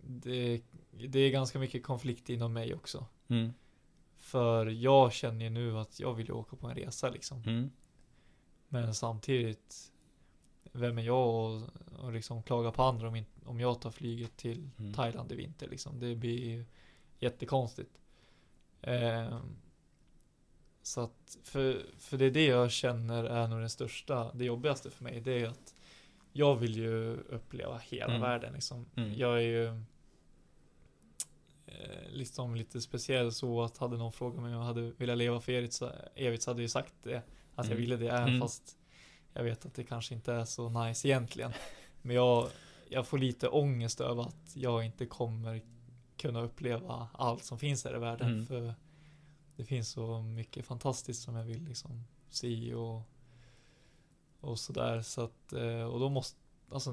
det, 0.00 0.62
det 0.90 1.18
är 1.18 1.30
ganska 1.30 1.58
mycket 1.58 1.82
konflikt 1.82 2.28
inom 2.28 2.52
mig 2.52 2.74
också. 2.74 3.06
Mm. 3.28 3.52
För 4.16 4.66
jag 4.66 5.12
känner 5.12 5.44
ju 5.44 5.50
nu 5.50 5.78
att 5.78 6.00
jag 6.00 6.14
vill 6.14 6.32
åka 6.32 6.56
på 6.56 6.66
en 6.66 6.74
resa 6.74 7.10
liksom. 7.10 7.42
Mm. 7.42 7.70
Men 8.68 8.94
samtidigt, 8.94 9.92
vem 10.74 10.98
är 10.98 11.02
jag 11.02 11.28
och, 11.28 11.62
och 11.98 12.12
liksom 12.12 12.42
klaga 12.42 12.70
på 12.72 12.82
andra 12.82 13.08
om, 13.08 13.16
inte, 13.16 13.30
om 13.44 13.60
jag 13.60 13.80
tar 13.80 13.90
flyget 13.90 14.36
till 14.36 14.70
Mm. 14.78 14.94
Thailand 14.94 15.32
i 15.32 15.34
vinter 15.34 15.68
liksom. 15.68 16.00
Det 16.00 16.14
blir 16.14 16.64
jättekonstigt. 17.18 17.98
Ehm, 18.82 19.56
så 20.82 21.00
att, 21.00 21.38
för, 21.42 21.82
för 21.98 22.18
det 22.18 22.24
är 22.24 22.30
det 22.30 22.44
jag 22.46 22.70
känner 22.70 23.24
är 23.24 23.48
nog 23.48 23.60
den 23.60 23.70
största, 23.70 24.32
det 24.34 24.44
jobbigaste 24.44 24.90
för 24.90 25.04
mig. 25.04 25.20
Det 25.20 25.32
är 25.42 25.48
att 25.48 25.74
jag 26.32 26.56
vill 26.56 26.76
ju 26.76 27.16
uppleva 27.16 27.78
hela 27.78 28.06
Mm. 28.10 28.20
världen 28.20 28.52
liksom. 28.52 28.86
Mm. 28.96 29.14
Jag 29.18 29.36
är 29.36 29.40
ju 29.42 29.66
eh, 31.66 32.08
liksom 32.10 32.54
lite 32.54 32.80
speciell 32.80 33.32
så 33.32 33.62
att 33.62 33.78
hade 33.78 33.96
någon 33.96 34.12
frågat 34.12 34.40
mig 34.42 34.46
om 34.54 34.58
jag 34.60 34.66
hade 34.66 34.90
velat 34.90 35.18
leva 35.18 35.40
för 35.40 35.52
evigt 35.52 35.72
så, 35.74 35.90
evigt 36.14 36.42
så 36.42 36.50
hade 36.50 36.62
jag 36.62 36.70
sagt 36.70 36.94
det. 37.02 37.16
Att 37.54 37.66
jag 37.66 37.66
Mm. 37.66 37.78
ville 37.78 37.96
det 37.96 38.08
även 38.08 38.28
Mm. 38.28 38.40
fast 38.40 38.76
jag 39.34 39.44
vet 39.44 39.66
att 39.66 39.74
det 39.74 39.84
kanske 39.84 40.14
inte 40.14 40.32
är 40.32 40.44
så 40.44 40.68
nice 40.68 41.08
egentligen. 41.08 41.52
Men 42.02 42.16
jag, 42.16 42.48
jag 42.88 43.06
får 43.06 43.18
lite 43.18 43.48
ångest 43.48 44.00
över 44.00 44.22
att 44.22 44.56
jag 44.56 44.84
inte 44.84 45.06
kommer 45.06 45.62
kunna 46.16 46.40
uppleva 46.40 47.08
allt 47.12 47.44
som 47.44 47.58
finns 47.58 47.84
här 47.84 47.96
i 47.96 47.98
världen. 47.98 48.32
Mm. 48.32 48.46
För 48.46 48.74
det 49.56 49.64
finns 49.64 49.88
så 49.88 50.22
mycket 50.22 50.66
fantastiskt 50.66 51.22
som 51.22 51.36
jag 51.36 51.44
vill 51.44 51.64
liksom 51.64 52.04
se 52.30 52.74
och, 52.74 53.02
och 54.40 54.58
sådär. 54.58 55.02
Så 55.02 55.20
att, 55.20 55.52
eh, 55.52 55.82
och 55.82 56.00
då 56.00 56.08
måste, 56.08 56.38
alltså 56.70 56.90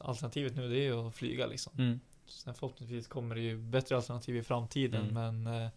alternativet 0.00 0.56
nu 0.56 0.68
det 0.68 0.86
är 0.86 1.08
att 1.08 1.14
flyga 1.14 1.46
liksom. 1.46 1.72
Mm. 1.78 2.00
Sen 2.26 2.54
förhoppningsvis 2.54 3.08
kommer 3.08 3.34
det 3.34 3.40
ju 3.40 3.56
bättre 3.56 3.96
alternativ 3.96 4.36
i 4.36 4.42
framtiden 4.42 5.08
Mm. 5.08 5.42
men 5.42 5.62
eh, 5.62 5.70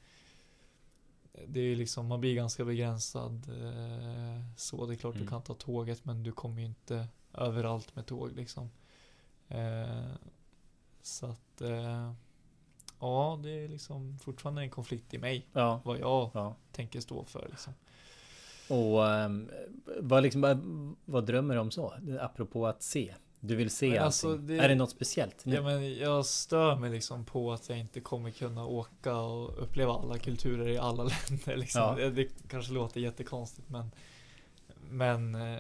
det 1.48 1.60
är 1.60 1.76
liksom, 1.76 2.08
man 2.08 2.22
blir 2.22 2.36
ganska 2.36 2.66
begränsad 2.66 3.34
eh, 3.50 4.42
så. 4.58 4.86
Det 4.86 4.94
är 4.94 4.98
klart 4.98 5.16
Mm. 5.16 5.26
du 5.26 5.30
kan 5.30 5.42
ta 5.42 5.54
tåget 5.54 6.06
men 6.06 6.24
du 6.24 6.32
kommer 6.32 6.60
ju 6.62 6.66
inte 6.68 7.08
överallt 7.34 7.96
med 7.96 8.06
tåg 8.06 8.32
liksom. 8.36 8.70
Eh, 9.48 10.12
så 11.02 11.26
att 11.26 11.62
eh, 11.62 12.14
ja, 13.00 13.40
det 13.44 13.50
är 13.50 13.68
liksom 13.68 14.20
fortfarande 14.20 14.62
en 14.62 14.70
konflikt 14.70 15.14
i 15.14 15.18
mig. 15.18 15.48
Ja. 15.54 15.82
Vad 15.86 16.00
jag 16.00 16.32
Ja. 16.34 16.56
tänker 16.72 17.00
stå 17.02 17.24
för 17.26 17.48
liksom. 17.50 17.74
Och 18.70 19.08
ehm, 19.10 19.50
vad, 20.00 20.24
liksom, 20.24 20.42
vad, 20.42 20.60
vad 21.06 21.26
drömmer 21.26 21.54
du 21.56 21.60
om 21.62 21.72
så? 21.72 21.94
Apropå 22.20 22.68
att 22.68 22.84
se. 22.84 23.16
Du 23.48 23.56
vill 23.56 23.70
se 23.70 23.86
Men 23.86 23.94
allting. 23.96 24.06
alltså, 24.06 24.38
det- 24.38 24.58
Är 24.58 24.70
det 24.70 24.76
något 24.76 24.90
speciellt? 24.92 25.46
Nu? 25.46 25.56
Ja, 25.56 25.62
men 25.62 25.98
jag 25.98 26.26
stör 26.26 26.76
mig 26.76 26.92
liksom 26.92 27.26
på 27.26 27.52
att 27.54 27.70
jag 27.70 27.80
inte 27.80 28.00
kommer 28.02 28.32
kunna 28.32 28.66
åka 28.66 29.16
och 29.16 29.64
uppleva 29.64 29.94
alla 29.94 30.18
kulturer 30.18 30.68
i 30.70 30.78
alla 30.78 31.04
länder. 31.30 31.58
Liksom. 31.58 31.82
Ja. 31.82 31.96
Det, 31.96 32.10
det 32.10 32.28
kanske 32.50 32.74
låter 32.74 33.02
jättekonstigt 33.02 33.70
men 33.70 33.92
Men 34.90 35.36
eh, 35.36 35.60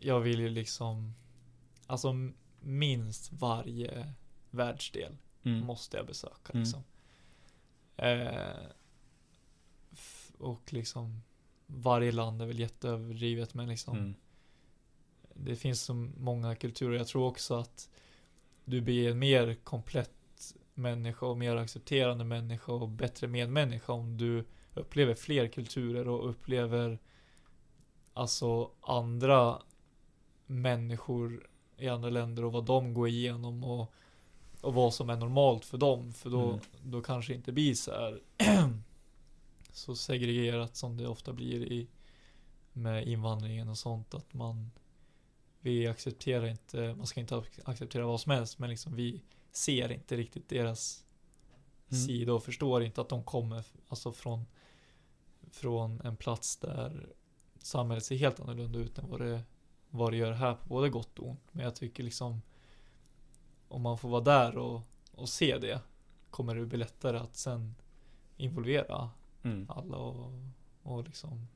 Jag 0.00 0.20
vill 0.20 0.40
ju 0.40 0.48
liksom 0.48 1.14
Alltså 1.86 2.14
minst 2.60 3.32
varje 3.32 4.12
världsdel 4.50 5.16
Mm. 5.44 5.60
måste 5.66 5.96
jag 5.96 6.06
besöka 6.06 6.52
Mm. 6.52 6.62
liksom. 6.62 6.82
Eh, 7.96 8.70
f- 9.92 10.32
och 10.38 10.72
liksom 10.72 11.22
Varje 11.66 12.12
land 12.12 12.42
är 12.42 12.46
väl 12.46 12.58
jätteöverdrivet 12.58 13.54
men 13.54 13.68
liksom 13.68 13.96
Mm. 13.98 14.14
Det 15.44 15.56
finns 15.56 15.82
så 15.82 15.94
många 16.16 16.54
kulturer. 16.54 16.96
Jag 16.96 17.06
tror 17.06 17.26
också 17.26 17.54
att 17.54 17.90
du 18.64 18.80
blir 18.80 19.10
en 19.10 19.18
mer 19.18 19.54
komplett 19.64 20.10
människa 20.74 21.26
och 21.26 21.38
mer 21.38 21.56
accepterande 21.56 22.24
människa 22.24 22.72
och 22.72 22.88
bättre 22.88 23.26
medmänniska 23.26 23.92
om 23.92 24.16
du 24.16 24.44
upplever 24.74 25.14
fler 25.14 25.48
kulturer 25.48 26.08
och 26.08 26.30
upplever 26.30 26.98
alltså 28.12 28.70
andra 28.80 29.62
människor 30.46 31.46
i 31.76 31.88
andra 31.88 32.10
länder 32.10 32.44
och 32.44 32.52
vad 32.52 32.64
de 32.64 32.94
går 32.94 33.08
igenom 33.08 33.64
och, 33.64 33.92
och 34.60 34.74
vad 34.74 34.94
som 34.94 35.10
är 35.10 35.16
normalt 35.16 35.64
för 35.64 35.78
dem. 35.78 36.12
För 36.12 36.30
då, 36.30 36.48
Mm. 36.48 36.60
då 36.82 37.02
kanske 37.02 37.34
inte 37.34 37.52
blir 37.52 37.74
så 37.74 37.90
här 37.90 38.20
så 39.72 39.96
segregerat 39.96 40.76
som 40.76 40.96
det 40.96 41.06
ofta 41.06 41.32
blir 41.32 41.72
i 41.72 41.88
med 42.72 43.08
invandringen 43.08 43.68
och 43.68 43.78
sånt 43.78 44.14
att 44.14 44.34
man 44.34 44.70
vi 45.60 45.86
accepterar 45.86 46.46
inte, 46.46 46.94
man 46.94 47.06
ska 47.06 47.20
inte 47.20 47.34
ac- 47.34 47.60
acceptera 47.64 48.06
vad 48.06 48.20
som 48.20 48.32
helst 48.32 48.58
men 48.58 48.70
liksom 48.70 48.94
vi 48.96 49.22
ser 49.52 49.92
inte 49.92 50.16
riktigt 50.16 50.48
deras 50.48 51.04
Mm. 51.90 52.02
sida 52.06 52.32
och 52.32 52.42
förstår 52.44 52.82
inte 52.82 53.00
att 53.00 53.08
de 53.08 53.22
kommer 53.24 53.64
alltså 53.88 54.12
från 54.12 54.44
från 55.50 56.00
en 56.00 56.16
plats 56.16 56.56
där 56.56 57.08
samhället 57.58 58.04
ser 58.04 58.16
helt 58.16 58.40
annorlunda 58.40 58.78
ut 58.78 58.98
än 58.98 59.10
vad 59.10 59.20
det, 59.20 59.42
vad 59.90 60.12
det 60.12 60.16
gör 60.16 60.32
här 60.32 60.54
på 60.54 60.68
både 60.68 60.88
gott 60.88 61.18
och 61.18 61.28
ont. 61.28 61.40
Men 61.52 61.64
jag 61.64 61.74
tycker 61.76 62.02
liksom 62.02 62.42
om 63.68 63.82
man 63.82 63.98
får 63.98 64.08
vara 64.08 64.20
där 64.20 64.58
och, 64.58 64.82
och 65.12 65.28
se 65.28 65.58
det 65.58 65.80
kommer 66.30 66.54
det 66.54 66.66
bli 66.66 66.78
lättare 66.78 67.18
att 67.18 67.36
sen 67.36 67.74
involvera 68.36 69.10
Mm. 69.42 69.66
alla 69.70 69.96
och, 69.96 70.32
och 70.82 71.04
liksom 71.04 71.48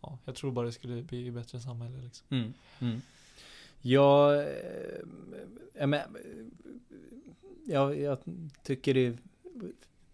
Ja, 0.00 0.18
jag 0.24 0.34
tror 0.34 0.52
bara 0.52 0.66
det 0.66 0.72
skulle 0.72 1.02
bli 1.02 1.28
ett 1.28 1.34
bättre 1.34 1.60
samhälle 1.60 1.98
liksom. 2.02 2.26
Mm. 2.80 3.02
Mm. 3.86 3.92
Jag, 3.92 4.38
eh, 4.38 4.46
jag, 5.74 5.88
men, 5.88 6.00
jag, 7.66 8.00
jag 8.00 8.18
tycker 8.62 8.94
det, 8.94 9.16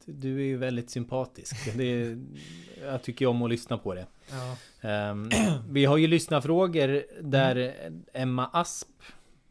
du 0.04 0.36
är 0.40 0.44
ju 0.44 0.56
väldigt 0.56 0.90
sympatisk. 0.90 1.76
Det, 1.76 1.84
är- 1.84 2.18
jag 2.82 3.02
tycker 3.02 3.26
om 3.26 3.42
att 3.42 3.50
lyssna 3.50 3.78
på 3.78 3.94
det. 3.94 4.06
Ja. 4.30 4.56
Ehm, 4.88 5.30
vi 5.70 5.84
har 5.84 5.96
ju 5.96 6.06
lyssnarfrågor 6.06 7.02
där 7.22 7.74
Emma 8.12 8.46
Asp, 8.52 8.88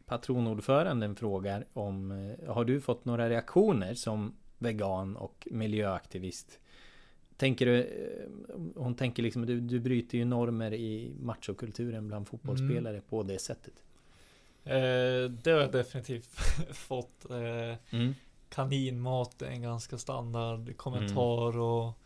patronordföranden, 0.06 1.16
frågar 1.16 1.64
om 1.72 2.10
eh, 2.10 2.52
Har 2.54 2.64
du 2.64 2.80
fått 2.80 3.04
några 3.04 3.28
reaktioner 3.30 3.94
som 3.94 4.32
vegan 4.58 5.16
och 5.16 5.48
miljöaktivist? 5.50 6.58
Tänker 7.36 7.66
du, 7.66 7.80
eh, 7.80 8.60
hon 8.76 8.94
tänker 8.94 9.22
liksom, 9.22 9.46
du, 9.46 9.60
du 9.60 9.80
bryter 9.80 10.18
ju 10.18 10.24
normer 10.24 10.72
i 10.74 11.12
machokulturen 11.20 12.08
bland 12.08 12.28
fotbollsspelare 12.28 13.00
på 13.08 13.22
det 13.22 13.38
sättet. 13.38 13.72
Eh, 14.64 15.30
det 15.30 15.50
har 15.50 15.60
jag 15.60 15.72
definitivt 15.72 16.34
fått. 16.72 17.30
Eh, 17.30 17.76
Mm. 17.90 18.14
kaninmat 18.48 19.42
är 19.42 19.46
en 19.50 19.62
ganska 19.62 19.98
standard 19.98 20.76
kommentar 20.76 21.58
och 21.58 21.98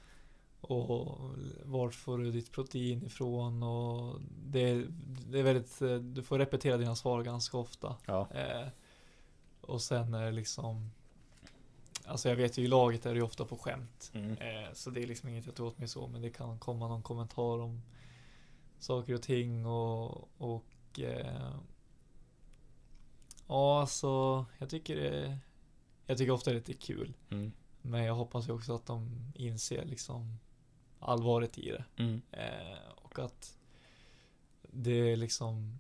och 0.60 1.18
vart 1.64 1.94
får 1.94 2.18
du 2.18 2.30
ditt 2.32 2.52
protein 2.52 3.02
ifrån 3.06 3.62
och 3.62 4.20
det, 4.46 4.84
det 5.30 5.38
är 5.38 5.42
väldigt, 5.42 5.82
eh, 5.82 5.94
du 5.94 6.22
får 6.22 6.38
repetera 6.38 6.76
dina 6.76 6.96
svar 6.96 7.22
ganska 7.22 7.56
ofta. 7.58 7.96
Ja. 8.06 8.28
Eh, 8.34 8.68
och 9.60 9.82
sen 9.82 10.14
är 10.14 10.24
det 10.24 10.32
liksom 10.32 10.90
Alltså 12.06 12.28
jag 12.28 12.36
vet 12.36 12.58
ju 12.58 12.64
i 12.64 12.68
laget 12.68 13.06
är 13.06 13.10
det 13.10 13.16
ju 13.16 13.22
ofta 13.24 13.44
på 13.44 13.56
skämt. 13.58 14.10
Mm. 14.14 14.30
Eh, 14.32 14.72
så 14.72 14.90
det 14.90 15.02
är 15.02 15.06
liksom 15.06 15.28
inget 15.28 15.46
jag 15.46 15.54
tar 15.54 15.64
åt 15.64 15.78
mig 15.78 15.88
så 15.88 16.06
men 16.06 16.22
det 16.22 16.30
kan 16.30 16.58
komma 16.58 16.88
någon 16.88 17.02
kommentar 17.02 17.58
om 17.60 17.82
saker 18.78 19.14
och 19.14 19.22
ting 19.22 19.66
och, 19.66 20.28
och 20.38 21.00
Ja 23.48 23.80
alltså 23.80 24.44
jag 24.58 24.68
tycker 24.70 24.96
det 24.96 25.38
Jag 26.06 26.18
tycker 26.18 26.32
ofta 26.32 26.50
det 26.50 26.54
är 26.54 26.58
lite 26.58 26.72
kul. 26.74 27.12
Mm. 27.30 27.52
Men 27.82 28.04
jag 28.04 28.14
hoppas 28.14 28.48
ju 28.48 28.52
också 28.52 28.74
att 28.74 28.86
de 28.86 29.32
inser 29.34 29.84
liksom 29.84 30.36
allvaret 31.00 31.58
i 31.58 31.70
det. 31.70 31.84
Mm. 32.02 32.22
Eh, 32.32 32.78
och 33.02 33.18
att 33.18 33.58
det 34.62 34.90
är 35.12 35.16
liksom 35.16 35.78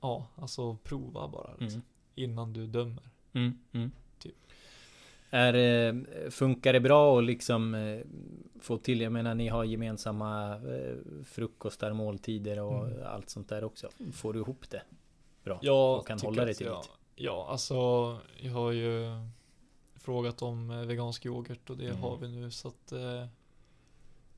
Ja, 0.00 0.26
alltså 0.36 0.76
prova 0.76 1.28
bara 1.28 1.50
liksom, 1.58 1.68
Mm. 1.80 1.82
innan 2.14 2.52
du 2.52 2.66
dömer. 2.66 3.10
Mm. 3.32 3.58
Mm. 3.72 3.90
Typ. 4.18 4.34
Är, 5.30 5.54
eh, 5.54 5.94
funkar 6.30 6.72
det 6.72 6.80
bra 6.80 7.18
att 7.18 7.24
liksom 7.24 7.74
eh, 7.74 8.00
få 8.60 8.78
till, 8.78 9.00
jag 9.00 9.12
menar 9.12 9.34
ni 9.34 9.48
har 9.48 9.64
gemensamma 9.64 10.56
eh, 10.56 10.96
frukostar, 11.24 11.92
måltider 11.92 12.60
och 12.60 12.86
Mm. 12.88 13.06
allt 13.06 13.30
sånt 13.30 13.48
där 13.48 13.64
också. 13.64 13.88
Får 14.12 14.32
du 14.32 14.38
ihop 14.40 14.70
det 14.70 14.82
bra? 15.44 15.58
Jag 15.62 15.98
och 15.98 16.06
kan 16.06 16.20
hålla 16.20 16.44
dig 16.44 16.54
till 16.54 16.66
jag, 16.66 16.82
det? 16.82 17.22
Ja, 17.24 17.46
alltså 17.50 17.74
jag 18.40 18.52
har 18.52 18.70
ju 18.72 19.04
frågat 19.96 20.42
om 20.42 20.70
eh, 20.70 20.78
vegansk 20.78 21.26
yoghurt 21.26 21.70
och 21.70 21.76
det 21.76 21.86
Mm. 21.88 22.00
har 22.02 22.16
vi 22.16 22.28
nu 22.28 22.50
så 22.50 22.68
att 22.68 22.92
eh, 22.92 23.26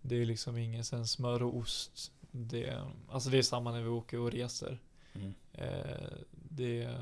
det 0.03 0.17
är 0.17 0.25
liksom 0.25 0.57
ingen 0.57 0.85
sen 0.85 1.07
smör 1.07 1.43
och 1.43 1.57
ost. 1.57 2.13
Det, 2.31 2.83
alltså 3.11 3.31
det 3.31 3.39
är 3.39 3.43
samma 3.43 3.73
när 3.73 3.83
vi 3.83 3.89
åker 3.89 4.19
och 4.19 4.31
reser. 4.33 4.79
Mm. 5.15 5.35
Eh, 5.53 6.13
det 6.33 6.99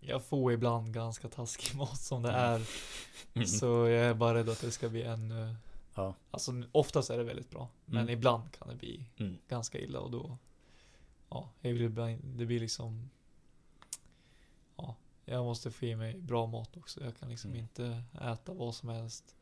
jag 0.00 0.24
får 0.24 0.52
ibland 0.52 0.94
ganska 0.94 1.28
taskig 1.28 1.74
mat 1.78 2.00
som 2.00 2.22
det 2.22 2.28
Mm. 2.32 2.40
är. 2.42 2.62
Mm. 3.34 3.46
Så 3.46 3.66
jag 3.66 4.04
är 4.04 4.14
bara 4.14 4.34
rädd 4.34 4.48
att 4.48 4.60
det 4.60 4.70
ska 4.70 4.88
bli 4.88 5.02
ännu 5.02 5.54
Ja. 5.94 6.14
Alltså 6.30 6.52
oftast 6.72 7.10
är 7.10 7.18
det 7.18 7.24
väldigt 7.24 7.50
bra. 7.50 7.68
Men 7.84 8.02
Mm. 8.02 8.10
ibland 8.14 8.52
kan 8.58 8.68
det 8.68 8.74
bli 8.74 9.04
Mm. 9.18 9.38
ganska 9.48 9.78
illa 9.78 10.00
och 10.00 10.10
då 10.10 10.38
Ja, 11.32 11.50
jag 11.60 11.72
vill 11.72 11.94
det 12.22 12.46
blir 12.46 12.60
liksom 12.60 13.10
Ja, 14.76 14.96
jag 15.24 15.44
måste 15.44 15.70
få 15.70 15.84
i 15.86 15.96
mig 15.96 16.18
bra 16.18 16.46
mat 16.46 16.76
också. 16.76 17.04
Jag 17.04 17.16
kan 17.16 17.28
liksom 17.28 17.50
Mm. 17.50 17.62
inte 17.62 18.02
äta 18.20 18.52
vad 18.54 18.74
som 18.74 18.88
helst 18.88 19.36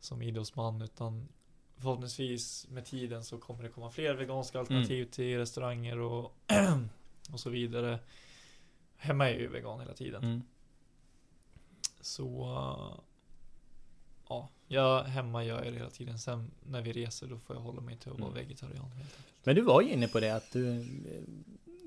som 0.00 0.22
idrottsman 0.22 0.82
utan 0.82 1.28
förhoppningsvis 1.76 2.66
med 2.68 2.84
tiden 2.84 3.24
så 3.24 3.38
kommer 3.38 3.62
det 3.62 3.68
komma 3.68 3.90
fler 3.90 4.14
veganska 4.14 4.58
alternativ 4.58 5.04
till 5.04 5.38
restauranger 5.38 5.98
och, 5.98 6.34
och 7.32 7.40
så 7.40 7.50
vidare. 7.50 7.98
Hemma 8.96 9.28
är 9.28 9.32
jag 9.32 9.40
ju 9.40 9.48
vegan 9.48 9.80
hela 9.80 9.94
tiden. 9.94 10.24
Mm. 10.24 10.42
Så 12.00 12.44
uh, 14.28 14.40
ja, 14.68 14.98
jag, 14.98 15.04
hemma 15.04 15.44
gör 15.44 15.64
jag 15.64 15.72
det 15.72 15.78
hela 15.78 15.90
tiden. 15.90 16.18
Sen 16.18 16.50
när 16.66 16.82
vi 16.82 16.92
reser 16.92 17.26
då 17.26 17.38
får 17.38 17.56
jag 17.56 17.60
hålla 17.62 17.80
mig 17.80 17.96
till 17.96 18.12
att 18.12 18.18
vara 18.20 18.30
Mm. 18.30 18.42
vegetarian. 18.46 18.90
Men 19.44 19.54
du 19.56 19.62
var 19.62 19.82
ju 19.82 19.92
inne 19.92 20.08
på 20.08 20.20
det 20.20 20.30
att 20.36 20.52
du, 20.52 20.84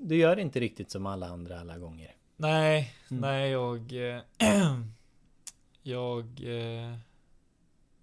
du 0.00 0.16
gör 0.16 0.38
inte 0.38 0.60
riktigt 0.60 0.90
som 0.90 1.06
alla 1.06 1.26
andra 1.28 1.60
alla 1.60 1.78
gånger. 1.78 2.14
Nej, 2.36 2.94
Mm. 3.10 3.20
nej 3.20 3.50
jag... 3.50 3.92
eh, 4.16 4.22
jag... 5.82 6.24
eh, 6.44 6.96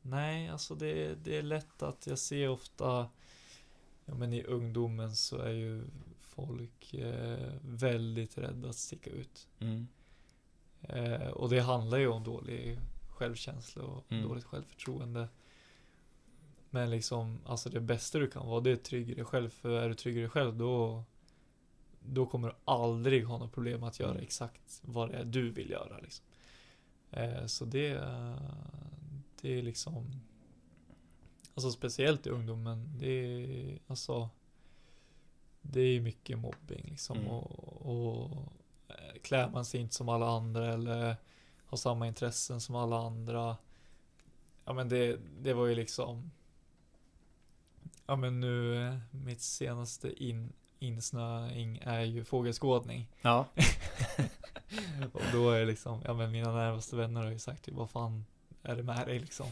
Nej, 0.02 0.50
alltså 0.50 0.76
det, 0.76 1.16
det 1.16 1.38
är 1.38 1.42
lätt 1.42 1.84
att 1.84 2.08
jag 2.08 2.20
ser 2.20 2.50
ofta... 2.50 3.10
Ja 4.06 4.16
men 4.16 4.34
i 4.34 4.44
ungdomen 4.44 5.16
så 5.16 5.38
är 5.38 5.50
ju 5.52 5.84
folk 6.22 6.94
eh, 6.94 7.52
väldigt 7.62 8.38
rädda 8.38 8.70
att 8.70 8.76
sticka 8.76 9.10
ut. 9.10 9.48
Mm. 9.60 9.88
Och 11.34 11.50
det 11.50 11.60
handlar 11.62 11.98
ju 11.98 12.08
om 12.08 12.24
dålig 12.24 12.80
självkänsla 13.20 13.84
och 13.84 14.12
Mm. 14.12 14.24
dåligt 14.30 14.44
självförtroende. 14.46 15.28
Men 16.70 16.90
liksom, 16.90 17.40
alltså 17.46 17.70
det 17.70 17.80
bästa 17.80 18.20
du 18.20 18.28
kan 18.30 18.48
vara 18.48 18.62
det 18.62 18.72
är 18.72 18.76
trygg 18.76 19.10
i 19.10 19.14
dig 19.14 19.26
själv. 19.26 19.50
För 19.50 19.70
är 19.82 19.90
du 19.90 19.96
trygg 19.96 20.18
i 20.18 20.20
dig 20.20 20.30
själv 20.30 20.58
då 20.58 21.04
Då 22.00 22.26
kommer 22.26 22.48
du 22.48 22.56
aldrig 22.66 23.26
ha 23.26 23.38
något 23.38 23.52
problem 23.54 23.84
att 23.84 24.00
göra 24.00 24.12
Mm. 24.12 24.24
exakt 24.24 24.82
vad 24.86 25.10
det 25.10 25.18
är 25.18 25.26
du 25.26 25.50
vill 25.50 25.70
göra 25.70 25.98
liksom. 25.98 26.26
eh, 27.12 27.46
Så 27.46 27.66
det 27.66 27.90
Det 29.42 29.60
är 29.60 29.62
liksom 29.62 30.22
Alltså 31.54 31.72
speciellt 31.72 32.28
i 32.28 32.30
ungdomen 32.30 32.90
Det 33.00 33.08
är 33.12 33.80
alltså 33.88 34.30
Det 35.62 35.82
är 35.82 36.02
mycket 36.02 36.38
mobbing 36.40 36.86
liksom 36.90 37.18
Mm. 37.18 37.30
och, 37.30 37.82
och 37.86 38.32
eh, 38.88 39.20
Klär 39.24 39.50
man 39.50 39.66
sig 39.66 39.82
inte 39.82 39.96
som 39.96 40.10
alla 40.10 40.28
andra 40.30 40.74
eller 40.74 41.16
Har 41.70 41.78
samma 41.78 42.08
intressen 42.08 42.62
som 42.62 42.76
alla 42.76 42.98
andra 43.00 43.58
Ja 44.66 44.74
men 44.74 44.90
det, 44.90 45.20
det 45.42 45.54
var 45.54 45.66
ju 45.66 45.76
liksom 45.76 46.32
Ja 48.06 48.16
men 48.16 48.40
nu 48.40 49.00
Mitt 49.12 49.42
senaste 49.42 50.24
in, 50.24 50.54
insnöing 50.80 51.78
är 51.78 52.02
ju 52.02 52.24
fågelskådning 52.24 53.08
Ja. 53.22 53.46
Och 55.14 55.22
då 55.34 55.50
är 55.52 55.60
det 55.60 55.66
liksom 55.66 56.02
Ja 56.06 56.14
men 56.14 56.32
mina 56.32 56.54
närmaste 56.54 56.96
vänner 56.96 57.24
har 57.24 57.32
ju 57.32 57.40
sagt 57.40 57.64
typ, 57.66 57.74
Vad 57.76 57.90
fan 57.90 58.26
är 58.64 58.76
det 58.76 58.84
med 58.84 59.08
dig 59.08 59.20
liksom 59.20 59.48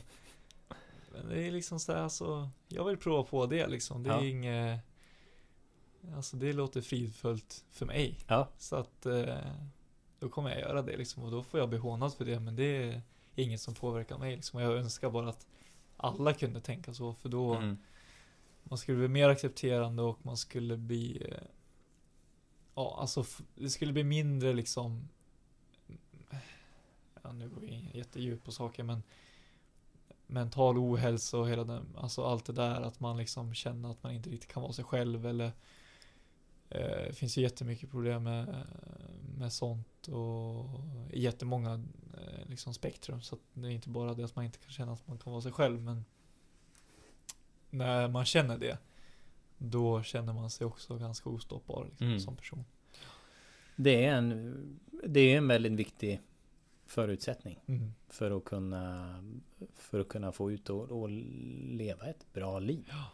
Men 1.14 1.30
det 1.30 1.48
är 1.48 1.52
liksom 1.52 1.80
så 1.80 1.92
här, 1.94 2.00
alltså 2.02 2.50
Jag 2.68 2.86
vill 2.86 2.98
prova 2.98 3.24
på 3.24 3.46
det 3.46 3.68
liksom 3.68 4.04
Det 4.04 4.10
är 4.10 4.14
Ja. 4.14 4.26
inget 4.26 4.80
Alltså 6.16 6.38
det 6.38 6.54
låter 6.54 6.82
fridfullt 6.82 7.66
för 7.72 7.86
mig 7.86 8.20
Ja. 8.28 8.48
Så 8.58 8.76
att 8.76 9.06
eh, 9.06 9.38
Då 10.20 10.30
kommer 10.30 10.50
jag 10.50 10.60
göra 10.60 10.82
det 10.82 10.98
liksom 10.98 11.24
och 11.24 11.32
då 11.32 11.44
får 11.44 11.60
jag 11.60 11.70
bli 11.70 11.78
hånad 11.78 12.14
för 12.14 12.26
det 12.26 12.40
men 12.40 12.56
det 12.56 12.64
är 12.64 13.02
inget 13.36 13.62
som 13.62 13.74
påverkar 13.74 14.18
mig 14.18 14.36
liksom. 14.36 14.58
Och 14.58 14.66
jag 14.66 14.74
önskar 14.74 15.10
bara 15.10 15.30
att 15.30 15.48
alla 15.98 16.34
kunde 16.34 16.62
tänka 16.62 16.94
så 16.94 17.14
för 17.14 17.30
då 17.30 17.56
Mm. 17.56 17.78
Man 18.70 18.78
skulle 18.78 18.98
bli 18.98 19.08
mer 19.08 19.30
accepterande 19.30 20.02
och 20.02 20.26
man 20.26 20.38
skulle 20.38 20.78
bli 20.78 21.28
eh, 21.32 21.38
Ja 22.76 22.98
alltså 23.00 23.26
det 23.56 23.70
skulle 23.70 23.94
bli 23.94 24.04
mindre 24.04 24.54
liksom 24.54 25.10
Ja 27.24 27.32
nu 27.32 27.50
går 27.50 27.62
vi 27.62 27.90
jättedjupt 27.94 28.46
på 28.46 28.52
saker 28.52 28.84
men 28.84 29.04
Mental 30.28 30.78
ohälsa 30.78 31.38
och 31.38 31.50
hela 31.50 31.64
den, 31.64 31.96
alltså 31.98 32.26
allt 32.26 32.46
det 32.46 32.54
där 32.54 32.82
att 32.82 33.00
man 33.00 33.18
liksom 33.18 33.54
känner 33.54 33.92
att 33.92 34.04
man 34.04 34.12
inte 34.12 34.30
riktigt 34.30 34.52
kan 34.52 34.64
vara 34.64 34.74
sig 34.74 34.86
själv 34.86 35.26
eller 35.26 35.52
Det 36.70 37.16
finns 37.16 37.38
ju 37.38 37.42
jättemycket 37.42 37.92
problem 37.92 38.24
med, 38.24 38.66
med 39.38 39.54
sånt 39.54 40.08
och 40.08 40.66
i 41.14 41.22
jättemånga 41.22 41.74
eh, 42.14 42.50
liksom 42.50 42.74
spektrum. 42.74 43.22
Så 43.22 43.36
att 43.36 43.42
det 43.54 43.68
är 43.68 43.72
inte 43.72 43.90
bara 43.90 44.14
det 44.14 44.24
att 44.24 44.36
man 44.36 44.46
inte 44.46 44.58
kan 44.60 44.70
känna 44.72 44.94
att 44.94 45.08
man 45.08 45.18
kan 45.18 45.32
vara 45.32 45.42
sig 45.42 45.52
själv 45.52 45.82
men 45.82 46.06
när 47.70 48.08
man 48.08 48.26
känner 48.26 48.58
det 48.58 48.78
då 49.58 50.04
känner 50.04 50.34
man 50.34 50.50
sig 50.50 50.68
också 50.68 50.98
ganska 50.98 51.30
ostoppbar 51.30 51.86
liksom, 51.90 52.08
Mm. 52.08 52.20
som 52.20 52.36
person. 52.36 52.66
Det 53.76 54.06
är 54.06 54.16
en, 54.18 54.80
det 55.08 55.20
är 55.20 55.38
en 55.38 55.48
väldigt 55.48 55.72
viktig 55.74 56.22
förutsättning 56.86 57.60
Mm. 57.68 57.94
för 58.10 58.32
att 58.38 58.44
kunna, 58.46 59.14
för 59.76 60.00
att 60.00 60.08
kunna 60.08 60.32
få 60.32 60.52
ut 60.52 60.70
och, 60.70 61.02
och 61.02 61.10
leva 61.10 62.06
ett 62.08 62.34
bra 62.34 62.60
liv. 62.60 62.86
Ja. 62.90 63.06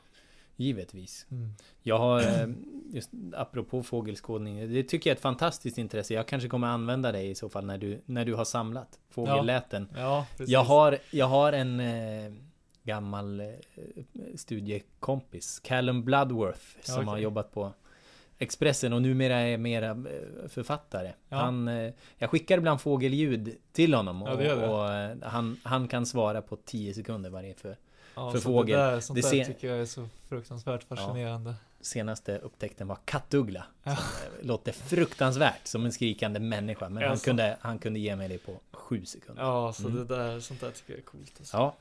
Givetvis. 0.55 1.25
Mm. 1.31 1.53
Jag 1.81 1.97
har, 1.97 2.21
eh, 2.21 2.47
just 2.93 3.09
apropå 3.34 3.84
fågelskådning, 3.84 4.73
det 4.73 4.84
tycker 4.84 5.09
jag 5.09 5.13
är 5.13 5.17
ett 5.17 5.21
fantastiskt 5.21 5.77
intresse. 5.77 6.13
Jag 6.13 6.27
kanske 6.27 6.49
kommer 6.49 6.67
använda 6.67 7.11
det 7.11 7.21
i 7.21 7.35
så 7.35 7.49
fall 7.49 7.65
när 7.65 7.77
du, 7.77 8.01
när 8.05 8.25
du 8.25 8.34
har 8.34 8.45
samlat 8.45 8.99
fågelläten. 9.09 9.88
Ja, 9.95 10.25
precis. 10.38 10.49
Jag 10.53 10.63
har, 10.63 10.97
jag 11.11 11.25
har 11.25 11.53
en 11.53 11.80
eh, 11.80 12.34
gammal 12.84 13.39
eh, 13.39 13.47
studiekompis, 14.35 15.59
Callum 15.59 16.03
Bloodworth, 16.03 16.61
som 16.81 16.95
okej. 16.95 17.05
har 17.07 17.17
jobbat 17.17 17.51
på 17.51 17.73
Expressen 18.38 18.93
och 18.93 19.01
numera 19.01 19.39
är 19.39 19.57
mera 19.57 19.89
eh, 19.89 20.47
författare. 20.47 21.11
Ja. 21.30 21.38
Han, 21.38 21.67
eh, 21.67 21.93
jag 22.17 22.30
skickar 22.30 22.57
ibland 22.57 22.81
fågelljud 22.81 23.55
till 23.71 23.93
honom 23.93 24.23
och, 24.23 24.30
Ja, 24.30 24.35
det 24.35 24.43
det. 24.55 24.67
och 24.67 25.30
han, 25.30 25.59
han 25.63 25.88
kan 25.88 26.05
svara 26.05 26.41
på 26.41 26.55
10 26.55 26.93
sekunder 26.93 27.30
vad 27.30 27.43
det 27.43 27.49
är 27.49 27.53
för 27.53 27.77
ja, 28.15 28.31
för 28.31 28.40
fågel. 28.40 28.77
Det 28.80 28.84
där, 28.85 28.99
sånt 28.99 29.22
Det 29.22 29.31
där 29.38 29.44
tycker 29.45 29.68
jag 29.68 29.77
är 29.80 29.85
så 29.85 30.07
fruktansvärt 30.30 30.84
fascinerande. 30.84 31.53
senaste 31.81 32.38
upptäckten 32.38 32.88
var 32.88 32.98
kattuggla. 33.06 33.65
Ja. 33.84 33.91
Eh, 33.91 33.98
låter 34.41 34.72
fruktansvärt 34.72 35.68
som 35.68 35.85
en 35.85 35.91
skrikande 35.91 36.40
människa. 36.40 36.90
Men 36.90 37.03
han 37.03 37.18
kunde, 37.18 37.57
han 37.61 37.80
kunde 37.80 37.99
ge 37.99 38.15
mig 38.15 38.27
det 38.30 38.38
på 38.38 38.52
7 38.72 39.06
sekunder. 39.06 39.44
Ja, 39.44 39.73
så 39.73 39.88
Mm. 39.88 39.98
det 40.07 40.15
där, 40.15 40.40
sånt 40.40 40.61
där 40.61 40.72
tycker 40.72 40.94
jag 40.94 40.99
är 40.99 41.03
coolt. 41.03 41.34
Alltså. 41.40 41.57
Ja. 41.57 41.76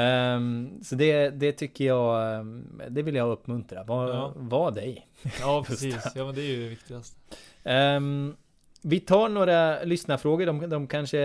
Ehm, 0.00 0.80
så 0.84 0.94
det, 0.94 1.30
det 1.30 1.52
tycker 1.52 1.84
jag, 1.84 2.34
ehm, 2.40 2.82
det 2.88 3.02
vill 3.02 3.14
jag 3.14 3.30
uppmuntra. 3.30 3.84
Var, 3.84 4.08
Ja. 4.08 4.32
var 4.36 4.70
dig. 4.70 5.06
Ja, 5.40 5.64
precis. 5.68 6.06
Ja, 6.14 6.24
men 6.24 6.34
det 6.34 6.40
är 6.42 6.46
ju 6.46 6.62
det 6.62 6.68
viktigaste. 6.68 7.16
Ehm, 7.64 8.36
vi 8.82 9.00
tar 9.00 9.28
några 9.28 9.82
lyssnarfrågor. 9.82 10.46
De, 10.46 10.70
de 10.70 10.86
kanske, 10.86 11.18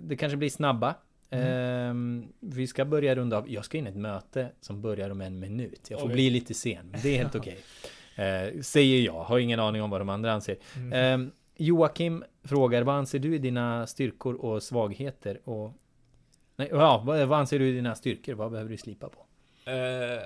det 0.00 0.16
kanske 0.18 0.36
blir 0.36 0.50
snabba. 0.50 0.94
Mm. 1.30 1.46
Ehm, 1.90 2.32
vi 2.40 2.66
ska 2.66 2.84
börja 2.84 3.14
runda 3.14 3.38
av. 3.38 3.50
Jag 3.50 3.64
ska 3.64 3.78
in 3.78 3.86
i 3.86 3.90
ett 3.90 3.96
möte 3.96 4.52
som 4.60 4.82
börjar 4.82 5.10
om 5.10 5.20
en 5.20 5.40
minut. 5.40 5.86
Jag 5.90 6.00
får 6.00 6.08
Oj. 6.08 6.12
bli 6.12 6.30
lite 6.30 6.54
sen. 6.54 6.86
men 6.90 7.00
Det 7.02 7.08
är 7.08 7.18
helt 7.18 7.34
okej. 7.34 7.58
Eh, 8.16 8.60
säger 8.60 9.00
jag. 9.00 9.24
Har 9.24 9.38
ingen 9.38 9.60
aning 9.60 9.82
om 9.82 9.90
vad 9.90 10.00
de 10.00 10.08
andra 10.08 10.32
anser. 10.32 10.56
Mm. 10.76 10.92
Ehm, 10.92 11.30
Joakim 11.56 12.24
frågar, 12.44 12.82
vad 12.82 12.94
anser 12.94 13.18
du 13.18 13.34
är 13.34 13.38
dina 13.38 13.86
styrkor 13.86 14.34
och 14.34 14.62
svagheter? 14.62 15.40
Och, 15.48 15.72
nej, 16.56 16.68
ja, 16.70 17.02
vad, 17.06 17.28
vad 17.28 17.38
anser 17.38 17.58
du 17.58 17.68
är 17.68 17.72
dina 17.72 17.94
styrkor? 17.94 18.34
Vad 18.34 18.50
behöver 18.50 18.70
du 18.70 18.76
slipa 18.76 19.08
på? 19.08 19.26
Eh, 19.70 20.22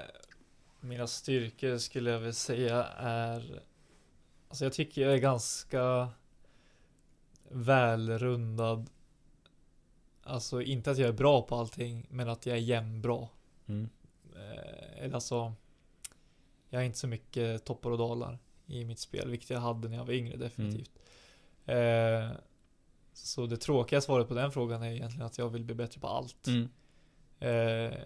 mina 0.80 1.06
styrkor 1.06 1.78
skulle 1.78 2.10
jag 2.10 2.20
väl 2.20 2.34
säga 2.34 2.84
är 2.96 3.60
Alltså 4.48 4.64
jag 4.64 4.72
tycker 4.72 5.02
jag 5.02 5.12
är 5.14 5.18
ganska 5.18 6.08
välrundad 7.48 8.90
Alltså 10.24 10.62
inte 10.62 10.90
att 10.90 10.98
jag 10.98 11.08
är 11.08 11.12
bra 11.12 11.42
på 11.42 11.56
allting 11.56 12.06
men 12.10 12.28
att 12.28 12.46
jag 12.46 12.56
är 12.56 12.60
jämnbra 12.60 13.28
Mm. 13.66 13.88
eh, 14.36 15.02
Eller 15.04 15.14
alltså 15.14 15.54
Jag 16.68 16.78
har 16.78 16.84
inte 16.84 16.98
så 16.98 17.06
mycket 17.08 17.64
toppar 17.64 17.90
och 17.90 17.98
dalar 17.98 18.38
i 18.66 18.84
mitt 18.84 18.98
spel 18.98 19.30
vilket 19.30 19.50
jag 19.50 19.60
hade 19.60 19.88
när 19.88 19.96
jag 19.96 20.04
var 20.04 20.12
yngre 20.12 20.36
definitivt 20.36 20.90
eh, 21.64 22.30
Så 23.12 23.46
det 23.46 23.56
tråkiga 23.56 24.00
svaret 24.00 24.28
på 24.28 24.34
den 24.34 24.52
frågan 24.52 24.82
är 24.82 24.90
egentligen 24.90 25.26
att 25.26 25.38
jag 25.38 25.48
vill 25.48 25.64
bli 25.64 25.74
bättre 25.74 26.00
på 26.00 26.06
allt 26.06 26.46
Mm. 26.46 26.68
Eh, 27.38 27.98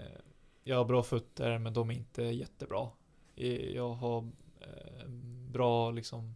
jag 0.64 0.76
har 0.76 0.84
bra 0.84 1.02
fötter 1.02 1.58
men 1.58 1.72
de 1.72 1.90
är 1.90 1.94
inte 1.94 2.22
jättebra. 2.22 2.88
Eh, 3.36 3.70
Jag 3.70 3.88
har 3.94 4.18
eh, 4.60 5.08
bra 5.50 5.90
liksom 5.90 6.34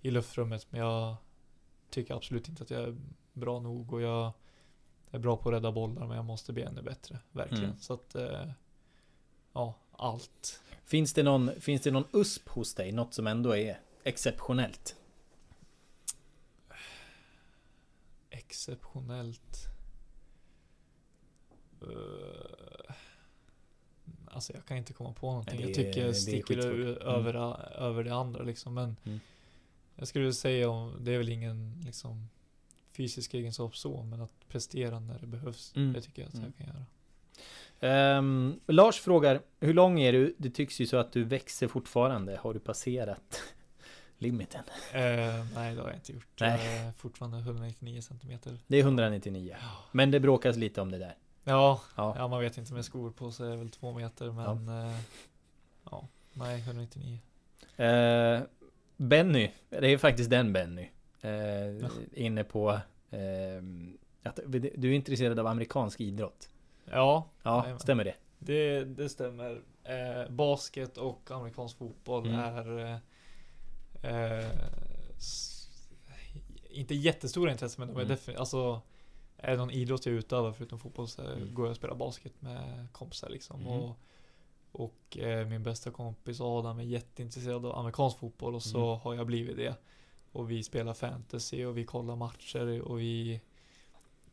i 0.00 0.10
luftrummet 0.10 0.66
men 0.70 0.80
jag 0.80 1.16
tycker 1.90 2.14
absolut 2.14 2.48
inte 2.48 2.62
att 2.62 2.70
jag 2.70 2.82
är 2.82 2.96
bra 3.32 3.60
nog 3.60 3.92
och 3.92 4.02
jag 4.02 4.32
är 5.12 5.18
bra 5.18 5.36
på 5.36 5.48
att 5.48 5.54
rädda 5.54 5.72
bollar 5.72 6.06
men 6.06 6.16
jag 6.16 6.24
måste 6.24 6.52
bli 6.52 6.62
ännu 6.62 6.82
bättre. 6.82 7.18
Verkligen. 7.32 7.64
Mm. 7.64 7.78
Så 7.78 7.94
att 7.94 8.14
eh, 8.14 8.50
ja, 9.52 9.74
allt. 9.92 10.60
Finns 10.84 11.12
det 11.14 11.22
någon, 11.22 11.60
finns 11.60 11.82
det 11.82 11.90
någon 11.90 12.04
USP 12.12 12.48
hos 12.48 12.74
dig? 12.74 12.92
Något 12.92 13.14
som 13.14 13.26
ändå 13.26 13.56
är 13.56 13.80
exceptionellt? 14.04 14.96
Exceptionellt. 18.30 19.56
Eh, 21.82 22.94
alltså 24.26 24.52
jag 24.52 24.64
kan 24.66 24.76
inte 24.76 24.92
komma 24.92 25.12
på 25.12 25.26
någonting. 25.30 25.56
Det 25.60 25.66
jag 25.66 25.74
tycker 25.74 25.98
är- 26.00 26.02
är 26.02 26.06
jag 26.06 26.16
sticker 26.16 26.54
skitsvårt. 26.54 26.74
ö- 26.74 26.96
Mm. 27.02 27.08
över, 27.26 27.34
över 27.78 28.04
det 28.04 28.14
andra 28.14 28.42
liksom. 28.42 28.74
Men 28.74 28.96
Mm. 29.04 29.20
Jag 29.96 30.08
skulle 30.08 30.32
säga 30.32 30.68
om, 30.70 30.96
det 31.00 31.12
är 31.12 31.18
väl 31.18 31.28
ingen 31.28 31.80
liksom 31.84 32.28
fysisk 32.92 33.34
egenskap 33.34 33.76
så, 33.76 34.02
men 34.02 34.20
att 34.20 34.48
prestera 34.48 35.00
när 35.00 35.18
det 35.18 35.26
behövs. 35.26 35.72
Mm. 35.76 35.92
Det 35.92 36.00
tycker 36.00 36.22
jag 36.22 36.28
att 36.28 36.34
Mm. 36.34 36.46
jag 36.58 36.66
kan 36.66 36.74
göra. 36.74 36.84
Ehm, 37.80 38.60
Lars 38.66 39.00
frågar, 39.00 39.40
hur 39.60 39.74
lång 39.74 40.00
är 40.00 40.12
du? 40.12 40.34
Det 40.38 40.50
tycks 40.50 40.80
ju 40.80 40.86
så 40.86 40.96
att 40.96 41.12
du 41.12 41.24
växer 41.24 41.68
fortfarande. 41.68 42.36
Har 42.36 42.54
du 42.54 42.60
passerat 42.60 43.42
limiten? 44.18 44.62
Eh, 44.92 45.00
nej, 45.54 45.74
det 45.74 45.80
har 45.80 45.88
jag 45.88 45.94
inte 45.96 46.12
gjort. 46.12 46.40
Nej. 46.40 46.78
Är 46.78 46.92
fortfarande 46.92 47.38
199 47.38 48.00
centimeter. 48.02 48.58
Det 48.66 48.76
är 48.76 48.80
199. 48.80 49.56
Men 49.92 50.10
det 50.10 50.20
bråkas 50.20 50.56
lite 50.56 50.80
om 50.80 50.90
det 50.90 50.98
där. 50.98 51.16
Ja, 51.44 51.80
Ja. 51.96 52.14
ja, 52.18 52.28
man 52.28 52.40
vet 52.40 52.58
inte 52.58 52.72
med 52.72 52.84
skor 52.84 53.10
på 53.10 53.30
så 53.32 53.44
är 53.44 53.50
det 53.50 53.56
väl 53.56 53.70
två 53.70 53.92
meter, 53.92 54.30
men 54.32 54.68
ja, 54.68 54.92
ja 55.90 56.08
nej, 56.32 56.60
199. 56.60 57.18
Eh, 57.76 58.40
Benny, 58.96 59.50
det 59.68 59.86
är 59.88 59.98
faktiskt 59.98 60.30
den 60.30 60.52
Benny. 60.52 60.88
Eh, 61.22 61.88
Inne 62.12 62.44
på 62.44 62.70
eh, 63.10 63.62
att 64.22 64.40
du 64.76 64.90
är 64.90 64.94
intresserad 64.94 65.38
av 65.38 65.46
amerikansk 65.46 66.00
idrott. 66.00 66.48
Ja, 66.84 67.28
Ja, 67.42 67.78
stämmer 67.78 68.04
det? 68.04 68.14
Det, 68.38 68.84
det 68.84 69.08
stämmer. 69.08 69.62
Eh, 69.84 70.30
basket 70.30 70.96
och 70.98 71.30
amerikansk 71.30 71.76
fotboll 71.78 72.26
Mm. 72.26 72.38
är 72.40 73.00
eh, 74.02 74.50
inte 76.70 76.94
jättestora 76.94 77.52
intressen, 77.52 77.80
men 77.80 77.88
de 77.88 78.00
är 78.00 78.04
Mm. 78.04 78.08
definitivt, 78.16 78.40
alltså 78.40 78.80
är 79.36 79.50
det 79.50 79.56
någon 79.56 79.70
idrott 79.70 80.06
jag 80.06 80.14
utövar 80.14 80.52
förutom 80.52 80.78
fotboll 80.78 81.08
så 81.08 81.22
Mm. 81.22 81.54
går 81.54 81.64
jag 81.66 81.70
och 81.70 81.76
spelar 81.76 81.94
basket 81.94 82.32
med 82.42 82.86
kompisar 82.92 83.28
liksom. 83.28 83.60
Mm. 83.60 83.72
Och, 83.72 83.96
och 84.72 85.18
eh, 85.18 85.46
min 85.46 85.62
bästa 85.62 85.90
kompis 85.90 86.40
Adam 86.40 86.78
är 86.78 86.82
jätteintresserad 86.82 87.66
av 87.66 87.78
amerikansk 87.78 88.18
fotboll 88.18 88.54
och 88.54 88.62
så 88.62 88.88
Mm. 88.88 89.00
har 89.00 89.14
jag 89.14 89.26
blivit 89.26 89.56
det. 89.56 89.74
Och 90.32 90.50
vi 90.50 90.62
spelar 90.62 90.94
fantasy 90.94 91.64
och 91.64 91.78
vi 91.78 91.84
kollar 91.84 92.16
matcher 92.16 92.80
och 92.80 93.00
vi 93.00 93.40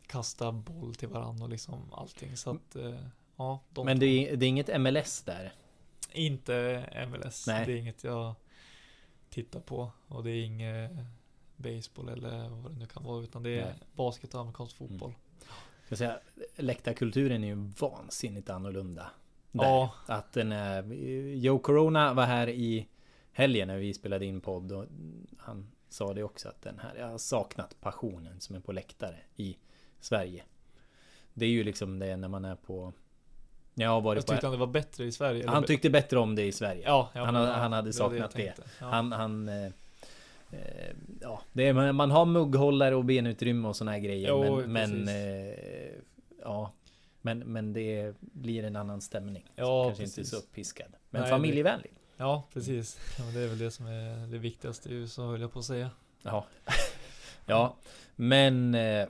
kastar 0.08 0.52
boll 0.52 0.96
till 0.96 1.08
varandra 1.08 1.44
och 1.44 1.50
liksom 1.50 1.94
allting. 1.94 2.38
Så 2.38 2.50
att, 2.50 2.76
eh, 2.76 3.00
ja. 3.36 3.60
de 3.70 3.86
Men 3.86 4.00
det 4.00 4.06
är, 4.06 4.36
det 4.36 4.46
är 4.46 4.48
inget 4.48 4.82
MLS 4.82 5.24
där? 5.24 5.54
Inte 6.12 6.86
MLS. 7.10 7.48
Nej. 7.48 7.66
Det 7.66 7.72
är 7.72 7.76
inget 7.76 8.04
jag 8.04 8.36
tittar 9.30 9.60
på. 9.60 9.92
Och 10.08 10.24
det 10.24 10.32
är 10.32 10.44
inget 10.44 10.92
baseball 11.56 12.10
eller 12.10 12.50
vad 12.50 12.72
det 12.72 12.80
nu 12.80 12.86
kan 12.86 13.04
vara. 13.04 13.24
Utan 13.24 13.44
det 13.44 13.50
är 13.50 13.62
Nej. 13.62 13.64
Mm. 13.64 13.80
basket 13.94 14.34
och 14.34 14.42
amerikansk 14.42 14.78
fotboll. 14.78 15.14
Jag 15.90 15.98
säga, 15.98 16.20
läktarkulturen 16.56 17.44
är 17.44 17.48
ju 17.48 17.72
vansinnigt 17.80 18.50
annorlunda. 18.50 19.12
Där. 19.52 19.64
Ja. 19.64 19.94
Att 20.06 20.34
den 20.34 20.52
är... 20.52 20.94
Joe 21.34 21.60
Corona 21.60 22.14
var 22.14 22.26
här 22.26 22.50
i 22.50 22.88
helgen 23.32 23.68
när 23.68 23.78
vi 23.78 23.94
spelade 23.94 24.26
in 24.26 24.42
podd 24.42 24.72
och 24.72 24.86
han 25.38 25.72
sa 25.90 26.14
det 26.14 26.24
också 26.24 26.50
att 26.50 26.62
den 26.62 26.80
här, 26.80 26.96
jag 27.00 27.08
har 27.08 27.18
saknat 27.18 27.76
passionen 27.82 28.40
som 28.40 28.56
är 28.56 28.60
på 28.60 28.72
läktare 28.72 29.16
i 29.36 29.58
Sverige. 30.00 30.44
Det 31.34 31.46
är 31.46 31.50
ju 31.50 31.64
liksom 31.64 32.00
det 32.00 32.18
när 32.18 32.28
man 32.28 32.46
är 32.46 32.56
på... 32.56 32.94
Jag 33.74 33.90
har 33.90 34.02
varit 34.02 34.18
Jag 34.18 34.26
på... 34.26 34.32
tyckte 34.32 34.48
han 34.48 34.52
det 34.52 34.60
var 34.60 34.68
bättre 34.68 35.06
i 35.06 35.12
Sverige. 35.12 35.42
eller 35.44 35.52
Han 35.54 35.64
bä- 35.64 35.68
tyckte 35.68 35.90
bättre 35.90 36.20
om 36.20 36.36
det 36.36 36.44
i 36.46 36.52
Sverige. 36.52 36.82
Ja, 36.86 37.10
ja, 37.14 37.24
han, 37.26 37.36
ja, 37.36 37.46
han 37.52 37.74
hade 37.74 37.86
det 37.88 37.90
det 37.90 37.94
saknat 37.94 38.32
det. 38.32 38.44
tänkte. 38.44 38.64
Ja. 38.80 38.86
Han, 38.86 39.12
han 39.12 39.50
eh, 39.50 39.66
eh, 40.52 40.94
ja, 41.22 41.42
det 41.54 41.68
är, 41.68 41.92
man- 41.94 42.12
har 42.12 42.26
mugghållare 42.26 42.96
och 42.96 43.06
benutrymme 43.06 43.68
och 43.68 43.76
såna 43.76 43.92
här 43.92 44.00
grejer. 44.00 44.30
Jo, 44.30 44.56
men, 44.68 45.04
men 45.04 45.08
eh, 45.08 45.94
ja, 46.44 46.72
men, 47.22 47.40
men 47.40 47.74
det 47.74 48.16
blir 48.20 48.64
en 48.64 48.76
annan 48.76 49.02
stämning. 49.02 49.52
Ja, 49.56 49.84
Kanske 49.86 50.04
inte 50.04 50.16
precis. 50.16 50.30
så 50.32 50.38
uppiskad. 50.38 50.88
Men 51.10 51.22
Nej, 51.22 51.30
familjevänlig. 51.32 51.92
Ja, 52.22 52.44
precis. 52.54 53.00
Ja, 53.18 53.24
det 53.34 53.40
är 53.40 53.48
väl 53.48 53.58
det 53.60 53.72
som 53.72 53.86
är 53.86 54.28
det 54.28 54.38
viktigaste 54.38 54.90
i 54.90 54.94
USA 54.94 55.22
höll 55.22 55.42
jag 55.42 55.54
på 55.54 55.60
att 55.60 55.66
säga. 55.66 55.90
Ja. 56.22 56.46
ja, 57.46 57.76
men 58.16 58.76
eh, 58.76 59.08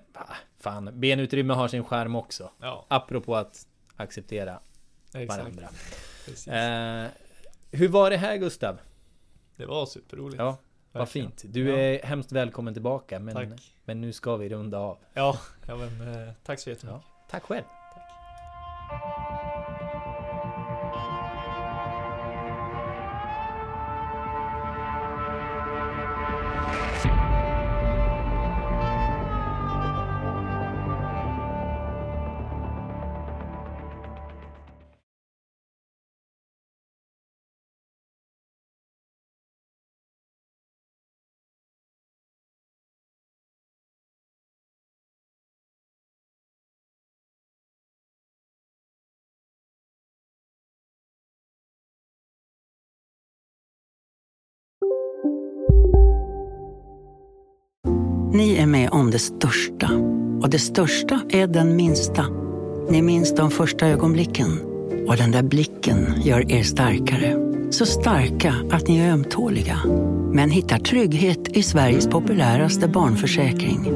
fan, 0.60 0.90
benutrymme 0.94 1.54
har 1.54 1.68
sin 1.68 1.84
skärm 1.84 2.16
också. 2.16 2.52
Ja. 2.62 2.86
Apropå 2.88 3.36
att 3.36 3.68
acceptera 3.96 4.60
Exakt. 5.14 5.40
varandra. 5.42 5.70
Precis. 6.26 6.48
Eh, 6.48 7.08
hur 7.72 7.88
var 7.88 8.10
det 8.10 8.18
här 8.18 8.38
Gustav? 8.38 8.80
Det 9.56 9.66
var 9.66 9.86
superroligt. 9.86 10.40
Ja, 10.40 10.58
vad 10.92 11.10
fint. 11.10 11.44
Du 11.46 11.70
Ja. 11.70 11.78
är 11.78 12.06
hemskt 12.06 12.32
välkommen 12.32 12.74
tillbaka. 12.74 13.20
Men, 13.20 13.36
Tack. 13.36 13.74
men 13.86 14.02
nu 14.02 14.14
ska 14.14 14.36
vi 14.38 14.50
runda 14.50 14.78
av. 14.80 14.98
Ja, 15.14 15.40
ja 15.68 15.76
men 15.76 16.28
eh, 16.28 16.34
tack 16.44 16.60
så 16.60 16.70
jättemycket. 16.70 17.02
Tack 17.30 17.44
själv. 17.44 17.66
Ni 18.92 19.49
om 59.10 59.14
det 59.14 59.20
största. 59.20 59.90
Och 60.42 60.50
det 60.50 60.60
största 60.60 61.22
är 61.30 61.48
den 61.48 61.76
minsta. 61.76 62.26
Ni 62.90 63.02
minns 63.02 63.36
de 63.36 63.52
första 63.52 63.88
ögonblicken. 63.88 64.60
Och 65.08 65.18
den 65.18 65.32
där 65.32 65.44
blicken 65.44 66.22
gör 66.24 66.52
er 66.52 66.64
starkare. 66.64 67.36
Så 67.72 67.86
starka 67.86 68.56
att 68.72 68.88
ni 68.88 69.00
är 69.00 69.12
ömtåliga. 69.12 69.80
Men 70.34 70.50
hittar 70.50 70.78
trygghet 70.78 71.48
i 71.48 71.64
Sveriges 71.64 72.08
populäraste 72.08 72.88
barnförsäkring. 72.88 73.92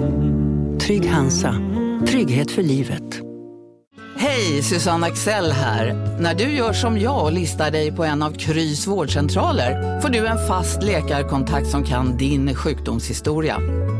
Trygg 0.79 1.05
Hansa. 1.09 1.55
Trygghet 2.07 2.51
för 2.51 2.63
livet. 2.63 3.21
Hej, 4.17 4.63
Susanne 4.63 5.07
Axel 5.07 5.51
här. 5.51 6.17
När 6.19 6.35
du 6.35 6.43
gör 6.43 6.73
som 6.73 6.99
jag 6.99 7.25
och 7.25 7.33
listar 7.33 7.71
dig 7.71 7.91
på 7.91 8.03
en 8.03 8.23
av 8.23 8.31
Krys 8.31 8.87
vårdcentraler 8.87 10.01
får 10.01 10.09
du 10.09 10.27
en 10.27 10.47
fast 10.47 10.83
läkarkontakt 10.83 11.67
som 11.67 11.83
kan 11.83 12.17
din 12.17 12.55
sjukdomshistoria. 12.55 13.57